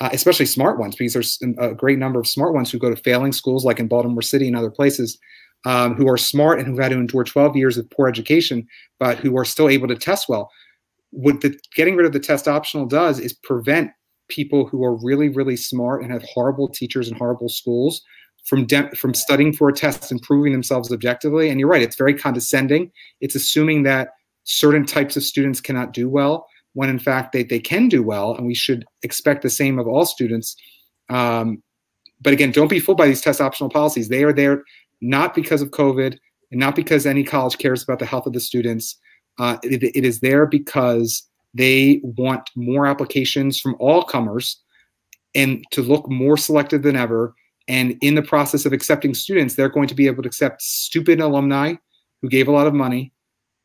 uh, 0.00 0.10
especially 0.12 0.46
smart 0.46 0.78
ones, 0.78 0.96
because 0.96 1.12
there's 1.12 1.38
a 1.58 1.74
great 1.74 1.98
number 1.98 2.20
of 2.20 2.26
smart 2.26 2.54
ones 2.54 2.70
who 2.70 2.78
go 2.78 2.90
to 2.90 2.96
failing 2.96 3.32
schools 3.32 3.64
like 3.64 3.78
in 3.78 3.88
Baltimore 3.88 4.22
City 4.22 4.46
and 4.46 4.56
other 4.56 4.70
places, 4.70 5.18
um, 5.66 5.94
who 5.94 6.08
are 6.08 6.16
smart 6.16 6.58
and 6.58 6.66
who've 6.66 6.78
had 6.78 6.90
to 6.90 6.98
endure 6.98 7.24
12 7.24 7.56
years 7.56 7.76
of 7.76 7.90
poor 7.90 8.08
education, 8.08 8.66
but 8.98 9.18
who 9.18 9.36
are 9.36 9.44
still 9.44 9.68
able 9.68 9.88
to 9.88 9.96
test 9.96 10.28
well. 10.28 10.50
What 11.10 11.40
the 11.40 11.58
getting 11.74 11.96
rid 11.96 12.06
of 12.06 12.12
the 12.12 12.20
test 12.20 12.48
optional 12.48 12.86
does 12.86 13.18
is 13.18 13.32
prevent 13.32 13.90
people 14.28 14.66
who 14.66 14.84
are 14.84 14.94
really, 14.94 15.28
really 15.28 15.56
smart 15.56 16.02
and 16.02 16.12
have 16.12 16.22
horrible 16.22 16.68
teachers 16.68 17.08
and 17.08 17.18
horrible 17.18 17.48
schools 17.48 18.00
from 18.46 18.66
from 18.94 19.12
studying 19.12 19.52
for 19.52 19.68
a 19.68 19.72
test 19.72 20.10
and 20.10 20.22
proving 20.22 20.52
themselves 20.52 20.90
objectively. 20.92 21.50
And 21.50 21.60
you're 21.60 21.68
right; 21.68 21.82
it's 21.82 21.96
very 21.96 22.14
condescending. 22.14 22.90
It's 23.20 23.34
assuming 23.34 23.82
that 23.82 24.10
certain 24.44 24.84
types 24.84 25.16
of 25.16 25.22
students 25.22 25.60
cannot 25.60 25.92
do 25.92 26.08
well 26.08 26.46
when 26.72 26.88
in 26.88 26.98
fact 26.98 27.32
they, 27.32 27.42
they 27.42 27.58
can 27.58 27.88
do 27.88 28.02
well 28.02 28.34
and 28.34 28.46
we 28.46 28.54
should 28.54 28.84
expect 29.02 29.42
the 29.42 29.50
same 29.50 29.78
of 29.78 29.86
all 29.86 30.06
students 30.06 30.56
um, 31.08 31.62
but 32.20 32.32
again 32.32 32.50
don't 32.50 32.68
be 32.68 32.80
fooled 32.80 32.98
by 32.98 33.06
these 33.06 33.20
test 33.20 33.40
optional 33.40 33.70
policies 33.70 34.08
they 34.08 34.24
are 34.24 34.32
there 34.32 34.62
not 35.00 35.34
because 35.34 35.62
of 35.62 35.70
covid 35.70 36.16
and 36.50 36.60
not 36.60 36.74
because 36.74 37.06
any 37.06 37.24
college 37.24 37.58
cares 37.58 37.82
about 37.82 37.98
the 37.98 38.06
health 38.06 38.26
of 38.26 38.32
the 38.32 38.40
students 38.40 38.98
uh, 39.38 39.56
it, 39.62 39.82
it 39.82 40.04
is 40.04 40.20
there 40.20 40.46
because 40.46 41.28
they 41.54 42.00
want 42.02 42.48
more 42.54 42.86
applications 42.86 43.58
from 43.58 43.76
all 43.78 44.02
comers 44.02 44.62
and 45.34 45.64
to 45.70 45.82
look 45.82 46.08
more 46.10 46.36
selective 46.36 46.82
than 46.82 46.96
ever. 46.96 47.34
And 47.68 47.96
in 48.00 48.14
the 48.14 48.22
process 48.22 48.66
of 48.66 48.72
accepting 48.72 49.14
students, 49.14 49.54
they're 49.54 49.68
going 49.68 49.88
to 49.88 49.94
be 49.94 50.06
able 50.06 50.22
to 50.22 50.26
accept 50.26 50.62
stupid 50.62 51.20
alumni 51.20 51.74
who 52.22 52.28
gave 52.28 52.48
a 52.48 52.52
lot 52.52 52.66
of 52.66 52.74
money. 52.74 53.12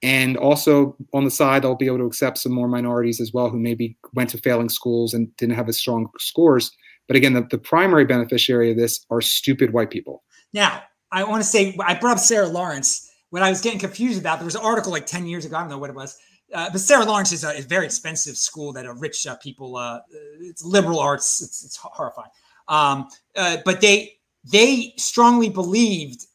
And 0.06 0.38
also 0.38 0.96
on 1.16 1.24
the 1.24 1.32
side, 1.32 1.66
I'll 1.66 1.74
be 1.74 1.88
able 1.88 1.98
to 1.98 2.06
accept 2.06 2.38
some 2.38 2.52
more 2.52 2.68
minorities 2.68 3.20
as 3.20 3.34
well 3.34 3.50
who 3.50 3.58
maybe 3.58 3.98
went 4.14 4.30
to 4.30 4.38
failing 4.38 4.70
schools 4.70 5.16
and 5.16 5.36
didn't 5.38 5.56
have 5.56 5.68
as 5.68 5.80
strong 5.80 6.12
scores. 6.20 6.72
But 7.08 7.18
again, 7.18 7.34
the, 7.34 7.48
the 7.50 7.58
primary 7.58 8.06
beneficiary 8.06 8.70
of 8.70 8.78
this 8.78 9.04
are 9.10 9.20
stupid 9.20 9.74
white 9.74 9.90
people. 9.90 10.24
Now, 10.54 10.84
I 11.12 11.24
want 11.24 11.42
to 11.42 11.50
say, 11.50 11.76
I 11.84 11.96
brought 11.96 12.18
up 12.18 12.20
Sarah 12.20 12.48
Lawrence. 12.48 13.12
What 13.32 13.42
I 13.42 13.50
was 13.50 13.62
getting 13.62 13.80
confused 13.80 14.20
about, 14.20 14.38
there 14.38 14.46
was 14.46 14.54
an 14.54 14.62
article 14.62 14.92
like 14.92 15.08
10 15.08 15.26
years 15.26 15.44
ago, 15.44 15.58
I 15.58 15.62
don't 15.62 15.72
know 15.72 15.80
what 15.80 15.90
it 15.90 15.96
was, 15.96 16.16
uh, 16.54 16.70
but 16.72 16.82
Sarah 16.82 17.04
Lawrence 17.04 17.32
is 17.32 17.44
a, 17.44 17.58
a, 17.58 17.62
very 17.64 17.86
expensive 17.86 18.38
school 18.38 18.74
that 18.74 18.86
are 18.86 18.96
rich 18.96 19.26
uh, 19.26 19.36
people. 19.38 19.76
Uh, 19.76 20.02
it's 20.40 20.64
liberal 20.64 21.00
arts. 21.00 21.42
It's, 21.42 21.66
it's 21.66 21.78
horrifying. 21.78 22.30
Um, 22.68 23.08
uh, 23.36 23.58
but 23.66 23.82
they 23.82 24.20
they 24.44 24.94
strongly 24.98 25.50
believed, 25.50 26.28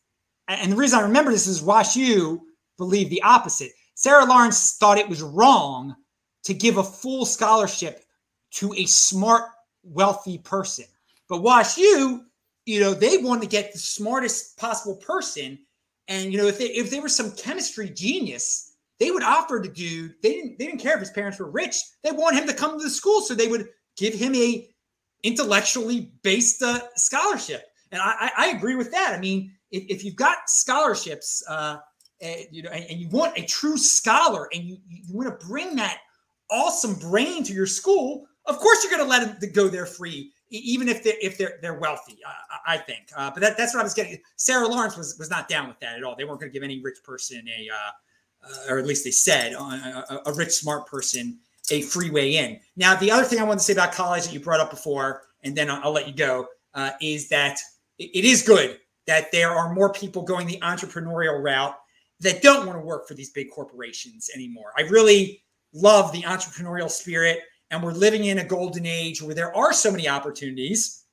and 0.48 0.72
the 0.72 0.76
reason 0.76 0.98
I 0.98 1.02
remember 1.02 1.30
this 1.30 1.46
is 1.46 1.62
WashU 1.62 2.40
believed 2.80 3.10
the 3.10 3.22
opposite. 3.22 3.70
Sarah 3.94 4.24
Lawrence 4.24 4.76
thought 4.76 4.98
it 4.98 5.08
was 5.08 5.22
wrong 5.22 5.94
to 6.42 6.54
give 6.54 6.78
a 6.78 6.82
full 6.82 7.24
scholarship 7.24 8.04
to 8.54 8.74
a 8.74 8.86
smart, 8.86 9.44
wealthy 9.84 10.38
person. 10.38 10.86
But 11.28 11.42
WashU, 11.42 12.24
you 12.66 12.80
know, 12.80 12.94
they 12.94 13.18
want 13.18 13.42
to 13.42 13.48
get 13.48 13.72
the 13.72 13.78
smartest 13.78 14.56
possible 14.58 14.96
person. 14.96 15.58
And 16.08 16.32
you 16.32 16.38
know, 16.38 16.46
if 16.46 16.58
they 16.58 16.66
if 16.66 16.90
they 16.90 16.98
were 16.98 17.08
some 17.08 17.30
chemistry 17.36 17.88
genius 17.88 18.70
they 19.00 19.10
would 19.10 19.22
offer 19.22 19.58
the 19.60 19.68
dude. 19.68 20.14
They 20.22 20.34
didn't. 20.34 20.58
They 20.58 20.66
didn't 20.66 20.80
care 20.80 20.94
if 20.94 21.00
his 21.00 21.10
parents 21.10 21.38
were 21.38 21.50
rich. 21.50 21.76
They 22.04 22.12
want 22.12 22.36
him 22.36 22.46
to 22.46 22.54
come 22.54 22.78
to 22.78 22.84
the 22.84 22.90
school, 22.90 23.22
so 23.22 23.34
they 23.34 23.48
would 23.48 23.66
give 23.96 24.14
him 24.14 24.34
a 24.34 24.68
intellectually 25.22 26.12
based 26.22 26.62
uh, 26.62 26.80
scholarship. 26.96 27.64
And 27.90 28.00
I, 28.00 28.30
I, 28.36 28.46
agree 28.50 28.76
with 28.76 28.92
that. 28.92 29.14
I 29.14 29.18
mean, 29.18 29.52
if, 29.72 29.84
if 29.88 30.04
you've 30.04 30.16
got 30.16 30.48
scholarships, 30.48 31.42
uh, 31.48 31.78
eh, 32.20 32.44
you 32.50 32.62
know, 32.62 32.70
and, 32.70 32.84
and, 32.84 33.00
you 33.00 33.08
want 33.08 33.36
a 33.38 33.44
true 33.44 33.76
scholar, 33.76 34.48
and 34.52 34.64
you 34.64 34.78
you 34.88 35.02
want 35.14 35.28
to 35.28 35.46
bring 35.46 35.76
that 35.76 35.98
awesome 36.50 36.94
brain 36.94 37.42
to 37.44 37.52
your 37.52 37.66
school, 37.66 38.26
of 38.46 38.58
course 38.58 38.82
you're 38.82 38.90
going 38.90 39.04
to 39.04 39.08
let 39.08 39.40
them 39.40 39.52
go 39.52 39.68
there 39.68 39.86
free, 39.86 40.32
even 40.50 40.88
if 40.88 41.02
they 41.02 41.16
if 41.22 41.38
they're 41.38 41.58
they're 41.62 41.78
wealthy. 41.78 42.18
I, 42.26 42.74
I 42.74 42.78
think. 42.78 43.08
Uh, 43.16 43.30
but 43.30 43.40
that, 43.40 43.56
that's 43.56 43.74
what 43.74 43.80
I 43.80 43.84
was 43.84 43.94
getting. 43.94 44.18
Sarah 44.36 44.66
Lawrence 44.66 44.96
was 44.96 45.18
was 45.18 45.30
not 45.30 45.48
down 45.48 45.68
with 45.68 45.78
that 45.80 45.96
at 45.96 46.04
all. 46.04 46.16
They 46.16 46.24
weren't 46.24 46.40
going 46.40 46.50
to 46.50 46.54
give 46.54 46.62
any 46.62 46.80
rich 46.80 46.98
person 47.04 47.46
a 47.48 47.68
uh, 47.72 47.90
uh, 48.42 48.72
or 48.72 48.78
at 48.78 48.86
least 48.86 49.04
they 49.04 49.10
said, 49.10 49.54
uh, 49.54 50.02
a, 50.08 50.20
a, 50.26 50.32
rich, 50.32 50.50
smart 50.50 50.86
person 50.86 51.38
a 51.70 51.82
free 51.82 52.10
way 52.10 52.36
in. 52.36 52.58
Now, 52.76 52.96
the 52.96 53.10
other 53.10 53.24
thing 53.24 53.38
I 53.38 53.42
wanted 53.44 53.58
to 53.58 53.64
say 53.64 53.74
about 53.74 53.92
college 53.92 54.24
that 54.24 54.32
you 54.32 54.40
brought 54.40 54.60
up 54.60 54.70
before, 54.70 55.22
and 55.44 55.54
then 55.54 55.70
I'll, 55.70 55.80
I'll 55.84 55.92
let 55.92 56.08
you 56.08 56.14
go, 56.14 56.46
uh, 56.74 56.92
is 57.00 57.28
that 57.28 57.58
it, 57.98 58.10
it 58.14 58.24
is 58.24 58.42
good 58.42 58.78
that 59.06 59.30
there 59.30 59.50
are 59.50 59.72
more 59.72 59.92
people 59.92 60.22
going 60.22 60.46
the 60.46 60.58
entrepreneurial 60.62 61.42
route 61.42 61.76
that 62.20 62.42
don't 62.42 62.66
want 62.66 62.78
to 62.78 62.84
work 62.84 63.08
for 63.08 63.14
these 63.14 63.30
big 63.30 63.50
corporations 63.50 64.30
anymore. 64.34 64.72
I 64.76 64.82
really 64.82 65.42
love 65.72 66.12
the 66.12 66.22
entrepreneurial 66.22 66.90
spirit, 66.90 67.40
and 67.70 67.82
we're 67.82 67.92
living 67.92 68.24
in 68.24 68.38
a 68.38 68.44
golden 68.44 68.86
age 68.86 69.22
where 69.22 69.34
there 69.34 69.56
are 69.56 69.72
so 69.72 69.90
many 69.90 70.08
opportunities. 70.08 71.04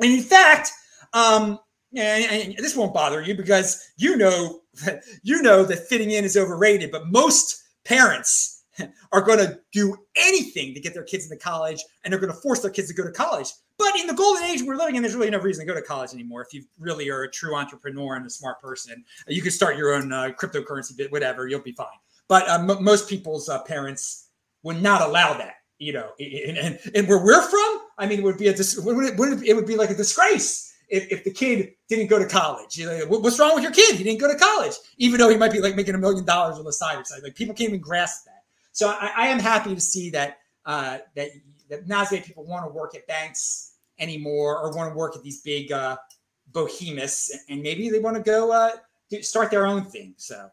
And 0.00 0.12
in 0.12 0.22
fact, 0.22 0.70
um, 1.12 1.58
and, 1.94 2.54
and 2.54 2.56
this 2.58 2.76
won't 2.76 2.94
bother 2.94 3.22
you 3.22 3.34
because 3.34 3.92
you 3.96 4.16
know 4.16 4.60
you 5.22 5.42
know 5.42 5.64
that 5.64 5.88
fitting 5.88 6.12
in 6.12 6.24
is 6.24 6.36
overrated, 6.36 6.90
but 6.90 7.08
most 7.08 7.62
parents 7.84 8.64
are 9.12 9.22
going 9.22 9.38
to 9.38 9.58
do 9.72 9.96
anything 10.16 10.74
to 10.74 10.80
get 10.80 10.94
their 10.94 11.02
kids 11.02 11.24
into 11.24 11.42
college 11.42 11.82
and 12.04 12.12
they're 12.12 12.20
going 12.20 12.32
to 12.32 12.40
force 12.40 12.60
their 12.60 12.70
kids 12.70 12.88
to 12.88 12.94
go 12.94 13.04
to 13.04 13.12
college. 13.12 13.48
But 13.78 13.96
in 13.98 14.08
the 14.08 14.14
golden 14.14 14.42
age 14.42 14.62
we're 14.62 14.76
living 14.76 14.96
in, 14.96 15.02
there's 15.02 15.14
really 15.14 15.30
no 15.30 15.38
reason 15.38 15.64
to 15.64 15.72
go 15.72 15.78
to 15.78 15.86
college 15.86 16.12
anymore. 16.12 16.42
If 16.42 16.52
you 16.52 16.64
really 16.78 17.08
are 17.10 17.22
a 17.22 17.30
true 17.30 17.54
entrepreneur 17.54 18.16
and 18.16 18.26
a 18.26 18.30
smart 18.30 18.60
person, 18.60 19.04
you 19.28 19.40
can 19.40 19.52
start 19.52 19.76
your 19.76 19.94
own 19.94 20.12
uh, 20.12 20.30
cryptocurrency 20.30 20.96
bit, 20.96 21.12
whatever, 21.12 21.46
you'll 21.46 21.60
be 21.60 21.72
fine. 21.72 21.86
But 22.26 22.48
uh, 22.48 22.58
m- 22.58 22.82
most 22.82 23.08
people's 23.08 23.48
uh, 23.48 23.62
parents 23.62 24.30
would 24.64 24.82
not 24.82 25.00
allow 25.00 25.38
that, 25.38 25.54
you 25.78 25.92
know. 25.92 26.10
And, 26.18 26.58
and, 26.58 26.78
and, 26.94 27.08
where 27.08 27.24
we're 27.24 27.40
from, 27.40 27.80
I 27.98 28.06
mean, 28.06 28.18
it 28.18 28.24
would 28.24 28.36
be 28.36 28.48
a 28.48 28.54
dis- 28.54 28.78
would 28.78 29.04
it, 29.04 29.16
would 29.16 29.38
it, 29.38 29.48
it 29.48 29.54
would 29.54 29.66
be 29.66 29.76
like 29.76 29.90
a 29.90 29.94
disgrace 29.94 30.74
if, 30.88 31.10
if 31.12 31.22
the 31.22 31.30
kid 31.30 31.72
didn't 31.88 32.08
go 32.08 32.18
to 32.18 32.26
college. 32.26 32.76
You 32.76 32.86
know, 32.86 33.06
what's 33.06 33.38
wrong 33.38 33.54
with 33.54 33.62
your 33.62 33.72
kid? 33.72 33.96
He 33.96 34.02
didn't 34.02 34.20
go 34.20 34.30
to 34.30 34.38
college, 34.38 34.74
even 34.96 35.18
though 35.20 35.28
he 35.28 35.36
might 35.36 35.52
be 35.52 35.60
like 35.60 35.76
making 35.76 35.94
a 35.94 35.98
million 35.98 36.24
dollars 36.24 36.58
on 36.58 36.64
the 36.64 36.72
side 36.72 36.98
or 36.98 37.04
something. 37.04 37.24
Like 37.24 37.36
people 37.36 37.54
can't 37.54 37.68
even 37.70 37.80
grasp 37.80 38.24
that. 38.26 38.42
So 38.72 38.88
I, 38.88 39.12
I 39.16 39.26
am 39.28 39.38
happy 39.38 39.74
to 39.74 39.80
see 39.80 40.10
that 40.10 40.38
uh, 40.66 40.98
that 41.14 41.30
that 41.70 41.86
many 41.86 42.20
people 42.22 42.44
want 42.44 42.66
to 42.66 42.72
work 42.72 42.94
at 42.94 43.06
banks 43.06 43.67
anymore 43.98 44.58
or 44.60 44.74
want 44.74 44.90
to 44.92 44.96
work 44.96 45.16
at 45.16 45.22
these 45.22 45.40
big 45.42 45.72
uh, 45.72 45.96
behemoths, 46.52 47.36
and 47.48 47.62
maybe 47.62 47.90
they 47.90 47.98
want 47.98 48.16
to 48.16 48.22
go 48.22 48.52
uh, 48.52 48.70
start 49.22 49.50
their 49.50 49.66
own 49.66 49.84
thing. 49.84 50.14
So. 50.16 50.48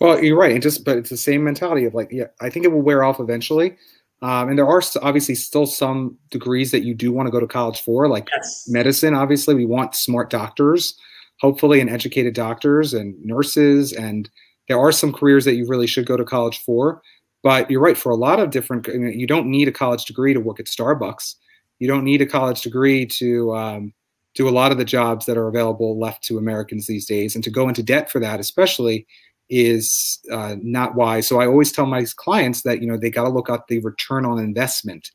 Well, 0.00 0.22
you're 0.22 0.38
right. 0.38 0.52
It 0.52 0.62
just, 0.62 0.84
but 0.84 0.98
it's 0.98 1.10
the 1.10 1.16
same 1.16 1.44
mentality 1.44 1.84
of 1.84 1.94
like, 1.94 2.08
yeah, 2.10 2.26
I 2.40 2.50
think 2.50 2.64
it 2.64 2.72
will 2.72 2.82
wear 2.82 3.04
off 3.04 3.20
eventually. 3.20 3.76
Um, 4.20 4.48
and 4.48 4.58
there 4.58 4.66
are 4.66 4.82
obviously 5.02 5.34
still 5.34 5.66
some 5.66 6.16
degrees 6.30 6.70
that 6.70 6.84
you 6.84 6.94
do 6.94 7.12
want 7.12 7.26
to 7.26 7.30
go 7.30 7.40
to 7.40 7.46
college 7.46 7.82
for, 7.82 8.08
like 8.08 8.28
yes. 8.34 8.66
medicine. 8.68 9.14
Obviously, 9.14 9.54
we 9.54 9.66
want 9.66 9.94
smart 9.96 10.30
doctors, 10.30 10.96
hopefully, 11.40 11.80
and 11.80 11.90
educated 11.90 12.34
doctors 12.34 12.94
and 12.94 13.20
nurses. 13.24 13.92
And 13.92 14.30
there 14.68 14.78
are 14.78 14.92
some 14.92 15.12
careers 15.12 15.44
that 15.44 15.54
you 15.54 15.66
really 15.66 15.88
should 15.88 16.06
go 16.06 16.16
to 16.16 16.24
college 16.24 16.62
for. 16.62 17.02
But 17.42 17.68
you're 17.68 17.80
right, 17.80 17.98
for 17.98 18.10
a 18.10 18.16
lot 18.16 18.38
of 18.38 18.50
different, 18.50 18.86
you 18.86 19.26
don't 19.26 19.46
need 19.46 19.66
a 19.66 19.72
college 19.72 20.04
degree 20.04 20.32
to 20.32 20.40
work 20.40 20.60
at 20.60 20.66
Starbucks. 20.66 21.34
You 21.78 21.88
don't 21.88 22.04
need 22.04 22.22
a 22.22 22.26
college 22.26 22.62
degree 22.62 23.06
to 23.06 23.54
um, 23.54 23.92
do 24.34 24.48
a 24.48 24.50
lot 24.50 24.72
of 24.72 24.78
the 24.78 24.84
jobs 24.84 25.26
that 25.26 25.36
are 25.36 25.48
available 25.48 25.98
left 25.98 26.22
to 26.24 26.38
Americans 26.38 26.86
these 26.86 27.06
days. 27.06 27.34
And 27.34 27.44
to 27.44 27.50
go 27.50 27.68
into 27.68 27.82
debt 27.82 28.10
for 28.10 28.20
that, 28.20 28.40
especially, 28.40 29.06
is 29.48 30.18
uh, 30.30 30.56
not 30.62 30.94
wise. 30.94 31.28
So 31.28 31.40
I 31.40 31.46
always 31.46 31.72
tell 31.72 31.86
my 31.86 32.04
clients 32.16 32.62
that 32.62 32.80
you 32.80 32.88
know 32.88 32.96
they 32.96 33.10
got 33.10 33.24
to 33.24 33.28
look 33.28 33.50
at 33.50 33.66
the 33.68 33.80
return 33.80 34.24
on 34.24 34.38
investment 34.38 35.10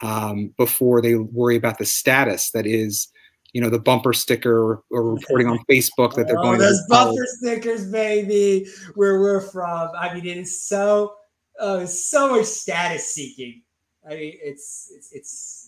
um, 0.00 0.54
before 0.56 1.02
they 1.02 1.16
worry 1.16 1.56
about 1.56 1.78
the 1.78 1.84
status 1.84 2.50
that 2.52 2.66
is 2.66 3.08
you 3.52 3.60
know 3.60 3.70
the 3.70 3.78
bumper 3.78 4.12
sticker 4.12 4.82
or 4.90 5.14
reporting 5.14 5.48
on 5.48 5.58
Facebook 5.70 6.14
that 6.14 6.26
they're 6.26 6.38
oh, 6.40 6.42
going. 6.42 6.58
Those 6.58 6.78
to 6.78 6.86
bumper 6.88 7.26
stickers, 7.26 7.90
baby, 7.90 8.66
where 8.94 9.20
we're 9.20 9.40
from. 9.40 9.90
I 9.98 10.14
mean, 10.14 10.26
it 10.26 10.38
is 10.38 10.62
so 10.62 11.14
uh, 11.60 11.86
so 11.86 12.30
much 12.30 12.46
status 12.46 13.12
seeking. 13.12 13.62
I 14.08 14.14
mean, 14.14 14.38
it's 14.42 14.90
it's 14.94 15.12
it's 15.12 15.63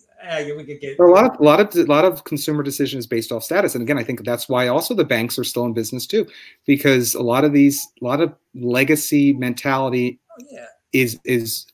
we 0.56 0.64
could 0.64 0.80
get 0.80 0.98
a 0.98 1.04
lot 1.04 1.34
of 1.34 1.40
a 1.40 1.42
lot 1.42 1.60
of 1.60 1.74
a 1.74 1.84
lot 1.84 2.04
of 2.04 2.24
consumer 2.24 2.62
decisions 2.62 3.06
based 3.06 3.32
off 3.32 3.44
status 3.44 3.74
and 3.74 3.82
again 3.82 3.98
i 3.98 4.02
think 4.02 4.24
that's 4.24 4.48
why 4.48 4.68
also 4.68 4.94
the 4.94 5.04
banks 5.04 5.38
are 5.38 5.44
still 5.44 5.64
in 5.64 5.72
business 5.72 6.06
too 6.06 6.26
because 6.66 7.14
a 7.14 7.22
lot 7.22 7.44
of 7.44 7.52
these 7.52 7.86
a 8.00 8.04
lot 8.04 8.20
of 8.20 8.34
legacy 8.54 9.32
mentality 9.32 10.18
oh, 10.32 10.44
yeah. 10.50 10.66
is 10.92 11.18
is 11.24 11.66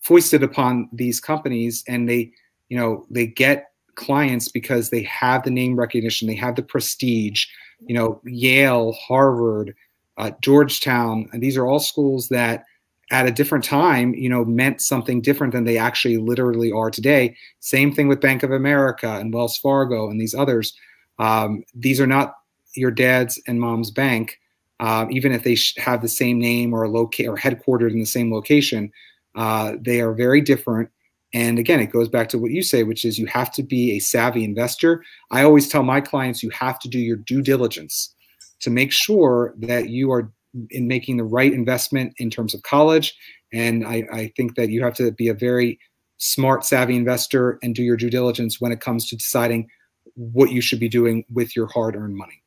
foisted 0.00 0.42
upon 0.42 0.88
these 0.92 1.20
companies 1.20 1.84
and 1.88 2.08
they 2.08 2.32
you 2.68 2.76
know 2.76 3.06
they 3.10 3.26
get 3.26 3.72
clients 3.94 4.48
because 4.48 4.90
they 4.90 5.02
have 5.02 5.42
the 5.42 5.50
name 5.50 5.78
recognition 5.78 6.26
they 6.26 6.34
have 6.34 6.56
the 6.56 6.62
prestige 6.62 7.46
you 7.86 7.94
know 7.94 8.20
yale 8.24 8.92
harvard 8.92 9.74
uh, 10.16 10.30
georgetown 10.40 11.28
and 11.32 11.42
these 11.42 11.56
are 11.56 11.66
all 11.66 11.80
schools 11.80 12.28
that 12.28 12.64
at 13.10 13.26
a 13.26 13.32
different 13.32 13.64
time, 13.64 14.14
you 14.14 14.28
know, 14.28 14.44
meant 14.44 14.80
something 14.80 15.20
different 15.20 15.52
than 15.52 15.64
they 15.64 15.76
actually 15.76 16.16
literally 16.16 16.70
are 16.70 16.90
today. 16.90 17.36
Same 17.58 17.92
thing 17.92 18.06
with 18.06 18.20
Bank 18.20 18.42
of 18.42 18.52
America 18.52 19.18
and 19.18 19.34
Wells 19.34 19.56
Fargo 19.56 20.08
and 20.08 20.20
these 20.20 20.34
others. 20.34 20.74
Um, 21.18 21.64
these 21.74 22.00
are 22.00 22.06
not 22.06 22.36
your 22.76 22.92
dad's 22.92 23.40
and 23.48 23.60
mom's 23.60 23.90
bank, 23.90 24.38
uh, 24.78 25.06
even 25.10 25.32
if 25.32 25.42
they 25.42 25.56
have 25.78 26.02
the 26.02 26.08
same 26.08 26.38
name 26.38 26.72
or 26.72 26.88
locate 26.88 27.26
or 27.26 27.36
headquartered 27.36 27.90
in 27.90 27.98
the 27.98 28.06
same 28.06 28.32
location. 28.32 28.92
Uh, 29.34 29.72
they 29.80 30.00
are 30.00 30.12
very 30.12 30.40
different. 30.40 30.88
And 31.32 31.58
again, 31.58 31.80
it 31.80 31.92
goes 31.92 32.08
back 32.08 32.28
to 32.30 32.38
what 32.38 32.50
you 32.50 32.62
say, 32.62 32.82
which 32.82 33.04
is 33.04 33.18
you 33.18 33.26
have 33.26 33.52
to 33.52 33.62
be 33.62 33.92
a 33.92 34.00
savvy 34.00 34.44
investor. 34.44 35.04
I 35.30 35.42
always 35.42 35.68
tell 35.68 35.82
my 35.82 36.00
clients 36.00 36.42
you 36.42 36.50
have 36.50 36.78
to 36.80 36.88
do 36.88 36.98
your 36.98 37.16
due 37.16 37.42
diligence 37.42 38.14
to 38.60 38.70
make 38.70 38.92
sure 38.92 39.54
that 39.58 39.88
you 39.88 40.10
are 40.12 40.32
in 40.70 40.88
making 40.88 41.16
the 41.16 41.24
right 41.24 41.52
investment 41.52 42.14
in 42.18 42.30
terms 42.30 42.54
of 42.54 42.62
college. 42.62 43.16
And 43.52 43.86
I, 43.86 44.06
I 44.12 44.32
think 44.36 44.56
that 44.56 44.70
you 44.70 44.82
have 44.84 44.94
to 44.94 45.12
be 45.12 45.28
a 45.28 45.34
very 45.34 45.78
smart, 46.18 46.64
savvy 46.64 46.96
investor 46.96 47.58
and 47.62 47.74
do 47.74 47.82
your 47.82 47.96
due 47.96 48.10
diligence 48.10 48.60
when 48.60 48.72
it 48.72 48.80
comes 48.80 49.08
to 49.08 49.16
deciding 49.16 49.68
what 50.14 50.50
you 50.50 50.60
should 50.60 50.80
be 50.80 50.88
doing 50.88 51.24
with 51.32 51.56
your 51.56 51.66
hard-earned 51.66 52.16
money. 52.16 52.42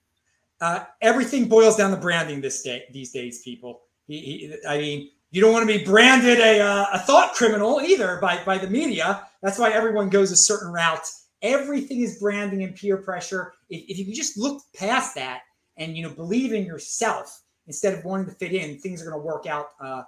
Uh, 0.62 0.86
everything 1.02 1.48
boils 1.50 1.76
down 1.76 1.92
to 1.92 1.98
branding 1.98 2.40
this 2.40 2.62
day 2.62 2.84
these 2.92 3.12
days, 3.12 3.42
people. 3.42 3.82
He, 4.08 4.20
he, 4.20 4.56
I 4.68 4.78
mean, 4.78 5.10
you 5.32 5.42
don't 5.42 5.52
want 5.52 5.68
to 5.68 5.78
be 5.78 5.84
branded 5.84 6.40
a, 6.40 6.62
uh, 6.62 6.86
a 6.94 7.00
thought 7.00 7.34
criminal 7.34 7.82
either 7.82 8.20
by, 8.22 8.44
by 8.46 8.58
the 8.58 8.68
media. 8.68 9.28
That's 9.42 9.58
why 9.58 9.72
everyone 9.72 10.10
goes 10.10 10.32
a 10.32 10.36
certain 10.36 10.72
route. 10.72 11.06
Everything 11.42 12.02
is 12.02 12.20
branding 12.20 12.64
and 12.64 12.76
peer 12.76 12.98
pressure. 12.98 13.54
If, 13.70 14.00
if 14.00 14.08
you 14.08 14.14
just 14.14 14.38
look 14.38 14.62
past 14.76 15.16
that 15.16 15.42
and 15.76 15.98
you 15.98 16.04
know 16.04 16.14
believe 16.14 16.54
in 16.54 16.66
yourself, 16.66 17.43
instead 17.68 17.94
of 17.94 18.04
wanting 18.04 18.26
to 18.26 18.32
fit 18.34 18.54
in, 18.54 18.78
things 18.78 19.02
are 19.02 19.10
going 19.10 19.20
to 19.20 19.26
work 19.26 19.46
out 19.46 19.70
uh, 19.80 20.04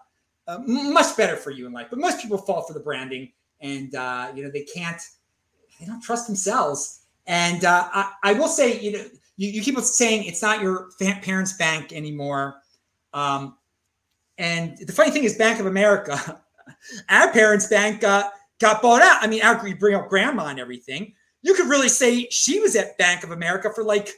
uh, 0.47 0.59
much 0.59 1.15
better 1.17 1.35
for 1.35 1.51
you 1.51 1.65
in 1.65 1.73
life. 1.73 1.87
But 1.89 1.99
most 1.99 2.21
people 2.21 2.37
fall 2.37 2.61
for 2.63 2.73
the 2.73 2.79
branding, 2.79 3.31
and 3.61 3.93
uh, 3.95 4.31
you 4.35 4.43
know 4.43 4.51
they 4.51 4.63
can't. 4.63 5.01
they 5.79 5.85
don't 5.85 6.01
trust 6.01 6.27
themselves. 6.27 7.01
And 7.27 7.65
uh, 7.65 7.89
I, 7.91 8.11
I, 8.23 8.33
will 8.33 8.47
say, 8.47 8.79
you 8.79 8.91
know, 8.91 9.05
you, 9.37 9.49
you 9.49 9.61
keep 9.61 9.77
saying 9.79 10.25
it's 10.25 10.43
not 10.43 10.61
your 10.61 10.91
parents' 10.99 11.53
bank 11.53 11.91
anymore. 11.91 12.61
Um, 13.13 13.57
and 14.37 14.77
the 14.77 14.93
funny 14.93 15.11
thing 15.11 15.23
is, 15.23 15.35
Bank 15.35 15.59
of 15.59 15.65
America, 15.65 16.41
our 17.09 17.31
parents' 17.31 17.67
bank 17.67 18.03
uh, 18.03 18.29
got 18.59 18.81
bought 18.81 19.01
out. 19.01 19.23
I 19.23 19.27
mean, 19.27 19.41
after 19.41 19.67
you 19.67 19.75
bring 19.75 19.95
up 19.95 20.07
grandma 20.07 20.47
and 20.47 20.59
everything, 20.59 21.13
you 21.41 21.53
could 21.53 21.67
really 21.67 21.89
say 21.89 22.27
she 22.29 22.59
was 22.59 22.75
at 22.75 22.97
Bank 22.97 23.23
of 23.23 23.31
America 23.31 23.71
for 23.73 23.83
like 23.83 24.09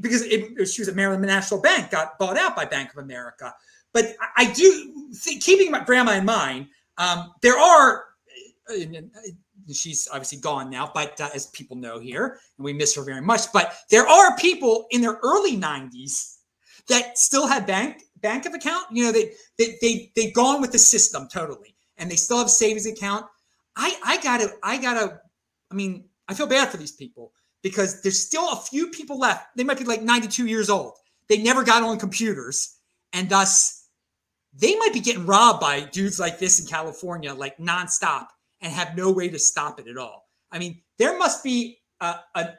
because 0.00 0.22
it, 0.22 0.66
she 0.66 0.80
was 0.80 0.88
at 0.88 0.96
Maryland 0.96 1.22
National 1.22 1.60
Bank, 1.60 1.90
got 1.90 2.18
bought 2.18 2.36
out 2.36 2.54
by 2.56 2.64
Bank 2.64 2.90
of 2.92 2.98
America. 2.98 3.54
But 3.92 4.14
I 4.36 4.52
do 4.52 5.10
think, 5.14 5.42
keeping 5.42 5.70
my 5.70 5.82
grandma 5.84 6.12
in 6.12 6.24
mind, 6.24 6.68
um, 6.98 7.32
there 7.42 7.58
are. 7.58 8.04
She's 9.72 10.08
obviously 10.10 10.38
gone 10.38 10.70
now, 10.70 10.90
but 10.94 11.20
uh, 11.20 11.28
as 11.34 11.46
people 11.48 11.76
know 11.76 11.98
here, 11.98 12.38
and 12.56 12.64
we 12.64 12.72
miss 12.72 12.94
her 12.96 13.02
very 13.02 13.20
much. 13.20 13.52
But 13.52 13.74
there 13.90 14.06
are 14.06 14.36
people 14.36 14.86
in 14.90 15.00
their 15.00 15.18
early 15.22 15.56
90s 15.56 16.36
that 16.88 17.18
still 17.18 17.46
have 17.46 17.66
bank 17.66 18.02
bank 18.20 18.46
of 18.46 18.54
account. 18.54 18.86
You 18.90 19.04
know, 19.04 19.12
they 19.12 19.32
they 19.58 19.76
they 19.80 20.12
they've 20.16 20.34
gone 20.34 20.60
with 20.60 20.72
the 20.72 20.78
system 20.78 21.28
totally, 21.28 21.74
and 21.96 22.10
they 22.10 22.16
still 22.16 22.38
have 22.38 22.50
savings 22.50 22.86
account. 22.86 23.26
I 23.76 23.96
I 24.04 24.20
gotta 24.22 24.50
I 24.62 24.78
gotta. 24.78 25.20
I 25.70 25.74
mean, 25.74 26.04
I 26.28 26.34
feel 26.34 26.46
bad 26.46 26.68
for 26.68 26.76
these 26.76 26.92
people 26.92 27.32
because 27.68 28.02
there's 28.02 28.24
still 28.24 28.50
a 28.52 28.56
few 28.56 28.88
people 28.88 29.18
left. 29.18 29.56
They 29.56 29.64
might 29.64 29.78
be 29.78 29.84
like 29.84 30.02
92 30.02 30.46
years 30.46 30.70
old. 30.70 30.94
They 31.28 31.42
never 31.42 31.62
got 31.62 31.82
on 31.82 31.98
computers, 31.98 32.76
and 33.12 33.28
thus 33.28 33.88
they 34.54 34.74
might 34.76 34.92
be 34.92 35.00
getting 35.00 35.26
robbed 35.26 35.60
by 35.60 35.80
dudes 35.80 36.18
like 36.18 36.38
this 36.38 36.60
in 36.60 36.66
California, 36.66 37.32
like 37.32 37.56
nonstop, 37.58 38.28
and 38.60 38.72
have 38.72 38.96
no 38.96 39.12
way 39.12 39.28
to 39.28 39.38
stop 39.38 39.78
it 39.78 39.88
at 39.88 39.98
all. 39.98 40.28
I 40.50 40.58
mean, 40.58 40.80
there 40.98 41.18
must 41.18 41.44
be 41.44 41.78
a, 42.00 42.16
a 42.34 42.50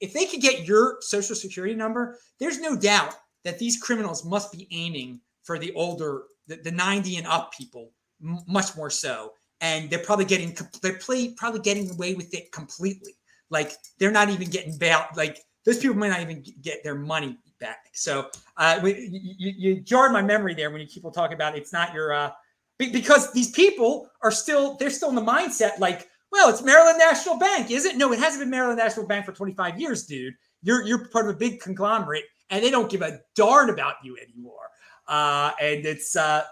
if 0.00 0.12
they 0.12 0.26
could 0.26 0.40
get 0.40 0.66
your 0.66 0.98
social 1.00 1.36
security 1.36 1.74
number, 1.74 2.18
there's 2.38 2.60
no 2.60 2.76
doubt 2.76 3.14
that 3.44 3.58
these 3.58 3.80
criminals 3.80 4.24
must 4.24 4.52
be 4.52 4.66
aiming 4.70 5.20
for 5.42 5.58
the 5.58 5.72
older, 5.74 6.24
the, 6.46 6.56
the 6.56 6.70
90 6.70 7.18
and 7.18 7.26
up 7.26 7.52
people, 7.52 7.92
m- 8.22 8.40
much 8.46 8.76
more 8.76 8.90
so. 8.90 9.32
And 9.60 9.88
they're 9.88 10.00
probably 10.00 10.24
getting 10.24 10.56
they're 10.82 10.98
probably 10.98 11.60
getting 11.60 11.90
away 11.90 12.14
with 12.14 12.34
it 12.34 12.50
completely. 12.52 13.14
Like 13.54 13.72
they're 13.98 14.10
not 14.10 14.28
even 14.28 14.50
getting 14.50 14.76
bailed. 14.76 15.04
Like 15.16 15.38
those 15.64 15.78
people 15.78 15.96
might 15.96 16.10
not 16.10 16.20
even 16.20 16.44
get 16.60 16.84
their 16.84 16.94
money 16.94 17.38
back. 17.60 17.88
So 17.92 18.28
uh, 18.56 18.80
you, 18.84 18.94
you, 19.38 19.52
you 19.56 19.80
jarred 19.80 20.12
my 20.12 20.20
memory 20.20 20.54
there 20.54 20.70
when 20.70 20.80
you 20.80 20.86
people 20.86 21.10
talk 21.10 21.32
about 21.32 21.56
it's 21.56 21.72
not 21.72 21.94
your 21.94 22.12
uh, 22.12 22.30
because 22.78 23.32
these 23.32 23.50
people 23.52 24.10
are 24.22 24.30
still 24.30 24.76
they're 24.76 24.90
still 24.90 25.08
in 25.08 25.14
the 25.14 25.22
mindset 25.22 25.78
like 25.78 26.08
well 26.32 26.48
it's 26.50 26.62
Maryland 26.62 26.98
National 26.98 27.38
Bank 27.38 27.70
is 27.70 27.84
it? 27.84 27.96
No, 27.96 28.12
it 28.12 28.18
hasn't 28.18 28.42
been 28.42 28.50
Maryland 28.50 28.78
National 28.78 29.06
Bank 29.06 29.24
for 29.24 29.32
25 29.32 29.80
years, 29.80 30.04
dude. 30.04 30.34
You're 30.62 30.82
you're 30.82 31.08
part 31.08 31.28
of 31.28 31.34
a 31.34 31.38
big 31.38 31.60
conglomerate 31.60 32.24
and 32.50 32.62
they 32.62 32.70
don't 32.70 32.90
give 32.90 33.02
a 33.02 33.20
darn 33.34 33.70
about 33.70 33.94
you 34.02 34.16
anymore. 34.18 34.68
Uh, 35.06 35.52
and 35.60 35.86
it's 35.86 36.16
uh, 36.16 36.42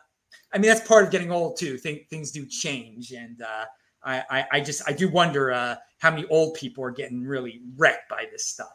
I 0.52 0.58
mean 0.58 0.68
that's 0.68 0.86
part 0.86 1.04
of 1.04 1.10
getting 1.10 1.32
old 1.32 1.58
too. 1.58 1.76
Think 1.76 2.08
things 2.08 2.30
do 2.30 2.46
change 2.46 3.12
and 3.12 3.42
uh, 3.42 3.64
I, 4.04 4.22
I, 4.30 4.46
I 4.52 4.60
just 4.60 4.82
I 4.88 4.92
do 4.92 5.08
wonder 5.08 5.52
uh, 5.52 5.76
how 5.98 6.10
many 6.10 6.26
old 6.28 6.54
people 6.54 6.84
are 6.84 6.90
getting 6.90 7.22
really 7.22 7.60
wrecked 7.76 8.08
by 8.08 8.26
this 8.30 8.46
stuff. 8.46 8.72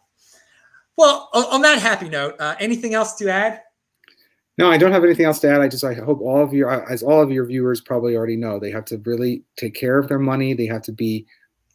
Well, 0.97 1.29
on 1.33 1.61
that 1.61 1.79
happy 1.79 2.09
note, 2.09 2.35
uh, 2.39 2.55
anything 2.59 2.95
else 2.95 3.15
to 3.15 3.29
add? 3.29 3.61
No, 4.57 4.71
I 4.71 4.77
don't 4.77 4.91
have 4.91 5.03
anything 5.03 5.25
else 5.25 5.39
to 5.39 5.49
add. 5.49 5.61
I 5.61 5.67
just 5.67 5.83
I 5.83 5.93
hope 5.93 6.19
all 6.21 6.43
of 6.43 6.53
your 6.53 6.91
as 6.91 7.03
all 7.03 7.21
of 7.21 7.31
your 7.31 7.45
viewers 7.45 7.79
probably 7.79 8.15
already 8.15 8.37
know, 8.37 8.59
they 8.59 8.71
have 8.71 8.85
to 8.85 8.97
really 9.05 9.43
take 9.55 9.75
care 9.75 9.99
of 9.99 10.07
their 10.07 10.19
money. 10.19 10.53
They 10.53 10.65
have 10.65 10.81
to 10.83 10.91
be 10.91 11.27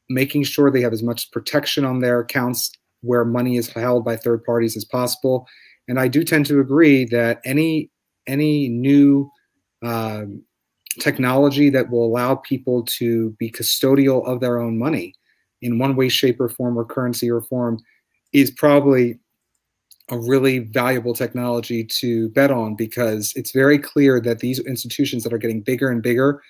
making 0.09 0.43
sure 0.43 0.71
they 0.71 0.81
have 0.81 0.93
as 0.93 1.03
much 1.03 1.31
protection 1.31 1.85
on 1.85 2.01
their 2.01 2.21
accounts 2.21 2.73
where 3.03 3.25
money 3.25 3.57
is 3.57 3.69
held 3.69 4.05
by 4.05 4.17
third 4.17 4.45
parties 4.45 4.77
as 4.77 4.85
possible. 4.85 5.47
And 5.89 5.99
I 5.99 6.09
do 6.09 6.25
tend 6.25 6.47
to 6.47 6.61
agree 6.61 7.05
that 7.07 7.41
any 7.45 7.91
any 8.27 8.69
new 8.69 9.31
um, 9.83 10.43
technology 11.01 11.71
that 11.71 11.91
will 11.91 12.05
allow 12.05 12.37
people 12.37 12.83
to 12.85 13.31
be 13.33 13.51
custodial 13.51 14.27
of 14.27 14.41
their 14.41 14.59
own 14.59 14.79
money 14.79 15.15
in 15.61 15.79
one 15.79 15.97
way, 15.97 16.09
shape, 16.09 16.41
or 16.41 16.49
form, 16.49 16.79
or 16.79 16.85
currency 16.85 17.31
or 17.31 17.41
form, 17.41 17.79
is 18.33 18.51
probably 18.51 19.19
a 20.11 20.19
really 20.19 20.59
valuable 20.59 21.15
technology 21.15 21.85
to 21.85 22.29
bet 22.31 22.51
on 22.51 22.75
because 22.75 23.33
it's 23.37 23.53
very 23.53 23.79
clear 23.79 24.21
that 24.21 24.41
these 24.41 24.59
institutions 24.61 25.23
that 25.23 25.33
are 25.33 25.39
getting 25.39 25.63
bigger 25.63 25.89
and 25.89 26.03
bigger 26.03 26.43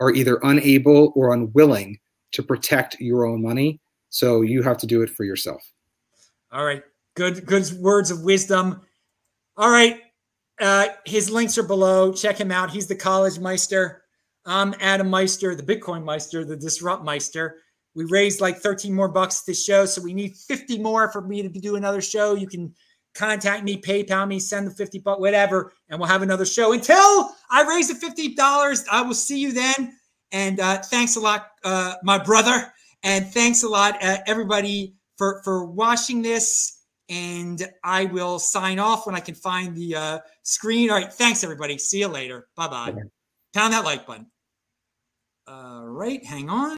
are 0.00 0.12
either 0.12 0.38
unable 0.42 1.12
or 1.16 1.32
unwilling 1.32 1.98
to 2.32 2.42
protect 2.42 3.00
your 3.00 3.26
own 3.26 3.42
money. 3.42 3.80
So 4.10 4.42
you 4.42 4.62
have 4.62 4.78
to 4.78 4.86
do 4.86 5.02
it 5.02 5.10
for 5.10 5.24
yourself. 5.24 5.62
All 6.52 6.64
right. 6.64 6.82
Good, 7.14 7.46
good 7.46 7.70
words 7.80 8.10
of 8.10 8.22
wisdom. 8.22 8.82
All 9.56 9.70
right. 9.70 10.00
Uh, 10.60 10.88
his 11.04 11.30
links 11.30 11.56
are 11.58 11.62
below. 11.62 12.12
Check 12.12 12.38
him 12.38 12.50
out. 12.50 12.70
He's 12.70 12.86
the 12.86 12.96
college 12.96 13.38
meister. 13.38 14.02
I'm 14.44 14.74
Adam 14.80 15.10
Meister, 15.10 15.54
the 15.54 15.62
Bitcoin 15.62 16.04
Meister, 16.04 16.44
the 16.44 16.56
Disrupt 16.56 17.04
Meister. 17.04 17.58
We 17.94 18.04
raised 18.04 18.40
like 18.40 18.58
13 18.58 18.94
more 18.94 19.08
bucks 19.08 19.42
this 19.42 19.64
show, 19.64 19.84
so 19.84 20.00
we 20.00 20.14
need 20.14 20.36
50 20.36 20.78
more 20.78 21.12
for 21.12 21.20
me 21.20 21.42
to 21.42 21.48
do 21.48 21.76
another 21.76 22.00
show. 22.00 22.34
You 22.34 22.46
can 22.46 22.74
contact 23.14 23.64
me, 23.64 23.80
PayPal 23.80 24.26
me, 24.26 24.38
send 24.38 24.66
the 24.66 24.70
50 24.70 25.00
bucks, 25.00 25.20
whatever, 25.20 25.72
and 25.88 25.98
we'll 25.98 26.08
have 26.08 26.22
another 26.22 26.46
show. 26.46 26.72
Until 26.72 27.30
I 27.50 27.64
raise 27.68 27.88
the 27.88 27.94
$50, 27.94 28.84
I 28.90 29.02
will 29.02 29.14
see 29.14 29.38
you 29.38 29.52
then. 29.52 29.92
And 30.32 30.60
uh, 30.60 30.78
thanks 30.78 31.16
a 31.16 31.20
lot, 31.20 31.48
uh, 31.64 31.94
my 32.02 32.18
brother. 32.18 32.72
And 33.02 33.26
thanks 33.26 33.62
a 33.62 33.68
lot, 33.68 34.02
uh, 34.02 34.18
everybody, 34.26 34.94
for, 35.16 35.42
for 35.44 35.64
watching 35.64 36.22
this 36.22 36.77
and 37.08 37.66
I 37.82 38.04
will 38.06 38.38
sign 38.38 38.78
off 38.78 39.06
when 39.06 39.14
I 39.14 39.20
can 39.20 39.34
find 39.34 39.74
the 39.74 39.94
uh, 39.94 40.18
screen. 40.42 40.90
All 40.90 40.96
right. 40.96 41.12
Thanks, 41.12 41.42
everybody. 41.42 41.78
See 41.78 42.00
you 42.00 42.08
later. 42.08 42.48
Bye 42.56 42.68
bye. 42.68 42.94
Pound 43.54 43.72
that 43.72 43.84
like 43.84 44.06
button. 44.06 44.26
All 45.46 45.86
right. 45.86 46.24
Hang 46.24 46.50
on. 46.50 46.66